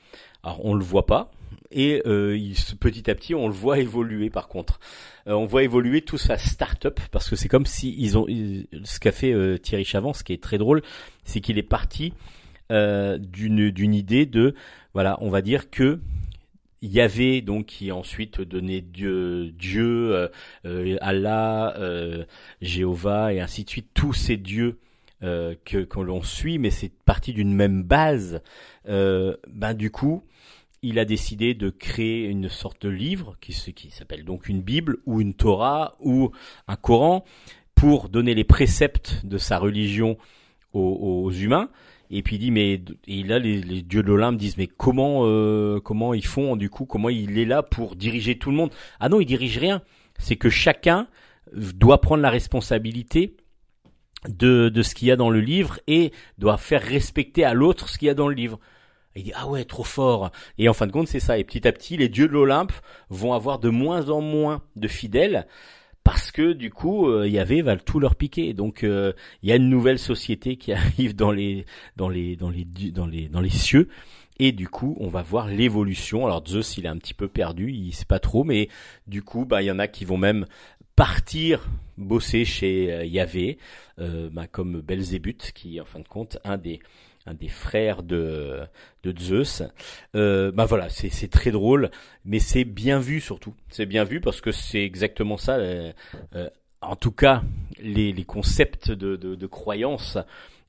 Alors 0.42 0.64
on 0.64 0.72
le 0.74 0.84
voit 0.84 1.06
pas 1.06 1.30
et 1.70 2.02
euh, 2.06 2.36
il- 2.38 2.54
petit 2.80 3.10
à 3.10 3.14
petit 3.14 3.34
on 3.34 3.48
le 3.48 3.54
voit 3.54 3.78
évoluer 3.80 4.30
par 4.30 4.48
contre. 4.48 4.80
Euh, 5.28 5.32
on 5.32 5.46
voit 5.46 5.62
évoluer 5.62 6.02
tout 6.02 6.18
sa 6.18 6.38
start-up 6.38 7.00
parce 7.10 7.28
que 7.28 7.36
c'est 7.36 7.48
comme 7.48 7.66
si 7.66 7.94
ils 7.98 8.16
ont 8.16 8.26
ce 8.26 9.00
qu'a 9.00 9.12
fait 9.12 9.32
euh, 9.32 9.58
Thierry 9.58 9.84
Chavant, 9.84 10.12
ce 10.12 10.22
qui 10.22 10.32
est 10.32 10.42
très 10.42 10.58
drôle, 10.58 10.82
c'est 11.24 11.40
qu'il 11.40 11.58
est 11.58 11.62
parti 11.62 12.12
euh, 12.70 13.18
d'une 13.18 13.70
d'une 13.70 13.94
idée 13.94 14.26
de 14.26 14.54
voilà, 14.94 15.18
on 15.20 15.28
va 15.28 15.42
dire 15.42 15.70
que 15.70 16.00
Yahvé 16.82 17.40
donc 17.40 17.66
qui 17.66 17.90
ensuite 17.90 18.40
donnait 18.40 18.80
Dieu 18.80 19.50
Dieu 19.50 20.30
Allah 21.00 21.74
Jéhovah 22.60 23.32
et 23.32 23.40
ainsi 23.40 23.64
de 23.64 23.70
suite. 23.70 23.88
Tous 23.94 24.12
ces 24.12 24.36
dieux 24.36 24.78
que 25.20 25.84
que 25.84 26.00
l'on 26.00 26.22
suit 26.22 26.58
mais 26.58 26.70
c'est 26.70 26.92
parti 27.04 27.32
d'une 27.32 27.54
même 27.54 27.82
base. 27.82 28.42
Ben 28.86 29.74
du 29.74 29.90
coup 29.90 30.22
il 30.86 31.00
a 31.00 31.04
décidé 31.04 31.54
de 31.54 31.68
créer 31.68 32.26
une 32.26 32.48
sorte 32.48 32.86
de 32.86 32.88
livre 32.88 33.36
qui, 33.40 33.52
s'appelle 33.52 34.24
donc 34.24 34.48
une 34.48 34.62
Bible 34.62 34.98
ou 35.04 35.20
une 35.20 35.34
Torah 35.34 35.96
ou 35.98 36.30
un 36.68 36.76
Coran 36.76 37.24
pour 37.74 38.08
donner 38.08 38.34
les 38.34 38.44
préceptes 38.44 39.20
de 39.24 39.36
sa 39.36 39.58
religion 39.58 40.16
aux, 40.72 41.30
humains. 41.32 41.70
Et 42.10 42.22
puis 42.22 42.36
il 42.36 42.38
dit 42.38 42.50
mais 42.52 42.80
là 43.08 43.40
les, 43.40 43.82
dieux 43.82 44.04
de 44.04 44.06
l'Olympe 44.06 44.36
disent 44.36 44.56
mais 44.58 44.68
comment 44.68 45.22
euh, 45.24 45.80
comment 45.80 46.14
ils 46.14 46.24
font 46.24 46.54
du 46.54 46.70
coup 46.70 46.84
comment 46.84 47.08
il 47.08 47.36
est 47.36 47.44
là 47.44 47.64
pour 47.64 47.96
diriger 47.96 48.38
tout 48.38 48.50
le 48.50 48.56
monde? 48.56 48.70
Ah 49.00 49.08
non 49.08 49.18
il 49.18 49.26
dirige 49.26 49.58
rien 49.58 49.82
c'est 50.18 50.36
que 50.36 50.50
chacun 50.50 51.08
doit 51.52 52.00
prendre 52.00 52.22
la 52.22 52.30
responsabilité 52.30 53.36
de 54.28 54.82
ce 54.82 54.94
qu'il 54.94 55.08
y 55.08 55.10
a 55.10 55.16
dans 55.16 55.30
le 55.30 55.40
livre 55.40 55.80
et 55.88 56.12
doit 56.38 56.58
faire 56.58 56.82
respecter 56.82 57.44
à 57.44 57.54
l'autre 57.54 57.88
ce 57.88 57.98
qu'il 57.98 58.06
y 58.06 58.10
a 58.10 58.14
dans 58.14 58.28
le 58.28 58.34
livre. 58.34 58.60
Et 59.16 59.20
il 59.20 59.24
dit 59.24 59.32
ah 59.34 59.48
ouais 59.48 59.64
trop 59.64 59.82
fort. 59.82 60.30
Et 60.58 60.68
en 60.68 60.74
fin 60.74 60.86
de 60.86 60.92
compte 60.92 61.08
c'est 61.08 61.20
ça. 61.20 61.38
Et 61.38 61.44
petit 61.44 61.66
à 61.66 61.72
petit 61.72 61.96
les 61.96 62.08
dieux 62.08 62.28
de 62.28 62.32
l'Olympe 62.32 62.72
vont 63.10 63.32
avoir 63.32 63.58
de 63.58 63.70
moins 63.70 64.10
en 64.10 64.20
moins 64.20 64.62
de 64.76 64.86
fidèles 64.86 65.46
parce 66.04 66.30
que 66.30 66.52
du 66.52 66.70
coup 66.70 67.08
euh, 67.08 67.62
va 67.64 67.76
tout 67.76 67.98
leur 67.98 68.14
piquer 68.14 68.52
donc 68.52 68.84
euh, 68.84 69.12
il 69.42 69.48
y 69.48 69.52
a 69.52 69.56
une 69.56 69.68
nouvelle 69.68 69.98
société 69.98 70.56
qui 70.56 70.72
arrive 70.74 71.16
dans 71.16 71.32
les 71.32 71.66
dans 71.96 72.08
les 72.08 72.36
dans 72.36 72.50
les 72.50 72.64
dans 72.64 73.06
les 73.06 73.28
dans 73.28 73.40
les 73.40 73.50
cieux. 73.50 73.88
Et 74.38 74.52
du 74.52 74.68
coup 74.68 74.96
on 75.00 75.08
va 75.08 75.22
voir 75.22 75.48
l'évolution. 75.48 76.26
Alors 76.26 76.46
Zeus 76.46 76.76
il 76.76 76.84
est 76.84 76.90
un 76.90 76.98
petit 76.98 77.14
peu 77.14 77.26
perdu. 77.26 77.72
Il 77.72 77.92
sait 77.92 78.04
pas 78.04 78.18
trop. 78.18 78.44
Mais 78.44 78.68
du 79.06 79.22
coup 79.22 79.46
bah 79.46 79.62
il 79.62 79.66
y 79.66 79.70
en 79.70 79.78
a 79.78 79.88
qui 79.88 80.04
vont 80.04 80.18
même 80.18 80.46
partir 80.96 81.68
bosser 81.98 82.44
chez 82.44 82.92
euh, 82.92 83.04
Yahvé 83.04 83.58
euh, 83.98 84.30
bah, 84.32 84.46
comme 84.46 84.80
Belzébuth 84.80 85.52
qui 85.54 85.80
en 85.80 85.84
fin 85.84 86.00
de 86.00 86.08
compte 86.08 86.38
un 86.44 86.56
des 86.56 86.80
un 87.26 87.34
des 87.34 87.48
frères 87.48 88.02
de 88.02 88.60
de 89.02 89.18
Zeus. 89.18 89.62
Euh, 90.14 90.50
bah 90.52 90.64
voilà 90.64 90.88
c'est 90.88 91.28
très 91.30 91.50
drôle 91.50 91.90
mais 92.24 92.38
c'est 92.38 92.64
bien 92.64 92.98
vu 92.98 93.20
surtout. 93.20 93.54
C'est 93.68 93.86
bien 93.86 94.04
vu 94.04 94.20
parce 94.20 94.40
que 94.40 94.52
c'est 94.52 94.82
exactement 94.82 95.36
ça 95.36 95.56
euh, 95.56 95.92
euh, 96.34 96.48
en 96.80 96.96
tout 96.96 97.12
cas 97.12 97.42
les, 97.82 98.12
les 98.12 98.24
concepts 98.24 98.90
de, 98.90 99.16
de, 99.16 99.34
de 99.34 99.46
croyance 99.46 100.18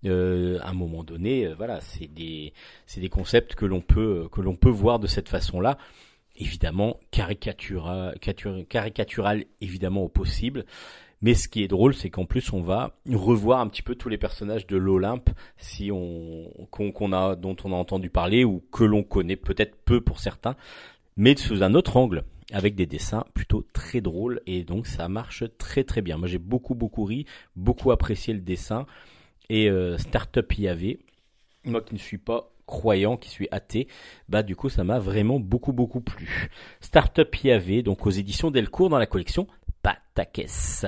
euh, 0.06 0.60
à 0.62 0.70
un 0.70 0.74
moment 0.74 1.04
donné 1.04 1.46
euh, 1.48 1.56
voilà 1.56 1.80
c'est 1.82 2.08
des 2.14 2.54
des 2.96 3.10
concepts 3.10 3.56
que 3.56 3.66
l'on 3.66 3.82
peut 3.82 4.30
que 4.32 4.42
l'on 4.42 4.56
peut 4.56 4.70
voir 4.70 5.00
de 5.00 5.08
cette 5.08 5.30
façon 5.30 5.60
là 5.60 5.78
évidemment 6.40 7.00
caricatura, 7.12 8.14
caricatura- 8.22 8.66
caricatural 8.66 9.46
évidemment 9.62 10.04
au 10.04 10.08
possible 10.08 10.66
mais 11.22 11.34
ce 11.34 11.48
qui 11.48 11.64
est 11.64 11.68
drôle, 11.68 11.94
c'est 11.94 12.10
qu'en 12.10 12.26
plus 12.26 12.54
on 12.54 12.62
va 12.62 12.96
revoir 13.12 13.60
un 13.60 13.68
petit 13.68 13.82
peu 13.82 13.96
tous 13.96 14.10
les 14.10 14.18
personnages 14.18 14.68
de 14.68 14.78
l'Olympe, 14.78 15.30
si 15.58 15.92
on 15.92 16.52
qu'on 16.72 17.12
a 17.12 17.36
dont 17.36 17.56
on 17.64 17.74
a 17.74 17.76
entendu 17.76 18.10
parler 18.10 18.44
ou 18.44 18.64
que 18.72 18.84
l'on 18.84 19.04
connaît 19.04 19.36
peut-être 19.36 19.76
peu 19.84 20.02
pour 20.02 20.20
certains, 20.20 20.56
mais 21.16 21.36
sous 21.36 21.64
un 21.64 21.74
autre 21.74 21.98
angle, 21.98 22.24
avec 22.52 22.76
des 22.76 22.86
dessins 22.86 23.26
plutôt 23.34 23.66
très 23.74 24.02
drôles 24.02 24.42
et 24.46 24.64
donc 24.64 24.88
ça 24.88 25.08
marche 25.08 25.44
très 25.58 25.84
très 25.84 26.02
bien. 26.02 26.18
Moi 26.18 26.28
j'ai 26.28 26.38
beaucoup 26.38 26.76
beaucoup 26.76 27.04
ri, 27.04 27.26
beaucoup 27.56 27.92
apprécié 27.92 28.34
le 28.34 28.42
dessin 28.42 28.86
et 29.50 29.70
euh, 29.70 29.98
Startup 29.98 30.52
YAV, 30.58 30.98
moi 31.66 31.82
qui 31.82 31.94
ne 31.94 32.00
suis 32.00 32.18
pas 32.18 32.52
croyant, 32.68 33.18
qui 33.18 33.30
suis 33.30 33.48
athée, 33.52 33.88
bah 34.30 34.44
du 34.44 34.56
coup 34.56 34.70
ça 34.70 34.84
m'a 34.84 35.00
vraiment 35.00 35.40
beaucoup 35.40 35.74
beaucoup 35.74 36.02
plu. 36.02 36.50
Startup 36.80 37.34
YAV, 37.44 37.82
donc 37.82 38.06
aux 38.06 38.12
éditions 38.12 38.52
Delcourt 38.52 38.90
dans 38.90 39.00
la 39.00 39.08
collection 39.08 39.48
Patakès. 39.82 40.86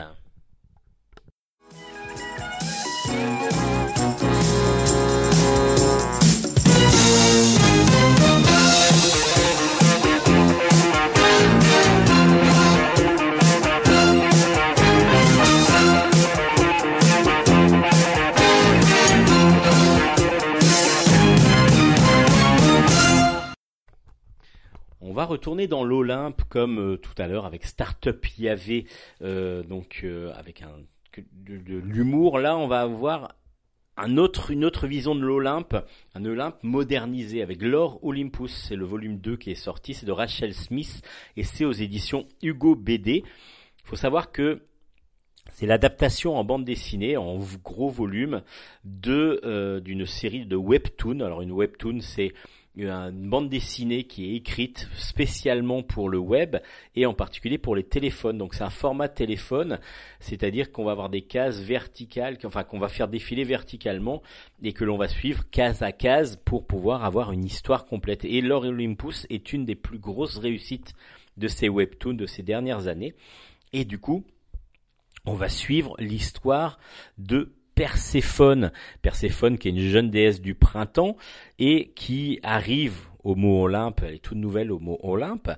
On 25.01 25.13
va 25.13 25.25
retourner 25.25 25.67
dans 25.67 25.83
l'Olympe 25.83 26.43
comme 26.49 26.93
euh, 26.93 26.97
tout 26.97 27.13
à 27.17 27.27
l'heure 27.27 27.45
avec 27.45 27.65
Startup 27.65 28.23
YAV, 28.37 28.83
euh, 29.21 29.63
donc 29.63 30.01
euh, 30.03 30.31
avec 30.35 30.61
un, 30.61 30.69
de, 31.17 31.77
l'humour. 31.77 32.39
Là, 32.39 32.57
on 32.57 32.67
va 32.67 32.81
avoir 32.81 33.35
un 33.97 34.17
autre, 34.17 34.51
une 34.51 34.63
autre 34.63 34.87
vision 34.87 35.15
de 35.15 35.21
l'Olympe, 35.21 35.75
un 36.15 36.25
Olympe 36.25 36.63
modernisé 36.63 37.41
avec 37.41 37.61
l'Or 37.61 37.99
Olympus. 38.03 38.51
C'est 38.67 38.75
le 38.75 38.85
volume 38.85 39.17
2 39.17 39.37
qui 39.37 39.51
est 39.51 39.55
sorti, 39.55 39.93
c'est 39.93 40.05
de 40.05 40.11
Rachel 40.11 40.53
Smith 40.53 41.01
et 41.35 41.43
c'est 41.43 41.65
aux 41.65 41.71
éditions 41.71 42.27
Hugo 42.41 42.75
BD. 42.75 43.23
Il 43.25 43.87
faut 43.87 43.95
savoir 43.95 44.31
que 44.31 44.61
c'est 45.51 45.65
l'adaptation 45.65 46.37
en 46.37 46.43
bande 46.43 46.63
dessinée, 46.63 47.17
en 47.17 47.37
gros 47.63 47.89
volume, 47.89 48.43
de 48.85 49.41
euh, 49.43 49.79
d'une 49.79 50.05
série 50.05 50.45
de 50.45 50.55
webtoons. 50.55 51.19
Alors 51.19 51.41
une 51.41 51.51
webtoon, 51.51 51.99
c'est 52.01 52.33
une 52.75 53.29
bande 53.29 53.49
dessinée 53.49 54.03
qui 54.03 54.25
est 54.25 54.35
écrite 54.35 54.87
spécialement 54.93 55.83
pour 55.83 56.09
le 56.09 56.17
web 56.17 56.57
et 56.95 57.05
en 57.05 57.13
particulier 57.13 57.57
pour 57.57 57.75
les 57.75 57.83
téléphones. 57.83 58.37
Donc 58.37 58.53
c'est 58.53 58.63
un 58.63 58.69
format 58.69 59.09
téléphone, 59.09 59.79
c'est-à-dire 60.19 60.71
qu'on 60.71 60.85
va 60.85 60.91
avoir 60.91 61.09
des 61.09 61.21
cases 61.21 61.59
verticales, 61.59 62.37
enfin 62.45 62.63
qu'on 62.63 62.79
va 62.79 62.87
faire 62.87 63.07
défiler 63.07 63.43
verticalement 63.43 64.21
et 64.63 64.73
que 64.73 64.85
l'on 64.85 64.97
va 64.97 65.07
suivre 65.07 65.43
case 65.49 65.81
à 65.81 65.91
case 65.91 66.39
pour 66.45 66.65
pouvoir 66.65 67.03
avoir 67.03 67.31
une 67.31 67.45
histoire 67.45 67.85
complète. 67.85 68.23
Et 68.23 68.41
Lore 68.41 68.65
Olympus 68.65 69.25
est 69.29 69.51
une 69.51 69.65
des 69.65 69.75
plus 69.75 69.99
grosses 69.99 70.37
réussites 70.37 70.93
de 71.37 71.47
ces 71.47 71.69
webtoons 71.69 72.13
de 72.13 72.25
ces 72.25 72.43
dernières 72.43 72.87
années. 72.87 73.15
Et 73.73 73.85
du 73.85 73.99
coup, 73.99 74.25
on 75.25 75.33
va 75.33 75.49
suivre 75.49 75.95
l'histoire 75.99 76.79
de 77.17 77.53
Perséphone. 77.79 78.73
Perséphone 79.01 79.57
qui 79.57 79.69
est 79.69 79.71
une 79.71 79.79
jeune 79.79 80.09
déesse 80.09 80.41
du 80.41 80.53
printemps 80.53 81.15
et 81.59 81.93
qui 81.95 82.41
arrive 82.43 83.07
au 83.23 83.35
mot 83.35 83.63
Olympe, 83.63 84.01
elle 84.05 84.15
est 84.15 84.19
toute 84.19 84.37
nouvelle 84.37 84.73
au 84.73 84.79
mot 84.79 84.99
Olympe, 85.01 85.49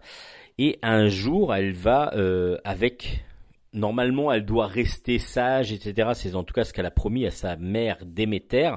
et 0.59 0.77
un 0.83 1.07
jour 1.07 1.51
elle 1.55 1.71
va 1.71 2.13
euh, 2.13 2.59
avec 2.63 3.25
normalement 3.73 4.31
elle 4.31 4.45
doit 4.45 4.67
rester 4.67 5.17
sage, 5.17 5.71
etc. 5.71 6.09
C'est 6.13 6.35
en 6.35 6.43
tout 6.43 6.53
cas 6.53 6.63
ce 6.63 6.73
qu'elle 6.73 6.85
a 6.85 6.91
promis 6.91 7.25
à 7.25 7.31
sa 7.31 7.55
mère 7.55 7.97
Déméter, 8.05 8.69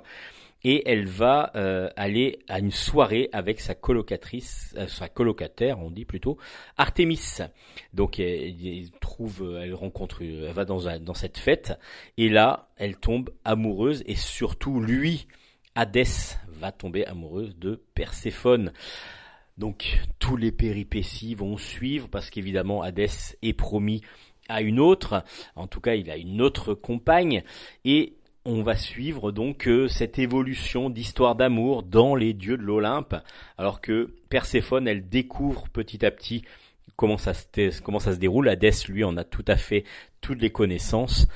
et 0.64 0.88
elle 0.90 1.06
va 1.06 1.52
euh, 1.54 1.88
aller 1.96 2.40
à 2.48 2.58
une 2.58 2.70
soirée 2.70 3.28
avec 3.32 3.60
sa 3.60 3.74
colocatrice, 3.74 4.74
euh, 4.76 4.88
sa 4.88 5.08
colocataire, 5.08 5.78
on 5.78 5.90
dit 5.90 6.04
plutôt, 6.04 6.38
Artémis. 6.76 7.38
Donc 7.92 8.18
elle, 8.18 8.90
trouve, 9.00 9.58
elle 9.62 9.74
rencontre, 9.74 10.22
elle 10.22 10.52
va 10.52 10.64
dans 10.64 11.14
cette 11.14 11.38
fête, 11.38 11.78
et 12.16 12.28
là 12.28 12.68
elle 12.76 12.96
tombe 12.96 13.30
amoureuse, 13.44 14.02
et 14.06 14.16
surtout 14.16 14.80
lui, 14.80 15.26
Hadès, 15.74 16.38
va 16.48 16.72
tomber 16.72 17.04
amoureuse 17.06 17.56
de 17.56 17.82
Perséphone. 17.94 18.72
Donc 19.58 20.00
tous 20.18 20.36
les 20.36 20.50
péripéties 20.50 21.34
vont 21.34 21.56
suivre 21.56 22.08
parce 22.08 22.30
qu'évidemment 22.30 22.82
Hadès 22.82 23.36
est 23.42 23.52
promis 23.52 24.00
à 24.48 24.62
une 24.62 24.80
autre. 24.80 25.24
En 25.56 25.66
tout 25.66 25.80
cas, 25.80 25.94
il 25.94 26.10
a 26.10 26.16
une 26.16 26.42
autre 26.42 26.74
compagne 26.74 27.42
et 27.84 28.14
on 28.44 28.62
va 28.62 28.76
suivre 28.76 29.32
donc 29.32 29.66
euh, 29.66 29.88
cette 29.88 30.18
évolution 30.18 30.90
d'histoire 30.90 31.34
d'amour 31.34 31.82
dans 31.82 32.14
les 32.14 32.34
dieux 32.34 32.56
de 32.56 32.62
l'Olympe, 32.62 33.16
alors 33.56 33.80
que 33.80 34.14
Perséphone, 34.28 34.86
elle 34.86 35.08
découvre 35.08 35.68
petit 35.70 36.04
à 36.04 36.10
petit 36.10 36.44
comment 36.96 37.18
ça 37.18 37.34
se, 37.34 37.80
comment 37.80 37.98
ça 37.98 38.12
se 38.12 38.18
déroule. 38.18 38.48
Hadès, 38.48 38.86
lui, 38.88 39.04
en 39.04 39.16
a 39.16 39.24
tout 39.24 39.44
à 39.48 39.56
fait 39.56 39.84
toutes 40.20 40.40
les 40.40 40.50
connaissances. 40.50 41.26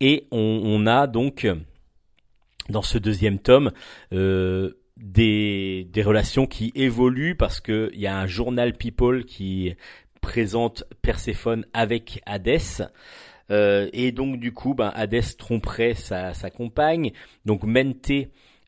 Et 0.00 0.28
on, 0.30 0.86
a 0.86 1.06
donc, 1.08 1.46
dans 2.68 2.82
ce 2.82 2.98
deuxième 2.98 3.38
tome, 3.40 3.72
euh, 4.12 4.74
des, 4.96 5.88
des 5.90 6.02
relations 6.02 6.46
qui 6.46 6.72
évoluent 6.74 7.36
parce 7.36 7.60
qu'il 7.60 7.90
y 7.94 8.06
a 8.06 8.16
un 8.16 8.26
journal 8.26 8.74
People 8.74 9.24
qui 9.24 9.74
présente 10.20 10.84
Perséphone 11.02 11.66
avec 11.72 12.20
Hadès. 12.26 12.82
Euh, 13.50 13.88
et 13.92 14.12
donc 14.12 14.38
du 14.38 14.52
coup, 14.52 14.74
ben, 14.74 14.92
Hadès 14.94 15.36
tromperait 15.36 15.94
sa, 15.94 16.34
sa 16.34 16.50
compagne. 16.50 17.12
Donc 17.44 17.62
Mente 17.64 18.10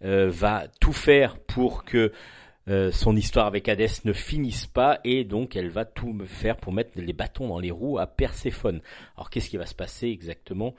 euh, 0.04 0.30
va 0.30 0.66
tout 0.80 0.92
faire 0.92 1.38
pour 1.38 1.84
que 1.84 2.12
euh, 2.68 2.92
son 2.92 3.16
histoire 3.16 3.46
avec 3.46 3.68
Hadès 3.68 3.88
ne 4.04 4.12
finisse 4.12 4.66
pas 4.66 5.00
et 5.02 5.24
donc 5.24 5.56
elle 5.56 5.70
va 5.70 5.84
tout 5.84 6.16
faire 6.26 6.56
pour 6.56 6.72
mettre 6.72 6.92
les 6.96 7.12
bâtons 7.12 7.48
dans 7.48 7.58
les 7.58 7.70
roues 7.70 7.98
à 7.98 8.06
Perséphone. 8.06 8.80
Alors 9.16 9.30
qu'est-ce 9.30 9.50
qui 9.50 9.56
va 9.56 9.66
se 9.66 9.74
passer 9.74 10.08
exactement? 10.08 10.74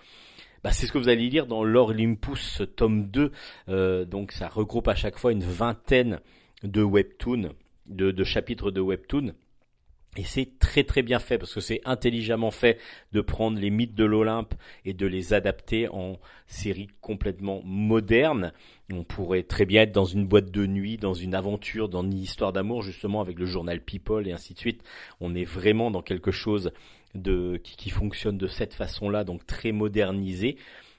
Bah, 0.63 0.71
c'est 0.71 0.85
ce 0.85 0.91
que 0.91 0.99
vous 0.99 1.09
allez 1.09 1.27
lire 1.27 1.47
dans 1.47 1.63
l'Olympus 1.63 2.61
tome 2.75 3.09
2. 3.09 3.31
Euh, 3.69 4.05
donc 4.05 4.31
ça 4.31 4.47
regroupe 4.47 4.87
à 4.87 4.95
chaque 4.95 5.17
fois 5.17 5.31
une 5.31 5.43
vingtaine 5.43 6.19
de 6.63 6.83
webtoons, 6.83 7.49
de, 7.87 8.11
de 8.11 8.23
chapitres 8.23 8.69
de 8.69 8.79
webtoons. 8.79 9.33
Et 10.17 10.23
c'est 10.25 10.59
très 10.59 10.83
très 10.83 11.03
bien 11.03 11.19
fait 11.19 11.37
parce 11.37 11.53
que 11.53 11.61
c'est 11.61 11.79
intelligemment 11.85 12.51
fait 12.51 12.77
de 13.13 13.21
prendre 13.21 13.57
les 13.57 13.69
mythes 13.69 13.95
de 13.95 14.03
l'Olympe 14.03 14.53
et 14.83 14.93
de 14.93 15.05
les 15.07 15.33
adapter 15.33 15.87
en 15.87 16.19
série 16.47 16.89
complètement 16.99 17.61
moderne. 17.63 18.51
On 18.91 19.05
pourrait 19.05 19.43
très 19.43 19.65
bien 19.65 19.83
être 19.83 19.93
dans 19.93 20.03
une 20.03 20.25
boîte 20.25 20.51
de 20.51 20.65
nuit, 20.65 20.97
dans 20.97 21.13
une 21.13 21.33
aventure, 21.33 21.87
dans 21.87 22.03
une 22.03 22.13
histoire 22.13 22.51
d'amour 22.51 22.81
justement 22.81 23.21
avec 23.21 23.39
le 23.39 23.45
journal 23.45 23.79
People 23.79 24.27
et 24.27 24.33
ainsi 24.33 24.53
de 24.53 24.59
suite. 24.59 24.83
On 25.21 25.33
est 25.33 25.45
vraiment 25.45 25.91
dans 25.91 26.01
quelque 26.01 26.31
chose 26.31 26.73
de 27.15 27.55
qui, 27.63 27.77
qui 27.77 27.89
fonctionne 27.89 28.37
de 28.37 28.47
cette 28.47 28.73
façon-là, 28.73 29.23
donc 29.23 29.47
très 29.47 29.71
modernisé. 29.71 30.57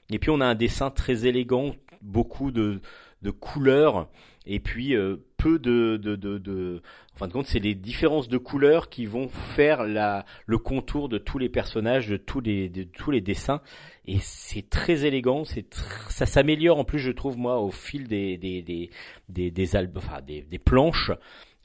Et 0.09 0.17
puis 0.17 0.31
on 0.31 0.41
a 0.41 0.45
un 0.45 0.55
dessin 0.55 0.89
très 0.89 1.27
élégant, 1.27 1.75
beaucoup 2.01 2.49
de, 2.49 2.81
de 3.21 3.29
couleurs 3.29 4.09
et 4.45 4.59
puis 4.59 4.95
euh, 4.95 5.17
peu 5.37 5.59
de, 5.59 5.97
de, 5.97 6.15
de, 6.15 6.37
de, 6.37 6.81
en 7.13 7.17
fin 7.17 7.27
de 7.27 7.33
compte, 7.33 7.47
c'est 7.47 7.59
les 7.59 7.75
différences 7.75 8.27
de 8.27 8.37
couleurs 8.37 8.89
qui 8.89 9.05
vont 9.05 9.27
faire 9.27 9.83
la, 9.83 10.25
le 10.45 10.57
contour 10.57 11.09
de 11.09 11.17
tous 11.17 11.37
les 11.37 11.49
personnages, 11.49 12.07
de 12.07 12.17
tous 12.17 12.39
les, 12.39 12.69
de 12.69 12.83
tous 12.83 13.11
les 13.11 13.21
dessins, 13.21 13.61
et 14.05 14.17
c'est 14.19 14.69
très 14.69 15.05
élégant, 15.05 15.45
c'est 15.45 15.69
tr- 15.73 16.09
ça 16.09 16.25
s'améliore 16.25 16.79
en 16.79 16.83
plus, 16.83 16.99
je 16.99 17.11
trouve 17.11 17.37
moi, 17.37 17.59
au 17.59 17.71
fil 17.71 18.07
des 18.07 18.37
des 18.37 18.61
des 18.61 18.89
des 19.29 19.51
des, 19.51 19.75
albes, 19.75 19.97
enfin, 19.97 20.21
des, 20.21 20.41
des 20.41 20.59
planches. 20.59 21.11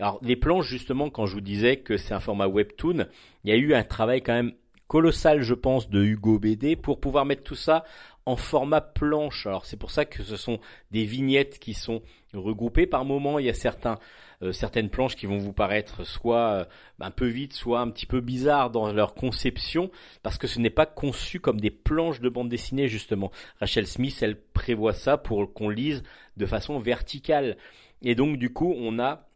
Alors 0.01 0.19
les 0.23 0.37
planches 0.37 0.69
justement, 0.69 1.11
quand 1.11 1.27
je 1.27 1.35
vous 1.35 1.41
disais 1.41 1.79
que 1.79 1.97
c'est 1.97 2.15
un 2.15 2.21
format 2.21 2.47
webtoon, 2.47 3.07
il 3.45 3.51
y 3.51 3.53
a 3.53 3.57
eu 3.57 3.75
un 3.75 3.83
travail 3.83 4.23
quand 4.23 4.35
même 4.35 4.53
colossal, 4.87 5.43
je 5.43 5.55
pense, 5.55 5.91
de 5.91 6.03
Hugo 6.03 6.39
BD 6.39 6.75
pour 6.77 6.99
pouvoir 6.99 7.27
mettre 7.27 7.43
tout 7.43 7.55
ça 7.55 7.85
en 8.29 8.37
format 8.37 8.83
planche. 8.83 9.47
Alors 9.47 9.65
c'est 9.65 9.79
pour 9.79 9.91
ça 9.91 10.05
que 10.05 10.23
ce 10.23 10.37
sont 10.37 10.61
des 10.91 11.05
vignettes 11.07 11.59
qui 11.59 11.73
sont 11.73 12.03
regroupées. 12.35 12.87
Par 12.87 13.07
moment, 13.07 13.39
il 13.39 13.47
y 13.47 13.49
a 13.49 13.55
certains, 13.55 13.99
euh, 14.43 14.53
certaines 14.53 14.91
planches 14.91 15.17
qui 15.17 15.25
vont 15.25 15.39
vous 15.39 15.55
paraître 15.55 16.05
soit 16.05 16.51
euh, 16.51 16.65
un 17.01 17.11
peu 17.11 17.27
vite, 17.27 17.55
soit 17.55 17.81
un 17.81 17.89
petit 17.89 18.05
peu 18.05 18.21
bizarres 18.21 18.69
dans 18.71 18.93
leur 18.93 19.15
conception, 19.15 19.91
parce 20.23 20.37
que 20.37 20.47
ce 20.47 20.61
n'est 20.61 20.69
pas 20.69 20.85
conçu 20.85 21.41
comme 21.41 21.59
des 21.59 21.71
planches 21.71 22.21
de 22.21 22.29
bande 22.29 22.51
dessinée 22.51 22.87
justement. 22.87 23.31
Rachel 23.61 23.87
Smith, 23.87 24.19
elle 24.21 24.39
prévoit 24.39 24.93
ça 24.93 25.17
pour 25.17 25.55
qu'on 25.55 25.71
lise 25.71 26.03
de 26.37 26.45
façon 26.45 26.79
verticale. 26.81 27.57
Et 28.03 28.15
donc 28.15 28.37
du 28.37 28.53
coup, 28.53 28.75
on 28.77 28.99
a 28.99 29.27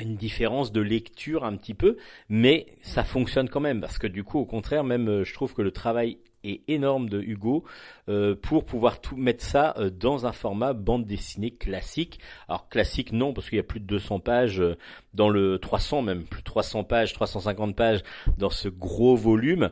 une 0.00 0.16
différence 0.16 0.72
de 0.72 0.80
lecture 0.80 1.44
un 1.44 1.54
petit 1.54 1.74
peu, 1.74 1.98
mais 2.30 2.66
ça 2.80 3.04
fonctionne 3.04 3.50
quand 3.50 3.60
même 3.60 3.82
parce 3.82 3.98
que 3.98 4.06
du 4.06 4.24
coup, 4.24 4.38
au 4.38 4.46
contraire, 4.46 4.84
même 4.84 5.08
euh, 5.08 5.24
je 5.24 5.34
trouve 5.34 5.52
que 5.52 5.62
le 5.62 5.70
travail 5.70 6.18
est 6.50 6.62
énorme 6.68 7.08
de 7.08 7.20
Hugo 7.20 7.64
euh, 8.08 8.34
pour 8.34 8.64
pouvoir 8.64 9.00
tout 9.00 9.16
mettre 9.16 9.44
ça 9.44 9.74
euh, 9.78 9.90
dans 9.90 10.26
un 10.26 10.32
format 10.32 10.72
bande 10.72 11.06
dessinée 11.06 11.50
classique. 11.50 12.20
Alors 12.48 12.68
classique 12.68 13.12
non 13.12 13.32
parce 13.32 13.48
qu'il 13.48 13.56
y 13.56 13.60
a 13.60 13.64
plus 13.64 13.80
de 13.80 13.86
200 13.86 14.20
pages 14.20 14.60
euh, 14.60 14.76
dans 15.14 15.28
le 15.28 15.58
300 15.58 16.02
même 16.02 16.24
plus 16.24 16.40
de 16.40 16.44
300 16.44 16.84
pages, 16.84 17.12
350 17.12 17.74
pages 17.76 18.02
dans 18.38 18.50
ce 18.50 18.68
gros 18.68 19.16
volume. 19.16 19.70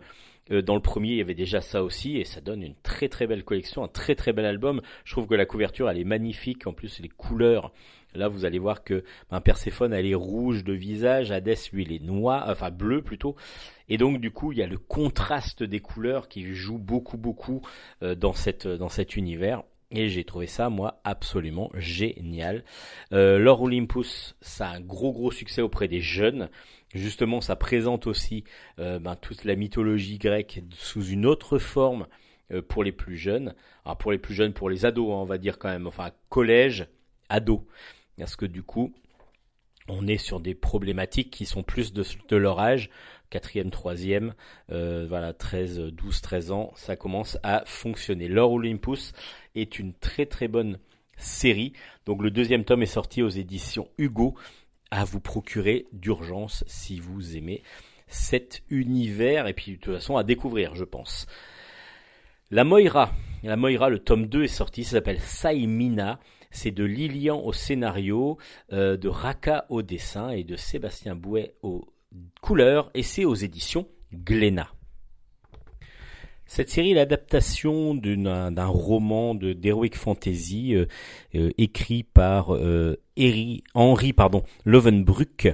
Dans 0.50 0.74
le 0.74 0.82
premier, 0.82 1.08
il 1.08 1.16
y 1.16 1.20
avait 1.22 1.32
déjà 1.32 1.62
ça 1.62 1.82
aussi, 1.82 2.18
et 2.18 2.24
ça 2.26 2.42
donne 2.42 2.62
une 2.62 2.74
très 2.82 3.08
très 3.08 3.26
belle 3.26 3.44
collection, 3.44 3.82
un 3.82 3.88
très 3.88 4.14
très 4.14 4.34
bel 4.34 4.44
album. 4.44 4.82
Je 5.06 5.12
trouve 5.12 5.26
que 5.26 5.34
la 5.34 5.46
couverture, 5.46 5.88
elle 5.88 5.96
est 5.96 6.04
magnifique. 6.04 6.66
En 6.66 6.74
plus, 6.74 7.00
les 7.00 7.08
couleurs, 7.08 7.72
Là, 8.14 8.28
vous 8.28 8.44
allez 8.44 8.58
voir 8.58 8.84
que 8.84 9.04
ben, 9.30 9.40
Perséphone, 9.40 9.92
elle 9.92 10.06
est 10.06 10.14
rouge 10.14 10.64
de 10.64 10.72
visage, 10.72 11.30
Hadès, 11.30 11.56
lui, 11.72 11.82
il 11.82 11.92
est 11.92 12.02
noir, 12.02 12.44
enfin 12.48 12.70
bleu 12.70 13.02
plutôt. 13.02 13.36
Et 13.88 13.98
donc, 13.98 14.20
du 14.20 14.30
coup, 14.30 14.52
il 14.52 14.58
y 14.58 14.62
a 14.62 14.66
le 14.66 14.78
contraste 14.78 15.62
des 15.62 15.80
couleurs 15.80 16.28
qui 16.28 16.54
joue 16.54 16.78
beaucoup, 16.78 17.18
beaucoup 17.18 17.62
euh, 18.02 18.14
dans, 18.14 18.32
cette, 18.32 18.66
dans 18.66 18.88
cet 18.88 19.16
univers. 19.16 19.62
Et 19.90 20.08
j'ai 20.08 20.24
trouvé 20.24 20.46
ça, 20.46 20.70
moi, 20.70 21.00
absolument 21.04 21.70
génial. 21.74 22.64
Euh, 23.12 23.46
Olympus, 23.46 24.34
ça 24.40 24.68
a 24.68 24.76
un 24.76 24.80
gros, 24.80 25.12
gros 25.12 25.30
succès 25.30 25.62
auprès 25.62 25.86
des 25.86 26.00
jeunes. 26.00 26.50
Justement, 26.94 27.40
ça 27.40 27.54
présente 27.54 28.06
aussi 28.06 28.44
euh, 28.80 28.98
ben, 28.98 29.14
toute 29.14 29.44
la 29.44 29.54
mythologie 29.54 30.18
grecque 30.18 30.62
sous 30.70 31.04
une 31.04 31.26
autre 31.26 31.58
forme 31.58 32.06
euh, 32.50 32.60
pour 32.60 32.82
les 32.82 32.92
plus 32.92 33.16
jeunes. 33.16 33.54
Alors, 33.84 33.96
pour 33.96 34.10
les 34.10 34.18
plus 34.18 34.34
jeunes, 34.34 34.52
pour 34.52 34.68
les 34.68 34.84
ados, 34.84 35.10
hein, 35.10 35.16
on 35.16 35.24
va 35.24 35.38
dire 35.38 35.58
quand 35.58 35.68
même, 35.68 35.86
enfin, 35.86 36.10
collège, 36.28 36.88
ados 37.28 37.62
parce 38.18 38.36
que 38.36 38.46
du 38.46 38.62
coup, 38.62 38.92
on 39.88 40.06
est 40.06 40.18
sur 40.18 40.40
des 40.40 40.54
problématiques 40.54 41.30
qui 41.30 41.46
sont 41.46 41.62
plus 41.62 41.92
de, 41.92 42.36
leur 42.36 42.58
âge, 42.58 42.90
quatrième, 43.30 43.70
troisième, 43.70 44.34
euh, 44.70 45.06
voilà, 45.08 45.32
13, 45.32 45.78
12, 45.92 46.20
13 46.20 46.52
ans, 46.52 46.72
ça 46.74 46.96
commence 46.96 47.38
à 47.42 47.62
fonctionner. 47.66 48.28
L'Or 48.28 48.52
Olympus 48.52 49.12
est 49.54 49.78
une 49.78 49.92
très 49.94 50.26
très 50.26 50.48
bonne 50.48 50.78
série. 51.16 51.72
Donc 52.06 52.22
le 52.22 52.30
deuxième 52.30 52.64
tome 52.64 52.82
est 52.82 52.86
sorti 52.86 53.22
aux 53.22 53.28
éditions 53.28 53.88
Hugo, 53.98 54.34
à 54.90 55.04
vous 55.04 55.20
procurer 55.20 55.86
d'urgence 55.92 56.64
si 56.66 57.00
vous 57.00 57.36
aimez 57.36 57.62
cet 58.06 58.62
univers 58.68 59.46
et 59.46 59.54
puis 59.54 59.72
de 59.72 59.76
toute 59.76 59.94
façon 59.94 60.16
à 60.16 60.24
découvrir, 60.24 60.74
je 60.74 60.84
pense. 60.84 61.26
La 62.50 62.64
Moira, 62.64 63.12
la 63.42 63.56
Moira, 63.56 63.88
le 63.88 63.98
tome 63.98 64.26
2 64.26 64.44
est 64.44 64.48
sorti, 64.48 64.84
ça 64.84 64.92
s'appelle 64.92 65.20
Saimina. 65.20 66.20
C'est 66.54 66.70
de 66.70 66.84
Lilian 66.84 67.40
au 67.44 67.52
scénario, 67.52 68.38
euh, 68.72 68.96
de 68.96 69.08
Raka 69.08 69.66
au 69.70 69.82
dessin 69.82 70.30
et 70.30 70.44
de 70.44 70.54
Sébastien 70.54 71.16
Bouet 71.16 71.56
aux 71.62 71.84
couleurs, 72.40 72.92
et 72.94 73.02
c'est 73.02 73.24
aux 73.24 73.34
éditions 73.34 73.88
Glénat. 74.12 74.72
Cette 76.46 76.70
série 76.70 76.92
est 76.92 76.94
l'adaptation 76.94 77.94
d'un 77.94 78.66
roman 78.66 79.34
d'heroic 79.34 79.96
fantasy 79.96 80.76
euh, 80.76 80.86
euh, 81.34 81.50
écrit 81.58 82.04
par 82.04 82.50
Henry 83.74 84.12
pardon, 84.12 84.44
Lovenbruck 84.64 85.48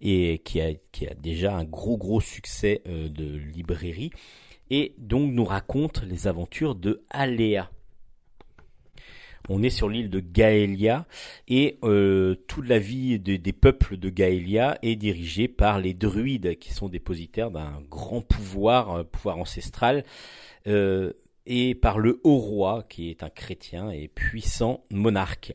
et 0.00 0.40
qui 0.44 0.60
a, 0.60 0.72
qui 0.92 1.08
a 1.08 1.14
déjà 1.14 1.56
un 1.56 1.64
gros 1.64 1.96
gros 1.96 2.20
succès 2.20 2.82
de 2.86 3.36
librairie 3.36 4.10
et 4.70 4.94
donc 4.98 5.32
nous 5.32 5.44
raconte 5.44 6.04
les 6.04 6.28
aventures 6.28 6.76
de 6.76 7.02
Aléa. 7.10 7.70
On 9.50 9.62
est 9.62 9.70
sur 9.70 9.88
l'île 9.90 10.08
de 10.08 10.20
Gaëlia 10.20 11.06
et 11.48 11.78
euh, 11.84 12.34
toute 12.48 12.66
la 12.66 12.78
vie 12.78 13.18
de- 13.18 13.36
des 13.36 13.52
peuples 13.52 13.98
de 13.98 14.08
Gaëlia 14.08 14.78
est 14.82 14.96
dirigée 14.96 15.48
par 15.48 15.78
les 15.80 15.92
druides 15.92 16.58
qui 16.58 16.72
sont 16.72 16.88
dépositaires 16.88 17.50
d'un 17.50 17.82
grand 17.90 18.22
pouvoir, 18.22 18.90
un 18.90 19.04
pouvoir 19.04 19.38
ancestral, 19.38 20.04
euh, 20.66 21.12
et 21.46 21.74
par 21.74 21.98
le 21.98 22.20
haut 22.24 22.38
roi 22.38 22.84
qui 22.88 23.10
est 23.10 23.22
un 23.22 23.28
chrétien 23.28 23.90
et 23.90 24.08
puissant 24.08 24.82
monarque. 24.90 25.52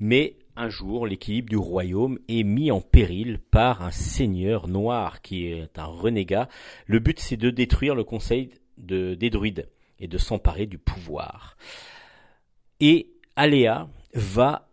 Mais 0.00 0.34
un 0.56 0.68
jour, 0.68 1.06
l'équilibre 1.06 1.48
du 1.50 1.56
royaume 1.56 2.18
est 2.28 2.42
mis 2.42 2.72
en 2.72 2.80
péril 2.80 3.38
par 3.38 3.82
un 3.82 3.92
seigneur 3.92 4.66
noir 4.66 5.22
qui 5.22 5.46
est 5.46 5.78
un 5.78 5.84
renégat. 5.84 6.48
Le 6.86 6.98
but 6.98 7.20
c'est 7.20 7.36
de 7.36 7.50
détruire 7.50 7.94
le 7.94 8.02
conseil 8.02 8.50
de, 8.76 9.14
des 9.14 9.30
druides 9.30 9.68
et 10.00 10.08
de 10.08 10.18
s'emparer 10.18 10.66
du 10.66 10.78
pouvoir. 10.78 11.56
Et 12.80 13.09
Aléa 13.36 13.88
va 14.14 14.68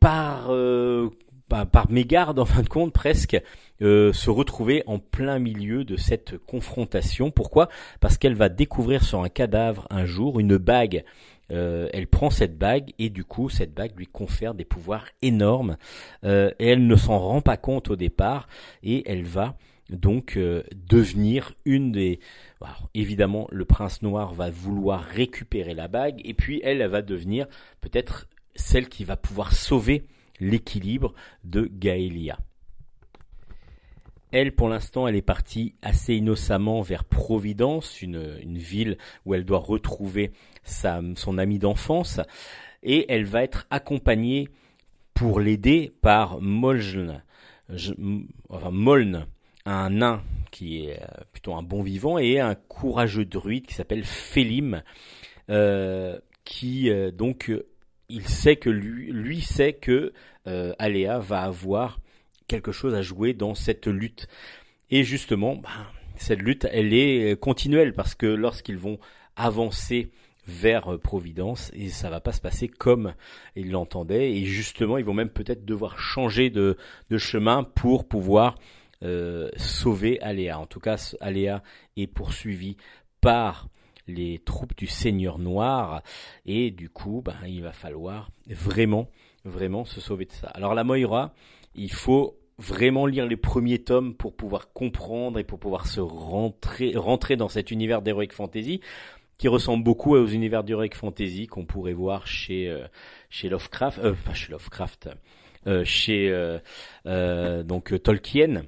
par 0.00 0.46
euh, 0.50 1.10
par, 1.48 1.90
mégarde 1.90 2.38
en 2.38 2.44
fin 2.44 2.62
de 2.62 2.68
compte 2.68 2.92
presque 2.92 3.40
euh, 3.80 4.12
se 4.12 4.28
retrouver 4.28 4.82
en 4.86 4.98
plein 4.98 5.38
milieu 5.38 5.84
de 5.84 5.96
cette 5.96 6.36
confrontation. 6.36 7.30
Pourquoi? 7.30 7.68
Parce 8.00 8.18
qu'elle 8.18 8.34
va 8.34 8.48
découvrir 8.50 9.02
sur 9.02 9.22
un 9.22 9.28
cadavre 9.28 9.86
un 9.90 10.04
jour 10.04 10.40
une 10.40 10.58
bague. 10.58 11.04
Euh, 11.50 11.88
elle 11.94 12.06
prend 12.06 12.28
cette 12.28 12.58
bague 12.58 12.92
et 12.98 13.08
du 13.08 13.24
coup 13.24 13.48
cette 13.48 13.72
bague 13.72 13.96
lui 13.96 14.06
confère 14.06 14.52
des 14.52 14.66
pouvoirs 14.66 15.06
énormes 15.22 15.78
et 16.22 16.52
elle 16.58 16.86
ne 16.86 16.96
s'en 16.96 17.18
rend 17.18 17.40
pas 17.40 17.56
compte 17.56 17.88
au 17.88 17.96
départ 17.96 18.48
et 18.82 19.10
elle 19.10 19.24
va 19.24 19.56
donc 19.90 20.36
euh, 20.36 20.62
devenir 20.74 21.54
une 21.64 21.92
des... 21.92 22.20
Évidemment, 22.94 23.46
le 23.50 23.64
prince 23.64 24.02
noir 24.02 24.34
va 24.34 24.50
vouloir 24.50 25.02
récupérer 25.02 25.74
la 25.74 25.88
bague, 25.88 26.20
et 26.24 26.34
puis 26.34 26.60
elle, 26.64 26.80
elle 26.80 26.90
va 26.90 27.02
devenir 27.02 27.46
peut-être 27.80 28.28
celle 28.54 28.88
qui 28.88 29.04
va 29.04 29.16
pouvoir 29.16 29.52
sauver 29.52 30.06
l'équilibre 30.40 31.14
de 31.44 31.70
Gaelia. 31.72 32.38
Elle, 34.30 34.54
pour 34.54 34.68
l'instant, 34.68 35.08
elle 35.08 35.16
est 35.16 35.22
partie 35.22 35.74
assez 35.80 36.14
innocemment 36.14 36.82
vers 36.82 37.04
Providence, 37.04 38.02
une, 38.02 38.58
ville 38.58 38.98
où 39.24 39.34
elle 39.34 39.44
doit 39.44 39.58
retrouver 39.58 40.32
sa, 40.64 41.00
son 41.16 41.38
ami 41.38 41.58
d'enfance, 41.58 42.20
et 42.82 43.06
elle 43.10 43.24
va 43.24 43.42
être 43.42 43.66
accompagnée 43.70 44.48
pour 45.14 45.40
l'aider 45.40 45.92
par 46.02 46.40
Moln, 46.40 47.22
un 49.72 49.90
nain 49.90 50.22
qui 50.50 50.86
est 50.86 51.00
euh, 51.02 51.06
plutôt 51.32 51.54
un 51.54 51.62
bon 51.62 51.82
vivant, 51.82 52.18
et 52.18 52.40
un 52.40 52.54
courageux 52.54 53.24
druide 53.24 53.66
qui 53.66 53.74
s'appelle 53.74 54.04
Félim, 54.04 54.82
euh, 55.50 56.18
qui 56.44 56.90
euh, 56.90 57.10
donc 57.10 57.52
il 58.08 58.26
sait 58.26 58.56
que 58.56 58.70
lui, 58.70 59.12
lui 59.12 59.40
sait 59.40 59.74
que 59.74 60.12
euh, 60.46 60.72
Aléa 60.78 61.18
va 61.18 61.42
avoir 61.42 62.00
quelque 62.46 62.72
chose 62.72 62.94
à 62.94 63.02
jouer 63.02 63.34
dans 63.34 63.54
cette 63.54 63.86
lutte. 63.86 64.28
Et 64.90 65.04
justement, 65.04 65.56
ben, 65.56 65.68
cette 66.16 66.40
lutte, 66.40 66.66
elle 66.72 66.94
est 66.94 67.38
continuelle 67.38 67.92
parce 67.92 68.14
que 68.14 68.26
lorsqu'ils 68.26 68.78
vont 68.78 68.98
avancer 69.36 70.10
vers 70.46 70.98
Providence, 70.98 71.70
et 71.74 71.90
ça 71.90 72.08
va 72.08 72.20
pas 72.20 72.32
se 72.32 72.40
passer 72.40 72.68
comme 72.68 73.12
ils 73.54 73.70
l'entendaient, 73.70 74.32
et 74.32 74.46
justement, 74.46 74.96
ils 74.96 75.04
vont 75.04 75.12
même 75.12 75.28
peut-être 75.28 75.66
devoir 75.66 75.98
changer 75.98 76.48
de, 76.48 76.78
de 77.10 77.18
chemin 77.18 77.64
pour 77.64 78.08
pouvoir 78.08 78.54
euh, 79.02 79.50
sauver 79.56 80.20
Aléa. 80.20 80.58
En 80.58 80.66
tout 80.66 80.80
cas, 80.80 81.14
Aléa 81.20 81.62
est 81.96 82.06
poursuivie 82.06 82.76
par 83.20 83.68
les 84.06 84.38
troupes 84.38 84.76
du 84.76 84.86
Seigneur 84.86 85.38
Noir, 85.38 86.02
et 86.46 86.70
du 86.70 86.88
coup, 86.88 87.22
ben, 87.22 87.36
il 87.46 87.62
va 87.62 87.72
falloir 87.72 88.30
vraiment, 88.46 89.08
vraiment 89.44 89.84
se 89.84 90.00
sauver 90.00 90.24
de 90.24 90.32
ça. 90.32 90.48
Alors 90.48 90.74
la 90.74 90.82
Moira, 90.82 91.34
il 91.74 91.92
faut 91.92 92.38
vraiment 92.58 93.06
lire 93.06 93.26
les 93.26 93.36
premiers 93.36 93.78
tomes 93.78 94.14
pour 94.14 94.34
pouvoir 94.34 94.72
comprendre 94.72 95.38
et 95.38 95.44
pour 95.44 95.60
pouvoir 95.60 95.86
se 95.86 96.00
rentrer, 96.00 96.92
rentrer 96.96 97.36
dans 97.36 97.48
cet 97.48 97.70
univers 97.70 98.02
d'Heroic 98.02 98.32
Fantasy 98.32 98.80
qui 99.38 99.46
ressemble 99.46 99.84
beaucoup 99.84 100.16
aux 100.16 100.26
univers 100.26 100.64
d'Heroic 100.64 100.94
Fantasy 100.94 101.46
qu'on 101.46 101.64
pourrait 101.64 101.92
voir 101.92 102.26
chez, 102.26 102.68
euh, 102.68 102.86
chez 103.30 103.48
Lovecraft, 103.48 104.00
euh, 104.00 104.14
pas 104.24 104.34
chez 104.34 104.50
Lovecraft, 104.50 105.10
euh, 105.68 105.84
chez 105.84 106.28
euh, 106.28 106.58
euh, 107.06 107.62
donc 107.62 108.02
Tolkien, 108.02 108.64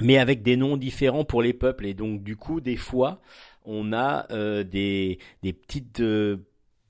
mais 0.00 0.18
avec 0.18 0.42
des 0.42 0.56
noms 0.56 0.76
différents 0.76 1.24
pour 1.24 1.42
les 1.42 1.52
peuples. 1.52 1.86
Et 1.86 1.94
donc 1.94 2.22
du 2.22 2.36
coup, 2.36 2.60
des 2.60 2.76
fois, 2.76 3.20
on 3.64 3.92
a 3.92 4.26
euh, 4.30 4.64
des, 4.64 5.18
des 5.42 5.52
petites... 5.52 6.00
euh, 6.00 6.38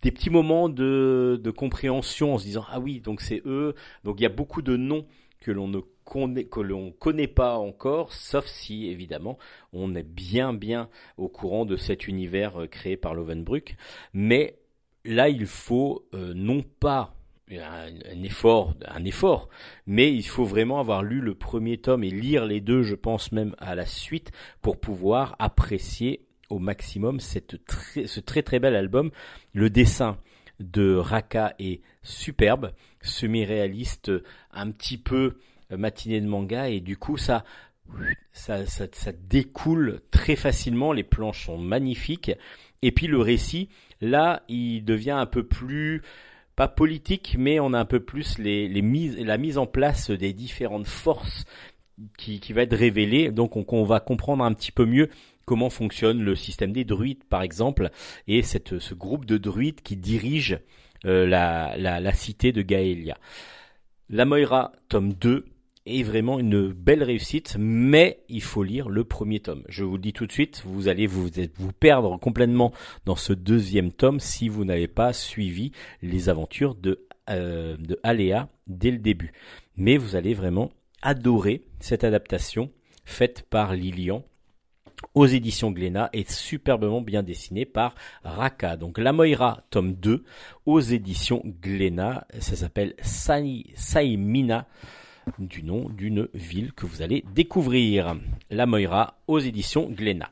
des 0.02 0.10
petits 0.12 0.28
moments 0.30 0.68
de, 0.68 1.40
de 1.42 1.50
compréhension 1.50 2.34
en 2.34 2.38
se 2.38 2.44
disant 2.44 2.66
ah 2.70 2.78
oui 2.78 3.00
donc 3.00 3.22
c'est 3.22 3.40
eux 3.46 3.74
donc 4.04 4.16
il 4.20 4.22
y 4.22 4.26
a 4.26 4.28
beaucoup 4.28 4.60
de 4.60 4.76
noms 4.76 5.06
que 5.40 5.50
l'on 5.50 5.66
ne 5.66 5.80
connaît 6.04 6.44
que 6.44 6.60
l'on 6.60 6.92
connaît 6.92 7.26
pas 7.26 7.56
encore 7.56 8.12
sauf 8.12 8.44
si 8.46 8.88
évidemment 8.88 9.38
on 9.72 9.94
est 9.94 10.02
bien 10.02 10.52
bien 10.52 10.90
au 11.16 11.28
courant 11.28 11.64
de 11.64 11.76
cet 11.76 12.06
univers 12.06 12.60
euh, 12.60 12.66
créé 12.66 12.98
par 12.98 13.14
Lovenbruck 13.14 13.76
mais 14.12 14.58
là 15.06 15.30
il 15.30 15.46
faut 15.46 16.06
euh, 16.12 16.34
non 16.34 16.62
pas 16.80 17.14
un, 17.50 18.22
effort 18.22 18.74
un 18.86 19.04
effort. 19.04 19.48
Mais 19.86 20.12
il 20.12 20.26
faut 20.26 20.44
vraiment 20.44 20.80
avoir 20.80 21.02
lu 21.02 21.20
le 21.20 21.34
premier 21.34 21.78
tome 21.78 22.04
et 22.04 22.10
lire 22.10 22.44
les 22.44 22.60
deux 22.60 22.82
je 22.82 22.94
pense 22.94 23.32
même 23.32 23.54
à 23.58 23.74
la 23.74 23.86
suite 23.86 24.32
pour 24.62 24.80
pouvoir 24.80 25.36
apprécier 25.38 26.26
au 26.50 26.58
maximum 26.58 27.20
cette 27.20 27.56
ce 28.06 28.20
très 28.20 28.42
très 28.42 28.58
bel 28.58 28.74
album. 28.76 29.10
Le 29.52 29.70
dessin 29.70 30.18
de 30.60 30.94
Raka 30.94 31.54
est 31.58 31.82
superbe 32.02 32.72
semi-réaliste 33.00 34.12
un 34.52 34.70
petit 34.70 34.98
peu 34.98 35.36
euh, 35.72 35.76
matinée 35.76 36.20
de 36.20 36.28
manga 36.28 36.68
et 36.68 36.80
du 36.80 36.96
coup 36.96 37.16
ça 37.16 37.44
ça, 38.32 38.66
ça, 38.66 38.86
ça 38.92 39.12
découle 39.12 40.00
très 40.10 40.36
facilement, 40.36 40.92
les 40.92 41.02
planches 41.02 41.46
sont 41.46 41.58
magnifiques, 41.58 42.32
et 42.82 42.92
puis 42.92 43.06
le 43.06 43.18
récit, 43.18 43.68
là, 44.00 44.42
il 44.48 44.84
devient 44.84 45.12
un 45.12 45.26
peu 45.26 45.42
plus, 45.46 46.02
pas 46.56 46.68
politique, 46.68 47.36
mais 47.38 47.60
on 47.60 47.72
a 47.72 47.78
un 47.78 47.84
peu 47.84 48.00
plus 48.00 48.38
les, 48.38 48.68
les 48.68 48.82
mises, 48.82 49.18
la 49.18 49.38
mise 49.38 49.58
en 49.58 49.66
place 49.66 50.10
des 50.10 50.32
différentes 50.32 50.86
forces 50.86 51.44
qui, 52.18 52.40
qui 52.40 52.52
va 52.52 52.62
être 52.62 52.76
révélée, 52.76 53.30
donc 53.30 53.56
on, 53.56 53.84
va 53.84 54.00
comprendre 54.00 54.44
un 54.44 54.52
petit 54.52 54.72
peu 54.72 54.84
mieux 54.84 55.08
comment 55.44 55.70
fonctionne 55.70 56.22
le 56.22 56.34
système 56.34 56.72
des 56.72 56.84
druides, 56.84 57.24
par 57.24 57.42
exemple, 57.42 57.90
et 58.26 58.42
cette, 58.42 58.78
ce 58.78 58.94
groupe 58.94 59.26
de 59.26 59.36
druides 59.36 59.82
qui 59.82 59.96
dirige 59.96 60.58
euh, 61.04 61.26
la, 61.26 61.76
la, 61.76 62.00
la 62.00 62.12
cité 62.12 62.52
de 62.52 62.62
Gaelia. 62.62 63.18
La 64.08 64.24
Moira, 64.24 64.72
tome 64.88 65.12
2, 65.12 65.44
est 65.86 66.02
vraiment 66.02 66.38
une 66.38 66.72
belle 66.72 67.02
réussite, 67.02 67.56
mais 67.58 68.24
il 68.28 68.42
faut 68.42 68.62
lire 68.62 68.88
le 68.88 69.04
premier 69.04 69.40
tome. 69.40 69.64
Je 69.68 69.84
vous 69.84 69.96
le 69.96 70.02
dis 70.02 70.12
tout 70.12 70.26
de 70.26 70.32
suite, 70.32 70.62
vous 70.64 70.88
allez 70.88 71.06
vous, 71.06 71.30
perdre 71.78 72.18
complètement 72.18 72.72
dans 73.04 73.16
ce 73.16 73.32
deuxième 73.32 73.92
tome 73.92 74.20
si 74.20 74.48
vous 74.48 74.64
n'avez 74.64 74.88
pas 74.88 75.12
suivi 75.12 75.72
les 76.02 76.28
aventures 76.28 76.74
de, 76.74 77.06
euh, 77.28 77.76
de 77.76 78.00
dès 78.66 78.90
le 78.90 78.98
début. 78.98 79.32
Mais 79.76 79.96
vous 79.96 80.16
allez 80.16 80.34
vraiment 80.34 80.70
adorer 81.02 81.64
cette 81.80 82.04
adaptation 82.04 82.70
faite 83.04 83.44
par 83.50 83.74
Lilian 83.74 84.24
aux 85.12 85.26
éditions 85.26 85.70
Glénat 85.70 86.08
et 86.14 86.24
superbement 86.26 87.02
bien 87.02 87.22
dessinée 87.22 87.66
par 87.66 87.94
Raka. 88.22 88.78
Donc 88.78 88.96
La 88.96 89.12
Moira, 89.12 89.62
tome 89.68 89.92
2, 89.92 90.24
aux 90.64 90.80
éditions 90.80 91.42
Glénat. 91.60 92.26
Ça 92.38 92.56
s'appelle 92.56 92.94
Sai, 93.02 93.64
Saimina 93.74 94.66
du 95.38 95.62
nom 95.62 95.88
d'une 95.88 96.28
ville 96.34 96.72
que 96.72 96.86
vous 96.86 97.02
allez 97.02 97.24
découvrir. 97.34 98.16
La 98.50 98.66
Moira 98.66 99.18
aux 99.26 99.38
éditions 99.38 99.88
Glénat. 99.88 100.30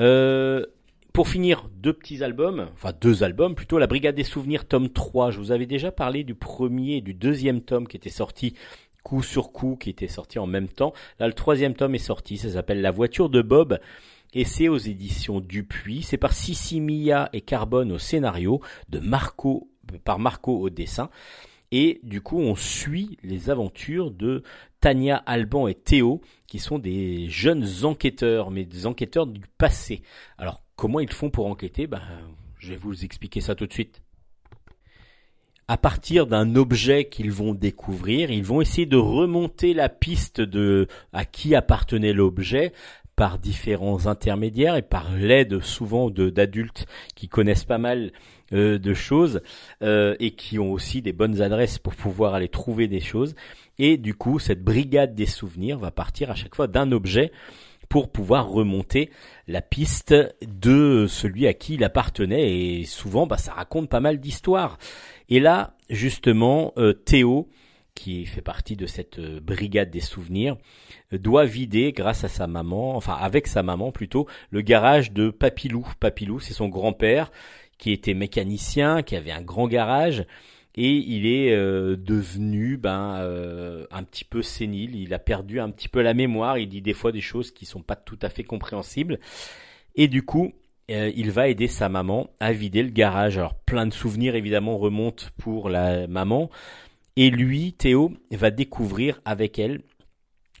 Euh, 0.00 0.66
pour 1.12 1.28
finir, 1.28 1.68
deux 1.76 1.92
petits 1.92 2.22
albums, 2.24 2.68
enfin 2.72 2.92
deux 2.98 3.22
albums 3.22 3.54
plutôt, 3.54 3.78
La 3.78 3.86
Brigade 3.86 4.14
des 4.14 4.24
Souvenirs, 4.24 4.66
tome 4.66 4.88
3. 4.88 5.30
Je 5.30 5.38
vous 5.38 5.52
avais 5.52 5.66
déjà 5.66 5.92
parlé 5.92 6.24
du 6.24 6.34
premier 6.34 6.96
et 6.96 7.00
du 7.02 7.12
deuxième 7.12 7.60
tome 7.60 7.86
qui 7.86 7.96
était 7.96 8.08
sorti 8.08 8.54
coup 9.02 9.22
sur 9.22 9.52
coup, 9.52 9.76
qui 9.76 9.90
était 9.90 10.08
sorti 10.08 10.38
en 10.38 10.46
même 10.46 10.68
temps. 10.68 10.94
Là, 11.18 11.26
le 11.26 11.34
troisième 11.34 11.74
tome 11.74 11.94
est 11.94 11.98
sorti, 11.98 12.38
ça 12.38 12.50
s'appelle 12.50 12.80
La 12.80 12.90
voiture 12.90 13.28
de 13.28 13.42
Bob. 13.42 13.78
Et 14.34 14.44
c'est 14.44 14.68
aux 14.68 14.78
éditions 14.78 15.40
Dupuis. 15.40 16.02
C'est 16.02 16.16
par 16.16 16.32
Sissimia 16.32 17.28
et 17.34 17.42
Carbone 17.42 17.92
au 17.92 17.98
scénario, 17.98 18.62
de 18.88 18.98
Marco, 18.98 19.68
par 20.04 20.18
Marco 20.18 20.58
au 20.58 20.70
dessin. 20.70 21.10
Et 21.72 22.00
du 22.02 22.20
coup, 22.20 22.38
on 22.38 22.54
suit 22.54 23.16
les 23.24 23.48
aventures 23.48 24.10
de 24.10 24.42
Tania, 24.80 25.16
Alban 25.16 25.66
et 25.68 25.74
Théo, 25.74 26.20
qui 26.46 26.58
sont 26.58 26.78
des 26.78 27.30
jeunes 27.30 27.66
enquêteurs, 27.82 28.50
mais 28.50 28.66
des 28.66 28.86
enquêteurs 28.86 29.26
du 29.26 29.40
passé. 29.56 30.02
Alors, 30.36 30.62
comment 30.76 31.00
ils 31.00 31.10
font 31.10 31.30
pour 31.30 31.46
enquêter? 31.46 31.86
Ben, 31.86 32.02
Je 32.58 32.70
vais 32.70 32.76
vous 32.76 33.04
expliquer 33.06 33.40
ça 33.40 33.54
tout 33.54 33.66
de 33.66 33.72
suite. 33.72 34.02
À 35.66 35.78
partir 35.78 36.26
d'un 36.26 36.56
objet 36.56 37.06
qu'ils 37.06 37.32
vont 37.32 37.54
découvrir, 37.54 38.30
ils 38.30 38.44
vont 38.44 38.60
essayer 38.60 38.84
de 38.84 38.98
remonter 38.98 39.72
la 39.72 39.88
piste 39.88 40.42
de 40.42 40.88
à 41.14 41.24
qui 41.24 41.54
appartenait 41.54 42.12
l'objet 42.12 42.74
par 43.16 43.38
différents 43.38 44.06
intermédiaires 44.06 44.76
et 44.76 44.82
par 44.82 45.14
l'aide 45.14 45.60
souvent 45.60 46.10
d'adultes 46.10 46.86
qui 47.14 47.28
connaissent 47.28 47.64
pas 47.64 47.78
mal 47.78 48.12
euh, 48.52 48.78
de 48.78 48.94
choses 48.94 49.40
euh, 49.82 50.14
et 50.20 50.32
qui 50.32 50.58
ont 50.58 50.72
aussi 50.72 51.02
des 51.02 51.12
bonnes 51.12 51.40
adresses 51.40 51.78
pour 51.78 51.94
pouvoir 51.94 52.34
aller 52.34 52.48
trouver 52.48 52.88
des 52.88 53.00
choses. 53.00 53.34
Et 53.78 53.96
du 53.96 54.14
coup, 54.14 54.38
cette 54.38 54.62
brigade 54.62 55.14
des 55.14 55.26
souvenirs 55.26 55.78
va 55.78 55.90
partir 55.90 56.30
à 56.30 56.34
chaque 56.34 56.54
fois 56.54 56.66
d'un 56.66 56.92
objet 56.92 57.32
pour 57.88 58.10
pouvoir 58.10 58.48
remonter 58.48 59.10
la 59.48 59.60
piste 59.60 60.14
de 60.42 61.06
celui 61.08 61.46
à 61.46 61.54
qui 61.54 61.74
il 61.74 61.84
appartenait. 61.84 62.78
Et 62.78 62.84
souvent, 62.84 63.26
bah, 63.26 63.36
ça 63.36 63.52
raconte 63.52 63.88
pas 63.88 64.00
mal 64.00 64.18
d'histoires. 64.18 64.78
Et 65.28 65.40
là, 65.40 65.74
justement, 65.90 66.72
euh, 66.78 66.92
Théo, 66.92 67.48
qui 67.94 68.24
fait 68.24 68.40
partie 68.40 68.76
de 68.76 68.86
cette 68.86 69.18
euh, 69.18 69.40
brigade 69.40 69.90
des 69.90 70.00
souvenirs, 70.00 70.56
doit 71.12 71.44
vider, 71.44 71.92
grâce 71.92 72.24
à 72.24 72.28
sa 72.28 72.46
maman, 72.46 72.96
enfin 72.96 73.14
avec 73.20 73.46
sa 73.46 73.62
maman 73.62 73.92
plutôt, 73.92 74.26
le 74.50 74.62
garage 74.62 75.12
de 75.12 75.30
Papilou. 75.30 75.86
Papilou, 76.00 76.40
c'est 76.40 76.54
son 76.54 76.68
grand-père 76.68 77.30
qui 77.82 77.90
était 77.90 78.14
mécanicien, 78.14 79.02
qui 79.02 79.16
avait 79.16 79.32
un 79.32 79.42
grand 79.42 79.66
garage, 79.66 80.24
et 80.76 80.92
il 80.92 81.26
est 81.26 81.52
euh, 81.52 81.96
devenu 81.96 82.76
ben 82.76 83.16
euh, 83.16 83.86
un 83.90 84.04
petit 84.04 84.24
peu 84.24 84.40
sénile. 84.40 84.94
Il 84.94 85.12
a 85.12 85.18
perdu 85.18 85.58
un 85.58 85.68
petit 85.68 85.88
peu 85.88 86.00
la 86.00 86.14
mémoire. 86.14 86.58
Il 86.58 86.68
dit 86.68 86.80
des 86.80 86.94
fois 86.94 87.10
des 87.10 87.20
choses 87.20 87.50
qui 87.50 87.66
sont 87.66 87.82
pas 87.82 87.96
tout 87.96 88.18
à 88.22 88.28
fait 88.28 88.44
compréhensibles, 88.44 89.18
et 89.96 90.06
du 90.06 90.22
coup. 90.22 90.52
euh, 90.92 91.10
il 91.16 91.32
va 91.32 91.48
aider 91.48 91.66
sa 91.66 91.88
maman 91.88 92.30
à 92.38 92.52
vider 92.52 92.84
le 92.84 92.90
garage. 92.90 93.36
Alors 93.36 93.54
plein 93.54 93.88
de 93.88 93.92
souvenirs 93.92 94.36
évidemment 94.36 94.78
remontent 94.78 95.26
pour 95.36 95.68
la 95.68 96.06
maman. 96.06 96.50
Et 97.16 97.30
lui, 97.30 97.72
Théo, 97.72 98.12
va 98.30 98.52
découvrir 98.52 99.20
avec 99.24 99.58
elle 99.58 99.80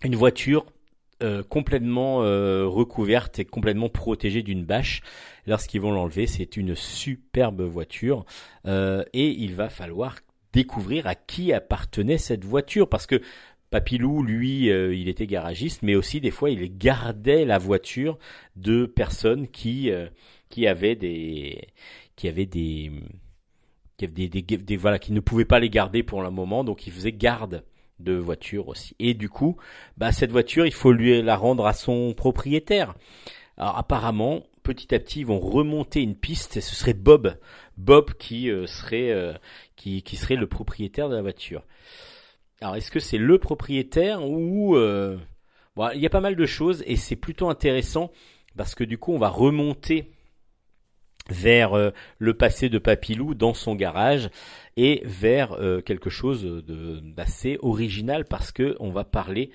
une 0.02 0.16
voiture 0.16 0.66
complètement 1.48 2.16
recouverte 2.16 3.38
et 3.38 3.44
complètement 3.44 3.88
protégée 3.88 4.42
d'une 4.42 4.64
bâche. 4.64 5.02
Lorsqu'ils 5.46 5.80
vont 5.80 5.92
l'enlever, 5.92 6.26
c'est 6.26 6.56
une 6.56 6.74
superbe 6.74 7.62
voiture 7.62 8.24
euh, 8.66 9.04
et 9.12 9.28
il 9.28 9.54
va 9.54 9.68
falloir 9.68 10.16
découvrir 10.52 11.06
à 11.06 11.14
qui 11.14 11.52
appartenait 11.52 12.18
cette 12.18 12.44
voiture 12.44 12.88
parce 12.88 13.06
que 13.06 13.20
Papilou, 13.70 14.22
lui, 14.22 14.70
euh, 14.70 14.94
il 14.94 15.08
était 15.08 15.26
garagiste, 15.26 15.82
mais 15.82 15.94
aussi 15.94 16.20
des 16.20 16.30
fois 16.30 16.50
il 16.50 16.76
gardait 16.76 17.46
la 17.46 17.56
voiture 17.56 18.18
de 18.54 18.84
personnes 18.84 19.48
qui 19.48 19.90
euh, 19.90 20.08
qui 20.50 20.66
avaient 20.66 20.94
des 20.94 21.68
qui 22.14 22.28
avaient 22.28 22.46
des 22.46 22.92
qui 23.96 24.04
avaient 24.04 24.28
des, 24.28 24.76
voilà 24.76 24.98
qui 24.98 25.12
ne 25.12 25.20
pouvaient 25.20 25.46
pas 25.46 25.58
les 25.58 25.70
garder 25.70 26.02
pour 26.02 26.22
le 26.22 26.30
moment, 26.30 26.64
donc 26.64 26.86
il 26.86 26.92
faisait 26.92 27.12
garde 27.12 27.64
de 27.98 28.12
voiture 28.12 28.68
aussi. 28.68 28.94
Et 28.98 29.14
du 29.14 29.30
coup, 29.30 29.56
bah 29.96 30.12
cette 30.12 30.32
voiture, 30.32 30.66
il 30.66 30.74
faut 30.74 30.92
lui 30.92 31.22
la 31.22 31.36
rendre 31.36 31.66
à 31.66 31.72
son 31.72 32.12
propriétaire. 32.12 32.94
Alors 33.56 33.78
apparemment, 33.78 34.42
petit 34.62 34.94
à 34.94 34.98
petit, 34.98 35.20
ils 35.20 35.26
vont 35.26 35.40
remonter 35.40 36.02
une 36.02 36.14
piste 36.14 36.56
et 36.56 36.60
ce 36.60 36.74
serait 36.74 36.94
Bob, 36.94 37.36
Bob 37.76 38.14
qui 38.14 38.50
euh, 38.50 38.66
serait 38.66 39.10
euh, 39.10 39.32
qui, 39.76 40.02
serait 40.16 40.36
le 40.36 40.46
propriétaire 40.46 41.08
de 41.08 41.16
la 41.16 41.22
voiture. 41.22 41.64
Alors 42.60 42.76
est-ce 42.76 42.90
que 42.90 43.00
c'est 43.00 43.18
le 43.18 43.38
propriétaire 43.38 44.24
ou 44.24 44.76
euh, 44.76 45.18
bon, 45.76 45.90
il 45.94 46.00
y 46.00 46.06
a 46.06 46.10
pas 46.10 46.20
mal 46.20 46.36
de 46.36 46.46
choses 46.46 46.82
et 46.86 46.96
c'est 46.96 47.16
plutôt 47.16 47.48
intéressant 47.48 48.12
parce 48.56 48.74
que 48.74 48.84
du 48.84 48.98
coup, 48.98 49.12
on 49.12 49.18
va 49.18 49.28
remonter 49.28 50.12
vers 51.30 51.92
le 52.18 52.34
passé 52.34 52.68
de 52.68 52.78
Papilou 52.78 53.34
dans 53.34 53.54
son 53.54 53.76
garage 53.76 54.28
et 54.76 55.02
vers 55.04 55.56
quelque 55.86 56.10
chose 56.10 56.44
d'assez 56.66 57.58
original 57.62 58.24
parce 58.24 58.50
que 58.50 58.76
on 58.80 58.90
va 58.90 59.04
parler 59.04 59.50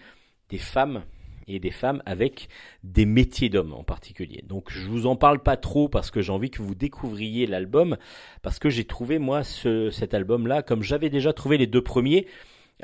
des 0.49 0.57
femmes 0.57 1.03
et 1.47 1.59
des 1.59 1.71
femmes 1.71 2.01
avec 2.05 2.49
des 2.83 3.05
métiers 3.05 3.49
d'hommes 3.49 3.73
en 3.73 3.83
particulier. 3.83 4.43
Donc 4.47 4.69
je 4.69 4.87
vous 4.87 5.07
en 5.07 5.15
parle 5.15 5.39
pas 5.39 5.57
trop 5.57 5.89
parce 5.89 6.11
que 6.11 6.21
j'ai 6.21 6.31
envie 6.31 6.49
que 6.49 6.61
vous 6.61 6.75
découvriez 6.75 7.47
l'album 7.47 7.97
parce 8.41 8.59
que 8.59 8.69
j'ai 8.69 8.85
trouvé 8.85 9.19
moi 9.19 9.43
ce, 9.43 9.89
cet 9.89 10.13
album 10.13 10.47
là 10.47 10.61
comme 10.61 10.83
j'avais 10.83 11.09
déjà 11.09 11.33
trouvé 11.33 11.57
les 11.57 11.67
deux 11.67 11.83
premiers 11.83 12.27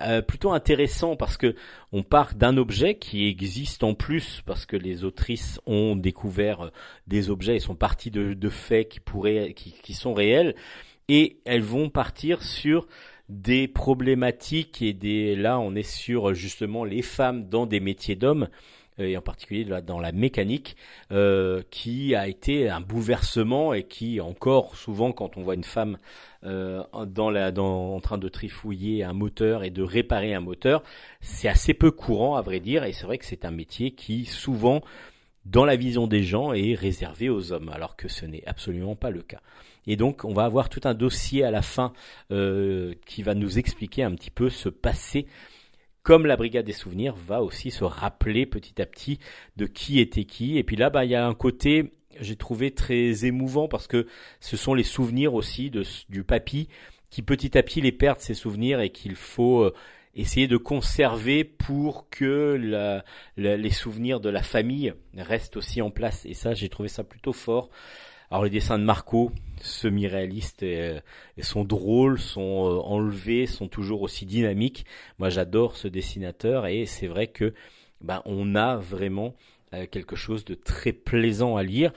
euh, 0.02 0.24
plutôt 0.24 0.52
intéressant 0.52 1.16
parce 1.16 1.38
que 1.38 1.56
on 1.92 2.02
part 2.02 2.34
d'un 2.34 2.58
objet 2.58 2.96
qui 2.96 3.28
existe 3.28 3.84
en 3.84 3.94
plus 3.94 4.42
parce 4.46 4.66
que 4.66 4.76
les 4.76 5.04
autrices 5.04 5.60
ont 5.68 5.96
découvert 5.96 6.62
euh, 6.62 6.70
des 7.06 7.30
objets 7.30 7.58
et 7.58 7.60
sont 7.60 7.76
partis 7.76 8.10
de, 8.10 8.34
de 8.34 8.50
faits 8.50 8.90
qui 8.90 9.00
pourraient 9.00 9.54
qui, 9.54 9.72
qui 9.72 9.94
sont 9.94 10.16
réels 10.16 10.56
et 11.10 11.38
elles 11.46 11.62
vont 11.62 11.90
partir 11.90 12.42
sur 12.42 12.88
des 13.34 13.68
problématiques 13.68 14.82
et 14.82 14.94
des 14.94 15.36
là 15.36 15.60
on 15.60 15.76
est 15.76 15.82
sur 15.90 16.34
justement 16.34 16.84
les 16.84 17.02
femmes 17.02 17.50
dans 17.50 17.66
des 17.66 17.80
métiers 17.80 18.16
d'hommes 18.16 18.48
euh, 19.00 19.06
et 19.06 19.18
en 19.18 19.22
particulier 19.22 19.66
dans 19.66 20.00
la 20.00 20.12
mécanique 20.12 20.78
euh, 21.12 21.64
qui 21.72 22.14
a 22.14 22.28
été 22.28 22.70
un 22.70 22.80
bouleversement 22.80 23.74
et 23.74 23.84
qui 23.84 24.22
encore 24.22 24.76
souvent 24.76 25.12
quand 25.12 25.36
on 25.36 25.42
voit 25.42 25.56
une 25.56 25.64
femme 25.64 25.98
euh, 26.44 26.84
en 26.94 28.00
train 28.02 28.18
de 28.20 28.30
trifouiller 28.30 29.04
un 29.04 29.14
moteur 29.14 29.64
et 29.64 29.72
de 29.72 29.82
réparer 29.82 30.36
un 30.36 30.42
moteur 30.42 30.84
c'est 31.22 31.48
assez 31.48 31.74
peu 31.74 31.90
courant 31.90 32.36
à 32.36 32.42
vrai 32.44 32.60
dire 32.60 32.84
et 32.84 32.94
c'est 32.94 33.06
vrai 33.06 33.18
que 33.18 33.26
c'est 33.26 33.46
un 33.46 33.52
métier 33.52 33.92
qui 33.92 34.26
souvent 34.26 34.82
dans 35.46 35.66
la 35.66 35.76
vision 35.76 36.06
des 36.06 36.24
gens 36.24 36.54
est 36.54 36.76
réservé 36.76 37.30
aux 37.30 37.52
hommes 37.52 37.70
alors 37.70 37.96
que 37.96 38.08
ce 38.08 38.28
n'est 38.28 38.46
absolument 38.46 38.96
pas 38.96 39.10
le 39.10 39.24
cas 39.24 39.42
et 39.88 39.96
donc 39.96 40.26
on 40.26 40.34
va 40.34 40.46
avoir 40.46 40.70
tout 40.70 40.82
un 40.84 40.94
dossier 40.94 41.44
à 41.44 41.52
la 41.52 41.62
fin 41.62 41.94
euh, 42.32 42.94
qui 43.06 43.24
va 43.24 43.36
nous 43.36 43.60
expliquer 43.60 44.04
un 44.04 44.12
petit 44.16 44.32
peu 44.32 44.50
ce 44.50 44.70
passé 44.70 45.28
comme 46.04 46.26
la 46.26 46.36
brigade 46.36 46.66
des 46.66 46.74
souvenirs 46.74 47.16
va 47.16 47.42
aussi 47.42 47.72
se 47.72 47.84
rappeler 47.84 48.46
petit 48.46 48.82
à 48.82 48.86
petit 48.86 49.20
de 49.56 49.66
qui 49.66 50.00
était 50.00 50.26
qui 50.26 50.58
et 50.58 50.64
puis 50.64 50.76
là 50.76 50.90
bah 50.90 51.06
il 51.06 51.12
y 51.12 51.16
a 51.16 51.26
un 51.26 51.34
côté 51.34 51.94
j'ai 52.20 52.36
trouvé 52.36 52.72
très 52.72 53.26
émouvant 53.26 53.68
parce 53.68 53.88
que 53.88 54.08
ce 54.40 54.58
sont 54.58 54.74
les 54.74 54.84
souvenirs 54.84 55.34
aussi 55.34 55.70
de, 55.70 55.84
du 56.10 56.24
papy 56.24 56.70
qui 57.10 57.22
petit 57.22 57.58
à 57.58 57.64
petit 57.64 57.82
les 57.82 57.92
perd 57.92 58.20
ses 58.20 58.34
souvenirs 58.34 58.80
et 58.80 58.90
qu'il 58.90 59.16
faut 59.16 59.62
euh, 59.62 59.74
essayer 60.16 60.48
de 60.48 60.58
conserver 60.58 61.44
pour 61.44 62.10
que 62.10 63.02
les 63.38 63.70
souvenirs 63.70 64.20
de 64.20 64.30
la 64.30 64.44
famille 64.44 64.94
restent 65.16 65.58
aussi 65.58 65.82
en 65.82 65.92
place. 65.92 66.26
Et 66.26 66.34
ça, 66.34 66.54
j'ai 66.54 66.70
trouvé 66.70 66.90
ça 66.90 67.04
plutôt 67.04 67.34
fort. 67.34 67.70
Alors 68.30 68.44
les 68.44 68.50
dessins 68.50 68.80
de 68.80 68.84
Marco, 68.84 69.32
semi-réalistes, 69.64 70.64
euh, 70.64 71.00
sont 71.42 71.64
drôles, 71.64 72.20
sont 72.20 72.68
euh, 72.68 72.80
enlevés, 72.82 73.46
sont 73.46 73.68
toujours 73.68 74.02
aussi 74.02 74.26
dynamiques. 74.26 74.86
Moi, 75.20 75.30
j'adore 75.30 75.78
ce 75.78 75.88
dessinateur 75.88 76.68
et 76.68 76.86
c'est 76.86 77.08
vrai 77.08 77.28
que 77.28 77.54
ben, 78.02 78.22
on 78.26 78.56
a 78.56 78.76
vraiment 78.76 79.36
euh, 79.74 79.86
quelque 79.90 80.16
chose 80.16 80.46
de 80.46 80.54
très 80.54 80.92
plaisant 80.92 81.56
à 81.56 81.64
lire. 81.64 81.92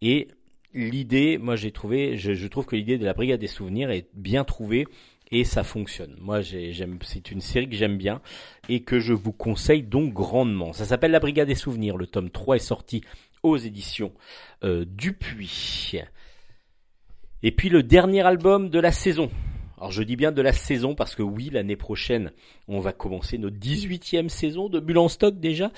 Et 0.00 0.28
l'idée, 0.72 1.38
moi 1.38 1.56
j'ai 1.56 1.72
trouvé, 1.72 2.16
je, 2.16 2.46
trouve 2.46 2.66
que 2.66 2.76
l'idée 2.76 2.98
de 2.98 3.04
la 3.04 3.12
Brigade 3.12 3.40
des 3.40 3.46
Souvenirs 3.46 3.90
est 3.90 4.08
bien 4.14 4.44
trouvée 4.44 4.86
et 5.30 5.44
ça 5.44 5.64
fonctionne. 5.64 6.16
Moi 6.20 6.40
j'ai- 6.40 6.72
j'aime, 6.72 6.98
c'est 7.02 7.30
une 7.30 7.40
série 7.40 7.68
que 7.68 7.76
j'aime 7.76 7.98
bien 7.98 8.20
et 8.68 8.82
que 8.82 8.98
je 8.98 9.12
vous 9.12 9.32
conseille 9.32 9.82
donc 9.82 10.12
grandement. 10.12 10.72
Ça 10.72 10.84
s'appelle 10.84 11.10
La 11.10 11.20
Brigade 11.20 11.48
des 11.48 11.54
Souvenirs. 11.54 11.96
Le 11.96 12.06
tome 12.06 12.30
3 12.30 12.56
est 12.56 12.60
sorti 12.60 13.02
aux 13.42 13.56
éditions 13.56 14.12
Dupuis. 14.62 16.00
Et 17.42 17.50
puis 17.50 17.68
le 17.68 17.82
dernier 17.82 18.22
album 18.22 18.70
de 18.70 18.78
la 18.78 18.92
saison. 18.92 19.30
Alors 19.78 19.90
je 19.90 20.04
dis 20.04 20.14
bien 20.14 20.30
de 20.30 20.40
la 20.40 20.52
saison 20.52 20.94
parce 20.94 21.16
que 21.16 21.22
oui, 21.22 21.50
l'année 21.52 21.74
prochaine, 21.74 22.30
on 22.68 22.78
va 22.78 22.92
commencer 22.92 23.36
notre 23.36 23.56
18e 23.56 24.28
saison 24.28 24.68
de 24.68 24.78
Bulle 24.78 24.98
en 24.98 25.08
stock 25.08 25.40
déjà. 25.40 25.72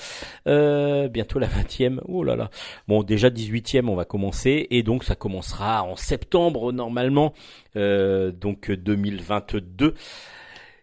Euh, 0.46 1.08
bientôt 1.08 1.38
la 1.38 1.46
20e. 1.46 2.00
Oh 2.06 2.22
là 2.22 2.36
là. 2.36 2.50
Bon, 2.86 3.02
déjà 3.02 3.30
18e, 3.30 3.88
on 3.88 3.94
va 3.94 4.04
commencer 4.04 4.66
et 4.70 4.82
donc 4.82 5.04
ça 5.04 5.14
commencera 5.14 5.82
en 5.84 5.96
septembre 5.96 6.70
normalement, 6.70 7.32
euh, 7.76 8.30
donc 8.30 8.70
2022. 8.70 9.94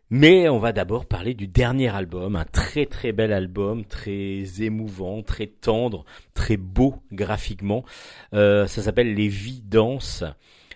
Mais 0.10 0.49
on 0.49 0.58
va 0.58 0.74
d'abord 0.74 1.06
parler 1.06 1.36
du 1.36 1.48
dernier 1.48 1.90
album, 1.90 2.36
un 2.36 2.44
très 2.44 2.88
très 2.88 3.12
bel 3.12 3.32
album, 3.32 3.86
très 3.86 4.44
émouvant, 4.62 5.22
très 5.22 5.45
tendre, 5.45 6.06
très 6.34 6.58
beau 6.58 6.95
graphiquement. 7.12 7.86
Euh, 8.34 8.66
ça 8.66 8.82
s'appelle 8.82 9.14
Les 9.14 9.28
Vies 9.28 9.62
dansent. 9.64 10.26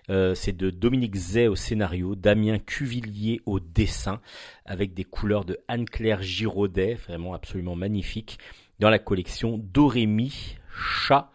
Euh, 0.10 0.36
c'est 0.36 0.56
de 0.56 0.70
Dominique 0.70 1.16
Zay 1.16 1.48
au 1.48 1.56
scénario, 1.56 2.16
Damien 2.16 2.60
Cuvillier 2.60 3.42
au 3.46 3.60
dessin, 3.60 4.22
avec 4.66 4.94
des 4.94 5.04
couleurs 5.04 5.46
de 5.46 5.58
Anne-Claire 5.68 6.22
Giraudet, 6.22 6.96
vraiment 7.08 7.34
absolument 7.34 7.76
magnifique, 7.76 8.38
dans 8.80 8.90
la 8.90 9.00
collection 9.00 9.58
Dorémy 9.58 10.58
Chat 10.70 11.32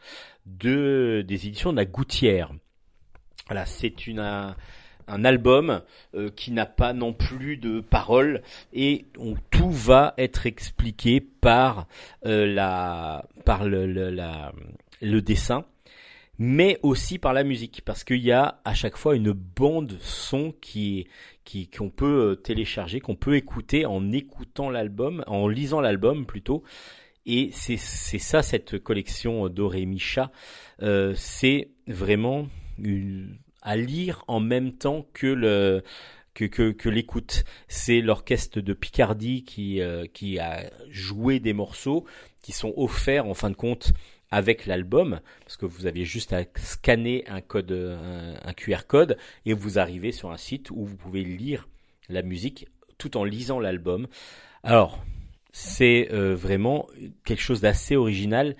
de, 0.46 1.24
des 1.26 1.46
éditions 1.46 1.72
de 1.72 1.78
la 1.78 1.84
Gouttière. 1.84 2.52
Voilà, 3.46 3.66
c'est 3.66 4.06
une, 4.06 4.20
un, 4.20 4.54
album 5.24 5.82
euh, 6.14 6.30
qui 6.30 6.52
n'a 6.52 6.66
pas 6.66 6.92
non 6.92 7.12
plus 7.12 7.56
de 7.56 7.80
paroles 7.80 8.42
et 8.72 9.06
tout 9.50 9.70
va 9.70 10.14
être 10.18 10.46
expliqué 10.46 11.20
par 11.20 11.88
euh, 12.26 12.46
la 12.46 13.24
par 13.44 13.64
le, 13.64 13.86
le 15.00 15.22
dessin 15.22 15.64
mais 16.42 16.78
aussi 16.82 17.18
par 17.18 17.34
la 17.34 17.44
musique 17.44 17.82
parce 17.84 18.02
qu'il 18.02 18.22
y 18.22 18.32
a 18.32 18.62
à 18.64 18.72
chaque 18.72 18.96
fois 18.96 19.14
une 19.14 19.32
bande 19.32 19.98
son 20.00 20.52
qui 20.62 21.06
qui 21.44 21.68
qu'on 21.68 21.90
peut 21.90 22.30
euh, 22.30 22.34
télécharger 22.34 23.00
qu'on 23.00 23.14
peut 23.14 23.36
écouter 23.36 23.84
en 23.84 24.10
écoutant 24.10 24.70
l'album 24.70 25.22
en 25.26 25.48
lisant 25.48 25.82
l'album 25.82 26.24
plutôt 26.24 26.62
et 27.26 27.50
c'est 27.52 27.76
c'est 27.76 28.18
ça 28.18 28.42
cette 28.42 28.78
collection 28.78 29.50
Doré 29.50 29.84
Micha 29.84 30.32
euh, 30.82 31.12
c'est 31.14 31.72
vraiment 31.86 32.48
une, 32.78 33.36
à 33.60 33.76
lire 33.76 34.24
en 34.26 34.40
même 34.40 34.72
temps 34.72 35.06
que 35.12 35.26
le 35.26 35.82
que, 36.32 36.44
que, 36.44 36.70
que 36.70 36.88
l'écoute. 36.88 37.44
C'est 37.66 38.00
l'orchestre 38.00 38.60
de 38.60 38.72
Picardie 38.72 39.42
qui, 39.42 39.80
euh, 39.80 40.06
qui 40.12 40.38
a 40.38 40.70
joué 40.88 41.40
des 41.40 41.52
morceaux 41.52 42.04
qui 42.40 42.52
sont 42.52 42.72
offerts 42.76 43.26
en 43.26 43.34
fin 43.34 43.50
de 43.50 43.56
compte 43.56 43.92
avec 44.30 44.66
l'album, 44.66 45.20
parce 45.40 45.56
que 45.56 45.66
vous 45.66 45.86
aviez 45.86 46.04
juste 46.04 46.32
à 46.32 46.44
scanner 46.56 47.24
un 47.28 47.40
code, 47.40 47.72
un, 47.72 48.52
QR 48.52 48.86
code, 48.86 49.16
et 49.44 49.52
vous 49.52 49.78
arrivez 49.78 50.12
sur 50.12 50.30
un 50.30 50.36
site 50.36 50.70
où 50.70 50.84
vous 50.84 50.96
pouvez 50.96 51.24
lire 51.24 51.68
la 52.08 52.22
musique 52.22 52.68
tout 52.98 53.16
en 53.16 53.24
lisant 53.24 53.58
l'album. 53.58 54.06
Alors, 54.62 55.02
c'est 55.52 56.08
euh, 56.12 56.34
vraiment 56.34 56.86
quelque 57.24 57.42
chose 57.42 57.60
d'assez 57.60 57.96
original. 57.96 58.56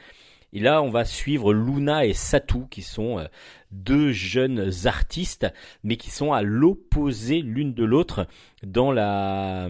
Et 0.52 0.58
là, 0.58 0.82
on 0.82 0.90
va 0.90 1.04
suivre 1.04 1.52
Luna 1.52 2.04
et 2.06 2.12
Satou, 2.12 2.66
qui 2.66 2.82
sont 2.82 3.18
euh, 3.18 3.26
deux 3.70 4.10
jeunes 4.10 4.70
artistes, 4.86 5.46
mais 5.84 5.96
qui 5.96 6.10
sont 6.10 6.32
à 6.32 6.42
l'opposé 6.42 7.42
l'une 7.42 7.74
de 7.74 7.84
l'autre 7.84 8.26
dans 8.64 8.90
la 8.90 9.68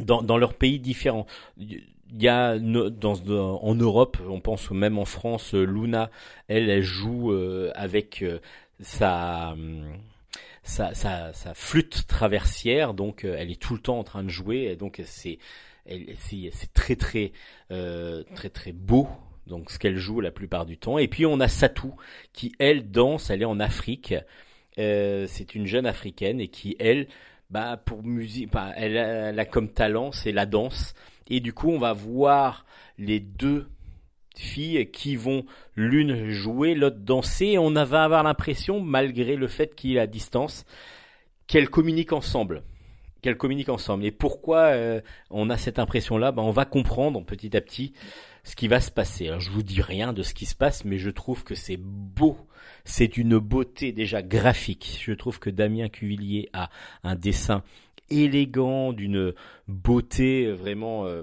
dans, 0.00 0.22
dans 0.22 0.48
pays 0.48 0.80
différents. 0.80 1.26
Il 2.12 2.22
y 2.22 2.28
a 2.28 2.54
en 2.54 3.74
Europe, 3.74 4.18
on 4.28 4.40
pense 4.40 4.70
même 4.70 4.98
en 4.98 5.04
France, 5.04 5.54
Luna, 5.54 6.10
elle, 6.48 6.82
joue 6.82 7.32
euh, 7.32 7.72
avec 7.74 8.22
euh, 8.22 8.38
sa, 8.80 9.54
sa, 10.62 10.94
sa, 10.94 11.54
flûte 11.54 12.06
traversière, 12.06 12.94
donc 12.94 13.24
euh, 13.24 13.36
elle 13.38 13.50
est 13.50 13.60
tout 13.60 13.74
le 13.74 13.80
temps 13.80 13.98
en 13.98 14.04
train 14.04 14.22
de 14.22 14.28
jouer, 14.28 14.64
et 14.64 14.76
donc 14.76 15.02
c'est 15.04 15.38
très 16.72 16.96
très 16.96 17.32
euh, 17.70 18.22
très 18.34 18.48
très 18.48 18.72
beau. 18.72 19.08
Donc 19.46 19.70
ce 19.70 19.78
qu'elle 19.78 19.98
joue 19.98 20.20
la 20.20 20.30
plupart 20.30 20.64
du 20.64 20.78
temps. 20.78 20.96
Et 20.96 21.06
puis 21.06 21.26
on 21.26 21.38
a 21.38 21.48
Satou 21.48 21.94
qui 22.32 22.54
elle 22.58 22.90
danse. 22.90 23.28
Elle 23.28 23.42
est 23.42 23.46
en 23.46 23.60
Afrique. 23.60 24.14
Euh, 24.78 25.26
c'est 25.28 25.54
une 25.54 25.66
jeune 25.66 25.84
africaine 25.84 26.40
et 26.40 26.48
qui 26.48 26.76
elle, 26.78 27.08
bah 27.50 27.76
pour 27.76 28.02
musique, 28.02 28.50
bah, 28.50 28.72
elle 28.74 29.38
a 29.38 29.44
comme 29.44 29.68
talent 29.68 30.12
c'est 30.12 30.32
la 30.32 30.46
danse. 30.46 30.94
Et 31.28 31.40
du 31.40 31.52
coup 31.52 31.70
on 31.70 31.78
va 31.78 31.92
voir 31.92 32.64
les 32.98 33.20
deux 33.20 33.66
filles 34.36 34.90
qui 34.90 35.16
vont 35.16 35.44
l'une 35.76 36.30
jouer, 36.30 36.74
l'autre 36.74 36.98
danser. 36.98 37.46
Et 37.46 37.58
on 37.58 37.70
va 37.70 38.04
avoir 38.04 38.22
l'impression, 38.22 38.80
malgré 38.80 39.36
le 39.36 39.48
fait 39.48 39.74
qu'il 39.74 39.96
est 39.96 40.00
à 40.00 40.06
distance, 40.06 40.64
qu'elles 41.46 41.70
communiquent 41.70 42.12
ensemble. 42.12 42.62
Qu'elles 43.22 43.36
communiquent 43.36 43.70
ensemble. 43.70 44.04
Et 44.04 44.10
pourquoi 44.10 44.58
euh, 44.58 45.00
on 45.30 45.48
a 45.50 45.56
cette 45.56 45.78
impression-là? 45.78 46.32
Ben, 46.32 46.42
On 46.42 46.50
va 46.50 46.64
comprendre 46.64 47.24
petit 47.24 47.56
à 47.56 47.60
petit 47.60 47.94
ce 48.42 48.54
qui 48.54 48.68
va 48.68 48.80
se 48.80 48.90
passer. 48.90 49.28
Alors, 49.28 49.40
je 49.40 49.50
vous 49.50 49.62
dis 49.62 49.80
rien 49.80 50.12
de 50.12 50.22
ce 50.22 50.34
qui 50.34 50.44
se 50.44 50.54
passe, 50.54 50.84
mais 50.84 50.98
je 50.98 51.08
trouve 51.08 51.44
que 51.44 51.54
c'est 51.54 51.78
beau. 51.78 52.36
C'est 52.84 53.16
une 53.16 53.38
beauté 53.38 53.92
déjà 53.92 54.20
graphique. 54.20 55.00
Je 55.02 55.12
trouve 55.12 55.38
que 55.38 55.48
Damien 55.48 55.88
Cuvillier 55.88 56.50
a 56.52 56.68
un 57.02 57.14
dessin 57.14 57.62
élégant, 58.10 58.92
d'une 58.92 59.32
beauté 59.68 60.50
vraiment 60.52 61.06
euh, 61.06 61.22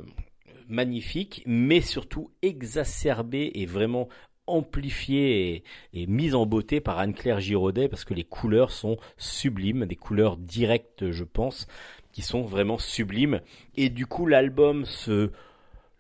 magnifique, 0.68 1.44
mais 1.46 1.82
surtout 1.82 2.32
exacerbé 2.42 3.52
et 3.56 3.66
vraiment 3.66 4.08
amplifié 4.48 5.64
et, 5.94 6.08
mise 6.08 6.36
en 6.36 6.46
beauté 6.46 6.82
par 6.82 7.00
Anne-Claire 7.00 7.40
Giraudet 7.40 7.88
parce 7.88 8.06
que 8.06 8.14
les 8.14 8.24
couleurs 8.24 8.72
sont 8.72 8.98
sublimes, 9.18 9.86
des 9.86 9.96
couleurs 9.96 10.38
directes 10.38 11.12
je 11.12 11.24
pense, 11.24 11.68
qui 12.12 12.22
sont 12.22 12.42
vraiment 12.42 12.78
sublimes. 12.78 13.42
Et 13.76 13.90
du 13.90 14.06
coup 14.06 14.26
l'album 14.26 14.86
se 14.86 15.32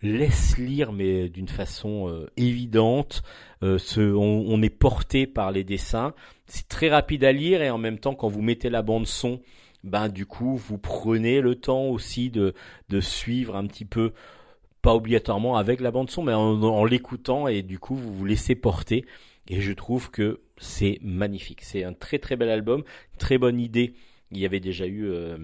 laisse 0.02 0.58
lire 0.58 0.92
mais 0.92 1.30
d'une 1.30 1.48
façon 1.48 2.10
euh, 2.10 2.30
évidente. 2.38 3.24
Euh, 3.64 3.78
ce, 3.78 4.02
on, 4.02 4.62
est 4.62 4.70
porté 4.70 5.28
par 5.28 5.52
les 5.52 5.64
dessins. 5.64 6.14
C'est 6.48 6.68
très 6.68 6.90
rapide 6.90 7.24
à 7.24 7.32
lire 7.32 7.62
et 7.62 7.70
en 7.70 7.78
même 7.78 8.00
temps 8.00 8.16
quand 8.16 8.28
vous 8.28 8.42
mettez 8.42 8.70
la 8.70 8.82
bande 8.82 9.06
son, 9.06 9.40
ben 9.84 10.10
du 10.10 10.26
coup 10.26 10.56
vous 10.56 10.78
prenez 10.78 11.42
le 11.42 11.56
temps 11.56 11.86
aussi 11.86 12.30
de, 12.30 12.54
de 12.90 13.02
suivre 13.02 13.56
un 13.56 13.66
petit 13.66 13.86
peu 13.86 14.14
pas 14.82 14.96
obligatoirement 14.96 15.58
avec 15.58 15.80
la 15.80 15.92
bande 15.92 16.10
son, 16.10 16.24
mais 16.24 16.34
en, 16.34 16.86
l'écoutant 16.86 17.48
et 17.48 17.62
du 17.62 17.80
coup 17.80 17.96
vous 17.96 18.14
vous 18.14 18.26
laissez 18.26 18.56
porter. 18.56 19.06
Et 19.48 19.62
je 19.62 19.74
trouve 19.74 20.12
que 20.12 20.42
c'est 20.58 21.00
magnifique. 21.02 21.62
C'est 21.62 21.84
un 21.84 21.94
très 21.94 22.20
très 22.20 22.36
bel 22.36 22.50
album, 22.50 22.84
très 23.18 23.38
bonne 23.38 23.60
idée. 23.60 23.94
Il 24.32 24.40
y 24.40 24.46
avait 24.46 24.60
déjà 24.60 24.86
eu 24.86 25.06
euh, 25.06 25.38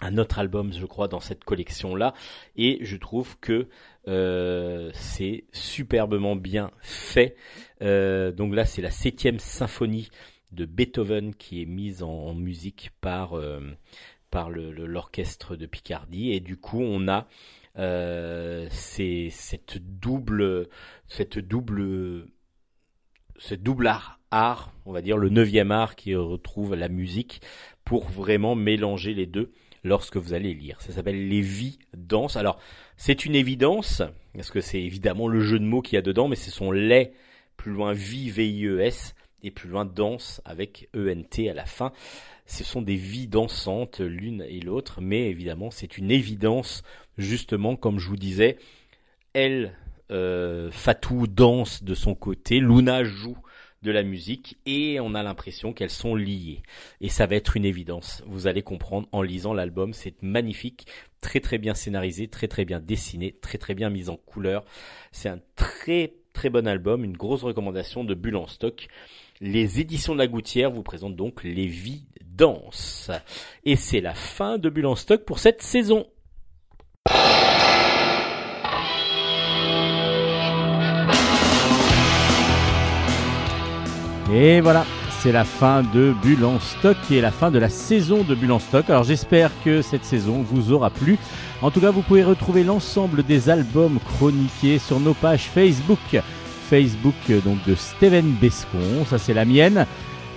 un 0.00 0.18
autre 0.18 0.38
album, 0.38 0.72
je 0.72 0.86
crois, 0.86 1.08
dans 1.08 1.20
cette 1.20 1.44
collection-là, 1.44 2.14
et 2.56 2.78
je 2.80 2.96
trouve 2.96 3.38
que 3.40 3.68
euh, 4.08 4.90
c'est 4.94 5.44
superbement 5.52 6.36
bien 6.36 6.70
fait. 6.80 7.36
Euh, 7.82 8.32
donc 8.32 8.54
là, 8.54 8.64
c'est 8.64 8.82
la 8.82 8.90
septième 8.90 9.38
symphonie 9.38 10.08
de 10.52 10.64
Beethoven 10.64 11.34
qui 11.34 11.62
est 11.62 11.66
mise 11.66 12.02
en, 12.02 12.34
musique 12.34 12.90
par 13.00 13.34
euh, 13.34 13.60
par 14.30 14.48
l'orchestre 14.50 15.56
de 15.56 15.66
Picardie, 15.66 16.30
et 16.30 16.40
du 16.40 16.56
coup, 16.56 16.80
on 16.80 17.08
a 17.08 17.26
euh, 17.78 18.66
c'est 18.70 19.28
cette 19.30 19.78
double, 19.78 20.68
cette 21.08 21.38
double, 21.38 22.26
cette 23.38 23.62
double 23.62 23.86
art, 23.86 24.20
art, 24.30 24.72
on 24.86 24.92
va 24.92 25.02
dire 25.02 25.16
le 25.16 25.28
neuvième 25.28 25.70
art 25.72 25.96
qui 25.96 26.14
retrouve 26.14 26.74
la 26.74 26.88
musique 26.88 27.40
pour 27.84 28.08
vraiment 28.08 28.54
mélanger 28.54 29.14
les 29.14 29.26
deux 29.26 29.52
lorsque 29.82 30.16
vous 30.16 30.34
allez 30.34 30.54
lire. 30.54 30.80
Ça 30.82 30.92
s'appelle 30.92 31.28
l'évidence. 31.28 32.36
Alors, 32.36 32.58
c'est 32.96 33.24
une 33.24 33.34
évidence, 33.34 34.02
parce 34.34 34.50
que 34.50 34.60
c'est 34.60 34.82
évidemment 34.82 35.26
le 35.26 35.40
jeu 35.40 35.58
de 35.58 35.64
mots 35.64 35.82
qu'il 35.82 35.94
y 35.94 35.98
a 35.98 36.02
dedans, 36.02 36.28
mais 36.28 36.36
ce 36.36 36.50
sont 36.50 36.70
les, 36.70 37.12
plus 37.56 37.72
loin 37.72 37.92
vie, 37.92 38.30
V-I-E-S, 38.30 39.14
et 39.42 39.50
plus 39.50 39.68
loin 39.68 39.84
danse 39.84 40.40
avec 40.44 40.88
E-N-T 40.94 41.50
à 41.50 41.54
la 41.54 41.64
fin. 41.64 41.92
Ce 42.46 42.64
sont 42.64 42.82
des 42.82 42.96
vies 42.96 43.28
dansantes 43.28 44.00
l'une 44.00 44.42
et 44.42 44.60
l'autre, 44.60 45.00
mais 45.00 45.28
évidemment 45.28 45.70
c'est 45.70 45.98
une 45.98 46.10
évidence 46.10 46.82
justement 47.18 47.76
comme 47.76 47.98
je 47.98 48.08
vous 48.08 48.16
disais. 48.16 48.58
Elle, 49.32 49.76
euh, 50.10 50.70
Fatou 50.70 51.26
danse 51.26 51.84
de 51.84 51.94
son 51.94 52.14
côté, 52.14 52.58
Luna 52.58 53.04
joue 53.04 53.36
de 53.82 53.90
la 53.90 54.02
musique 54.02 54.58
et 54.66 55.00
on 55.00 55.14
a 55.14 55.22
l'impression 55.22 55.72
qu'elles 55.72 55.90
sont 55.90 56.14
liées. 56.14 56.62
Et 57.00 57.08
ça 57.08 57.26
va 57.26 57.36
être 57.36 57.56
une 57.56 57.64
évidence. 57.64 58.22
Vous 58.26 58.46
allez 58.46 58.62
comprendre 58.62 59.08
en 59.12 59.22
lisant 59.22 59.54
l'album. 59.54 59.92
C'est 59.92 60.22
magnifique, 60.22 60.86
très 61.20 61.40
très 61.40 61.58
bien 61.58 61.74
scénarisé, 61.74 62.28
très 62.28 62.48
très 62.48 62.64
bien 62.64 62.80
dessiné, 62.80 63.34
très 63.40 63.58
très 63.58 63.74
bien 63.74 63.90
mis 63.90 64.08
en 64.08 64.16
couleur. 64.16 64.64
C'est 65.12 65.28
un 65.28 65.40
très 65.56 66.14
très 66.32 66.50
bon 66.50 66.66
album, 66.66 67.04
une 67.04 67.16
grosse 67.16 67.42
recommandation 67.42 68.04
de 68.04 68.14
Bulle 68.14 68.36
en 68.36 68.46
stock. 68.46 68.88
Les 69.42 69.80
éditions 69.80 70.12
de 70.12 70.18
la 70.18 70.26
Gouttière 70.26 70.70
vous 70.70 70.82
présentent 70.82 71.16
donc 71.16 71.42
Les 71.44 71.66
Vies 71.66 72.04
Danse. 72.22 73.10
Et 73.64 73.74
c'est 73.74 74.02
la 74.02 74.12
fin 74.12 74.58
de 74.58 74.68
Bulle 74.68 74.84
en 74.84 74.96
stock 74.96 75.24
pour 75.24 75.38
cette 75.38 75.62
saison. 75.62 76.04
Et 84.30 84.60
voilà, 84.60 84.84
c'est 85.20 85.32
la 85.32 85.44
fin 85.44 85.84
de 85.84 86.12
Bulle 86.22 86.44
en 86.44 86.60
stock 86.60 86.98
et 87.10 87.22
la 87.22 87.30
fin 87.30 87.50
de 87.50 87.58
la 87.58 87.70
saison 87.70 88.22
de 88.24 88.34
Bulle 88.34 88.52
en 88.52 88.58
stock. 88.58 88.90
Alors 88.90 89.04
j'espère 89.04 89.52
que 89.64 89.80
cette 89.80 90.04
saison 90.04 90.42
vous 90.42 90.70
aura 90.72 90.90
plu. 90.90 91.16
En 91.62 91.70
tout 91.70 91.80
cas, 91.80 91.90
vous 91.90 92.02
pouvez 92.02 92.24
retrouver 92.24 92.62
l'ensemble 92.62 93.22
des 93.22 93.48
albums 93.48 94.00
chroniqués 94.00 94.78
sur 94.78 95.00
nos 95.00 95.14
pages 95.14 95.44
Facebook. 95.44 96.20
Facebook 96.70 97.14
donc 97.44 97.58
de 97.66 97.74
Steven 97.74 98.30
Bescon, 98.40 99.04
ça 99.08 99.18
c'est 99.18 99.34
la 99.34 99.44
mienne. 99.44 99.86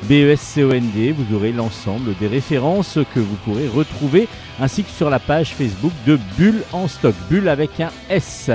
B-E-S-C-O-N-D, 0.10 1.14
vous 1.18 1.36
aurez 1.38 1.52
l'ensemble 1.54 2.14
des 2.20 2.28
références 2.28 3.00
que 3.16 3.20
vous 3.22 3.36
pourrez 3.46 3.68
retrouver, 3.70 4.28
ainsi 4.60 4.84
que 4.84 4.90
sur 4.90 5.10
la 5.10 5.20
page 5.20 5.54
Facebook 5.54 5.94
de 6.06 6.20
Bulle 6.38 6.62
en 6.74 6.88
stock, 6.90 7.16
Bulle 7.30 7.48
avec 7.48 7.80
un 7.80 7.90
S. 8.10 8.50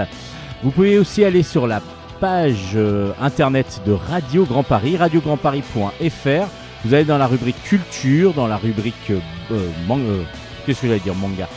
Vous 0.62 0.70
pouvez 0.70 0.98
aussi 0.98 1.24
aller 1.24 1.42
sur 1.42 1.66
la 1.66 1.80
page 2.20 2.72
euh, 2.74 3.12
internet 3.20 3.80
de 3.86 3.92
Radio 3.92 4.44
Grand 4.44 4.62
Paris, 4.64 4.96
radiograndparis.fr. 4.98 6.46
Vous 6.84 6.94
allez 6.94 7.04
dans 7.04 7.16
la 7.18 7.26
rubrique 7.26 7.62
culture, 7.64 8.34
dans 8.34 8.46
la 8.46 8.56
rubrique 8.56 8.94
euh, 9.10 9.18
euh, 9.52 9.70
man- 9.88 10.04
euh, 10.06 10.22
qu'est-ce 10.66 10.82
que 10.82 10.88
j'allais 10.88 11.00
dire 11.00 11.14
manga, 11.14 11.48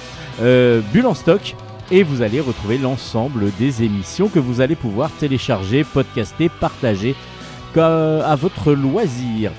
euh, 0.41 0.81
Bulle 0.93 1.07
en 1.07 1.13
stock, 1.15 1.55
et 1.91 2.03
vous 2.03 2.21
allez 2.21 2.39
retrouver 2.39 2.77
l'ensemble 2.77 3.51
des 3.59 3.83
émissions 3.83 4.29
que 4.29 4.39
vous 4.39 4.61
allez 4.61 4.75
pouvoir 4.75 5.11
télécharger, 5.11 5.83
podcaster, 5.83 6.49
partager 6.49 7.15
à 7.75 8.35
votre 8.35 8.73
loisir. 8.73 9.51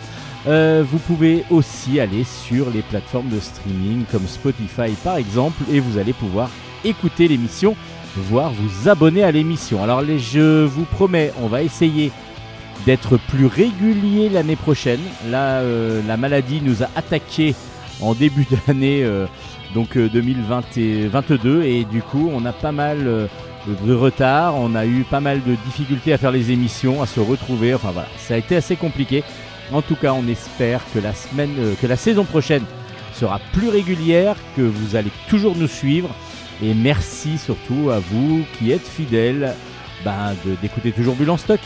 Euh, 0.46 0.84
vous 0.86 0.98
pouvez 0.98 1.44
aussi 1.50 2.00
aller 2.00 2.24
sur 2.24 2.68
les 2.70 2.82
plateformes 2.82 3.28
de 3.28 3.38
streaming 3.38 4.04
comme 4.10 4.26
Spotify 4.26 4.90
par 5.04 5.16
exemple 5.16 5.62
et 5.70 5.78
vous 5.78 5.98
allez 5.98 6.12
pouvoir 6.12 6.50
écouter 6.84 7.28
l'émission, 7.28 7.76
voire 8.16 8.50
vous 8.50 8.88
abonner 8.88 9.22
à 9.22 9.30
l'émission. 9.30 9.82
Alors 9.82 10.02
je 10.04 10.64
vous 10.64 10.84
promets, 10.84 11.32
on 11.42 11.46
va 11.46 11.62
essayer 11.62 12.10
d'être 12.86 13.18
plus 13.28 13.46
régulier 13.46 14.28
l'année 14.28 14.56
prochaine. 14.56 15.00
Là, 15.30 15.60
euh, 15.60 16.02
la 16.08 16.16
maladie 16.16 16.60
nous 16.60 16.82
a 16.82 16.88
attaqué 16.96 17.54
en 18.00 18.14
début 18.14 18.46
d'année, 18.66 19.04
euh, 19.04 19.26
donc 19.74 19.96
euh, 19.96 20.08
2022, 20.08 21.62
et 21.62 21.84
du 21.84 22.02
coup, 22.02 22.30
on 22.32 22.44
a 22.44 22.52
pas 22.52 22.72
mal 22.72 23.06
euh, 23.06 23.26
de 23.66 23.94
retard. 23.94 24.56
On 24.56 24.74
a 24.74 24.86
eu 24.86 25.04
pas 25.04 25.20
mal 25.20 25.42
de 25.42 25.56
difficultés 25.66 26.12
à 26.12 26.18
faire 26.18 26.32
les 26.32 26.50
émissions, 26.50 27.02
à 27.02 27.06
se 27.06 27.20
retrouver. 27.20 27.74
Enfin 27.74 27.90
voilà, 27.92 28.08
ça 28.18 28.34
a 28.34 28.36
été 28.36 28.56
assez 28.56 28.76
compliqué. 28.76 29.24
En 29.72 29.82
tout 29.82 29.96
cas, 29.96 30.12
on 30.12 30.26
espère 30.28 30.80
que 30.92 30.98
la 30.98 31.14
semaine, 31.14 31.54
euh, 31.58 31.74
que 31.80 31.86
la 31.86 31.96
saison 31.96 32.24
prochaine 32.24 32.64
sera 33.14 33.40
plus 33.52 33.68
régulière, 33.68 34.36
que 34.56 34.62
vous 34.62 34.96
allez 34.96 35.10
toujours 35.28 35.56
nous 35.56 35.68
suivre. 35.68 36.10
Et 36.62 36.74
merci 36.74 37.38
surtout 37.38 37.90
à 37.90 37.98
vous 37.98 38.44
qui 38.58 38.70
êtes 38.70 38.86
fidèles 38.86 39.54
ben, 40.04 40.34
d'écouter 40.60 40.92
toujours 40.92 41.16
Bulle 41.16 41.30
en 41.30 41.36
stock. 41.36 41.60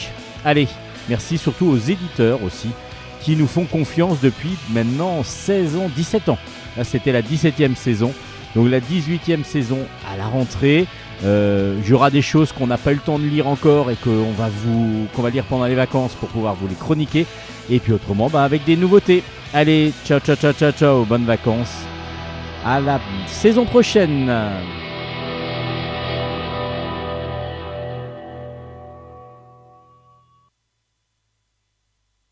Allez, 0.45 0.69
merci 1.09 1.39
surtout 1.39 1.67
aux 1.67 1.77
éditeurs 1.77 2.43
aussi 2.43 2.69
qui 3.21 3.37
nous 3.37 3.47
font 3.47 3.65
confiance 3.65 4.21
depuis 4.21 4.57
maintenant 4.71 5.23
16 5.25 5.77
ans, 5.77 5.91
17 5.95 6.29
ans. 6.29 6.39
Là, 6.77 6.85
c'était 6.85 7.13
la 7.13 7.23
17e 7.23 7.75
saison. 7.75 8.13
Donc 8.55 8.71
la 8.71 8.81
18e 8.81 9.45
saison 9.45 9.79
à 10.13 10.17
la 10.17 10.27
rentrée. 10.27 10.87
Euh, 11.25 11.81
y 11.87 11.93
aura 11.95 12.11
des 12.11 12.21
choses 12.21 12.53
qu'on 12.53 12.67
n'a 12.67 12.77
pas 12.77 12.93
eu 12.93 12.97
le 12.97 13.01
temps 13.01 13.19
de 13.19 13.25
lire 13.25 13.49
encore 13.49 13.91
et 13.91 13.97
qu'on 13.97 14.33
va 14.33 14.51
vous 14.51 15.07
va 15.17 15.31
lire 15.31 15.45
pendant 15.45 15.65
les 15.65 15.75
vacances 15.75 16.13
pour 16.15 16.29
pouvoir 16.29 16.55
vous 16.55 16.69
les 16.69 16.75
chroniquer. 16.75 17.27
Et 17.71 17.79
puis 17.79 17.93
autrement, 17.93 18.29
bah, 18.29 18.45
avec 18.45 18.65
des 18.65 18.77
nouveautés. 18.77 19.23
Allez, 19.55 19.93
ciao, 20.05 20.21
ciao, 20.21 20.37
ciao, 20.37 20.53
ciao, 20.53 20.73
ciao, 20.73 21.05
bonnes 21.05 21.25
vacances. 21.25 21.75
À 22.65 22.81
la 22.81 23.01
saison 23.27 23.65
prochaine. 23.65 24.31